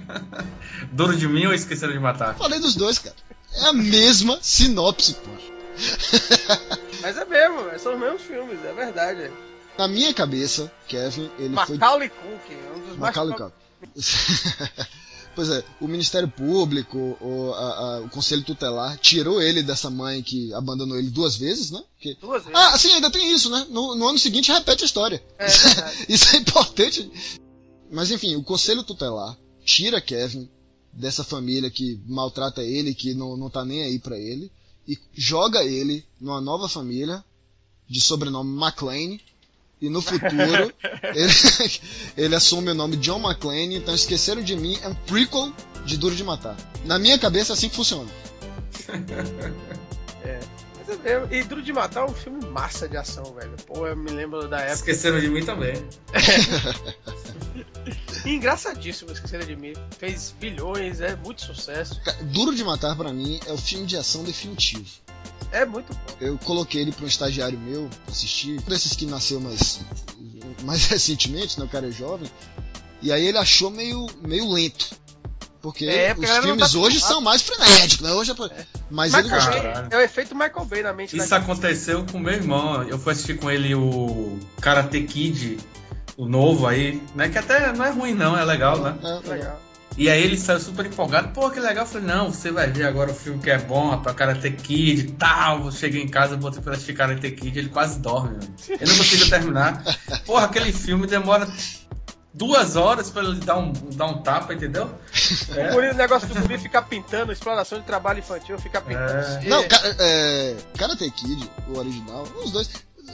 Duro 0.92 1.16
de 1.16 1.26
mim 1.26 1.46
ou 1.46 1.52
esqueceram 1.52 1.92
de 1.92 1.98
matar? 1.98 2.36
Falei 2.36 2.60
dos 2.60 2.76
dois, 2.76 2.98
cara. 2.98 3.16
É 3.54 3.64
a 3.66 3.72
mesma 3.72 4.38
sinopse, 4.40 5.14
pô. 5.14 5.30
Mas 7.02 7.16
é 7.16 7.24
mesmo, 7.24 7.64
véio, 7.64 7.80
são 7.80 7.94
os 7.94 8.00
mesmos 8.00 8.22
filmes, 8.22 8.64
é 8.64 8.72
verdade. 8.72 9.32
Na 9.76 9.88
minha 9.88 10.14
cabeça, 10.14 10.70
Kevin, 10.86 11.30
ele 11.38 11.56
foi 11.56 11.76
Macaulay 11.76 12.08
Culkin, 12.08 12.56
um 12.76 12.78
dos 12.80 12.98
mais 12.98 13.16
Macaulay 13.16 13.36
Culkin. 13.36 13.54
pois 15.38 15.50
é, 15.50 15.64
o 15.80 15.86
Ministério 15.86 16.28
Público, 16.28 17.16
o, 17.20 17.52
a- 17.54 17.58
a- 17.78 18.00
o 18.00 18.08
Conselho 18.08 18.42
Tutelar 18.42 18.98
tirou 18.98 19.40
ele 19.40 19.62
dessa 19.62 19.88
mãe 19.88 20.20
que 20.20 20.52
abandonou 20.52 20.98
ele 20.98 21.10
duas 21.10 21.36
vezes, 21.36 21.70
né? 21.70 21.80
Porque- 21.94 22.16
Duas 22.20 22.42
vezes. 22.42 22.58
Ah, 22.58 22.76
sim, 22.76 22.90
ainda 22.92 23.08
tem 23.08 23.32
isso, 23.32 23.48
né? 23.48 23.64
No, 23.70 23.94
no 23.94 24.08
ano 24.08 24.18
seguinte 24.18 24.50
repete 24.50 24.82
a 24.82 24.86
história. 24.86 25.22
É 25.38 25.46
verdade. 25.46 26.06
Isso 26.12 26.34
é 26.34 26.38
importante. 26.40 27.08
Mas 27.88 28.10
enfim, 28.10 28.34
o 28.34 28.42
Conselho 28.42 28.82
Tutelar 28.82 29.38
tira 29.64 30.00
Kevin 30.00 30.48
dessa 30.92 31.22
família 31.22 31.70
que 31.70 32.00
maltrata 32.06 32.60
ele, 32.64 32.92
que 32.92 33.14
não, 33.14 33.36
não 33.36 33.48
tá 33.48 33.64
nem 33.64 33.82
aí 33.84 34.00
pra 34.00 34.18
ele, 34.18 34.50
e 34.88 34.98
joga 35.14 35.62
ele 35.62 36.04
numa 36.20 36.40
nova 36.40 36.68
família 36.68 37.24
de 37.88 38.00
sobrenome 38.00 38.56
McLean. 38.60 39.18
E 39.80 39.88
no 39.88 40.02
futuro 40.02 40.72
ele, 41.14 41.32
ele 42.16 42.34
assume 42.34 42.70
o 42.70 42.74
nome 42.74 42.96
John 42.96 43.20
McClane, 43.20 43.76
então 43.76 43.94
esqueceram 43.94 44.42
de 44.42 44.56
mim, 44.56 44.78
é 44.82 44.88
um 44.88 44.94
prequel 44.94 45.52
de 45.84 45.96
Duro 45.96 46.14
de 46.14 46.24
Matar. 46.24 46.56
Na 46.84 46.98
minha 46.98 47.18
cabeça 47.18 47.52
é 47.52 47.54
assim 47.54 47.68
que 47.68 47.76
funciona. 47.76 48.10
É. 50.24 50.40
E 51.30 51.42
Duro 51.44 51.62
de 51.62 51.72
Matar 51.72 52.00
é 52.00 52.10
um 52.10 52.14
filme 52.14 52.44
massa 52.46 52.88
de 52.88 52.96
ação, 52.96 53.34
velho. 53.34 53.54
Pô, 53.66 53.86
eu 53.86 53.94
me 53.94 54.10
lembro 54.10 54.48
da 54.48 54.58
época. 54.58 54.74
Esqueceram 54.74 55.20
de 55.20 55.28
mim 55.28 55.44
também. 55.44 55.74
E 58.24 58.30
engraçadíssimo 58.30 59.10
Esqueceram 59.12 59.46
de 59.46 59.56
Mim. 59.56 59.72
Fez 59.98 60.34
bilhões, 60.38 61.00
é 61.00 61.16
muito 61.16 61.42
sucesso. 61.42 62.00
Duro 62.22 62.54
de 62.54 62.64
Matar 62.64 62.96
pra 62.96 63.12
mim 63.12 63.40
é 63.46 63.52
o 63.52 63.58
filme 63.58 63.86
de 63.86 63.96
ação 63.96 64.24
definitivo. 64.24 64.86
É 65.52 65.64
muito 65.64 65.92
bom. 65.92 66.16
Eu 66.20 66.38
coloquei 66.38 66.82
ele 66.82 66.92
para 66.92 67.04
um 67.04 67.08
estagiário 67.08 67.58
meu 67.58 67.88
assistir, 68.08 68.58
um 68.60 68.70
desses 68.70 68.94
que 68.94 69.06
nasceu 69.06 69.40
mais, 69.40 69.80
mais 70.62 70.86
recentemente, 70.88 71.58
né? 71.58 71.64
O 71.64 71.68
cara 71.68 71.88
é 71.88 71.90
jovem. 71.90 72.30
E 73.00 73.12
aí 73.12 73.26
ele 73.26 73.38
achou 73.38 73.70
meio, 73.70 74.06
meio 74.22 74.50
lento. 74.50 74.90
Porque 75.60 75.86
É, 75.86 76.14
porque 76.14 76.30
os 76.30 76.36
não 76.36 76.42
filmes 76.42 76.72
tá 76.72 76.78
hoje 76.78 77.00
são 77.00 77.20
mais 77.20 77.42
frenéticos, 77.42 78.00
né? 78.00 78.12
Hoje 78.12 78.30
é... 78.32 78.66
Mas 78.90 79.12
ele 79.12 79.24
Michael. 79.24 79.50
Bay, 79.50 79.62
Caralho. 79.62 79.88
é 79.90 79.96
o 79.96 80.00
efeito 80.00 80.34
Michael 80.34 80.64
Bay 80.64 80.82
na 80.82 80.92
mente 80.92 81.16
Isso 81.16 81.30
da 81.30 81.36
aconteceu 81.36 82.06
com 82.10 82.18
meu 82.18 82.32
irmão. 82.32 82.82
Eu 82.84 82.98
fui 82.98 83.12
assistir 83.12 83.38
com 83.38 83.50
ele 83.50 83.74
o 83.74 84.38
Karate 84.60 85.02
Kid, 85.02 85.58
o 86.16 86.26
novo 86.26 86.66
aí, 86.66 87.02
né? 87.14 87.28
Que 87.28 87.38
até 87.38 87.72
não 87.72 87.84
é 87.84 87.90
ruim, 87.90 88.14
não, 88.14 88.38
é 88.38 88.44
legal, 88.44 88.78
né? 88.80 88.96
É, 89.02 89.28
legal. 89.28 89.60
E 89.98 90.08
aí 90.08 90.22
ele 90.22 90.38
saiu 90.38 90.60
super 90.60 90.86
empolgado. 90.86 91.28
Pô, 91.30 91.50
que 91.50 91.58
legal. 91.58 91.84
Eu 91.84 91.90
falei, 91.90 92.06
não, 92.06 92.32
você 92.32 92.52
vai 92.52 92.70
ver 92.70 92.86
agora 92.86 93.10
o 93.10 93.14
filme 93.14 93.40
que 93.42 93.50
é 93.50 93.58
bom, 93.58 93.90
rapaz, 93.90 94.16
Karate 94.16 94.50
Kid 94.52 95.00
e 95.00 95.10
tal. 95.12 95.64
Eu 95.66 95.72
cheguei 95.72 96.00
em 96.00 96.08
casa, 96.08 96.36
botei 96.36 96.62
pra 96.62 96.74
assistir 96.74 96.94
Karate 96.94 97.28
Kid, 97.32 97.58
ele 97.58 97.68
quase 97.68 97.98
dorme, 97.98 98.36
mano. 98.36 98.54
Ele 98.68 98.90
não 98.90 98.96
conseguiu 98.96 99.28
terminar. 99.28 99.82
Porra, 100.24 100.44
aquele 100.46 100.72
filme 100.72 101.04
demora 101.06 101.48
duas 102.32 102.76
horas 102.76 103.10
pra 103.10 103.22
ele 103.24 103.40
dar 103.40 103.58
um, 103.58 103.72
dar 103.94 104.06
um 104.06 104.22
tapa, 104.22 104.54
entendeu? 104.54 104.84
O 104.86 105.74
guri- 105.74 105.90
o 105.90 105.94
negócio 105.94 106.28
do 106.28 106.40
guri 106.42 106.58
ficar 106.58 106.82
pintando, 106.82 107.32
exploração 107.32 107.80
de 107.80 107.84
trabalho 107.84 108.20
infantil, 108.20 108.56
ficar 108.58 108.82
pintando. 108.82 109.10
É. 109.10 109.48
Não, 109.48 109.64
é, 109.98 110.56
Karate 110.76 111.10
Kid, 111.10 111.50
o 111.68 111.78
original, 111.78 112.22
os 112.44 112.52
dois. 112.52 112.70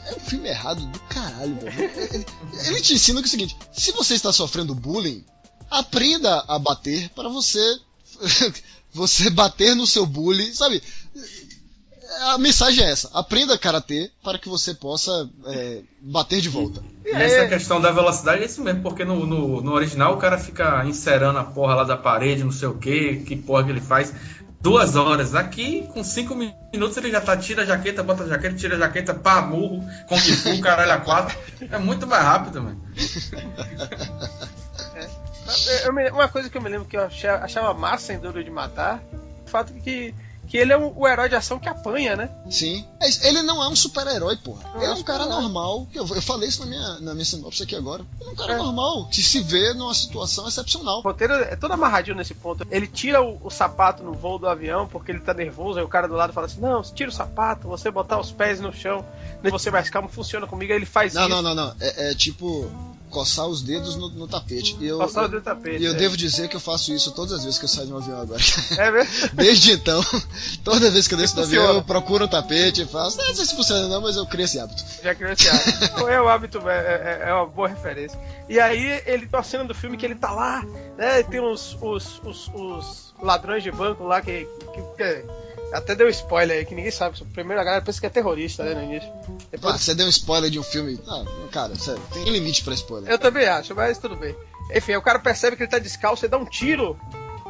É 0.07 0.15
um 0.17 0.21
filme 0.21 0.49
errado 0.49 0.85
do 0.85 0.99
caralho, 1.09 1.55
velho. 1.61 1.91
Ele, 2.13 2.27
ele 2.67 2.81
te 2.83 2.93
ensina 2.95 3.21
que 3.21 3.27
é 3.27 3.29
o 3.29 3.31
seguinte: 3.31 3.57
se 3.73 3.93
você 3.93 4.15
está 4.15 4.33
sofrendo 4.33 4.75
bullying, 4.75 5.25
aprenda 5.79 6.45
a 6.49 6.59
bater 6.59 7.09
para 7.11 7.29
você 7.29 7.61
você 8.93 9.29
bater 9.31 9.75
no 9.75 9.87
seu 9.87 10.07
bullying, 10.07 10.53
sabe? 10.53 10.83
A 12.23 12.39
mensagem 12.39 12.85
é 12.85 12.91
essa: 12.91 13.11
aprenda 13.13 13.59
karatê 13.59 14.11
para 14.23 14.39
que 14.39 14.49
você 14.49 14.73
possa 14.73 15.29
é, 15.47 15.81
bater 16.01 16.41
de 16.41 16.49
volta. 16.49 16.83
E 17.05 17.11
essa 17.11 17.49
questão 17.49 17.81
da 17.81 17.91
velocidade 17.91 18.43
é 18.43 18.47
isso 18.47 18.63
mesmo, 18.63 18.83
porque 18.83 19.05
no, 19.05 19.27
no, 19.27 19.61
no 19.61 19.73
original 19.73 20.15
o 20.15 20.19
cara 20.19 20.39
fica 20.39 20.85
encerando 20.87 21.39
a 21.39 21.45
porra 21.45 21.75
lá 21.75 21.85
da 21.85 21.97
parede, 21.97 22.45
não 22.45 22.53
sei 22.53 22.69
o 22.69 22.79
que, 22.79 23.17
que 23.27 23.37
porra 23.37 23.65
que 23.65 23.71
ele 23.71 23.81
faz. 23.81 24.15
Duas 24.61 24.97
horas. 24.97 25.35
Aqui, 25.35 25.87
com 25.93 26.03
cinco 26.03 26.35
minutos, 26.35 26.97
ele 26.97 27.11
já 27.11 27.21
tá, 27.21 27.37
tira 27.37 27.65
a 27.65 27.67
jaqueta, 27.67 28.03
bota 28.03 28.25
a 28.25 28.29
jaqueta, 28.29 28.55
tira 28.55 28.77
a 28.77 28.79
jaqueta, 28.79 29.13
pá, 29.13 29.43
murro, 29.43 29.85
com 30.09 30.15
que 30.15 30.33
fu, 30.33 30.59
caralho, 30.63 30.93
a 30.93 30.99
quatro. 30.99 31.37
É 31.71 31.79
muito 31.79 32.07
mais 32.07 32.25
rápido, 32.25 32.63
mano. 32.63 32.81
Me- 35.93 36.11
uma 36.11 36.29
coisa 36.29 36.49
que 36.51 36.57
eu 36.57 36.63
me 36.63 36.69
lembro 36.69 36.87
que 36.89 36.97
eu 36.97 37.03
achava, 37.05 37.45
achava 37.45 37.75
massa 37.75 38.13
em 38.13 38.19
Duro 38.19 38.43
de 38.43 38.51
Matar, 38.51 39.03
o 39.47 39.51
fato 39.51 39.73
que, 39.75 40.15
que 40.49 40.57
ele 40.59 40.73
é 40.73 40.77
o, 40.77 40.93
o 40.97 41.07
herói 41.07 41.29
de 41.29 41.35
ação 41.35 41.59
que 41.59 41.69
apanha, 41.69 42.17
né? 42.17 42.31
Sim. 42.51 42.85
Mas 43.01 43.23
Ele 43.25 43.43
não 43.43 43.63
é 43.63 43.69
um 43.69 43.77
super-herói, 43.77 44.37
porra. 44.39 44.63
Não 44.75 44.77
Ele 44.77 44.85
é 44.85 44.89
é 44.89 44.95
um 44.95 44.99
um 44.99 45.03
cara 45.03 45.19
super-herói. 45.25 45.43
normal. 45.43 45.87
Eu, 45.95 46.07
eu 46.09 46.23
falei 46.23 46.49
isso 46.49 46.61
na 46.61 46.67
minha, 46.67 47.01
na 47.01 47.13
minha 47.15 47.25
sinopse 47.25 47.63
aqui 47.63 47.77
agora. 47.77 48.05
Ele 48.21 48.29
é 48.31 48.33
um 48.33 48.37
cara 48.37 48.53
É. 48.55 48.57
normal, 48.57 49.07
que 49.09 49.23
se 49.23 49.41
vê 49.41 49.73
numa 49.75 49.95
situação 49.95 50.49
excepcional. 50.49 50.99
O 50.99 51.03
roteiro 51.03 51.35
é 51.35 51.57
todo 51.57 51.73
amarradinho 51.73 52.17
nesse 52.17 52.35
ponto. 52.35 52.67
Ele 52.71 52.87
tira 52.87 53.23
o, 53.23 53.39
o 53.45 53.51
sapato 53.51 54.03
no 54.03 54.13
voo 54.13 54.39
do 54.39 54.49
avião 54.49 54.87
porque 54.89 55.13
ele 55.13 55.21
tá 55.21 55.33
nervoso, 55.35 55.79
aí 55.79 55.85
o 55.85 55.89
cara 55.89 56.09
do 56.09 56.15
lado 56.15 56.33
fala 56.33 56.47
assim: 56.47 56.61
Não, 56.61 56.83
tira 56.83 57.11
o 57.11 57.13
sapato, 57.13 57.69
você 57.69 57.91
botar 57.91 58.19
os 58.19 58.33
pés 58.33 58.61
no 58.61 58.73
chão, 58.73 59.05
você 59.43 59.71
mais 59.71 59.89
calmo, 59.91 60.09
funciona 60.09 60.47
comigo, 60.47 60.73
aí 60.73 60.79
ele 60.79 60.87
faz 60.87 61.15
Não, 61.15 61.23
isso. 61.23 61.31
não, 61.31 61.43
não, 61.43 61.55
não. 61.55 61.75
É, 61.81 62.11
é 62.11 62.15
tipo 62.15 62.71
coçar 63.15 63.47
os 63.47 63.63
dedos 63.63 63.95
no, 63.97 64.09
no 64.11 64.27
tapete. 64.29 64.77
E 64.81 64.87
eu, 64.87 64.99
Passar 64.99 65.25
o 65.25 65.29
dedo 65.29 65.41
do 65.41 65.45
tapete. 65.45 65.81
e 65.83 65.87
eu 65.87 65.93
é. 65.93 65.95
devo 65.95 66.17
dizer 66.17 66.49
que 66.49 66.57
eu 66.57 66.61
faço 66.61 66.93
isso 66.93 67.13
todas 67.13 67.33
as 67.33 67.45
vezes 67.45 67.59
que 67.59 67.65
eu 67.65 67.69
saio 67.69 67.87
de 67.87 67.93
um 67.93 67.97
avião 67.97 68.21
agora. 68.21 68.41
É 68.77 68.91
mesmo? 68.91 69.29
Desde 69.33 69.73
então, 69.73 70.03
toda 70.65 70.91
vez 70.91 71.07
que 71.07 71.15
eu 71.15 71.19
desço 71.19 71.37
do 71.37 71.43
avião, 71.43 71.75
eu 71.75 71.83
procuro 71.83 72.25
um 72.25 72.29
tapete 72.29 72.83
e 72.83 72.87
faço. 72.87 73.17
Não 73.17 73.35
sei 73.35 73.45
se 73.47 73.55
funciona 73.57 73.87
não, 73.89 74.01
mas 74.03 74.17
eu 74.17 74.27
criei 74.27 74.45
esse 74.45 74.59
hábito. 74.59 74.83
Já 75.03 75.15
criou 75.15 75.33
esse 75.33 75.49
hábito. 75.49 76.05
É 76.09 76.21
o 76.21 76.29
hábito, 76.29 76.59
é, 76.69 76.77
é- 77.25 77.29
é 77.31 77.35
uma 77.35 77.47
boa 77.47 77.69
referência. 77.69 78.19
E 78.49 78.59
aí, 78.61 79.03
ele 79.07 79.29
uma 79.33 79.43
cena 79.43 79.65
do 79.65 79.75
filme 79.75 79.97
que 79.97 80.05
ele 80.05 80.15
tá 80.17 80.33
lá, 80.33 80.63
né? 80.99 81.23
Tem 81.23 81.41
uns, 81.41 81.77
os, 81.81 82.21
os, 82.25 82.49
os 82.55 83.15
ladrões 83.23 83.63
de 83.63 83.71
banco 83.71 84.05
lá 84.05 84.21
que, 84.21 84.47
que, 84.75 84.83
que- 84.97 85.25
Até 85.75 85.95
deu 85.95 86.09
spoiler 86.09 86.59
aí, 86.59 86.65
que 86.65 86.75
ninguém 86.75 86.91
sabe. 86.91 87.21
Primeiro 87.33 87.61
a 87.61 87.65
galera 87.65 87.83
pensa 87.83 88.01
que 88.01 88.07
é 88.07 88.11
terrorista, 88.11 88.63
né, 88.63 88.75
no 88.75 88.83
início. 88.85 89.11
Ah, 89.13 89.33
Depois, 89.51 89.81
você 89.81 89.95
deu 89.95 90.07
um 90.07 90.11
spoiler 90.11 90.51
de 90.51 90.59
um 90.59 90.63
filme. 90.63 91.01
Ah, 91.09 91.25
cara, 91.51 91.75
sério, 91.75 92.01
tem 92.13 92.25
limite 92.31 92.63
pra 92.63 92.75
spoiler. 92.75 93.11
eu 93.11 93.19
também 93.19 93.47
acho, 93.47 93.75
mas 93.75 93.99
tudo 93.99 94.17
bem. 94.17 94.35
Enfim, 94.75 94.95
o 94.95 95.03
cara 95.03 95.19
percebe 95.19 95.57
que 95.57 95.65
ele 95.65 95.71
tá 95.71 95.79
descalço 95.79 96.25
e 96.25 96.29
dá 96.29 96.39
um 96.39 96.45
tiro 96.45 96.97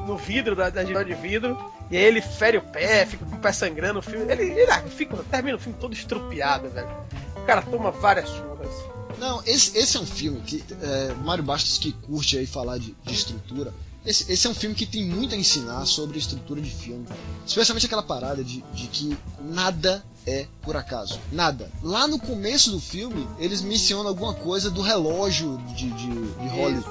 no 0.06 0.16
vidro, 0.16 0.56
da, 0.56 0.70
da 0.70 0.82
janela 0.82 1.04
de 1.04 1.14
vidro, 1.14 1.56
e 1.90 1.96
aí 1.96 2.02
ele 2.02 2.20
fere 2.20 2.58
o 2.58 2.62
pé, 2.62 3.06
fica 3.06 3.24
com 3.24 3.36
o 3.36 3.38
pé 3.38 3.52
sangrando. 3.52 3.98
O 3.98 4.02
filme, 4.02 4.30
ele, 4.30 4.44
ele 4.44 4.70
ah, 4.70 4.82
fica, 4.82 5.16
termina 5.30 5.56
o 5.56 5.60
filme 5.60 5.78
todo 5.78 5.92
estrupiado, 5.92 6.68
velho. 6.70 6.88
O 7.36 7.46
cara 7.46 7.62
toma 7.62 7.90
várias 7.90 8.28
surras. 8.28 8.70
Não, 9.18 9.42
esse, 9.46 9.76
esse 9.78 9.96
é 9.96 10.00
um 10.00 10.06
filme 10.06 10.40
que. 10.40 10.64
É, 10.82 11.14
Mário 11.22 11.44
Bastos 11.44 11.78
que 11.78 11.92
curte 11.92 12.38
aí 12.38 12.46
falar 12.46 12.78
de, 12.78 12.96
de 13.04 13.14
estrutura. 13.14 13.72
Esse, 14.06 14.30
esse 14.32 14.46
é 14.46 14.50
um 14.50 14.54
filme 14.54 14.74
que 14.74 14.84
tem 14.86 15.04
muito 15.08 15.34
a 15.34 15.38
ensinar 15.38 15.84
sobre 15.86 16.18
estrutura 16.18 16.60
de 16.60 16.70
filme. 16.70 17.06
Especialmente 17.46 17.86
aquela 17.86 18.02
parada 18.02 18.44
de, 18.44 18.62
de 18.74 18.86
que 18.88 19.16
nada 19.40 20.04
é 20.26 20.46
por 20.62 20.76
acaso. 20.76 21.18
Nada. 21.32 21.70
Lá 21.82 22.06
no 22.06 22.18
começo 22.18 22.70
do 22.70 22.80
filme, 22.80 23.26
eles 23.38 23.60
mencionam 23.62 24.08
alguma 24.08 24.34
coisa 24.34 24.70
do 24.70 24.82
relógio 24.82 25.56
de, 25.74 25.90
de, 25.90 26.08
de 26.08 26.48
Holly. 26.48 26.84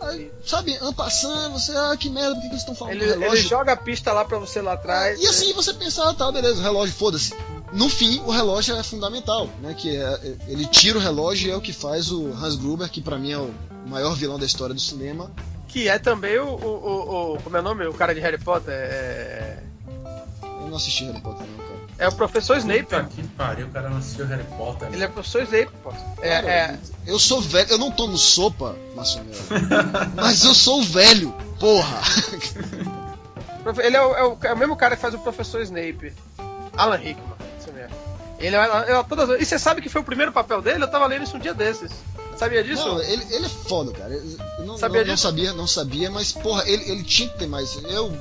Aí, 0.00 0.32
sabe, 0.44 0.76
ampassando, 0.82 1.58
você, 1.58 1.70
ah, 1.76 1.96
que 1.96 2.10
merda, 2.10 2.34
por 2.34 2.40
que, 2.40 2.48
que 2.48 2.54
eles 2.54 2.62
estão 2.62 2.74
falando 2.74 2.94
Ele, 2.94 3.04
do 3.06 3.12
ele 3.12 3.20
relógio? 3.20 3.48
joga 3.48 3.72
a 3.72 3.76
pista 3.76 4.12
lá 4.12 4.24
pra 4.24 4.36
você 4.38 4.60
lá 4.60 4.72
atrás. 4.72 5.20
E 5.20 5.26
assim 5.28 5.52
você 5.52 5.72
pensar, 5.74 6.08
ah, 6.08 6.14
tá, 6.14 6.32
beleza, 6.32 6.60
relógio, 6.60 6.92
foda-se. 6.94 7.32
No 7.72 7.88
fim, 7.88 8.18
o 8.26 8.30
relógio 8.30 8.74
é 8.74 8.82
fundamental, 8.82 9.48
né? 9.62 9.74
Que 9.74 9.96
é, 9.96 10.02
é- 10.02 10.36
ele 10.48 10.66
tira 10.66 10.98
o 10.98 11.00
relógio 11.00 11.48
e 11.48 11.50
é 11.52 11.56
o 11.56 11.60
que 11.60 11.72
faz 11.72 12.10
o 12.10 12.32
Hans 12.32 12.56
Gruber, 12.56 12.90
que 12.90 13.00
pra 13.00 13.16
mim 13.16 13.30
é 13.30 13.38
o 13.38 13.50
maior 13.86 14.14
vilão 14.16 14.38
da 14.38 14.44
história 14.44 14.74
do 14.74 14.80
cinema. 14.80 15.30
Que 15.72 15.88
é 15.88 15.98
também 15.98 16.38
o, 16.38 16.44
o, 16.48 16.66
o, 16.66 17.34
o- 17.34 17.42
Como 17.42 17.56
é 17.56 17.60
o 17.60 17.62
nome? 17.62 17.86
O 17.86 17.94
cara 17.94 18.14
de 18.14 18.20
Harry 18.20 18.38
Potter? 18.38 18.74
É, 18.74 19.58
Eu 20.42 20.68
não 20.68 20.76
assisti 20.76 21.04
Harry 21.06 21.20
Potter, 21.20 21.46
não, 21.46 21.56
cara. 21.64 21.80
é 21.98 22.08
o 22.08 22.12
professor 22.12 22.56
Snape. 22.58 22.82
Puta 22.84 23.04
que 23.04 23.22
pariu, 23.28 23.66
o 23.66 23.70
cara 23.70 23.88
não 23.88 23.96
assistiu 23.98 24.26
Harry 24.26 24.44
Potter. 24.58 24.88
Ele 24.92 25.02
é 25.02 25.06
o 25.06 25.10
professor 25.10 25.42
Snape, 25.44 25.70
pô. 25.82 25.90
É, 26.20 26.28
Cara, 26.42 26.50
é, 26.50 26.78
Eu 27.06 27.18
sou 27.18 27.40
velho, 27.40 27.70
eu 27.70 27.78
não 27.78 27.90
tomo 27.90 28.18
sopa, 28.18 28.76
mas 30.14 30.44
eu 30.44 30.54
sou 30.54 30.82
velho, 30.82 31.34
porra. 31.58 32.00
ele 33.82 33.96
é 33.96 34.02
o, 34.02 34.14
é 34.16 34.24
o- 34.24 34.38
é 34.42 34.52
o 34.52 34.56
mesmo 34.56 34.76
cara 34.76 34.94
que 34.96 35.02
faz 35.02 35.14
o 35.14 35.18
professor 35.18 35.60
Snape. 35.62 36.12
Alan 36.76 36.96
Rickman, 36.96 37.28
isso 37.58 37.72
mesmo. 37.72 37.96
Ele 38.38 38.56
é, 38.56 38.60
é 38.60 39.02
todas, 39.04 39.40
e 39.40 39.44
você 39.44 39.58
sabe 39.58 39.80
que 39.80 39.88
foi 39.88 40.00
o 40.00 40.04
primeiro 40.04 40.32
papel 40.32 40.60
dele? 40.60 40.82
Eu 40.84 40.90
tava 40.90 41.06
lendo 41.06 41.22
isso 41.22 41.36
um 41.36 41.40
dia 41.40 41.54
desses. 41.54 41.92
Sabia 42.44 42.64
disso? 42.64 42.86
Não, 42.86 43.00
ele, 43.02 43.26
ele 43.30 43.46
é 43.46 43.48
foda, 43.48 43.92
cara. 43.92 44.12
Eu 44.14 44.64
não, 44.64 44.76
Sabia 44.78 45.00
não, 45.00 45.06
não 45.08 45.14
disso? 45.14 45.22
sabia, 45.26 45.52
não 45.52 45.66
sabia, 45.66 46.10
mas 46.10 46.32
porra, 46.32 46.62
ele, 46.68 46.90
ele 46.90 47.02
tinha 47.02 47.28
que 47.28 47.38
ter 47.38 47.46
mais. 47.46 47.76
Eu. 47.84 48.12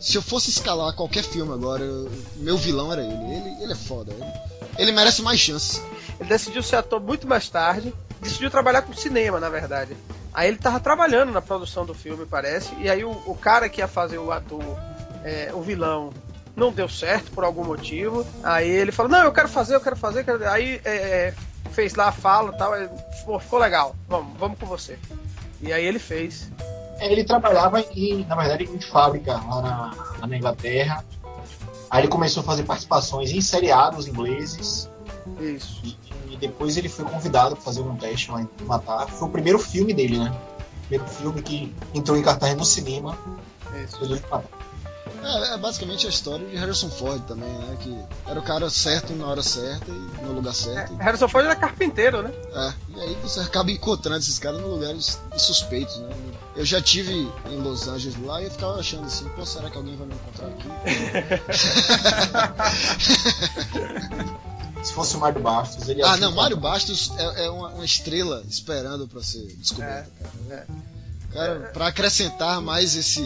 Se 0.00 0.16
eu 0.16 0.22
fosse 0.22 0.50
escalar 0.50 0.92
qualquer 0.94 1.22
filme 1.22 1.52
agora, 1.52 1.82
eu- 1.84 2.10
meu 2.36 2.56
vilão 2.56 2.92
era 2.92 3.02
ele. 3.02 3.12
Ele, 3.14 3.62
ele 3.62 3.72
é 3.72 3.76
foda. 3.76 4.12
Ele, 4.12 4.24
ele 4.78 4.92
merece 4.92 5.22
mais 5.22 5.38
chances. 5.38 5.80
Ele 6.18 6.28
decidiu 6.28 6.62
ser 6.62 6.76
ator 6.76 7.00
muito 7.00 7.26
mais 7.26 7.48
tarde. 7.48 7.94
Decidiu 8.20 8.50
trabalhar 8.50 8.82
com 8.82 8.92
cinema, 8.92 9.38
na 9.40 9.48
verdade. 9.48 9.96
Aí 10.34 10.48
ele 10.48 10.56
tava 10.56 10.80
trabalhando 10.80 11.30
na 11.32 11.40
produção 11.42 11.84
do 11.84 11.94
filme, 11.94 12.24
parece. 12.26 12.70
E 12.80 12.88
aí 12.90 13.04
o, 13.04 13.10
o 13.26 13.36
cara 13.36 13.68
que 13.68 13.80
ia 13.80 13.88
fazer 13.88 14.18
o 14.18 14.30
ator, 14.32 14.62
é, 15.24 15.50
o 15.52 15.60
vilão, 15.62 16.10
não 16.56 16.72
deu 16.72 16.88
certo 16.88 17.30
por 17.32 17.44
algum 17.44 17.64
motivo. 17.64 18.26
Aí 18.42 18.68
ele 18.68 18.90
falou: 18.92 19.10
Não, 19.12 19.24
eu 19.24 19.32
quero 19.32 19.48
fazer, 19.48 19.74
eu 19.76 19.80
quero 19.80 19.96
fazer. 19.96 20.20
eu 20.20 20.24
quero-" 20.24 20.48
Aí 20.48 20.80
é, 20.84 21.34
fez 21.72 21.94
lá 21.94 22.08
a 22.08 22.12
fala 22.12 22.52
e 22.54 22.58
tal. 22.58 22.72
aí, 22.72 22.88
Pô, 23.24 23.38
ficou 23.38 23.58
legal. 23.58 23.94
Vamos, 24.08 24.38
vamos 24.38 24.58
com 24.58 24.66
você. 24.66 24.98
E 25.60 25.72
aí 25.72 25.84
ele 25.84 25.98
fez. 25.98 26.50
É, 26.98 27.10
Ele 27.10 27.24
trabalhava 27.24 27.80
em, 27.80 28.24
na 28.26 28.36
verdade, 28.36 28.64
em 28.64 28.80
fábrica 28.80 29.32
lá 29.34 29.62
na, 29.62 29.94
lá 30.20 30.26
na 30.26 30.36
Inglaterra. 30.36 31.04
Aí 31.90 32.02
ele 32.02 32.08
começou 32.08 32.42
a 32.42 32.46
fazer 32.46 32.62
participações 32.64 33.30
em 33.32 33.40
seriados 33.40 34.06
ingleses. 34.06 34.88
Isso. 35.40 35.80
E, 35.84 35.96
e 36.32 36.36
depois 36.36 36.76
ele 36.76 36.88
foi 36.88 37.04
convidado 37.04 37.54
para 37.54 37.64
fazer 37.64 37.80
um 37.80 37.96
teste 37.96 38.30
lá 38.30 38.40
em 38.40 38.48
Matar. 38.64 39.08
Foi 39.08 39.28
o 39.28 39.30
primeiro 39.30 39.58
filme 39.58 39.92
dele, 39.92 40.18
né? 40.18 40.30
O 40.30 40.80
primeiro 40.88 41.12
filme 41.12 41.42
que 41.42 41.74
entrou 41.94 42.16
em 42.16 42.22
cartaz 42.22 42.56
no 42.56 42.64
cinema. 42.64 43.16
Isso. 43.84 43.98
É, 45.22 45.54
é 45.54 45.58
basicamente 45.58 46.06
a 46.06 46.10
história 46.10 46.46
de 46.46 46.56
Harrison 46.56 46.88
Ford 46.90 47.22
também, 47.26 47.48
né? 47.48 47.76
Que 47.80 47.96
era 48.26 48.38
o 48.38 48.42
cara 48.42 48.68
certo 48.68 49.14
na 49.14 49.26
hora 49.26 49.42
certa 49.42 49.90
e 49.90 50.24
no 50.24 50.32
lugar 50.32 50.54
certo. 50.54 50.94
É, 50.98 51.04
Harrison 51.04 51.28
Ford 51.28 51.44
era 51.44 51.56
carpinteiro, 51.56 52.22
né? 52.22 52.32
É, 52.52 52.72
e 52.96 53.00
aí 53.00 53.16
você 53.22 53.40
acaba 53.40 53.70
encontrando 53.70 54.18
esses 54.18 54.38
caras 54.38 54.60
em 54.60 54.64
lugares 54.64 55.18
suspeitos, 55.36 55.96
né? 55.98 56.10
Eu 56.54 56.64
já 56.64 56.80
tive 56.82 57.12
em 57.12 57.56
Los 57.62 57.88
Angeles 57.88 58.20
lá 58.22 58.42
e 58.42 58.44
eu 58.44 58.50
ficava 58.50 58.78
achando 58.78 59.06
assim, 59.06 59.28
pô, 59.30 59.46
será 59.46 59.70
que 59.70 59.76
alguém 59.76 59.96
vai 59.96 60.06
me 60.06 60.14
encontrar 60.14 60.48
aqui? 60.48 60.68
Se 64.82 64.92
fosse 64.92 65.16
o 65.16 65.20
Mário 65.20 65.40
Bastos, 65.40 65.88
ele 65.88 66.00
ia 66.00 66.06
ah, 66.06 66.16
não. 66.16 66.32
Mário 66.32 66.56
Bastos 66.56 67.12
é, 67.16 67.44
é 67.44 67.50
uma, 67.50 67.68
uma 67.68 67.84
estrela 67.84 68.42
esperando 68.48 69.06
pra 69.06 69.22
ser 69.22 69.46
descoberta, 69.56 70.10
cara. 70.48 70.66
Cara, 71.32 71.70
pra 71.72 71.86
acrescentar 71.86 72.60
mais 72.60 72.94
esse, 72.94 73.22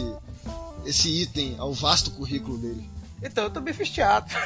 esse 0.87 1.21
item 1.21 1.55
ao 1.59 1.73
vasto 1.73 2.11
currículo 2.11 2.57
dele. 2.57 2.89
Então, 3.21 3.45
eu 3.45 3.49
também 3.49 3.73
fiz 3.73 3.89
teatro. 3.89 4.37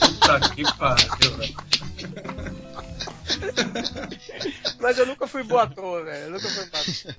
Puta 0.00 0.40
que 0.54 0.62
pariu, 0.76 1.36
velho. 1.36 1.56
Mas 4.80 4.98
eu 4.98 5.06
nunca 5.06 5.26
fui 5.26 5.42
bom 5.42 5.58
ator, 5.58 6.04
velho. 6.04 6.24
Eu 6.24 6.30
nunca 6.30 6.48
fui 6.48 6.64
bom 6.66 6.78
ator. 6.78 7.14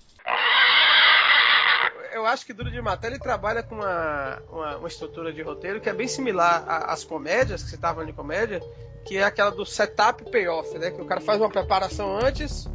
Eu 2.12 2.26
acho 2.26 2.46
que 2.46 2.54
Duro 2.54 2.72
de 2.72 2.82
Matar 2.82 3.10
ele 3.10 3.20
trabalha 3.20 3.62
com 3.62 3.76
uma, 3.76 4.42
uma, 4.52 4.78
uma 4.78 4.88
estrutura 4.88 5.32
de 5.32 5.42
roteiro 5.42 5.80
que 5.80 5.90
é 5.90 5.94
bem 5.94 6.08
similar 6.08 6.66
às 6.68 7.04
comédias, 7.04 7.62
que 7.64 7.70
você 7.70 7.78
tava 7.78 7.96
falando 7.96 8.10
de 8.10 8.16
comédia, 8.16 8.62
que 9.06 9.18
é 9.18 9.24
aquela 9.24 9.52
do 9.52 9.66
setup 9.66 10.30
payoff, 10.32 10.78
né? 10.78 10.92
Que 10.92 11.02
o 11.02 11.06
cara 11.06 11.22
faz 11.22 11.40
uma 11.40 11.50
preparação 11.50 12.18
antes, 12.18 12.68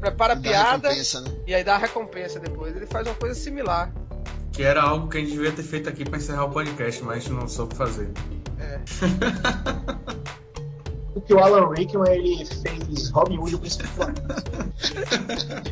prepara 0.00 0.34
a 0.34 0.36
piada 0.36 0.88
né? 0.90 1.02
e 1.46 1.54
aí 1.54 1.64
dá 1.64 1.76
a 1.76 1.78
recompensa 1.78 2.38
depois. 2.40 2.74
Ele 2.74 2.86
faz 2.86 3.06
uma 3.06 3.14
coisa 3.14 3.34
similar. 3.34 3.92
Que 4.54 4.62
era 4.62 4.82
algo 4.82 5.08
que 5.08 5.18
a 5.18 5.20
gente 5.20 5.32
devia 5.32 5.50
ter 5.52 5.62
feito 5.64 5.88
aqui 5.88 6.04
pra 6.04 6.18
encerrar 6.18 6.44
o 6.44 6.50
podcast, 6.50 7.02
mas 7.02 7.16
a 7.16 7.20
gente 7.20 7.32
não 7.32 7.48
soube 7.48 7.74
fazer. 7.74 8.10
Porque 11.14 11.32
o 11.32 11.38
Alan 11.38 11.72
Rickman 11.72 12.12
ele 12.12 12.44
fez 12.44 13.08
Robin 13.10 13.38
Hood 13.38 13.54
o 13.54 13.60
Flamengo. 13.86 14.18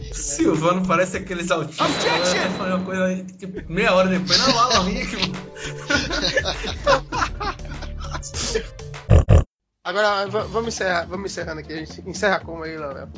Silvano 0.14 0.86
parece 0.86 1.16
aqueles 1.16 1.50
autistas. 1.50 1.88
né? 1.88 2.50
Foi 2.56 2.72
uma 2.72 2.84
coisa 2.84 3.06
aí, 3.06 3.24
tipo, 3.24 3.72
meia 3.72 3.92
hora 3.92 4.08
depois. 4.08 4.38
Não, 4.38 4.56
Alan 4.58 4.84
Rickman. 4.84 5.32
Agora, 9.84 10.28
vamos 10.28 10.68
encerrar, 10.68 11.06
vamos 11.06 11.32
encerrando 11.32 11.60
aqui. 11.60 11.72
A 11.72 11.76
gente 11.76 12.08
encerra 12.08 12.38
como 12.38 12.62
aí, 12.62 12.76
Léo? 12.76 13.08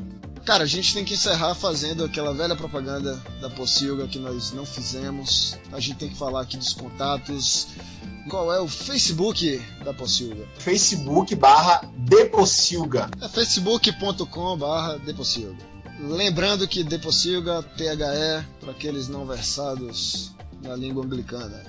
Cara, 0.45 0.65
a 0.65 0.67
gente 0.67 0.93
tem 0.93 1.05
que 1.05 1.15
encerrar 1.15 1.55
fazendo 1.55 2.05
aquela 2.05 2.35
velha 2.35 2.55
propaganda 2.55 3.19
da 3.41 3.49
Pocilga 3.49 4.07
que 4.07 4.19
nós 4.19 4.53
não 4.53 4.67
fizemos. 4.67 5.59
A 5.73 5.81
gente 5.81 5.97
tem 5.97 6.11
que 6.11 6.17
falar 6.17 6.43
aqui 6.43 6.59
dos 6.59 6.75
contatos. 6.75 7.69
Qual 8.29 8.53
é 8.53 8.61
o 8.61 8.69
Facebook 8.69 9.63
da 9.83 9.95
Pocilga? 9.95 10.47
Facebook 10.59 11.35
barra 11.35 11.91
Depossilga. 11.97 13.09
É 13.23 13.29
facebook.com 13.29 14.59
barra 14.59 14.99
Depossilga. 14.99 15.57
Lembrando 16.01 16.69
que 16.69 16.85
Depossilga, 16.85 17.63
THE, 17.63 18.45
para 18.61 18.71
aqueles 18.71 19.09
não 19.09 19.27
versados 19.27 20.35
na 20.63 20.77
língua 20.77 21.07
anglicana. 21.07 21.63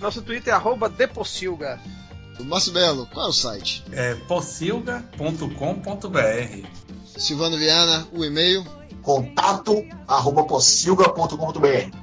Nosso 0.00 0.20
Twitter 0.20 0.52
é 0.52 0.56
arroba 0.56 0.90
Depossilga. 0.90 1.80
O 2.38 2.44
Márcio 2.44 2.72
Belo, 2.72 3.06
qual 3.06 3.26
é 3.26 3.28
o 3.28 3.32
site? 3.32 3.84
É 3.92 4.14
possilga.com.br. 4.14 6.66
Silvano 7.16 7.56
Viana, 7.56 8.06
o 8.12 8.24
e-mail. 8.24 8.64
Contato 9.02 9.84
arroba. 10.06 10.44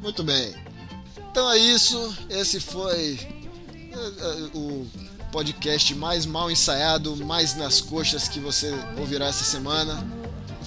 Muito 0.01 0.23
bem. 0.23 0.53
Então 1.31 1.51
é 1.51 1.57
isso. 1.57 2.17
Esse 2.29 2.59
foi 2.59 3.19
é, 3.71 3.95
é, 3.95 4.57
o 4.57 4.85
podcast 5.31 5.93
mais 5.95 6.25
mal 6.25 6.51
ensaiado, 6.51 7.15
mais 7.25 7.55
nas 7.55 7.79
coxas 7.79 8.27
que 8.27 8.39
você 8.39 8.73
ouvirá 8.97 9.27
essa 9.27 9.43
semana. 9.43 10.05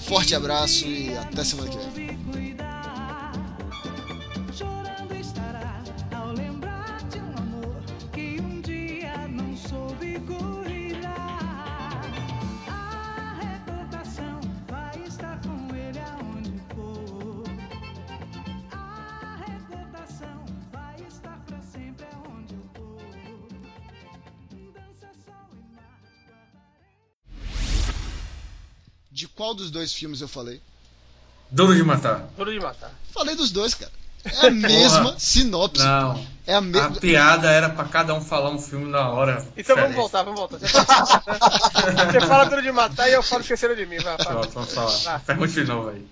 Forte 0.06 0.34
abraço 0.34 0.86
e 0.86 1.16
até 1.16 1.44
semana 1.44 1.70
que 1.70 1.76
vem. 1.76 2.01
De 29.22 29.28
qual 29.28 29.54
dos 29.54 29.70
dois 29.70 29.92
filmes 29.92 30.20
eu 30.20 30.26
falei? 30.26 30.60
Duro 31.48 31.72
de 31.76 31.82
matar. 31.84 32.28
Duro 32.36 32.52
de 32.52 32.58
matar. 32.58 32.90
Falei 33.14 33.36
dos 33.36 33.52
dois, 33.52 33.72
cara. 33.72 33.92
É 34.24 34.48
a 34.48 34.50
mesma 34.50 35.04
Porra. 35.04 35.18
sinopse. 35.20 35.80
Não. 35.84 36.26
É 36.44 36.54
a 36.54 36.58
A 36.58 36.60
mesma. 36.60 36.90
piada 36.96 37.48
era 37.48 37.68
pra 37.70 37.84
cada 37.84 38.14
um 38.14 38.20
falar 38.20 38.50
um 38.50 38.58
filme 38.58 38.90
na 38.90 39.08
hora. 39.10 39.46
Então 39.56 39.76
vamos 39.76 39.94
voltar, 39.94 40.24
vamos 40.24 40.40
voltar. 40.40 40.58
Você 40.58 40.66
fala, 40.66 41.06
Você 42.12 42.20
fala 42.26 42.44
Duro 42.46 42.62
de 42.62 42.72
matar 42.72 43.08
e 43.08 43.12
eu 43.12 43.22
falo 43.22 43.42
esqueceram 43.42 43.76
de 43.76 43.86
mim. 43.86 43.98
Vai, 43.98 44.16
vamos 44.52 44.72
falar. 44.74 44.90
Vai. 44.90 45.20
Pergunte 45.20 45.52
de 45.52 45.64
novo 45.66 45.90
aí. 45.90 46.04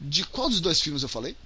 De 0.00 0.24
qual 0.24 0.48
dos 0.48 0.60
dois 0.60 0.80
filmes 0.80 1.04
eu 1.04 1.08
falei? 1.08 1.36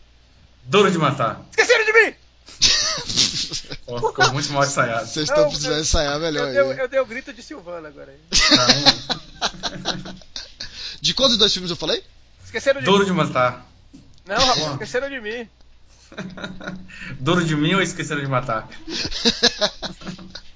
Duro 0.65 0.91
de 0.91 0.97
matar. 0.97 1.43
Esqueceram 1.51 1.85
de 1.85 1.93
mim! 1.93 2.15
Pô, 3.85 4.09
ficou 4.09 4.33
muito 4.33 4.51
mal 4.55 4.65
ensaiado. 4.65 5.07
Vocês 5.07 5.29
estão 5.29 5.49
precisando 5.51 5.75
eu- 5.75 5.81
ensaiar 5.83 6.19
melhor 6.19 6.49
Eu, 6.49 6.65
dei- 6.65 6.73
aí. 6.73 6.79
eu 6.79 6.89
dei 6.89 7.01
o 7.01 7.05
grito 7.07 7.31
de 7.31 7.43
Silvana 7.43 7.89
agora. 7.89 8.11
aí. 8.11 8.21
De 11.01 11.15
qual 11.15 11.29
dos 11.29 11.39
dois 11.39 11.53
filmes 11.53 11.71
eu 11.71 11.77
falei? 11.77 12.03
Esqueceram 12.45 12.81
de 12.81 12.87
Duro 12.87 13.01
mim. 13.01 13.07
de 13.07 13.13
matar. 13.13 13.67
Não, 14.27 14.37
rapaz, 14.37 14.73
esqueceram 14.73 15.09
de 15.09 15.21
mim. 15.21 15.49
Duro 17.21 17.45
de 17.45 17.57
mim 17.57 17.75
ou 17.75 17.83
esqueceram 17.83 18.21
de 18.21 18.27
matar? 18.29 18.69